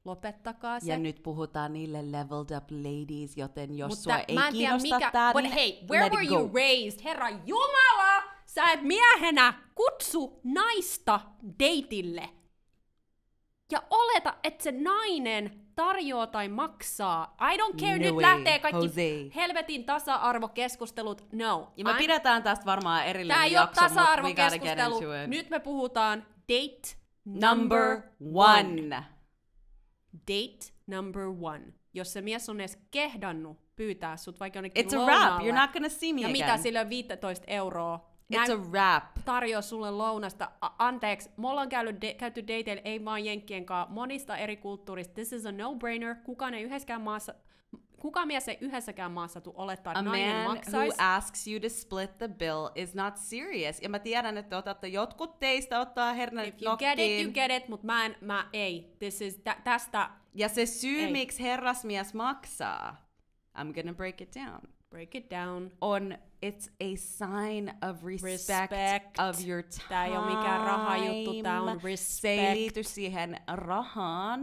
lopettakaa 0.05 0.79
se. 0.79 0.91
Ja 0.91 0.97
nyt 0.97 1.23
puhutaan 1.23 1.73
niille 1.73 2.11
leveled 2.11 2.57
up 2.57 2.71
ladies, 2.71 3.37
joten 3.37 3.77
jos 3.77 3.89
Mutta 3.89 4.03
sua 4.03 4.17
ei 4.17 4.35
mä 4.35 4.47
en 4.47 4.53
tiedä 4.53 4.71
kiinnosta 4.71 4.95
mikä, 4.95 5.11
tää, 5.11 5.33
but 5.33 5.41
niin 5.41 5.53
hey, 5.53 5.71
where 5.89 6.09
were 6.09 6.25
you 6.25 6.51
raised? 6.53 7.03
Herra 7.03 7.29
Jumala! 7.29 8.23
Sä 8.45 8.71
et 8.71 8.81
miehenä 8.81 9.53
kutsu 9.75 10.39
naista 10.43 11.19
dateille. 11.59 12.29
Ja 13.71 13.83
oleta, 13.89 14.37
että 14.43 14.63
se 14.63 14.71
nainen 14.71 15.68
tarjoaa 15.83 16.27
tai 16.27 16.47
maksaa. 16.49 17.35
I 17.53 17.57
don't 17.57 17.75
care, 17.79 17.97
No 17.97 18.03
nyt 18.03 18.15
way, 18.15 18.21
lähtee 18.21 18.59
kaikki 18.59 18.85
Jose. 18.85 19.35
helvetin 19.35 19.85
tasa-arvokeskustelut. 19.85 21.25
No. 21.33 21.71
Ja 21.77 21.83
me 21.83 21.91
I'm- 21.93 21.97
pidetään 21.97 22.43
tästä 22.43 22.65
varmaan 22.65 23.05
erillinen 23.05 23.37
Tää 23.37 23.45
ei 23.45 23.51
ole 23.57 23.61
jakso, 23.61 23.81
get 23.81 23.89
tasa-arvokeskustelu. 23.93 24.99
Nyt 25.27 25.49
me 25.49 25.59
puhutaan 25.59 26.25
date 26.49 26.97
Number 27.25 28.01
one. 28.33 29.05
Date 30.27 30.73
number 30.87 31.23
one. 31.41 31.61
Jos 31.93 32.13
se 32.13 32.21
mies 32.21 32.49
on 32.49 32.59
edes 32.59 32.77
kehdannut 32.91 33.75
pyytää 33.75 34.17
sut 34.17 34.39
vaikka 34.39 34.57
jonnekin 34.57 34.85
It's 34.85 34.99
a 34.99 35.05
wrap. 35.05 35.41
You're 35.41 35.59
not 35.61 35.71
gonna 35.73 35.89
see 35.89 36.13
me 36.13 36.21
Ja 36.21 36.27
again. 36.27 36.31
mitä 36.45 36.57
sille 36.57 36.79
on 36.81 36.89
15 36.89 37.43
euroa? 37.47 38.08
It's 38.33 38.51
a 38.51 38.57
wrap. 38.71 39.03
tarjoa 39.25 39.61
sulle 39.61 39.91
lounasta. 39.91 40.51
A- 40.61 40.75
anteeksi, 40.79 41.29
me 41.37 41.47
ollaan 41.47 41.69
käynyt 41.69 42.01
de- 42.01 42.13
käyty 42.13 42.41
dateille, 42.41 42.81
ei 42.85 43.05
vaan 43.05 43.25
jenkkien 43.25 43.65
kanssa, 43.65 43.93
monista 43.93 44.37
eri 44.37 44.57
kulttuurista. 44.57 45.13
This 45.13 45.33
is 45.33 45.45
a 45.45 45.51
no-brainer. 45.51 46.15
Kukaan 46.23 46.53
ei 46.53 46.63
yhdessäkään 46.63 47.01
maassa, 47.01 47.33
kukaan 47.99 48.27
mies 48.27 48.47
ei 48.47 48.57
yhdessäkään 48.61 49.11
maassa 49.11 49.41
tuu 49.41 49.53
olettaa, 49.57 49.93
A 49.93 49.99
että 49.99 50.09
nainen 50.09 50.35
man 50.35 50.43
who 50.45 50.55
maksaisi. 50.55 50.95
asks 50.99 51.47
you 51.47 51.59
to 51.59 51.69
split 51.69 52.17
the 52.17 52.27
bill 52.27 52.67
is 52.75 52.95
not 52.95 53.17
serious. 53.17 53.81
Ja 53.81 53.89
mä 53.89 53.99
tiedän, 53.99 54.37
että 54.37 54.57
otatte 54.57 54.87
jotkut 54.87 55.39
teistä 55.39 55.79
ottaa 55.79 56.13
hernet 56.13 56.47
If 56.47 56.61
you 56.61 56.77
get 56.77 56.99
it, 56.99 57.23
you 57.23 57.31
get 57.33 57.51
it, 57.51 57.67
mutta 57.69 57.85
mä 57.85 58.05
en, 58.05 58.15
mä 58.21 58.49
ei. 58.53 58.95
This 58.99 59.21
is, 59.21 59.37
tä, 59.43 59.57
tästä, 59.63 60.09
Ja 60.33 60.49
se 60.49 60.65
syy, 60.65 60.99
Ei. 61.03 61.11
miksi 61.11 61.43
herrasmies 61.43 62.13
maksaa, 62.13 62.95
I'm 63.57 63.73
gonna 63.73 63.93
break 63.93 64.21
it 64.21 64.35
down, 64.35 64.61
break 64.89 65.15
it 65.15 65.29
down. 65.29 65.71
on 65.81 66.17
it's 66.45 66.69
a 66.79 66.95
sign 66.95 67.69
of 67.81 68.03
respect, 68.03 68.71
Respect. 68.71 69.19
of 69.19 69.47
your 69.47 69.63
time. 69.63 70.05
Ei 70.05 70.35
mikään 70.35 70.61
rahajuttu, 70.61 71.29
on 71.29 71.79
Se 71.97 72.29
ei 72.29 72.37
respect. 72.37 72.53
liity 72.53 72.83
siihen 72.83 73.37
rahaan. 73.47 74.41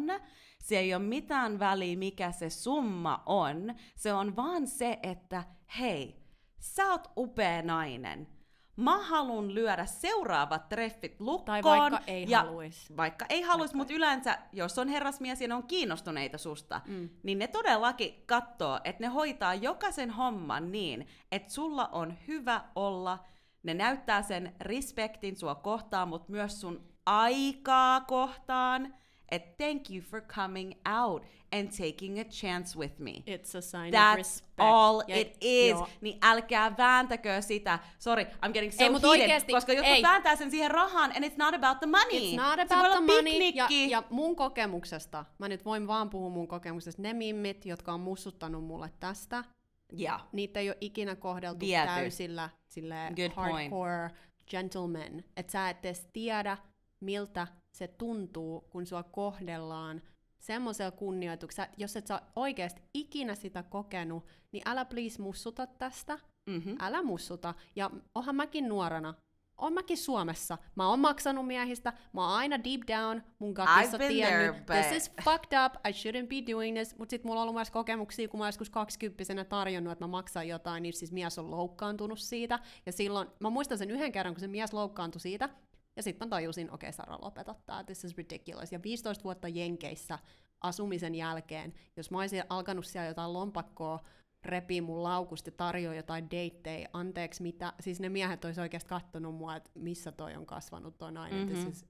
Se 0.61 0.79
ei 0.79 0.95
ole 0.95 1.03
mitään 1.03 1.59
väliä, 1.59 1.97
mikä 1.97 2.33
se 2.33 2.51
summa 2.51 3.23
on. 3.27 3.75
Se 3.97 4.13
on 4.13 4.37
vaan 4.37 4.67
se, 4.67 4.99
että 5.03 5.45
hei, 5.79 6.23
sä 6.59 6.91
oot 6.91 7.09
upea 7.17 7.63
nainen. 7.63 8.29
Mä 8.77 9.03
haluan 9.03 9.55
lyödä 9.55 9.87
seuraavat 9.87 10.69
treffit 10.69 11.21
lukkoon. 11.21 11.63
Tai 11.63 11.63
vaikka 11.63 12.01
ei 12.07 12.27
ja 12.29 12.39
haluis. 12.39 12.97
Vaikka 12.97 13.27
ei 13.29 13.43
haluis, 13.43 13.75
mutta 13.75 13.95
yleensä, 13.95 14.39
jos 14.53 14.79
on 14.79 14.89
herrasmies 14.89 15.41
ja 15.41 15.49
ne 15.49 15.55
on 15.55 15.67
kiinnostuneita 15.67 16.39
susta, 16.39 16.81
mm. 16.87 17.09
niin 17.23 17.39
ne 17.39 17.47
todellakin 17.49 18.23
katsoo, 18.27 18.81
että 18.85 19.03
ne 19.03 19.07
hoitaa 19.07 19.55
jokaisen 19.55 20.11
homman 20.11 20.73
niin, 20.73 21.07
että 21.33 21.53
sulla 21.53 21.89
on 21.93 22.15
hyvä 22.27 22.61
olla. 22.75 23.25
Ne 23.63 23.75
näyttää 23.75 24.23
sen 24.23 24.55
respektin 24.61 25.37
sua 25.37 25.55
kohtaan, 25.55 26.09
mutta 26.09 26.33
myös 26.33 26.61
sun 26.61 26.89
aikaa 27.07 28.01
kohtaan. 28.01 28.95
Että 29.31 29.65
thank 29.65 29.91
you 29.91 30.01
for 30.11 30.21
coming 30.21 30.73
out 31.03 31.23
and 31.53 31.69
taking 31.69 32.21
a 32.21 32.25
chance 32.25 32.79
with 32.79 32.95
me. 32.99 33.11
It's 33.11 33.59
a 33.59 33.61
sign 33.61 33.95
of 33.95 34.01
That's 34.01 34.17
respect. 34.17 34.53
all 34.59 35.03
Ja- 35.09 35.17
it 35.17 35.37
is. 35.41 35.71
joo. 35.71 35.89
Niin 36.01 36.19
älkää 36.23 36.77
vääntäkö 36.77 37.43
sitä. 37.43 37.79
Sorry, 37.99 38.25
I'm 38.25 38.53
getting 38.53 38.73
so 38.73 38.85
Ei, 38.85 38.91
heated, 38.91 39.05
oikeesti, 39.09 39.53
koska 39.53 39.73
jotkut 39.73 39.95
ei. 39.95 40.03
vääntää 40.03 40.37
sen 40.37 40.51
siihen 40.51 40.71
rahaan, 40.71 41.13
and 41.17 41.25
it's 41.25 41.37
not 41.39 41.55
about 41.55 41.79
the 41.79 41.87
money. 41.87 42.33
It's 42.33 42.37
not 42.37 42.69
se 42.69 42.75
about 42.75 42.87
voi 42.87 42.91
the 42.91 43.01
money. 43.01 43.33
Ja, 43.55 43.67
piknikki. 43.67 43.91
ja 43.91 44.03
mun 44.11 44.37
kokemuksesta, 44.37 45.25
mä 45.39 45.49
nyt 45.49 45.65
voin 45.65 45.87
vaan 45.87 46.11
puhua 46.11 46.31
mun 46.31 46.49
kokemuksesta, 46.49 47.03
ne 47.03 47.13
mimmit, 47.13 47.67
jotka 47.67 47.93
on 47.93 48.01
mussuttanut 48.01 48.65
mulle 48.65 48.91
tästä, 49.01 49.45
ja. 49.93 50.21
niitä 50.33 50.61
ei 50.61 50.69
ole 50.71 50.77
ikinä 50.81 51.17
kohdeltu 51.17 51.61
Viety. 51.61 51.87
täysillä 51.87 52.51
silleen 52.69 53.15
Good 53.17 53.31
point. 53.35 53.71
hardcore 53.73 54.11
gentleman. 54.51 55.23
Että 55.37 55.53
sä 55.53 55.71
et 55.71 55.85
edes 55.85 56.07
tiedä, 56.13 56.59
miltä 57.01 57.47
se 57.77 57.89
tuntuu, 57.89 58.61
kun 58.61 58.87
sua 58.87 59.03
kohdellaan 59.03 60.03
semmoisella 60.39 60.91
kunnioituksella. 60.91 61.71
Jos 61.77 61.97
et 61.97 62.07
sä 62.07 62.21
oikeasti 62.37 62.83
ikinä 62.95 63.35
sitä 63.35 63.63
kokenut, 63.63 64.27
niin 64.53 64.63
älä 64.67 64.85
please 64.85 65.23
mussuta 65.23 65.67
tästä. 65.67 66.19
Mm-hmm. 66.51 66.77
Älä 66.81 67.03
mussuta. 67.03 67.55
Ja 67.77 67.91
onhan 68.15 68.37
mäkin 68.37 68.69
nuorena. 68.69 69.15
On 69.59 69.73
mäkin 69.73 69.97
Suomessa. 69.97 70.59
Mä 70.75 70.89
oon 70.89 71.01
maksanut 71.01 71.47
miehistä. 71.47 71.93
Mä 72.13 72.21
oon 72.21 72.35
aina 72.39 72.65
deep 72.65 72.81
down 72.87 73.23
mun 73.39 73.55
been 73.99 74.13
tiennyt, 74.13 74.65
there, 74.65 74.81
but- 74.81 74.87
this 74.87 75.03
is 75.03 75.13
fucked 75.25 75.59
up, 75.67 75.75
I 75.89 75.91
shouldn't 75.91 76.27
be 76.27 76.53
doing 76.53 76.77
this. 76.77 76.99
Mut 76.99 77.11
sit 77.11 77.25
mulla 77.25 77.41
on 77.41 77.43
ollut 77.43 77.55
myös 77.55 77.71
kokemuksia, 77.71 78.29
kun 78.29 78.39
mä 78.39 78.45
oon 78.45 78.49
joskus 78.49 78.71
20 78.71 79.45
tarjonnut, 79.45 79.93
että 79.93 80.05
mä 80.05 80.09
maksan 80.09 80.49
jotain, 80.49 80.83
niin 80.83 80.93
siis 80.93 81.13
mies 81.13 81.39
on 81.39 81.51
loukkaantunut 81.51 82.19
siitä. 82.19 82.59
Ja 82.87 82.93
silloin, 82.93 83.29
mä 83.41 83.51
muistan 83.51 83.79
sen 83.79 83.91
yhden 83.91 84.13
kerran, 84.13 84.35
kun 84.35 84.41
se 84.41 84.49
mies 84.49 84.73
loukkaantui 84.73 85.21
siitä, 85.21 85.49
ja 85.97 86.03
sitten 86.03 86.29
mä 86.29 86.31
tajusin, 86.31 86.71
okei 86.71 86.89
okay, 86.89 86.97
Sara, 86.97 87.19
lopeta 87.23 87.55
tää, 87.67 87.85
this 87.85 88.05
is 88.05 88.17
ridiculous. 88.17 88.73
Ja 88.73 88.83
15 88.83 89.25
vuotta 89.25 89.49
Jenkeissä 89.49 90.19
asumisen 90.61 91.15
jälkeen, 91.15 91.75
jos 91.97 92.11
mä 92.11 92.19
olisin 92.19 92.45
alkanut 92.49 92.87
siellä 92.87 93.09
jotain 93.09 93.33
lompakkoa 93.33 94.01
repii 94.45 94.81
mun 94.81 95.03
laukusta 95.03 95.49
ja 95.49 95.53
tarjoaa 95.57 95.95
jotain 95.95 96.31
deittejä, 96.31 96.89
anteeksi 96.93 97.43
mitä, 97.43 97.73
siis 97.81 98.01
ne 98.01 98.09
miehet 98.09 98.45
olisi 98.45 98.61
oikeasti 98.61 98.89
kattonut 98.89 99.35
mua, 99.35 99.57
että 99.57 99.71
missä 99.75 100.13
toi 100.13 100.37
on 100.37 100.47
kasvanut 100.47 100.99
toi 100.99 101.13
nainen, 101.13 101.49
mm-hmm. 101.49 101.63
this 101.65 101.77
is 101.77 101.87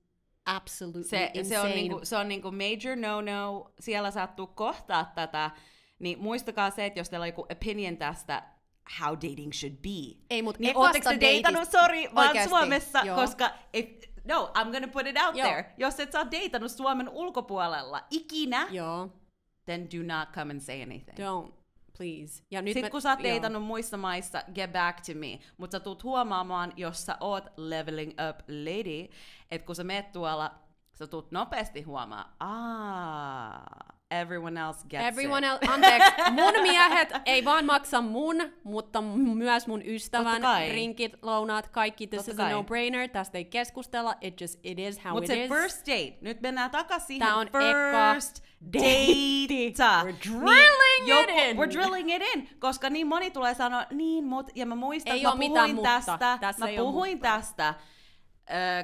absolutely 0.47 1.05
Se, 1.05 1.31
insane. 1.35 1.45
se 1.45 1.61
on, 1.61 1.71
niinku, 1.71 2.01
se 2.03 2.17
on 2.17 2.29
niinku 2.29 2.51
major 2.53 2.97
no-no, 2.97 3.73
siellä 3.81 4.11
sattuu 4.11 4.47
kohtaa 4.47 5.13
tätä, 5.15 5.51
niin 5.99 6.19
muistakaa 6.19 6.71
se, 6.71 6.87
että 6.87 7.01
jos 7.01 7.11
teillä 7.11 7.25
on 7.25 7.29
joku 7.29 7.47
opinion 7.53 7.97
tästä, 7.97 8.43
how 9.01 9.15
dating 9.15 9.53
should 9.53 9.77
be. 9.83 10.19
Ei, 10.31 10.43
mut 10.43 10.59
niin 10.59 10.77
ootteko 10.77 11.11
te 11.11 11.21
deitannut, 11.21 11.69
sorry, 11.71 12.05
vaan 12.15 12.29
Oikeesti, 12.29 12.49
Suomessa, 12.49 12.99
joo. 13.05 13.17
koska 13.17 13.51
if, 13.73 13.87
no, 14.25 14.51
I'm 14.59 14.71
gonna 14.73 14.89
put 14.89 15.07
it 15.07 15.17
out 15.27 15.37
Joo. 15.37 15.49
there. 15.49 15.75
Jos 15.77 16.01
et 16.01 16.13
sä 16.13 16.19
oot 16.19 16.31
deitannut 16.31 16.71
Suomen 16.73 17.09
ulkopuolella 17.09 18.05
ikinä, 18.11 18.67
Joo, 18.71 19.09
then 19.65 19.89
do 19.91 20.17
not 20.17 20.29
come 20.35 20.51
and 20.53 20.61
say 20.61 20.83
anything. 20.83 21.19
don't, 21.19 21.53
please. 21.99 22.43
Ja 22.51 22.63
nyt 22.63 22.71
Sitten 22.73 22.85
mä- 22.85 22.91
kun 22.91 23.03
sä 23.03 23.11
oot 23.11 23.23
deitannut 23.23 23.63
muissa 23.63 23.97
maissa, 23.97 24.43
get 24.55 24.73
back 24.73 25.01
to 25.07 25.13
me. 25.15 25.39
Mutta 25.59 25.75
sä 25.75 25.81
tuut 25.81 26.03
huomaamaan, 26.05 26.73
jos 26.77 27.07
sä 27.07 27.17
oot 27.21 27.45
leveling 27.57 28.11
up 28.29 28.39
lady, 28.49 29.09
että 29.51 29.67
kun 29.67 29.77
sä 29.77 29.85
meet 29.85 30.13
tuolla, 30.13 30.55
sä 30.93 31.07
tuut 31.07 31.31
nopeasti 31.33 31.83
huomaa, 31.83 32.37
ah, 32.41 33.96
everyone 34.11 34.61
else 34.61 34.85
gets 34.89 35.05
Everyone 35.05 35.47
it. 35.47 35.53
else, 35.53 35.73
anteeksi, 35.75 36.13
mun 36.43 36.53
miehet 36.63 37.13
ei 37.27 37.45
vaan 37.45 37.65
maksa 37.65 38.01
mun, 38.01 38.37
mutta 38.65 39.03
myös 39.35 39.67
mun 39.67 39.83
ystävän 39.87 40.43
rinkit, 40.71 41.13
lounaat, 41.23 41.69
kaikki. 41.69 42.07
This 42.07 42.19
Totta 42.27 42.33
is 42.33 42.39
a 42.39 42.43
kai. 42.43 42.53
no-brainer, 42.53 43.09
tästä 43.09 43.39
ei 43.39 43.45
keskustella, 43.45 44.15
it 44.21 44.41
just, 44.41 44.61
it 44.63 44.79
is 44.79 45.05
how 45.05 45.13
Mut 45.13 45.23
it 45.23 45.27
se 45.27 45.45
is. 45.45 45.49
first 45.49 45.87
date, 45.87 46.19
nyt 46.21 46.41
mennään 46.41 46.71
takaisin 46.71 47.07
siihen 47.07 47.27
Tää 47.27 47.37
on 47.37 47.47
eka 47.47 48.13
first 48.13 48.43
date. 48.73 49.77
date. 49.79 50.11
We're 50.11 50.29
drilling 50.31 51.23
it 51.23 51.31
in. 51.51 51.57
We're 51.57 51.71
drilling 51.73 52.15
it 52.15 52.23
in, 52.35 52.49
koska 52.59 52.91
niin 52.91 53.07
moni 53.07 53.31
tulee 53.31 53.55
sanoa, 53.55 53.87
niin 53.91 54.25
mut, 54.25 54.51
ja 54.55 54.67
mä 54.67 54.75
muistan, 54.75 55.13
Ei 55.17 55.23
mä 55.23 55.35
mitään 55.35 55.71
puhuin 55.71 55.75
mutta. 55.75 55.91
tästä, 56.19 56.39
Tässä 56.41 56.67
mä 56.67 56.73
puhuin 56.77 57.19
tästä 57.21 57.75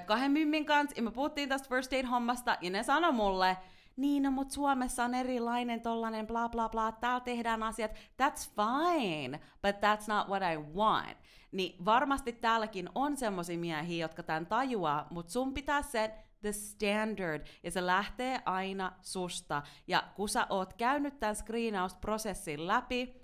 kahden 0.07 0.31
mimmin 0.33 0.65
kanssa, 0.67 0.97
ja 0.97 1.03
me 1.03 1.11
puhuttiin 1.11 1.49
tästä 1.49 1.69
first 1.69 1.93
date 1.93 2.07
hommasta, 2.07 2.57
ja 2.61 2.71
ne 2.71 2.83
sanoi 2.83 3.13
mulle, 3.13 3.57
niin, 3.97 4.23
no, 4.23 4.31
mut 4.31 4.51
Suomessa 4.51 5.05
on 5.05 5.15
erilainen 5.15 5.81
tollanen 5.81 6.27
bla 6.27 6.49
bla 6.49 6.69
bla, 6.69 6.93
täällä 6.93 7.21
tehdään 7.21 7.63
asiat, 7.63 7.91
that's 7.93 8.51
fine, 8.57 9.41
but 9.63 9.77
that's 9.77 10.05
not 10.09 10.29
what 10.29 10.43
I 10.53 10.57
want. 10.57 11.19
Niin 11.53 11.85
varmasti 11.85 12.33
täälläkin 12.33 12.89
on 12.95 13.17
semmosia 13.17 13.59
miehiä, 13.59 14.05
jotka 14.05 14.23
tämän 14.23 14.47
tajuaa, 14.47 15.07
mut 15.11 15.29
sun 15.29 15.55
pitää 15.55 15.83
se 15.83 16.15
the 16.43 16.53
standard, 16.53 17.47
ja 17.63 17.71
se 17.71 17.87
lähtee 17.87 18.43
aina 18.45 18.93
susta. 19.03 19.63
Ja 19.87 20.05
kun 20.17 20.29
sä 20.29 20.47
oot 20.51 20.73
käynyt 20.73 21.21
tämän 21.21 21.37
screenausprosessin 21.37 22.67
läpi, 22.67 23.23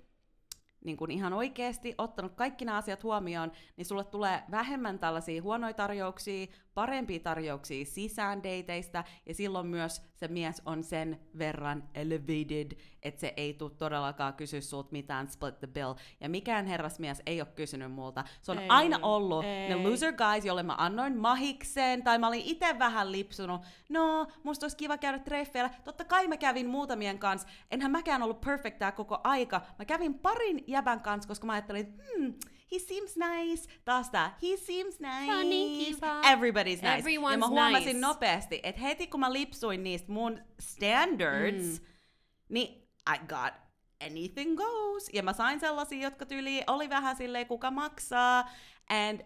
niin 0.85 0.97
kun 0.97 1.11
ihan 1.11 1.33
oikeasti 1.33 1.95
ottanut 1.97 2.35
kaikki 2.35 2.65
nämä 2.65 2.77
asiat 2.77 3.03
huomioon, 3.03 3.51
niin 3.77 3.85
sulle 3.85 4.03
tulee 4.03 4.43
vähemmän 4.51 4.99
tällaisia 4.99 5.41
huonoja 5.41 5.73
tarjouksia, 5.73 6.47
parempia 6.73 7.19
tarjouksia 7.19 7.85
sisään 7.85 8.43
dateista, 8.43 9.03
ja 9.25 9.33
silloin 9.33 9.67
myös 9.67 10.01
se 10.15 10.27
mies 10.27 10.61
on 10.65 10.83
sen 10.83 11.19
verran 11.37 11.83
elevated, 11.93 12.71
että 13.03 13.19
se 13.21 13.33
ei 13.37 13.53
tule 13.53 13.71
todellakaan 13.77 14.33
kysyä 14.33 14.61
sulta 14.61 14.89
mitään 14.91 15.27
split 15.27 15.59
the 15.59 15.67
bill. 15.67 15.93
Ja 16.21 16.29
mikään 16.29 16.65
herrasmies 16.65 17.21
ei 17.25 17.41
ole 17.41 17.47
kysynyt 17.55 17.91
multa. 17.91 18.23
Se 18.41 18.51
on 18.51 18.59
Ei, 18.59 18.69
aina 18.69 18.99
ollut 19.01 19.45
ei. 19.45 19.69
ne 19.69 19.75
loser 19.89 20.13
guys, 20.13 20.45
jolle 20.45 20.63
mä 20.63 20.75
annoin 20.77 21.17
mahikseen, 21.17 22.03
tai 22.03 22.19
mä 22.19 22.27
olin 22.27 22.41
itse 22.45 22.79
vähän 22.79 23.11
lipsunut. 23.11 23.61
No, 23.89 24.27
musta 24.43 24.63
olisi 24.63 24.77
kiva 24.77 24.97
käydä 24.97 25.19
treffeillä. 25.19 25.69
Totta 25.83 26.05
kai 26.05 26.27
mä 26.27 26.37
kävin 26.37 26.69
muutamien 26.69 27.19
kanssa. 27.19 27.47
Enhän 27.71 27.91
mäkään 27.91 28.23
ollut 28.23 28.41
perfect 28.41 28.77
tää 28.79 28.91
koko 28.91 29.19
aika. 29.23 29.61
Mä 29.79 29.85
kävin 29.85 30.19
parin 30.19 30.63
jäbän 30.67 31.01
kanssa, 31.01 31.27
koska 31.27 31.47
mä 31.47 31.53
ajattelin, 31.53 31.93
hmm, 32.15 32.33
he 32.71 32.79
seems 32.79 33.17
nice. 33.17 33.69
Taas 33.85 34.09
tää, 34.09 34.37
he 34.43 34.57
seems 34.57 34.99
nice. 34.99 35.31
Funny, 35.33 35.85
kiva. 35.85 36.21
Everybody's 36.21 36.81
nice. 36.81 36.99
Everyone's 36.99 37.31
ja 37.31 37.37
mä 37.37 37.47
huomasin 37.47 37.85
nice. 37.85 37.99
nopeasti, 37.99 38.59
että 38.63 38.81
heti 38.81 39.07
kun 39.07 39.19
mä 39.19 39.33
lipsuin 39.33 39.83
niistä 39.83 40.11
mun 40.11 40.39
standards, 40.59 41.79
mm. 41.79 41.85
niin 42.49 42.89
I 43.15 43.17
got 43.27 43.53
anything 44.05 44.57
goes. 44.57 45.09
Ja 45.13 45.23
mä 45.23 45.33
sain 45.33 45.59
sellaisia, 45.59 46.03
jotka 46.03 46.25
tyyli 46.25 46.63
oli 46.67 46.89
vähän 46.89 47.15
silleen, 47.15 47.47
kuka 47.47 47.71
maksaa. 47.71 48.49
And 48.89 49.21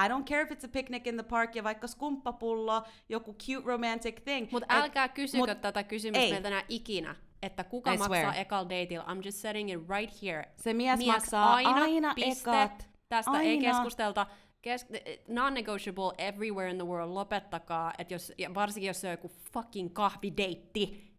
I 0.00 0.08
don't 0.08 0.24
care 0.24 0.42
if 0.42 0.50
it's 0.50 0.64
a 0.64 0.68
picnic 0.68 1.06
in 1.06 1.14
the 1.14 1.22
park 1.22 1.56
ja 1.56 1.64
vaikka 1.64 1.86
skumppapullo, 1.86 2.82
joku 3.08 3.34
cute 3.34 3.66
romantic 3.66 4.24
thing. 4.24 4.48
Mutta 4.52 4.66
älkää 4.68 5.08
kysykö 5.08 5.38
mut 5.46 5.60
tätä 5.60 5.82
kysymystä 5.82 6.24
ei. 6.24 6.30
meiltä 6.32 6.48
enää 6.48 6.64
ikinä, 6.68 7.16
että 7.42 7.64
kuka 7.64 7.92
I 7.92 7.96
maksaa 7.98 8.16
swear. 8.16 8.34
ekal 8.36 8.64
dateilla. 8.64 9.04
I'm 9.04 9.24
just 9.24 9.38
setting 9.38 9.72
it 9.72 9.80
right 9.88 10.22
here. 10.22 10.44
Se 10.56 10.74
mies 10.74 11.06
maksaa 11.06 11.54
aina 11.54 12.14
piste. 12.14 12.50
ekat. 12.50 12.88
Tästä 13.08 13.40
ei 13.40 13.50
Aina. 13.50 13.72
keskustelta. 13.72 14.26
Kes- 14.62 14.86
non-negotiable 15.28 16.12
everywhere 16.18 16.70
in 16.70 16.76
the 16.76 16.86
world. 16.86 17.14
Lopettakaa, 17.14 17.92
että 17.98 18.14
jos, 18.14 18.32
ja 18.38 18.54
varsinkin 18.54 18.86
jos 18.88 19.00
se 19.00 19.06
on 19.06 19.10
joku 19.12 19.30
fucking 19.52 19.92
kahvideitti. 19.92 21.13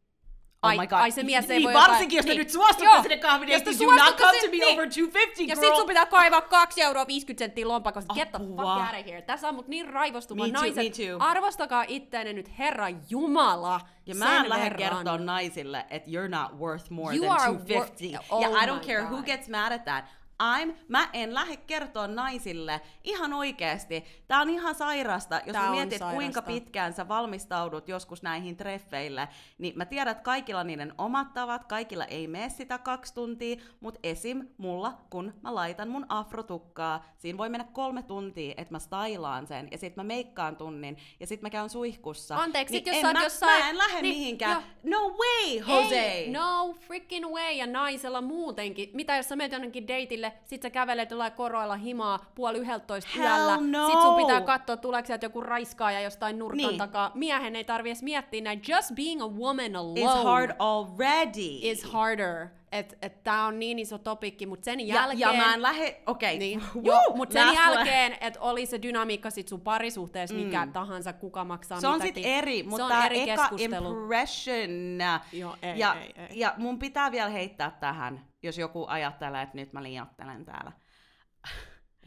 Oh 0.64 0.70
ai, 0.70 0.78
my 0.78 0.88
god. 0.88 1.00
ai 1.00 1.12
se 1.12 1.24
mies 1.24 1.50
ei 1.50 1.58
niin, 1.60 1.64
voi 1.64 1.74
varsinkin, 1.74 2.18
jos 2.18 2.26
jotain- 2.26 2.38
nyt 2.38 2.50
suostutte 2.50 2.84
Joo. 2.86 3.02
sinne 3.02 3.18
kahvideittiin, 3.18 3.80
do 3.80 3.92
not 3.92 4.18
come 4.18 4.40
to 4.40 4.46
me 4.46 4.52
niin. 4.52 4.74
over 4.74 4.88
250, 4.90 5.42
Ja 5.42 5.56
girl. 5.56 5.68
sit 5.68 5.76
sun 5.76 5.88
pitää 5.88 6.06
kaivaa 6.06 6.42
2 6.42 6.82
euroa 6.82 7.08
50 7.08 7.40
senttiä 7.46 7.68
lompakosta. 7.68 8.14
Get 8.14 8.32
the 8.32 8.40
fuck 8.40 8.60
out 8.60 9.00
of 9.00 9.06
here. 9.06 9.22
Tässä 9.22 9.48
on 9.48 9.56
mut 9.56 9.68
niin 9.68 9.90
raivostumaan. 9.90 10.50
Me 10.50 10.54
too, 10.54 10.62
Naiset, 10.62 10.98
me 10.98 11.06
too. 11.08 11.18
arvostakaa 11.20 11.86
itteenne 11.88 12.34
nyt 12.34 12.58
Herran 12.60 13.02
Jumala. 13.10 13.82
Ja 14.06 14.16
mä 14.16 14.40
en 14.40 14.50
lähde 14.50 14.70
kertoa 14.78 15.18
naisille, 15.18 15.86
että 15.90 16.10
you're 16.12 16.30
not 16.30 16.60
worth 16.60 16.86
more 16.92 17.16
You 17.16 17.26
than 17.26 17.38
are 17.40 17.52
250. 17.52 18.20
wor- 18.36 18.42
ja 18.42 18.50
Oh 18.50 18.64
I 18.64 18.66
don't 18.68 18.86
care 18.88 19.02
God. 19.02 19.12
who 19.12 19.22
gets 19.24 19.50
mad 19.50 19.72
at 19.72 19.86
that. 19.86 20.06
I'm, 20.44 20.74
mä 20.88 21.10
en 21.14 21.34
lähde 21.34 21.58
kertoa 21.58 22.08
naisille 22.08 22.82
ihan 23.04 23.34
oikeasti. 23.34 24.06
Tää 24.28 24.40
on 24.42 24.50
ihan 24.50 24.76
sairasta. 24.76 25.42
Jos 25.46 25.54
Tää 25.54 25.72
mietit, 25.72 26.00
kuinka 26.00 26.16
sairasta. 26.42 26.42
pitkään 26.42 26.94
sä 26.94 27.08
valmistaudut 27.08 27.88
joskus 27.88 28.24
näihin 28.24 28.58
treffeille, 28.58 29.28
niin 29.58 29.78
mä 29.78 29.86
tiedän, 29.86 30.12
että 30.12 30.24
kaikilla 30.24 30.64
niiden 30.64 30.94
omat 30.98 31.34
tavat, 31.34 31.66
kaikilla 31.66 32.06
ei 32.06 32.28
mene 32.28 32.50
sitä 32.50 32.78
kaksi 32.78 33.14
tuntia, 33.14 33.56
mutta 33.80 34.00
esim. 34.04 34.48
mulla, 34.58 34.94
kun 35.10 35.34
mä 35.44 35.56
laitan 35.56 35.90
mun 35.90 36.06
afrotukkaa, 36.10 37.06
siinä 37.18 37.38
voi 37.38 37.50
mennä 37.50 37.68
kolme 37.74 38.04
tuntia, 38.04 38.54
että 38.58 38.74
mä 38.74 38.80
stylaan 38.80 39.48
sen, 39.48 39.68
ja 39.72 39.78
sit 39.78 39.96
mä 39.96 40.04
meikkaan 40.04 40.56
tunnin, 40.56 40.98
ja 41.20 41.28
sit 41.28 41.42
mä 41.42 41.50
käyn 41.50 41.70
suihkussa. 41.70 42.36
Anteeksi, 42.38 42.72
niin 42.74 42.80
sit 42.80 42.88
jos 42.88 42.96
en 42.96 43.02
sä 43.02 43.14
mä, 43.14 43.24
jossain- 43.24 43.64
Mä 43.64 43.70
en 43.70 43.78
lähde 43.78 44.02
niin, 44.02 44.16
mihinkään. 44.18 44.52
joo. 44.84 45.00
No 45.00 45.10
way, 45.18 45.56
Jose! 45.84 46.02
Ei, 46.02 46.30
no 46.32 46.76
freaking 46.88 47.26
way, 47.26 47.52
ja 47.52 47.68
naisella 47.68 48.22
muutenkin. 48.22 48.90
Mitä 48.94 49.16
jos 49.16 49.30
sä 49.30 49.36
menet 49.36 49.52
jonnekin 49.52 49.88
dateille, 49.88 50.25
sit 50.46 50.62
sä 50.62 50.70
kävelet 50.70 51.12
jollain 51.12 51.32
koroilla 51.32 51.76
himaa 51.76 52.20
puoli 52.36 52.58
yhdeltoista 52.58 53.12
yöllä, 53.20 53.58
no. 53.58 53.88
sit 53.90 54.02
sun 54.02 54.16
pitää 54.16 54.42
katsoa, 54.42 54.78
tuleeko 54.78 55.06
sieltä 55.08 55.26
joku 55.26 55.42
raiskaaja 55.42 56.00
jostain 56.00 56.40
nurkan 56.40 56.58
Niin. 56.58 56.78
takaa. 56.78 57.12
Miehen 57.14 57.56
ei 57.56 57.64
tarvi 57.64 57.90
edes 57.90 58.04
miettiä 58.04 58.42
näin. 58.42 58.62
Just 58.68 58.92
being 58.96 59.22
a 59.24 59.28
woman 59.28 59.76
alone 59.76 60.02
Is 60.02 60.24
hard 60.24 60.52
already. 60.60 61.60
is 61.62 61.84
harder. 61.84 62.48
Et, 62.72 62.98
et 63.02 63.24
tää 63.24 63.46
on 63.46 63.60
niin 63.60 63.80
iso 63.80 63.98
topikki, 63.98 64.46
mutta 64.46 64.66
sen 64.66 64.80
ja, 64.80 64.96
jälkeen... 64.96 65.20
ja 65.20 65.34
mä 65.34 65.54
en 65.54 65.62
lähde, 65.62 66.02
okei. 66.06 66.38
Niin, 66.38 66.60
Woo! 66.76 66.84
joo, 66.84 67.16
mutta 67.16 67.34
sen 67.34 67.54
jälkeen, 67.54 68.18
että 68.22 68.40
oli 68.42 68.66
se 68.66 68.82
dynamiikka 68.82 69.30
sit 69.30 69.48
sun 69.48 69.62
parisuhteessa, 69.62 70.36
mikä 70.36 70.68
tahansa, 70.74 71.14
kuka 71.14 71.44
maksaa 71.44 71.78
Mm. 71.78 71.82
Se 71.82 71.88
on 71.88 71.94
mitäkin. 71.94 72.24
sit 72.24 72.26
eri, 72.26 72.64
mutta 72.64 73.06
eri 73.06 73.30
eka 73.30 73.42
keskustelu. 73.42 73.90
impression. 74.02 75.00
Joo, 75.34 75.56
ei, 75.62 75.80
ja, 75.80 75.94
ei, 76.02 76.14
ei. 76.18 76.28
ja 76.40 76.54
mun 76.58 76.80
pitää 76.80 77.12
vielä 77.12 77.30
heittää 77.30 77.72
tähän, 77.80 78.22
jos 78.46 78.58
joku 78.58 78.86
ajattelee, 78.88 79.42
että 79.42 79.56
nyt 79.56 79.74
mä 79.74 79.84
liioittelen 79.84 80.46
täällä. 80.46 80.72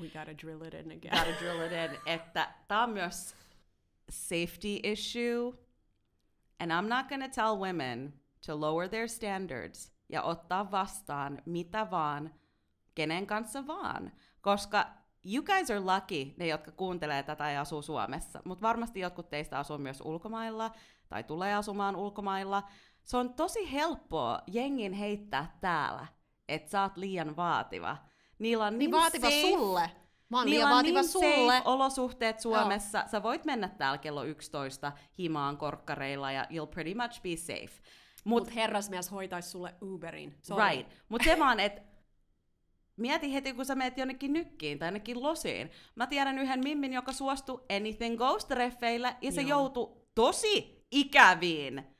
We 0.01 0.09
gotta 0.09 0.39
drill 0.43 0.63
it 0.63 0.75
in 0.75 0.93
again. 0.93 1.27
Gotta 1.27 1.45
drill 1.45 1.61
it 1.61 1.73
in, 1.73 2.01
että 2.07 2.55
tää 2.69 2.83
on 2.83 2.91
myös 2.91 3.35
safety 4.11 4.81
issue. 4.83 5.53
And 6.61 6.71
I'm 6.71 6.89
not 6.89 7.09
gonna 7.09 7.29
tell 7.29 7.57
women 7.57 8.21
to 8.47 8.61
lower 8.61 8.89
their 8.89 9.09
standards 9.09 9.93
ja 10.09 10.23
ottaa 10.23 10.71
vastaan 10.71 11.43
mitä 11.47 11.91
vaan, 11.91 12.35
kenen 12.95 13.27
kanssa 13.27 13.67
vaan. 13.67 14.13
Koska 14.41 14.87
you 15.35 15.45
guys 15.45 15.71
are 15.71 15.81
lucky, 15.81 16.35
ne 16.37 16.47
jotka 16.47 16.73
kuuntelee 16.73 17.23
tätä 17.23 17.51
ja 17.51 17.61
asuu 17.61 17.83
Suomessa, 17.83 18.41
mutta 18.45 18.63
varmasti 18.63 19.01
jotkut 19.01 19.31
teistä 19.31 19.59
asuu 19.59 19.79
myös 19.79 20.01
ulkomailla 20.05 20.71
tai 21.09 21.25
tulee 21.25 21.55
asumaan 21.55 21.97
ulkomailla. 21.97 22.63
Se 23.05 23.17
on 23.17 23.35
tosi 23.35 23.73
helppoa 23.73 24.43
jengin 24.47 24.93
heittää 24.93 25.57
täällä, 25.61 26.07
että 26.49 26.71
sä 26.71 26.83
oot 26.83 26.97
liian 26.97 27.37
vaativa. 27.37 27.97
Niillä 28.39 28.65
on 28.67 28.73
niin, 28.73 28.79
Niin 28.79 28.91
vaativa 28.91 29.31
safe, 29.31 29.41
sulle. 29.43 29.91
Mä 30.31 30.37
oon 30.39 30.47
Niillä 30.47 30.65
liian 30.65 30.71
vaativa 30.75 31.01
niin 31.01 31.09
sulle. 31.11 31.63
olosuhteet 31.65 32.41
Suomessa. 32.41 33.05
Sä 33.11 33.23
voit 33.23 33.45
mennä 33.45 33.69
täällä 33.69 33.99
kello 33.99 34.25
11 34.25 34.93
himaan 35.19 35.57
korkkareilla 35.57 36.33
ja 36.33 36.45
you'll 36.45 36.67
pretty 36.75 36.95
much 36.95 37.23
be 37.23 37.37
safe. 37.37 37.83
Mut, 38.25 38.45
Mut 38.45 38.55
herrasmies 38.55 39.11
hoitaisi 39.11 39.51
sulle 39.51 39.75
Uberin. 39.83 40.37
Sorry. 40.43 40.65
right. 40.77 40.93
Mut 41.09 41.23
se 41.25 41.39
vaan, 41.39 41.61
että 41.61 41.83
mieti 42.97 43.35
heti, 43.35 43.53
kun 43.53 43.65
sä 43.67 43.75
meet 43.75 43.99
jonnekin 43.99 44.33
nykkiin 44.33 44.79
tai 44.79 44.87
jonnekin 44.87 45.23
losiin. 45.23 45.71
Mä 45.95 46.07
tiedän 46.07 46.39
yhden 46.39 46.61
mimmin, 46.65 46.93
joka 46.93 47.13
suostui 47.13 47.65
Anything 47.77 48.19
Goes 48.19 48.45
treffeille 48.45 49.17
ja 49.21 49.33
se 49.33 49.41
Joo. 49.43 49.49
joutui 49.61 49.97
tosi 50.15 50.87
ikäviin 50.91 51.98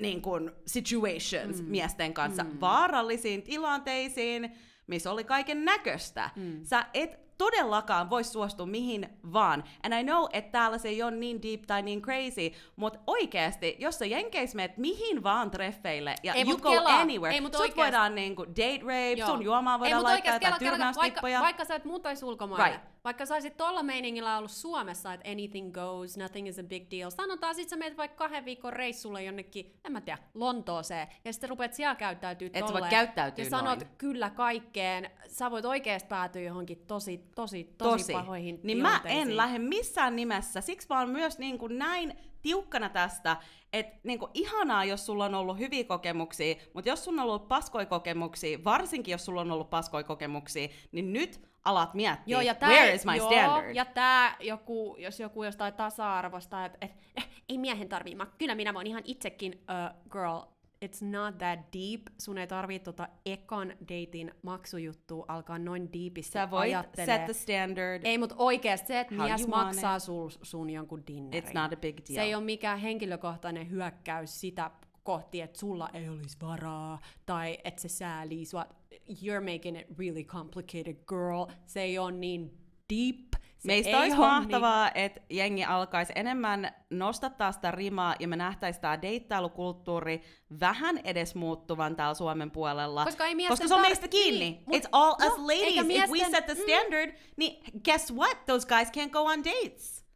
niin 0.00 0.22
kuin 0.22 0.50
situations 0.66 1.62
mm. 1.62 1.68
miesten 1.68 2.14
kanssa, 2.14 2.44
mm. 2.44 2.60
vaarallisiin 2.60 3.42
tilanteisiin, 3.42 4.56
missä 4.86 5.10
oli 5.10 5.24
kaiken 5.24 5.64
näköistä. 5.64 6.30
Mm. 6.36 6.60
Sä 6.64 6.86
et 6.94 7.25
todellakaan 7.38 8.10
voi 8.10 8.24
suostua 8.24 8.66
mihin 8.66 9.08
vaan. 9.32 9.64
And 9.82 10.00
I 10.00 10.04
know, 10.04 10.24
että 10.32 10.52
täällä 10.52 10.78
se 10.78 10.88
ei 10.88 11.02
ole 11.02 11.10
niin 11.10 11.42
deep 11.42 11.62
tai 11.66 11.82
niin 11.82 12.02
crazy, 12.02 12.52
mutta 12.76 12.98
oikeasti, 13.06 13.76
jos 13.78 13.98
sä 13.98 14.06
jenkeis 14.06 14.54
meet 14.54 14.76
mihin 14.76 15.22
vaan 15.22 15.50
treffeille 15.50 16.14
ja 16.22 16.34
Ei, 16.34 16.42
you 16.48 16.58
go 16.58 16.70
kelaa. 16.70 17.00
anywhere, 17.00 17.34
Ei, 17.34 17.40
mut 17.40 17.52
sut 17.52 17.60
oikeasti. 17.60 17.80
voidaan 17.80 18.14
niinku 18.14 18.44
date 18.46 18.78
rape, 18.82 19.12
Joo. 19.12 19.28
sun 19.28 19.42
juomaan 19.42 19.76
Ei, 19.76 19.80
voidaan 19.80 20.00
mut 20.02 20.04
laittaa 20.10 20.34
jotain 20.34 20.52
kela- 20.52 20.56
kela- 20.56 20.60
vaikka, 20.60 20.76
tyrmäystippoja. 20.76 21.40
vaikka 21.40 21.64
sä 21.64 21.74
et 21.74 21.84
muutais 21.84 22.22
ulkomaille, 22.22 22.68
Right. 22.68 22.84
vaikka 23.04 23.26
sä 23.26 23.34
olisit 23.34 23.56
tolla 23.56 23.82
meiningillä 23.82 24.38
ollut 24.38 24.50
Suomessa, 24.50 25.12
että 25.12 25.30
anything 25.30 25.72
goes, 25.72 26.16
nothing 26.16 26.48
is 26.48 26.58
a 26.58 26.62
big 26.62 26.90
deal. 26.90 27.10
Sanotaan 27.10 27.54
sit 27.54 27.68
sä 27.68 27.76
meet 27.76 27.96
vaikka 27.96 28.16
kahden 28.16 28.44
viikon 28.44 28.72
reissulle 28.72 29.22
jonnekin, 29.22 29.76
en 29.84 29.92
mä 29.92 30.00
tiedä, 30.00 30.18
Lontooseen, 30.34 31.08
ja 31.24 31.32
sitten 31.32 31.50
rupeat 31.50 31.74
siellä 31.74 31.94
käyttäytyy 31.94 32.46
Et 32.46 32.52
sä 32.54 32.60
voi 32.60 32.68
tolleen, 32.72 32.90
käyttäytyä 32.90 33.44
ja 33.44 33.50
sanot 33.50 33.78
noin. 33.78 33.90
kyllä 33.98 34.30
kaikkeen, 34.30 35.10
sä 35.28 35.50
voit 35.50 35.64
oikeesti 35.64 36.08
päätyä 36.08 36.42
johonkin 36.42 36.78
tosi, 36.86 37.25
tosi, 37.34 37.64
tosi, 37.78 37.98
tosi. 37.98 38.12
pahoihin 38.12 38.60
Niin 38.62 38.78
mä 38.78 39.00
en 39.04 39.36
lähde 39.36 39.58
missään 39.58 40.16
nimessä, 40.16 40.60
siksi 40.60 40.86
mä 40.90 40.98
oon 40.98 41.10
myös 41.10 41.38
niin 41.38 41.58
kuin 41.58 41.78
näin 41.78 42.18
tiukkana 42.42 42.88
tästä, 42.88 43.36
että 43.72 43.98
niin 44.02 44.18
kuin 44.18 44.30
ihanaa, 44.34 44.84
jos 44.84 45.06
sulla 45.06 45.24
on 45.24 45.34
ollut 45.34 45.58
hyviä 45.58 45.84
kokemuksia, 45.84 46.54
mutta 46.74 46.88
jos 46.88 47.04
sulla 47.04 47.22
on 47.22 47.28
ollut 47.28 47.48
paskoja 47.48 47.86
kokemuksia, 47.86 48.64
varsinkin 48.64 49.12
jos 49.12 49.24
sulla 49.24 49.40
on 49.40 49.50
ollut 49.50 49.70
paskoja 49.70 50.04
kokemuksia, 50.04 50.68
niin 50.92 51.12
nyt 51.12 51.40
alat 51.64 51.94
miettiä, 51.94 52.22
Joo, 52.26 52.40
ja 52.40 52.54
tää, 52.54 52.68
where 52.68 52.94
is 52.94 53.04
my 53.04 53.16
joo, 53.16 53.30
standard? 53.30 53.74
Ja 53.74 53.84
tää 53.84 54.36
joku, 54.40 54.96
jos 54.98 55.20
joku 55.20 55.44
jostain 55.44 55.74
tasa-arvosta, 55.74 56.64
että 56.64 56.78
et, 56.80 56.92
eh, 57.16 57.28
ei 57.48 57.58
miehen 57.58 57.88
tarvii, 57.88 58.14
mä, 58.14 58.26
kyllä 58.38 58.54
minä 58.54 58.74
voin 58.74 58.86
ihan 58.86 59.02
itsekin, 59.04 59.52
uh, 59.52 60.10
girl, 60.10 60.38
it's 60.86 61.04
not 61.10 61.38
that 61.38 61.58
deep, 61.72 62.02
sun 62.18 62.38
ei 62.38 62.46
tarvii 62.46 62.78
tota 62.78 63.08
ekan 63.26 63.72
datein 63.80 64.34
maksujuttua 64.42 65.24
alkaa 65.28 65.58
noin 65.58 65.92
deepisti 65.92 66.32
Sä 66.32 66.50
voit 66.50 66.62
ajattelee. 66.62 67.06
set 67.06 67.24
the 67.24 67.32
standard, 67.32 68.02
Ei, 68.04 68.18
mutta 68.18 68.34
oikeesti 68.38 68.86
se, 68.86 69.00
että 69.00 69.14
How 69.14 69.26
mies 69.28 69.46
maksaa 69.48 69.98
sul, 69.98 70.30
sun 70.42 70.70
jonkun 70.70 71.02
dinnerin. 71.06 71.44
it's 71.44 71.54
not 71.60 71.72
a 71.72 71.76
big 71.76 71.96
deal. 71.96 72.14
Se 72.14 72.22
ei 72.22 72.34
ole 72.34 72.44
mikään 72.44 72.78
henkilökohtainen 72.78 73.70
hyökkäys 73.70 74.40
sitä 74.40 74.70
kohti, 75.02 75.40
että 75.40 75.58
sulla 75.58 75.88
ei 75.94 76.08
olisi 76.08 76.36
varaa, 76.42 77.00
tai 77.26 77.58
että 77.64 77.82
se 77.82 77.88
säälii 77.88 78.44
sua. 78.46 78.66
You're 79.10 79.52
making 79.54 79.78
it 79.80 79.98
really 79.98 80.24
complicated, 80.24 80.96
girl. 81.08 81.44
Se 81.66 81.82
ei 81.82 81.98
ole 81.98 82.12
niin 82.12 82.58
deep. 82.94 83.25
Meistä 83.66 83.90
ei 83.90 83.96
olisi 83.96 84.16
mahtavaa, 84.16 84.90
että 84.94 85.20
jengi 85.30 85.64
alkaisi 85.64 86.12
enemmän 86.16 86.74
nostattaa 86.90 87.52
sitä 87.52 87.70
rimaa 87.70 88.14
ja 88.20 88.28
me 88.28 88.36
nähtäisiin 88.36 88.80
tämä 88.82 89.02
deittailukulttuuri 89.02 90.22
vähän 90.60 90.98
edes 91.04 91.34
muuttuvan 91.34 91.96
täällä 91.96 92.14
Suomen 92.14 92.50
puolella. 92.50 93.04
Koska 93.04 93.26
ei 93.26 93.34
miesten 93.34 93.52
koska 93.52 93.68
se 93.68 93.74
on 93.74 93.80
meistä 93.80 94.08
kiinni. 94.08 94.38
Niin, 94.38 94.64
mut- 94.66 94.76
It's 94.84 94.88
all 94.92 95.14
joo, 95.20 95.32
us 95.32 95.38
ladies. 95.38 95.62
eikä 95.62 95.80
If 95.80 96.10
we 96.10 96.18
miesten- 96.18 96.30
set 96.30 96.46
the 96.46 96.54
mm. 96.54 96.60
standard, 96.60 97.12
niin 97.36 97.64
guess 97.84 98.14
what? 98.14 98.44
Those 98.46 98.68
guys 98.68 98.88
can't 98.88 99.10
go 99.10 99.24
on 99.24 99.44
dates. 99.44 100.06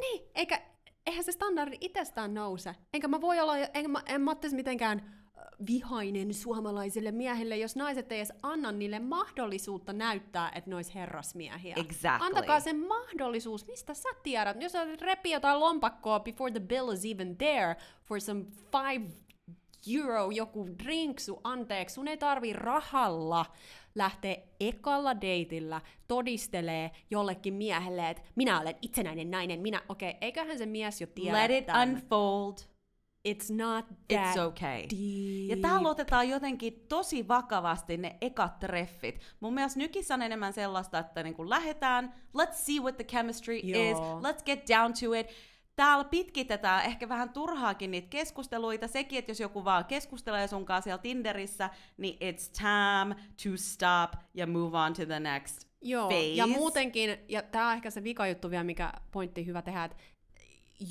Niin, 0.00 0.22
eikä, 0.34 0.62
eihän 1.06 1.24
se 1.24 1.32
standardi 1.32 1.76
itsestään 1.80 2.34
nouse. 2.34 2.74
Enkä 2.94 3.08
mä 3.08 3.20
voi 3.20 3.40
olla, 3.40 3.56
enkä 3.58 3.88
mä, 3.88 4.02
en 4.06 4.20
mä 4.20 4.36
mitenkään 4.52 5.23
vihainen 5.66 6.34
suomalaiselle 6.34 7.12
miehelle, 7.12 7.56
jos 7.56 7.76
naiset 7.76 8.12
ei 8.12 8.18
edes 8.18 8.32
anna 8.42 8.72
niille 8.72 8.98
mahdollisuutta 8.98 9.92
näyttää, 9.92 10.52
että 10.54 10.70
ne 10.70 10.76
olisi 10.76 10.94
herrasmiehiä. 10.94 11.74
Exactly. 11.78 12.26
Antakaa 12.26 12.60
se 12.60 12.72
mahdollisuus, 12.72 13.66
mistä 13.66 13.94
sä 13.94 14.08
tiedät. 14.22 14.62
Jos 14.62 14.72
sä 14.72 14.84
repii 15.00 15.32
jotain 15.32 15.60
lompakkoa 15.60 16.20
before 16.20 16.50
the 16.50 16.60
bill 16.60 16.92
is 16.92 17.04
even 17.04 17.36
there 17.36 17.76
for 18.02 18.20
some 18.20 18.44
five 18.72 19.06
euro 19.96 20.30
joku 20.30 20.68
drinksu, 20.84 21.40
anteeksi, 21.44 21.94
sun 21.94 22.08
ei 22.08 22.16
tarvi 22.16 22.52
rahalla 22.52 23.46
lähteä 23.94 24.36
ekalla 24.60 25.20
deitillä 25.20 25.80
todistelee 26.08 26.90
jollekin 27.10 27.54
miehelle, 27.54 28.10
että 28.10 28.22
minä 28.34 28.60
olen 28.60 28.74
itsenäinen 28.82 29.30
nainen, 29.30 29.60
minä, 29.60 29.82
okei, 29.88 30.10
okay, 30.10 30.18
eiköhän 30.20 30.58
se 30.58 30.66
mies 30.66 31.00
jo 31.00 31.06
tiedä 31.06 31.38
Let 31.38 31.50
it 31.50 31.66
tän. 31.66 31.88
unfold. 31.88 32.73
It's 33.28 33.54
not 33.54 33.86
that 34.08 34.36
It's 34.36 34.40
okay. 34.40 34.82
deep. 34.82 35.48
Ja 35.48 35.56
täällä 35.62 35.88
otetaan 35.88 36.28
jotenkin 36.28 36.84
tosi 36.88 37.28
vakavasti 37.28 37.96
ne 37.96 38.16
ekat 38.20 38.58
treffit. 38.58 39.20
Mun 39.40 39.54
mielestä 39.54 39.78
nykissä 39.78 40.14
on 40.14 40.22
enemmän 40.22 40.52
sellaista, 40.52 40.98
että 40.98 41.22
niinku 41.22 41.50
lähetään, 41.50 42.14
let's 42.38 42.52
see 42.54 42.80
what 42.80 42.96
the 42.96 43.04
chemistry 43.04 43.56
Joo. 43.56 43.90
is, 43.90 43.98
let's 43.98 44.44
get 44.46 44.68
down 44.68 44.92
to 44.92 45.12
it. 45.14 45.26
Täällä 45.76 46.04
pitkitetään 46.04 46.84
ehkä 46.84 47.08
vähän 47.08 47.30
turhaakin 47.30 47.90
niitä 47.90 48.08
keskusteluita. 48.10 48.88
Sekin, 48.88 49.18
että 49.18 49.30
jos 49.30 49.40
joku 49.40 49.64
vaan 49.64 49.84
keskustelee 49.84 50.48
sun 50.48 50.64
kanssa 50.64 50.84
siellä 50.84 51.02
Tinderissä, 51.02 51.70
niin 51.96 52.14
it's 52.14 52.50
time 52.58 53.14
to 53.14 53.50
stop 53.56 54.12
ja 54.34 54.46
move 54.46 54.78
on 54.78 54.92
to 54.92 55.06
the 55.06 55.20
next 55.20 55.68
Joo, 55.82 56.08
phase. 56.08 56.26
ja 56.26 56.46
muutenkin, 56.46 57.18
ja 57.28 57.42
tämä 57.42 57.68
on 57.68 57.74
ehkä 57.74 57.90
se 57.90 58.04
vika 58.04 58.26
juttu 58.26 58.50
vielä, 58.50 58.64
mikä 58.64 58.92
pointti 59.10 59.46
hyvä 59.46 59.62
tehdä, 59.62 59.84
että 59.84 59.96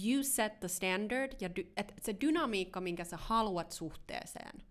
you 0.06 0.24
set 0.24 0.60
the 0.60 0.68
standard, 0.68 1.32
ja 1.42 1.56
dy, 1.56 1.72
et 1.78 1.94
se 2.02 2.16
dynamiikka, 2.22 2.82
minkä 2.82 3.04
sä 3.04 3.18
haluat 3.18 3.72
suhteeseen, 3.72 4.64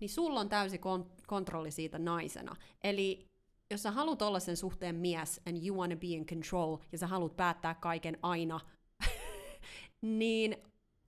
niin 0.00 0.10
sulla 0.10 0.40
on 0.40 0.48
täysi 0.48 0.76
kon- 0.76 1.22
kontrolli 1.26 1.70
siitä 1.70 1.98
naisena. 1.98 2.56
Eli 2.84 3.26
jos 3.70 3.82
sä 3.82 3.90
haluat 3.90 4.22
olla 4.22 4.40
sen 4.40 4.56
suhteen 4.56 4.94
mies, 4.94 5.40
and 5.48 5.66
you 5.66 5.78
wanna 5.78 5.96
be 5.96 6.06
in 6.06 6.26
control, 6.26 6.76
ja 6.92 6.98
sä 6.98 7.06
haluat 7.06 7.36
päättää 7.36 7.74
kaiken 7.74 8.18
aina, 8.22 8.60
niin 10.02 10.56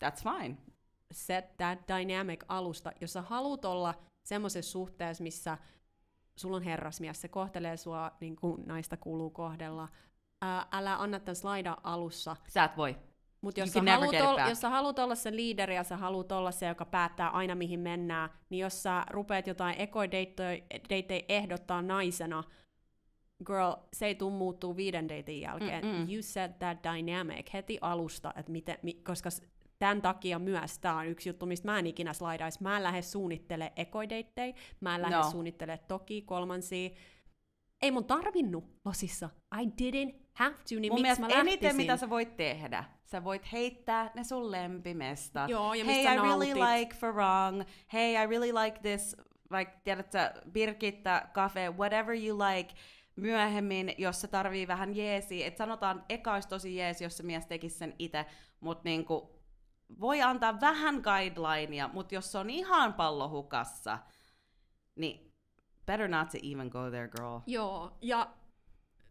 That's 0.04 0.22
fine. 0.22 0.56
set 1.12 1.56
that 1.56 1.78
dynamic 1.88 2.44
alusta. 2.48 2.92
Jos 3.00 3.12
sä 3.12 3.22
haluat 3.22 3.64
olla 3.64 3.94
semmoisessa 4.24 4.72
suhteessa, 4.72 5.22
missä 5.22 5.58
sulla 6.36 6.56
on 6.56 6.62
herrasmies, 6.62 7.20
se 7.20 7.28
kohtelee 7.28 7.76
sua 7.76 8.10
niin 8.20 8.36
kuin 8.36 8.62
naista 8.66 8.96
kuuluu 8.96 9.30
kohdella, 9.30 9.88
ää, 10.42 10.66
älä 10.72 10.96
anna 10.96 11.20
tämän 11.20 11.36
slaida 11.36 11.76
alussa. 11.82 12.36
Sä 12.48 12.64
et 12.64 12.76
voi. 12.76 12.96
Mutta 13.40 13.60
jos, 13.60 13.76
ol- 13.76 14.48
jos 14.48 14.60
sä 14.60 14.70
haluat 14.70 14.98
olla 14.98 15.14
se 15.14 15.36
liideri 15.36 15.74
ja 15.74 15.84
sä 15.84 15.96
haluat 15.96 16.32
olla 16.32 16.50
se, 16.50 16.66
joka 16.66 16.84
päättää 16.84 17.28
aina 17.28 17.54
mihin 17.54 17.80
mennään, 17.80 18.30
niin 18.50 18.60
jos 18.60 18.82
sä 18.82 19.04
rupeat 19.10 19.46
jotain 19.46 19.80
ekoideitteja 19.80 21.22
ehdottaa 21.28 21.82
naisena, 21.82 22.44
girl, 23.46 23.72
se 23.92 24.06
ei 24.06 24.14
tule 24.14 24.32
muuttuu 24.32 24.76
viiden 24.76 25.08
deitin 25.08 25.40
jälkeen. 25.40 25.84
Mm-mm. 25.84 26.12
You 26.12 26.22
set 26.22 26.58
that 26.58 26.78
dynamic 26.82 27.52
heti 27.52 27.78
alusta, 27.80 28.32
että 28.36 28.52
miten, 28.52 28.78
mi, 28.82 28.94
koska 28.94 29.30
tämän 29.78 30.02
takia 30.02 30.38
myös 30.38 30.78
tämä 30.78 30.98
on 30.98 31.06
yksi 31.06 31.28
juttu, 31.28 31.46
mistä 31.46 31.68
mä 31.68 31.78
en 31.78 31.86
ikinä 31.86 32.12
slaidais. 32.12 32.60
Mä 32.60 32.76
en 32.76 32.82
lähde 32.82 33.02
suunnittele 33.02 33.72
ekoideittejä, 33.76 34.54
mä 34.80 34.94
en 34.94 35.02
lähde 35.02 35.16
No. 35.16 35.30
suunnittele 35.30 35.78
toki 35.88 36.22
kolmansia. 36.22 36.90
Ei 37.82 37.90
mun 37.90 38.04
tarvinnut 38.04 38.64
losissa. 38.84 39.30
I 39.60 39.64
didn't 39.66 40.14
have 40.34 40.54
to, 40.54 40.80
niin 40.80 40.92
Mun 40.92 41.02
mielestä 41.02 41.26
eniten, 41.26 41.76
mitä 41.76 41.96
sä 41.96 42.10
voit 42.10 42.36
tehdä, 42.36 42.84
sä 43.04 43.24
voit 43.24 43.52
heittää 43.52 44.10
ne 44.14 44.24
sun 44.24 44.50
lempimestat. 44.50 45.50
Joo, 45.50 45.74
ja 45.74 45.84
hey, 45.84 45.94
mistä 45.94 46.12
I 46.12 46.16
really 46.16 46.54
nautit. 46.54 46.78
like 46.78 46.94
Farang. 46.96 47.62
Hey, 47.92 48.12
I 48.12 48.26
really 48.26 48.52
like 48.52 48.80
this, 48.80 49.16
like, 49.50 49.72
tiedätkö, 49.84 50.32
Birgitta, 50.50 51.22
Cafe, 51.32 51.70
whatever 51.70 52.16
you 52.16 52.38
like. 52.38 52.74
Myöhemmin, 53.16 53.94
jos 53.98 54.20
se 54.20 54.28
tarvii 54.28 54.68
vähän 54.68 54.96
jeesiä, 54.96 55.46
että 55.46 55.58
sanotaan, 55.58 56.04
eka 56.08 56.34
olisi 56.34 56.48
tosi 56.48 56.76
jeesi, 56.76 57.04
jos 57.04 57.16
se 57.16 57.22
mies 57.22 57.46
tekisi 57.46 57.78
sen 57.78 57.94
itse, 57.98 58.26
mutta 58.60 58.82
niinku, 58.84 59.40
voi 60.00 60.22
antaa 60.22 60.60
vähän 60.60 61.02
guidelinea, 61.02 61.88
mutta 61.92 62.14
jos 62.14 62.32
se 62.32 62.38
on 62.38 62.50
ihan 62.50 62.94
pallohukassa, 62.94 63.98
niin 64.96 65.32
better 65.86 66.08
not 66.08 66.28
to 66.28 66.38
even 66.52 66.68
go 66.68 66.90
there, 66.90 67.08
girl. 67.08 67.38
Joo, 67.46 67.98
ja 68.00 68.30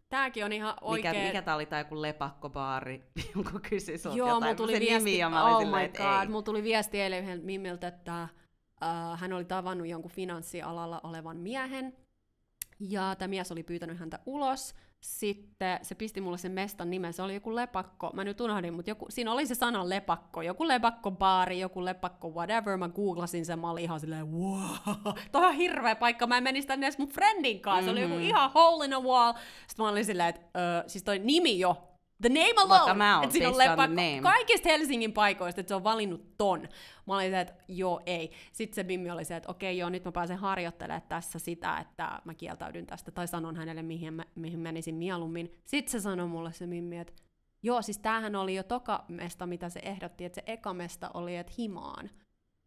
tääkin 0.10 0.46
on 0.46 0.54
ihan 0.54 0.74
Mikä, 0.74 0.86
oikein... 0.86 1.26
mikä 1.26 1.42
tää 1.42 1.56
oli 1.56 1.66
tää 1.66 1.80
joku 1.80 2.02
lepakkobaari, 2.02 3.04
joku 3.36 3.60
kysyi 3.70 3.98
sulta 3.98 4.18
Joo, 4.18 4.30
jotain 4.30 4.58
tuli 4.58 4.72
sen 4.72 4.82
viesti, 4.82 5.10
nimi, 5.10 5.18
ja 5.18 5.30
mä 5.30 5.44
olin 5.44 5.56
oh 5.56 5.62
silleen, 5.62 5.82
my 5.82 5.86
että 5.86 6.04
god, 6.04 6.22
ei. 6.22 6.28
mulla 6.28 6.44
tuli 6.44 6.64
viesti 6.64 7.02
eilen 7.02 7.24
yhdeltä 7.24 7.46
mimmiltä, 7.46 7.88
että 7.88 8.28
uh, 8.82 9.20
hän 9.20 9.34
oli 9.34 9.46
tavannut 9.46 9.88
jonkun 9.88 10.12
finanssialalla 10.12 11.02
olevan 11.04 11.38
miehen, 11.38 11.98
ja 12.80 13.16
tämä 13.16 13.28
mies 13.28 13.52
oli 13.52 13.64
pyytänyt 13.64 14.00
häntä 14.00 14.20
ulos, 14.26 14.76
sitten 15.02 15.80
se 15.82 15.96
pisti 15.96 16.22
mulle 16.22 16.38
sen 16.38 16.52
mestan 16.52 16.90
nimen, 16.90 17.14
se 17.14 17.22
oli 17.22 17.34
joku 17.34 17.56
lepakko, 17.56 18.10
mä 18.14 18.24
nyt 18.24 18.42
unohdin, 18.42 18.74
mutta 18.74 18.92
joku, 18.92 19.06
siinä 19.10 19.32
oli 19.32 19.46
se 19.46 19.56
sana 19.56 19.90
lepakko, 19.90 20.42
joku 20.42 20.68
lepakkobaari, 20.68 21.60
joku 21.60 21.86
lepakko 21.86 22.30
whatever, 22.30 22.78
mä 22.78 22.90
googlasin 22.90 23.46
sen, 23.46 23.60
mä 23.60 23.70
olin 23.72 23.84
ihan 23.84 24.00
silleen, 24.00 24.32
wow, 24.32 24.62
toi 25.32 25.46
on 25.46 25.54
hirveä 25.54 25.96
paikka, 25.96 26.28
mä 26.28 26.38
en 26.38 26.44
menisi 26.44 26.68
tänne 26.68 26.86
edes 26.86 26.98
mun 26.98 27.10
friendin 27.10 27.60
kanssa, 27.60 27.86
se 27.86 27.92
oli 27.92 28.02
joku 28.02 28.14
Mhm. 28.16 28.24
ihan 28.24 28.52
hole 28.52 28.86
in 28.86 28.94
a 28.94 29.00
wall, 29.00 29.34
sitten 29.68 29.86
mä 29.86 29.90
olin 29.90 30.06
silleen, 30.06 30.30
että 30.30 30.60
ö, 30.60 30.84
siis 30.90 31.04
toi 31.04 31.20
nimi 31.20 31.60
jo, 31.60 31.89
the 32.22 32.30
name 32.30 32.54
alone, 32.58 32.86
them 32.86 33.16
out 33.16 33.24
että 33.24 33.34
siinä 33.34 33.50
on 33.50 33.58
lepakko, 33.58 33.88
name. 33.88 34.20
kaikista 34.22 34.70
Helsingin 34.70 35.14
paikoista, 35.14 35.62
että 35.62 35.68
se 35.72 35.76
on 35.76 35.84
valinnut 35.84 36.38
ton. 36.38 36.70
Mä 37.08 37.16
olin 37.16 37.32
se, 37.32 37.40
että 37.40 37.54
joo, 37.68 38.02
ei. 38.06 38.32
Sitten 38.52 38.76
se 38.76 38.84
Mimmi 38.84 39.12
oli 39.12 39.26
se, 39.26 39.36
että 39.36 39.52
okei, 39.52 39.78
joo, 39.78 39.90
nyt 39.90 40.06
mä 40.06 40.12
pääsen 40.12 40.38
harjoittelemaan 40.38 41.02
tässä 41.10 41.40
sitä, 41.40 41.78
että 41.78 42.22
mä 42.26 42.34
kieltäydyn 42.34 42.86
tästä, 42.86 43.12
tai 43.12 43.28
sanon 43.28 43.56
hänelle, 43.56 43.82
mihin, 43.82 44.14
mä, 44.14 44.26
mihin 44.36 44.60
menisin 44.60 44.96
mieluummin. 44.96 45.52
Sitten 45.66 45.92
se 45.92 46.00
sanoi 46.00 46.28
mulle 46.28 46.54
se 46.54 46.68
Mimmi, 46.68 46.98
että 46.98 47.14
joo, 47.64 47.82
siis 47.82 47.98
tämähän 47.98 48.36
oli 48.36 48.56
jo 48.56 48.64
toka 48.64 49.06
mesta, 49.08 49.46
mitä 49.46 49.70
se 49.70 49.80
ehdotti, 49.84 50.26
että 50.26 50.36
se 50.36 50.44
eka 50.46 50.74
mesta 50.74 51.12
oli, 51.14 51.36
että 51.36 51.54
himaan. 51.58 52.10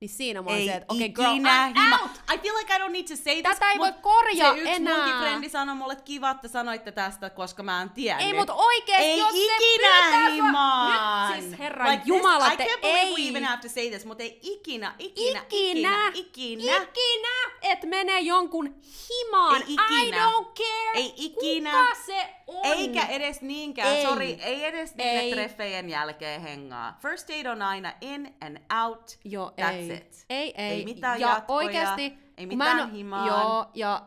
Niin 0.03 0.11
siinä 0.11 0.43
mä 0.43 0.51
oon 0.51 0.59
se, 0.65 0.73
että 0.74 0.93
okei 0.95 1.07
okay, 1.09 1.24
girl, 1.24 1.37
I'm 1.37 1.79
hima. 1.79 1.99
out! 2.03 2.11
I 2.35 2.39
feel 2.39 2.55
like 2.57 2.74
I 2.74 2.79
don't 2.79 2.91
need 2.91 3.05
to 3.09 3.16
say 3.16 3.35
this. 3.43 3.43
Tätä 3.43 3.70
ei 3.70 3.79
voi 3.79 3.93
korjaa 4.01 4.53
se 4.55 4.59
yksi 4.61 4.73
enää. 4.74 4.97
munkin 4.97 5.15
frendi 5.20 5.49
sanoi 5.49 5.74
mulle, 5.77 5.93
että 5.93 6.05
kiva, 6.05 6.31
että 6.31 6.49
sanoitte 6.49 6.93
tästä, 6.93 7.31
koska 7.31 7.62
mä 7.62 7.83
en 7.83 7.91
tiennyt. 7.91 8.27
Ei, 8.27 8.33
mut 8.33 8.51
oikeesti, 8.51 9.05
ei 9.07 9.19
jos 9.19 9.33
se 9.33 9.39
ikinä 9.39 9.59
pyytää 9.59 10.11
sua- 10.27 10.35
himaan. 10.35 11.33
Nyt 11.33 11.45
siis 11.45 11.59
herran 11.59 11.91
like 11.91 12.03
jumala, 12.07 12.45
this, 12.45 12.55
I 12.55 12.57
te 12.57 12.65
can't 12.74 12.81
believe 12.81 13.11
we 13.11 13.20
ei. 13.23 13.29
even 13.29 13.45
have 13.45 13.62
to 13.62 13.69
say 13.69 13.91
this, 13.91 14.05
mutta 14.05 14.23
ei 14.23 14.39
ikinä, 14.43 14.95
ikinä, 14.99 15.43
Ikinä, 15.51 16.09
ikinä, 16.12 16.12
ikinä. 16.15 16.77
ikinä, 16.77 17.51
et 17.62 17.83
menee 17.83 18.20
jonkun 18.20 18.74
himaan. 19.09 19.57
Ei 19.57 19.62
ikinä. 19.74 20.03
I 20.03 20.11
don't 20.20 20.53
care. 20.55 20.91
Ei 20.95 21.12
ikinä. 21.16 21.70
Kuka 21.70 21.95
se 22.07 22.35
on? 22.47 22.66
Eikä 22.79 23.07
edes 23.07 23.41
niinkään, 23.43 23.89
Ei. 23.97 24.07
sori, 24.07 24.39
ei 24.43 24.65
edes 24.65 24.95
niille 24.95 25.20
Ei. 25.20 25.33
treffejen 25.33 25.91
jälkeen 25.91 26.41
hengaa. 26.41 26.99
First 27.03 27.29
date 27.29 27.51
on 27.51 27.62
aina 27.62 27.93
in 28.01 28.35
and 28.41 28.59
out, 28.87 29.19
Joo, 29.24 29.53
that's 29.61 29.73
ei. 29.73 29.91
It. 29.93 30.24
Ei, 30.31 30.55
ei. 30.56 30.70
Ei 30.70 30.85
mitään 30.85 31.20
ja 31.20 31.28
jatkoja, 31.28 31.56
oikeasti, 31.66 32.19
ei 32.36 32.47
kun 32.47 32.59
mä 32.59 32.70
en 32.70 32.77
mitään 32.77 32.93
himaan. 32.93 33.27
Joo, 33.27 33.66
ja 33.74 34.06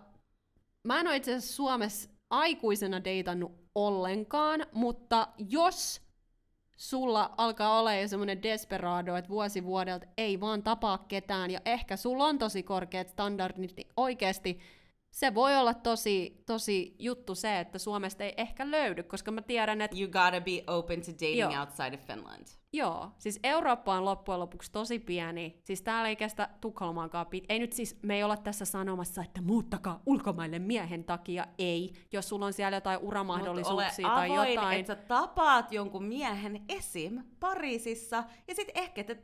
mä 0.84 1.00
en 1.00 1.08
ole 1.08 1.16
itse 1.16 1.32
asiassa 1.32 1.56
Suomessa 1.56 2.10
aikuisena 2.30 3.04
deitannut 3.04 3.52
ollenkaan, 3.76 4.66
mutta 4.72 5.28
jos 5.50 6.02
sulla 6.76 7.34
alkaa 7.38 7.80
olla 7.80 7.94
jo 7.94 8.08
semmoinen 8.08 8.44
desperado, 8.44 9.16
että 9.16 9.30
vuosi 9.30 9.64
vuodelta 9.64 10.06
ei 10.18 10.40
vaan 10.40 10.64
tapaa 10.64 10.98
ketään, 10.98 11.52
ja 11.52 11.60
ehkä 11.66 11.98
sulla 11.98 12.26
on 12.26 12.38
tosi 12.38 12.64
korkeat 12.64 13.10
standardit, 13.10 13.74
niin 13.78 13.88
oikeasti 13.98 14.60
se 15.16 15.34
voi 15.34 15.56
olla 15.56 15.74
tosi, 15.74 16.44
tosi 16.46 16.96
juttu 17.00 17.36
se, 17.36 17.60
että 17.60 17.78
Suomesta 17.80 18.24
ei 18.24 18.34
ehkä 18.38 18.72
löydy, 18.72 19.04
koska 19.04 19.32
mä 19.32 19.42
tiedän, 19.42 19.82
että 19.82 19.98
You 19.98 20.12
gotta 20.12 20.42
be 20.42 20.64
open 20.68 21.02
to 21.02 21.12
dating 21.12 21.40
Joo. 21.40 21.60
outside 21.60 21.96
of 21.96 22.02
Finland. 22.08 22.46
Joo, 22.74 23.12
siis 23.18 23.40
Eurooppa 23.44 23.94
on 23.94 24.06
loppujen 24.06 24.40
lopuksi 24.40 24.72
tosi 24.72 25.00
pieni. 25.00 25.60
Siis 25.64 25.82
täällä 25.82 26.10
ei 26.10 26.16
kestä 26.16 26.50
Tukholmaankaan 26.62 27.28
pit. 27.28 27.46
Ei 27.50 27.60
nyt 27.60 27.74
siis, 27.74 28.00
me 28.04 28.16
ei 28.16 28.24
olla 28.24 28.38
tässä 28.38 28.66
sanomassa, 28.66 29.22
että 29.22 29.42
muuttakaa 29.42 30.02
ulkomaille 30.06 30.60
miehen 30.60 31.04
takia. 31.04 31.48
Ei. 31.58 31.94
Jos 32.14 32.30
sulla 32.30 32.46
on 32.46 32.54
siellä 32.54 32.78
jotain 32.78 33.00
uramahdollisuuksia 33.00 34.08
Mut 34.08 34.16
tai 34.16 34.30
ole 34.30 34.38
avoin, 34.40 34.54
jotain. 34.54 34.80
että 34.80 34.96
sä 34.96 35.02
tapaat 35.08 35.72
jonkun 35.72 36.04
miehen 36.04 36.66
esim. 36.70 37.24
Pariisissa, 37.40 38.24
ja 38.48 38.56
sit 38.56 38.72
ehkä 38.76 39.04
te 39.04 39.18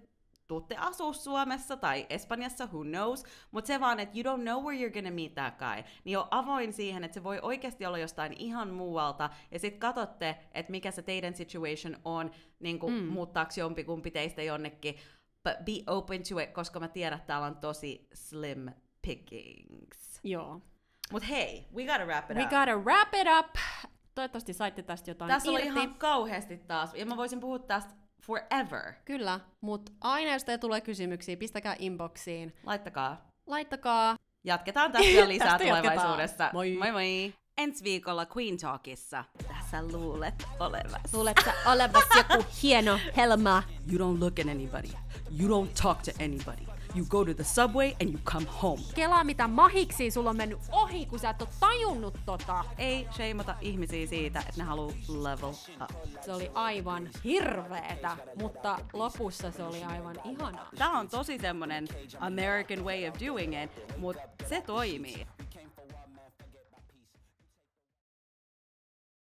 tuutte 0.51 0.75
asua 0.75 1.13
Suomessa 1.13 1.77
tai 1.77 2.05
Espanjassa, 2.09 2.65
who 2.65 2.83
knows, 2.83 3.23
mutta 3.51 3.67
se 3.67 3.79
vaan, 3.79 3.99
että 3.99 4.19
you 4.19 4.37
don't 4.37 4.41
know 4.41 4.63
where 4.63 4.87
you're 4.87 4.93
gonna 4.93 5.11
meet 5.11 5.33
that 5.33 5.57
guy, 5.57 5.83
niin 6.03 6.17
on 6.17 6.27
avoin 6.31 6.73
siihen, 6.73 7.03
että 7.03 7.13
se 7.13 7.23
voi 7.23 7.39
oikeasti 7.41 7.85
olla 7.85 7.97
jostain 7.97 8.33
ihan 8.33 8.69
muualta, 8.69 9.29
ja 9.51 9.59
sit 9.59 9.77
katsotte, 9.77 10.37
että 10.53 10.71
mikä 10.71 10.91
se 10.91 11.01
teidän 11.01 11.35
situation 11.35 11.97
on, 12.05 12.31
niin 12.59 12.79
kuin 12.79 12.93
mm. 12.93 13.05
muuttaako 13.07 13.51
jompikumpi 13.57 14.11
teistä 14.11 14.41
jonnekin, 14.41 14.95
but 15.43 15.65
be 15.65 15.91
open 15.93 16.23
to 16.29 16.39
it, 16.39 16.51
koska 16.51 16.79
mä 16.79 16.87
tiedän, 16.87 17.17
että 17.17 17.27
täällä 17.27 17.47
on 17.47 17.57
tosi 17.57 18.07
slim 18.13 18.69
pickings. 19.01 20.19
Joo. 20.23 20.61
Mut 21.11 21.29
hei, 21.29 21.67
we 21.75 21.85
gotta 21.85 22.05
wrap 22.05 22.31
it 22.31 22.37
We 22.37 22.43
up. 22.43 22.49
gotta 22.49 22.77
wrap 22.77 23.13
it 23.13 23.27
up. 23.39 23.55
Toivottavasti 24.15 24.53
saitte 24.53 24.83
tästä 24.83 25.11
jotain 25.11 25.29
Tässä 25.29 25.51
oli 25.51 25.59
irti. 25.59 25.79
ihan 25.79 25.95
kauheasti 25.95 26.57
taas, 26.57 26.93
ja 26.93 27.05
mä 27.05 27.17
voisin 27.17 27.39
puhua 27.39 27.59
tästä 27.59 28.00
forever. 28.21 28.93
Kyllä, 29.05 29.39
mutta 29.61 29.91
aina 30.01 30.33
jos 30.33 30.43
teille 30.43 30.57
tulee 30.57 30.81
kysymyksiä, 30.81 31.37
pistäkää 31.37 31.75
inboxiin. 31.79 32.53
Laittakaa. 32.63 33.29
Laittakaa. 33.47 34.15
Jatketaan 34.43 34.91
tästä 34.91 35.07
vielä 35.07 35.27
lisää 35.29 35.47
Tästä 35.47 35.63
jatketaan. 35.63 35.93
tulevaisuudessa. 35.97 36.49
Moi. 36.53 36.77
moi 36.79 36.91
moi! 36.91 37.33
Ensi 37.57 37.83
viikolla 37.83 38.27
Queen 38.37 38.57
Talkissa. 38.57 39.23
Tässä 39.47 39.83
luulet 39.87 40.47
olevas. 40.59 41.13
Luulet 41.13 41.37
sä 41.45 41.53
olevas 41.71 42.03
joku 42.17 42.45
hieno 42.63 42.99
helma? 43.17 43.63
You 43.91 43.97
don't 43.99 44.19
look 44.19 44.39
at 44.39 44.47
anybody. 44.47 44.87
You 45.39 45.65
don't 45.65 45.81
talk 45.81 46.01
to 46.01 46.11
anybody. 46.23 46.70
You 46.95 47.05
go 47.09 47.25
to 47.25 47.33
the 47.33 47.43
subway 47.43 47.93
and 48.01 48.09
you 48.09 48.19
come 48.25 48.45
home. 48.61 48.81
Kelaa 48.95 49.23
mitä 49.23 49.47
mahiksi 49.47 50.11
sulla 50.11 50.29
on 50.29 50.37
mennyt 50.37 50.59
ohi, 50.71 51.05
kun 51.05 51.19
sä 51.19 51.29
et 51.29 51.41
oo 51.41 51.47
tajunnut 51.59 52.17
tota. 52.25 52.65
Ei 52.77 53.07
sheimata 53.11 53.55
ihmisiä 53.61 54.07
siitä, 54.07 54.39
että 54.39 54.53
ne 54.57 54.63
haluu 54.63 54.93
level 55.07 55.49
up. 55.83 56.21
Se 56.21 56.33
oli 56.33 56.51
aivan 56.53 57.09
hirveetä, 57.23 58.17
mutta 58.35 58.79
lopussa 58.93 59.51
se 59.51 59.63
oli 59.63 59.83
aivan 59.83 60.15
ihanaa. 60.25 60.69
Tää 60.77 60.89
on 60.89 61.09
tosi 61.09 61.39
semmonen 61.39 61.87
American 62.19 62.85
way 62.85 63.09
of 63.09 63.15
doing 63.27 63.63
it, 63.63 63.97
mutta 63.97 64.21
se 64.49 64.61
toimii. 64.61 65.27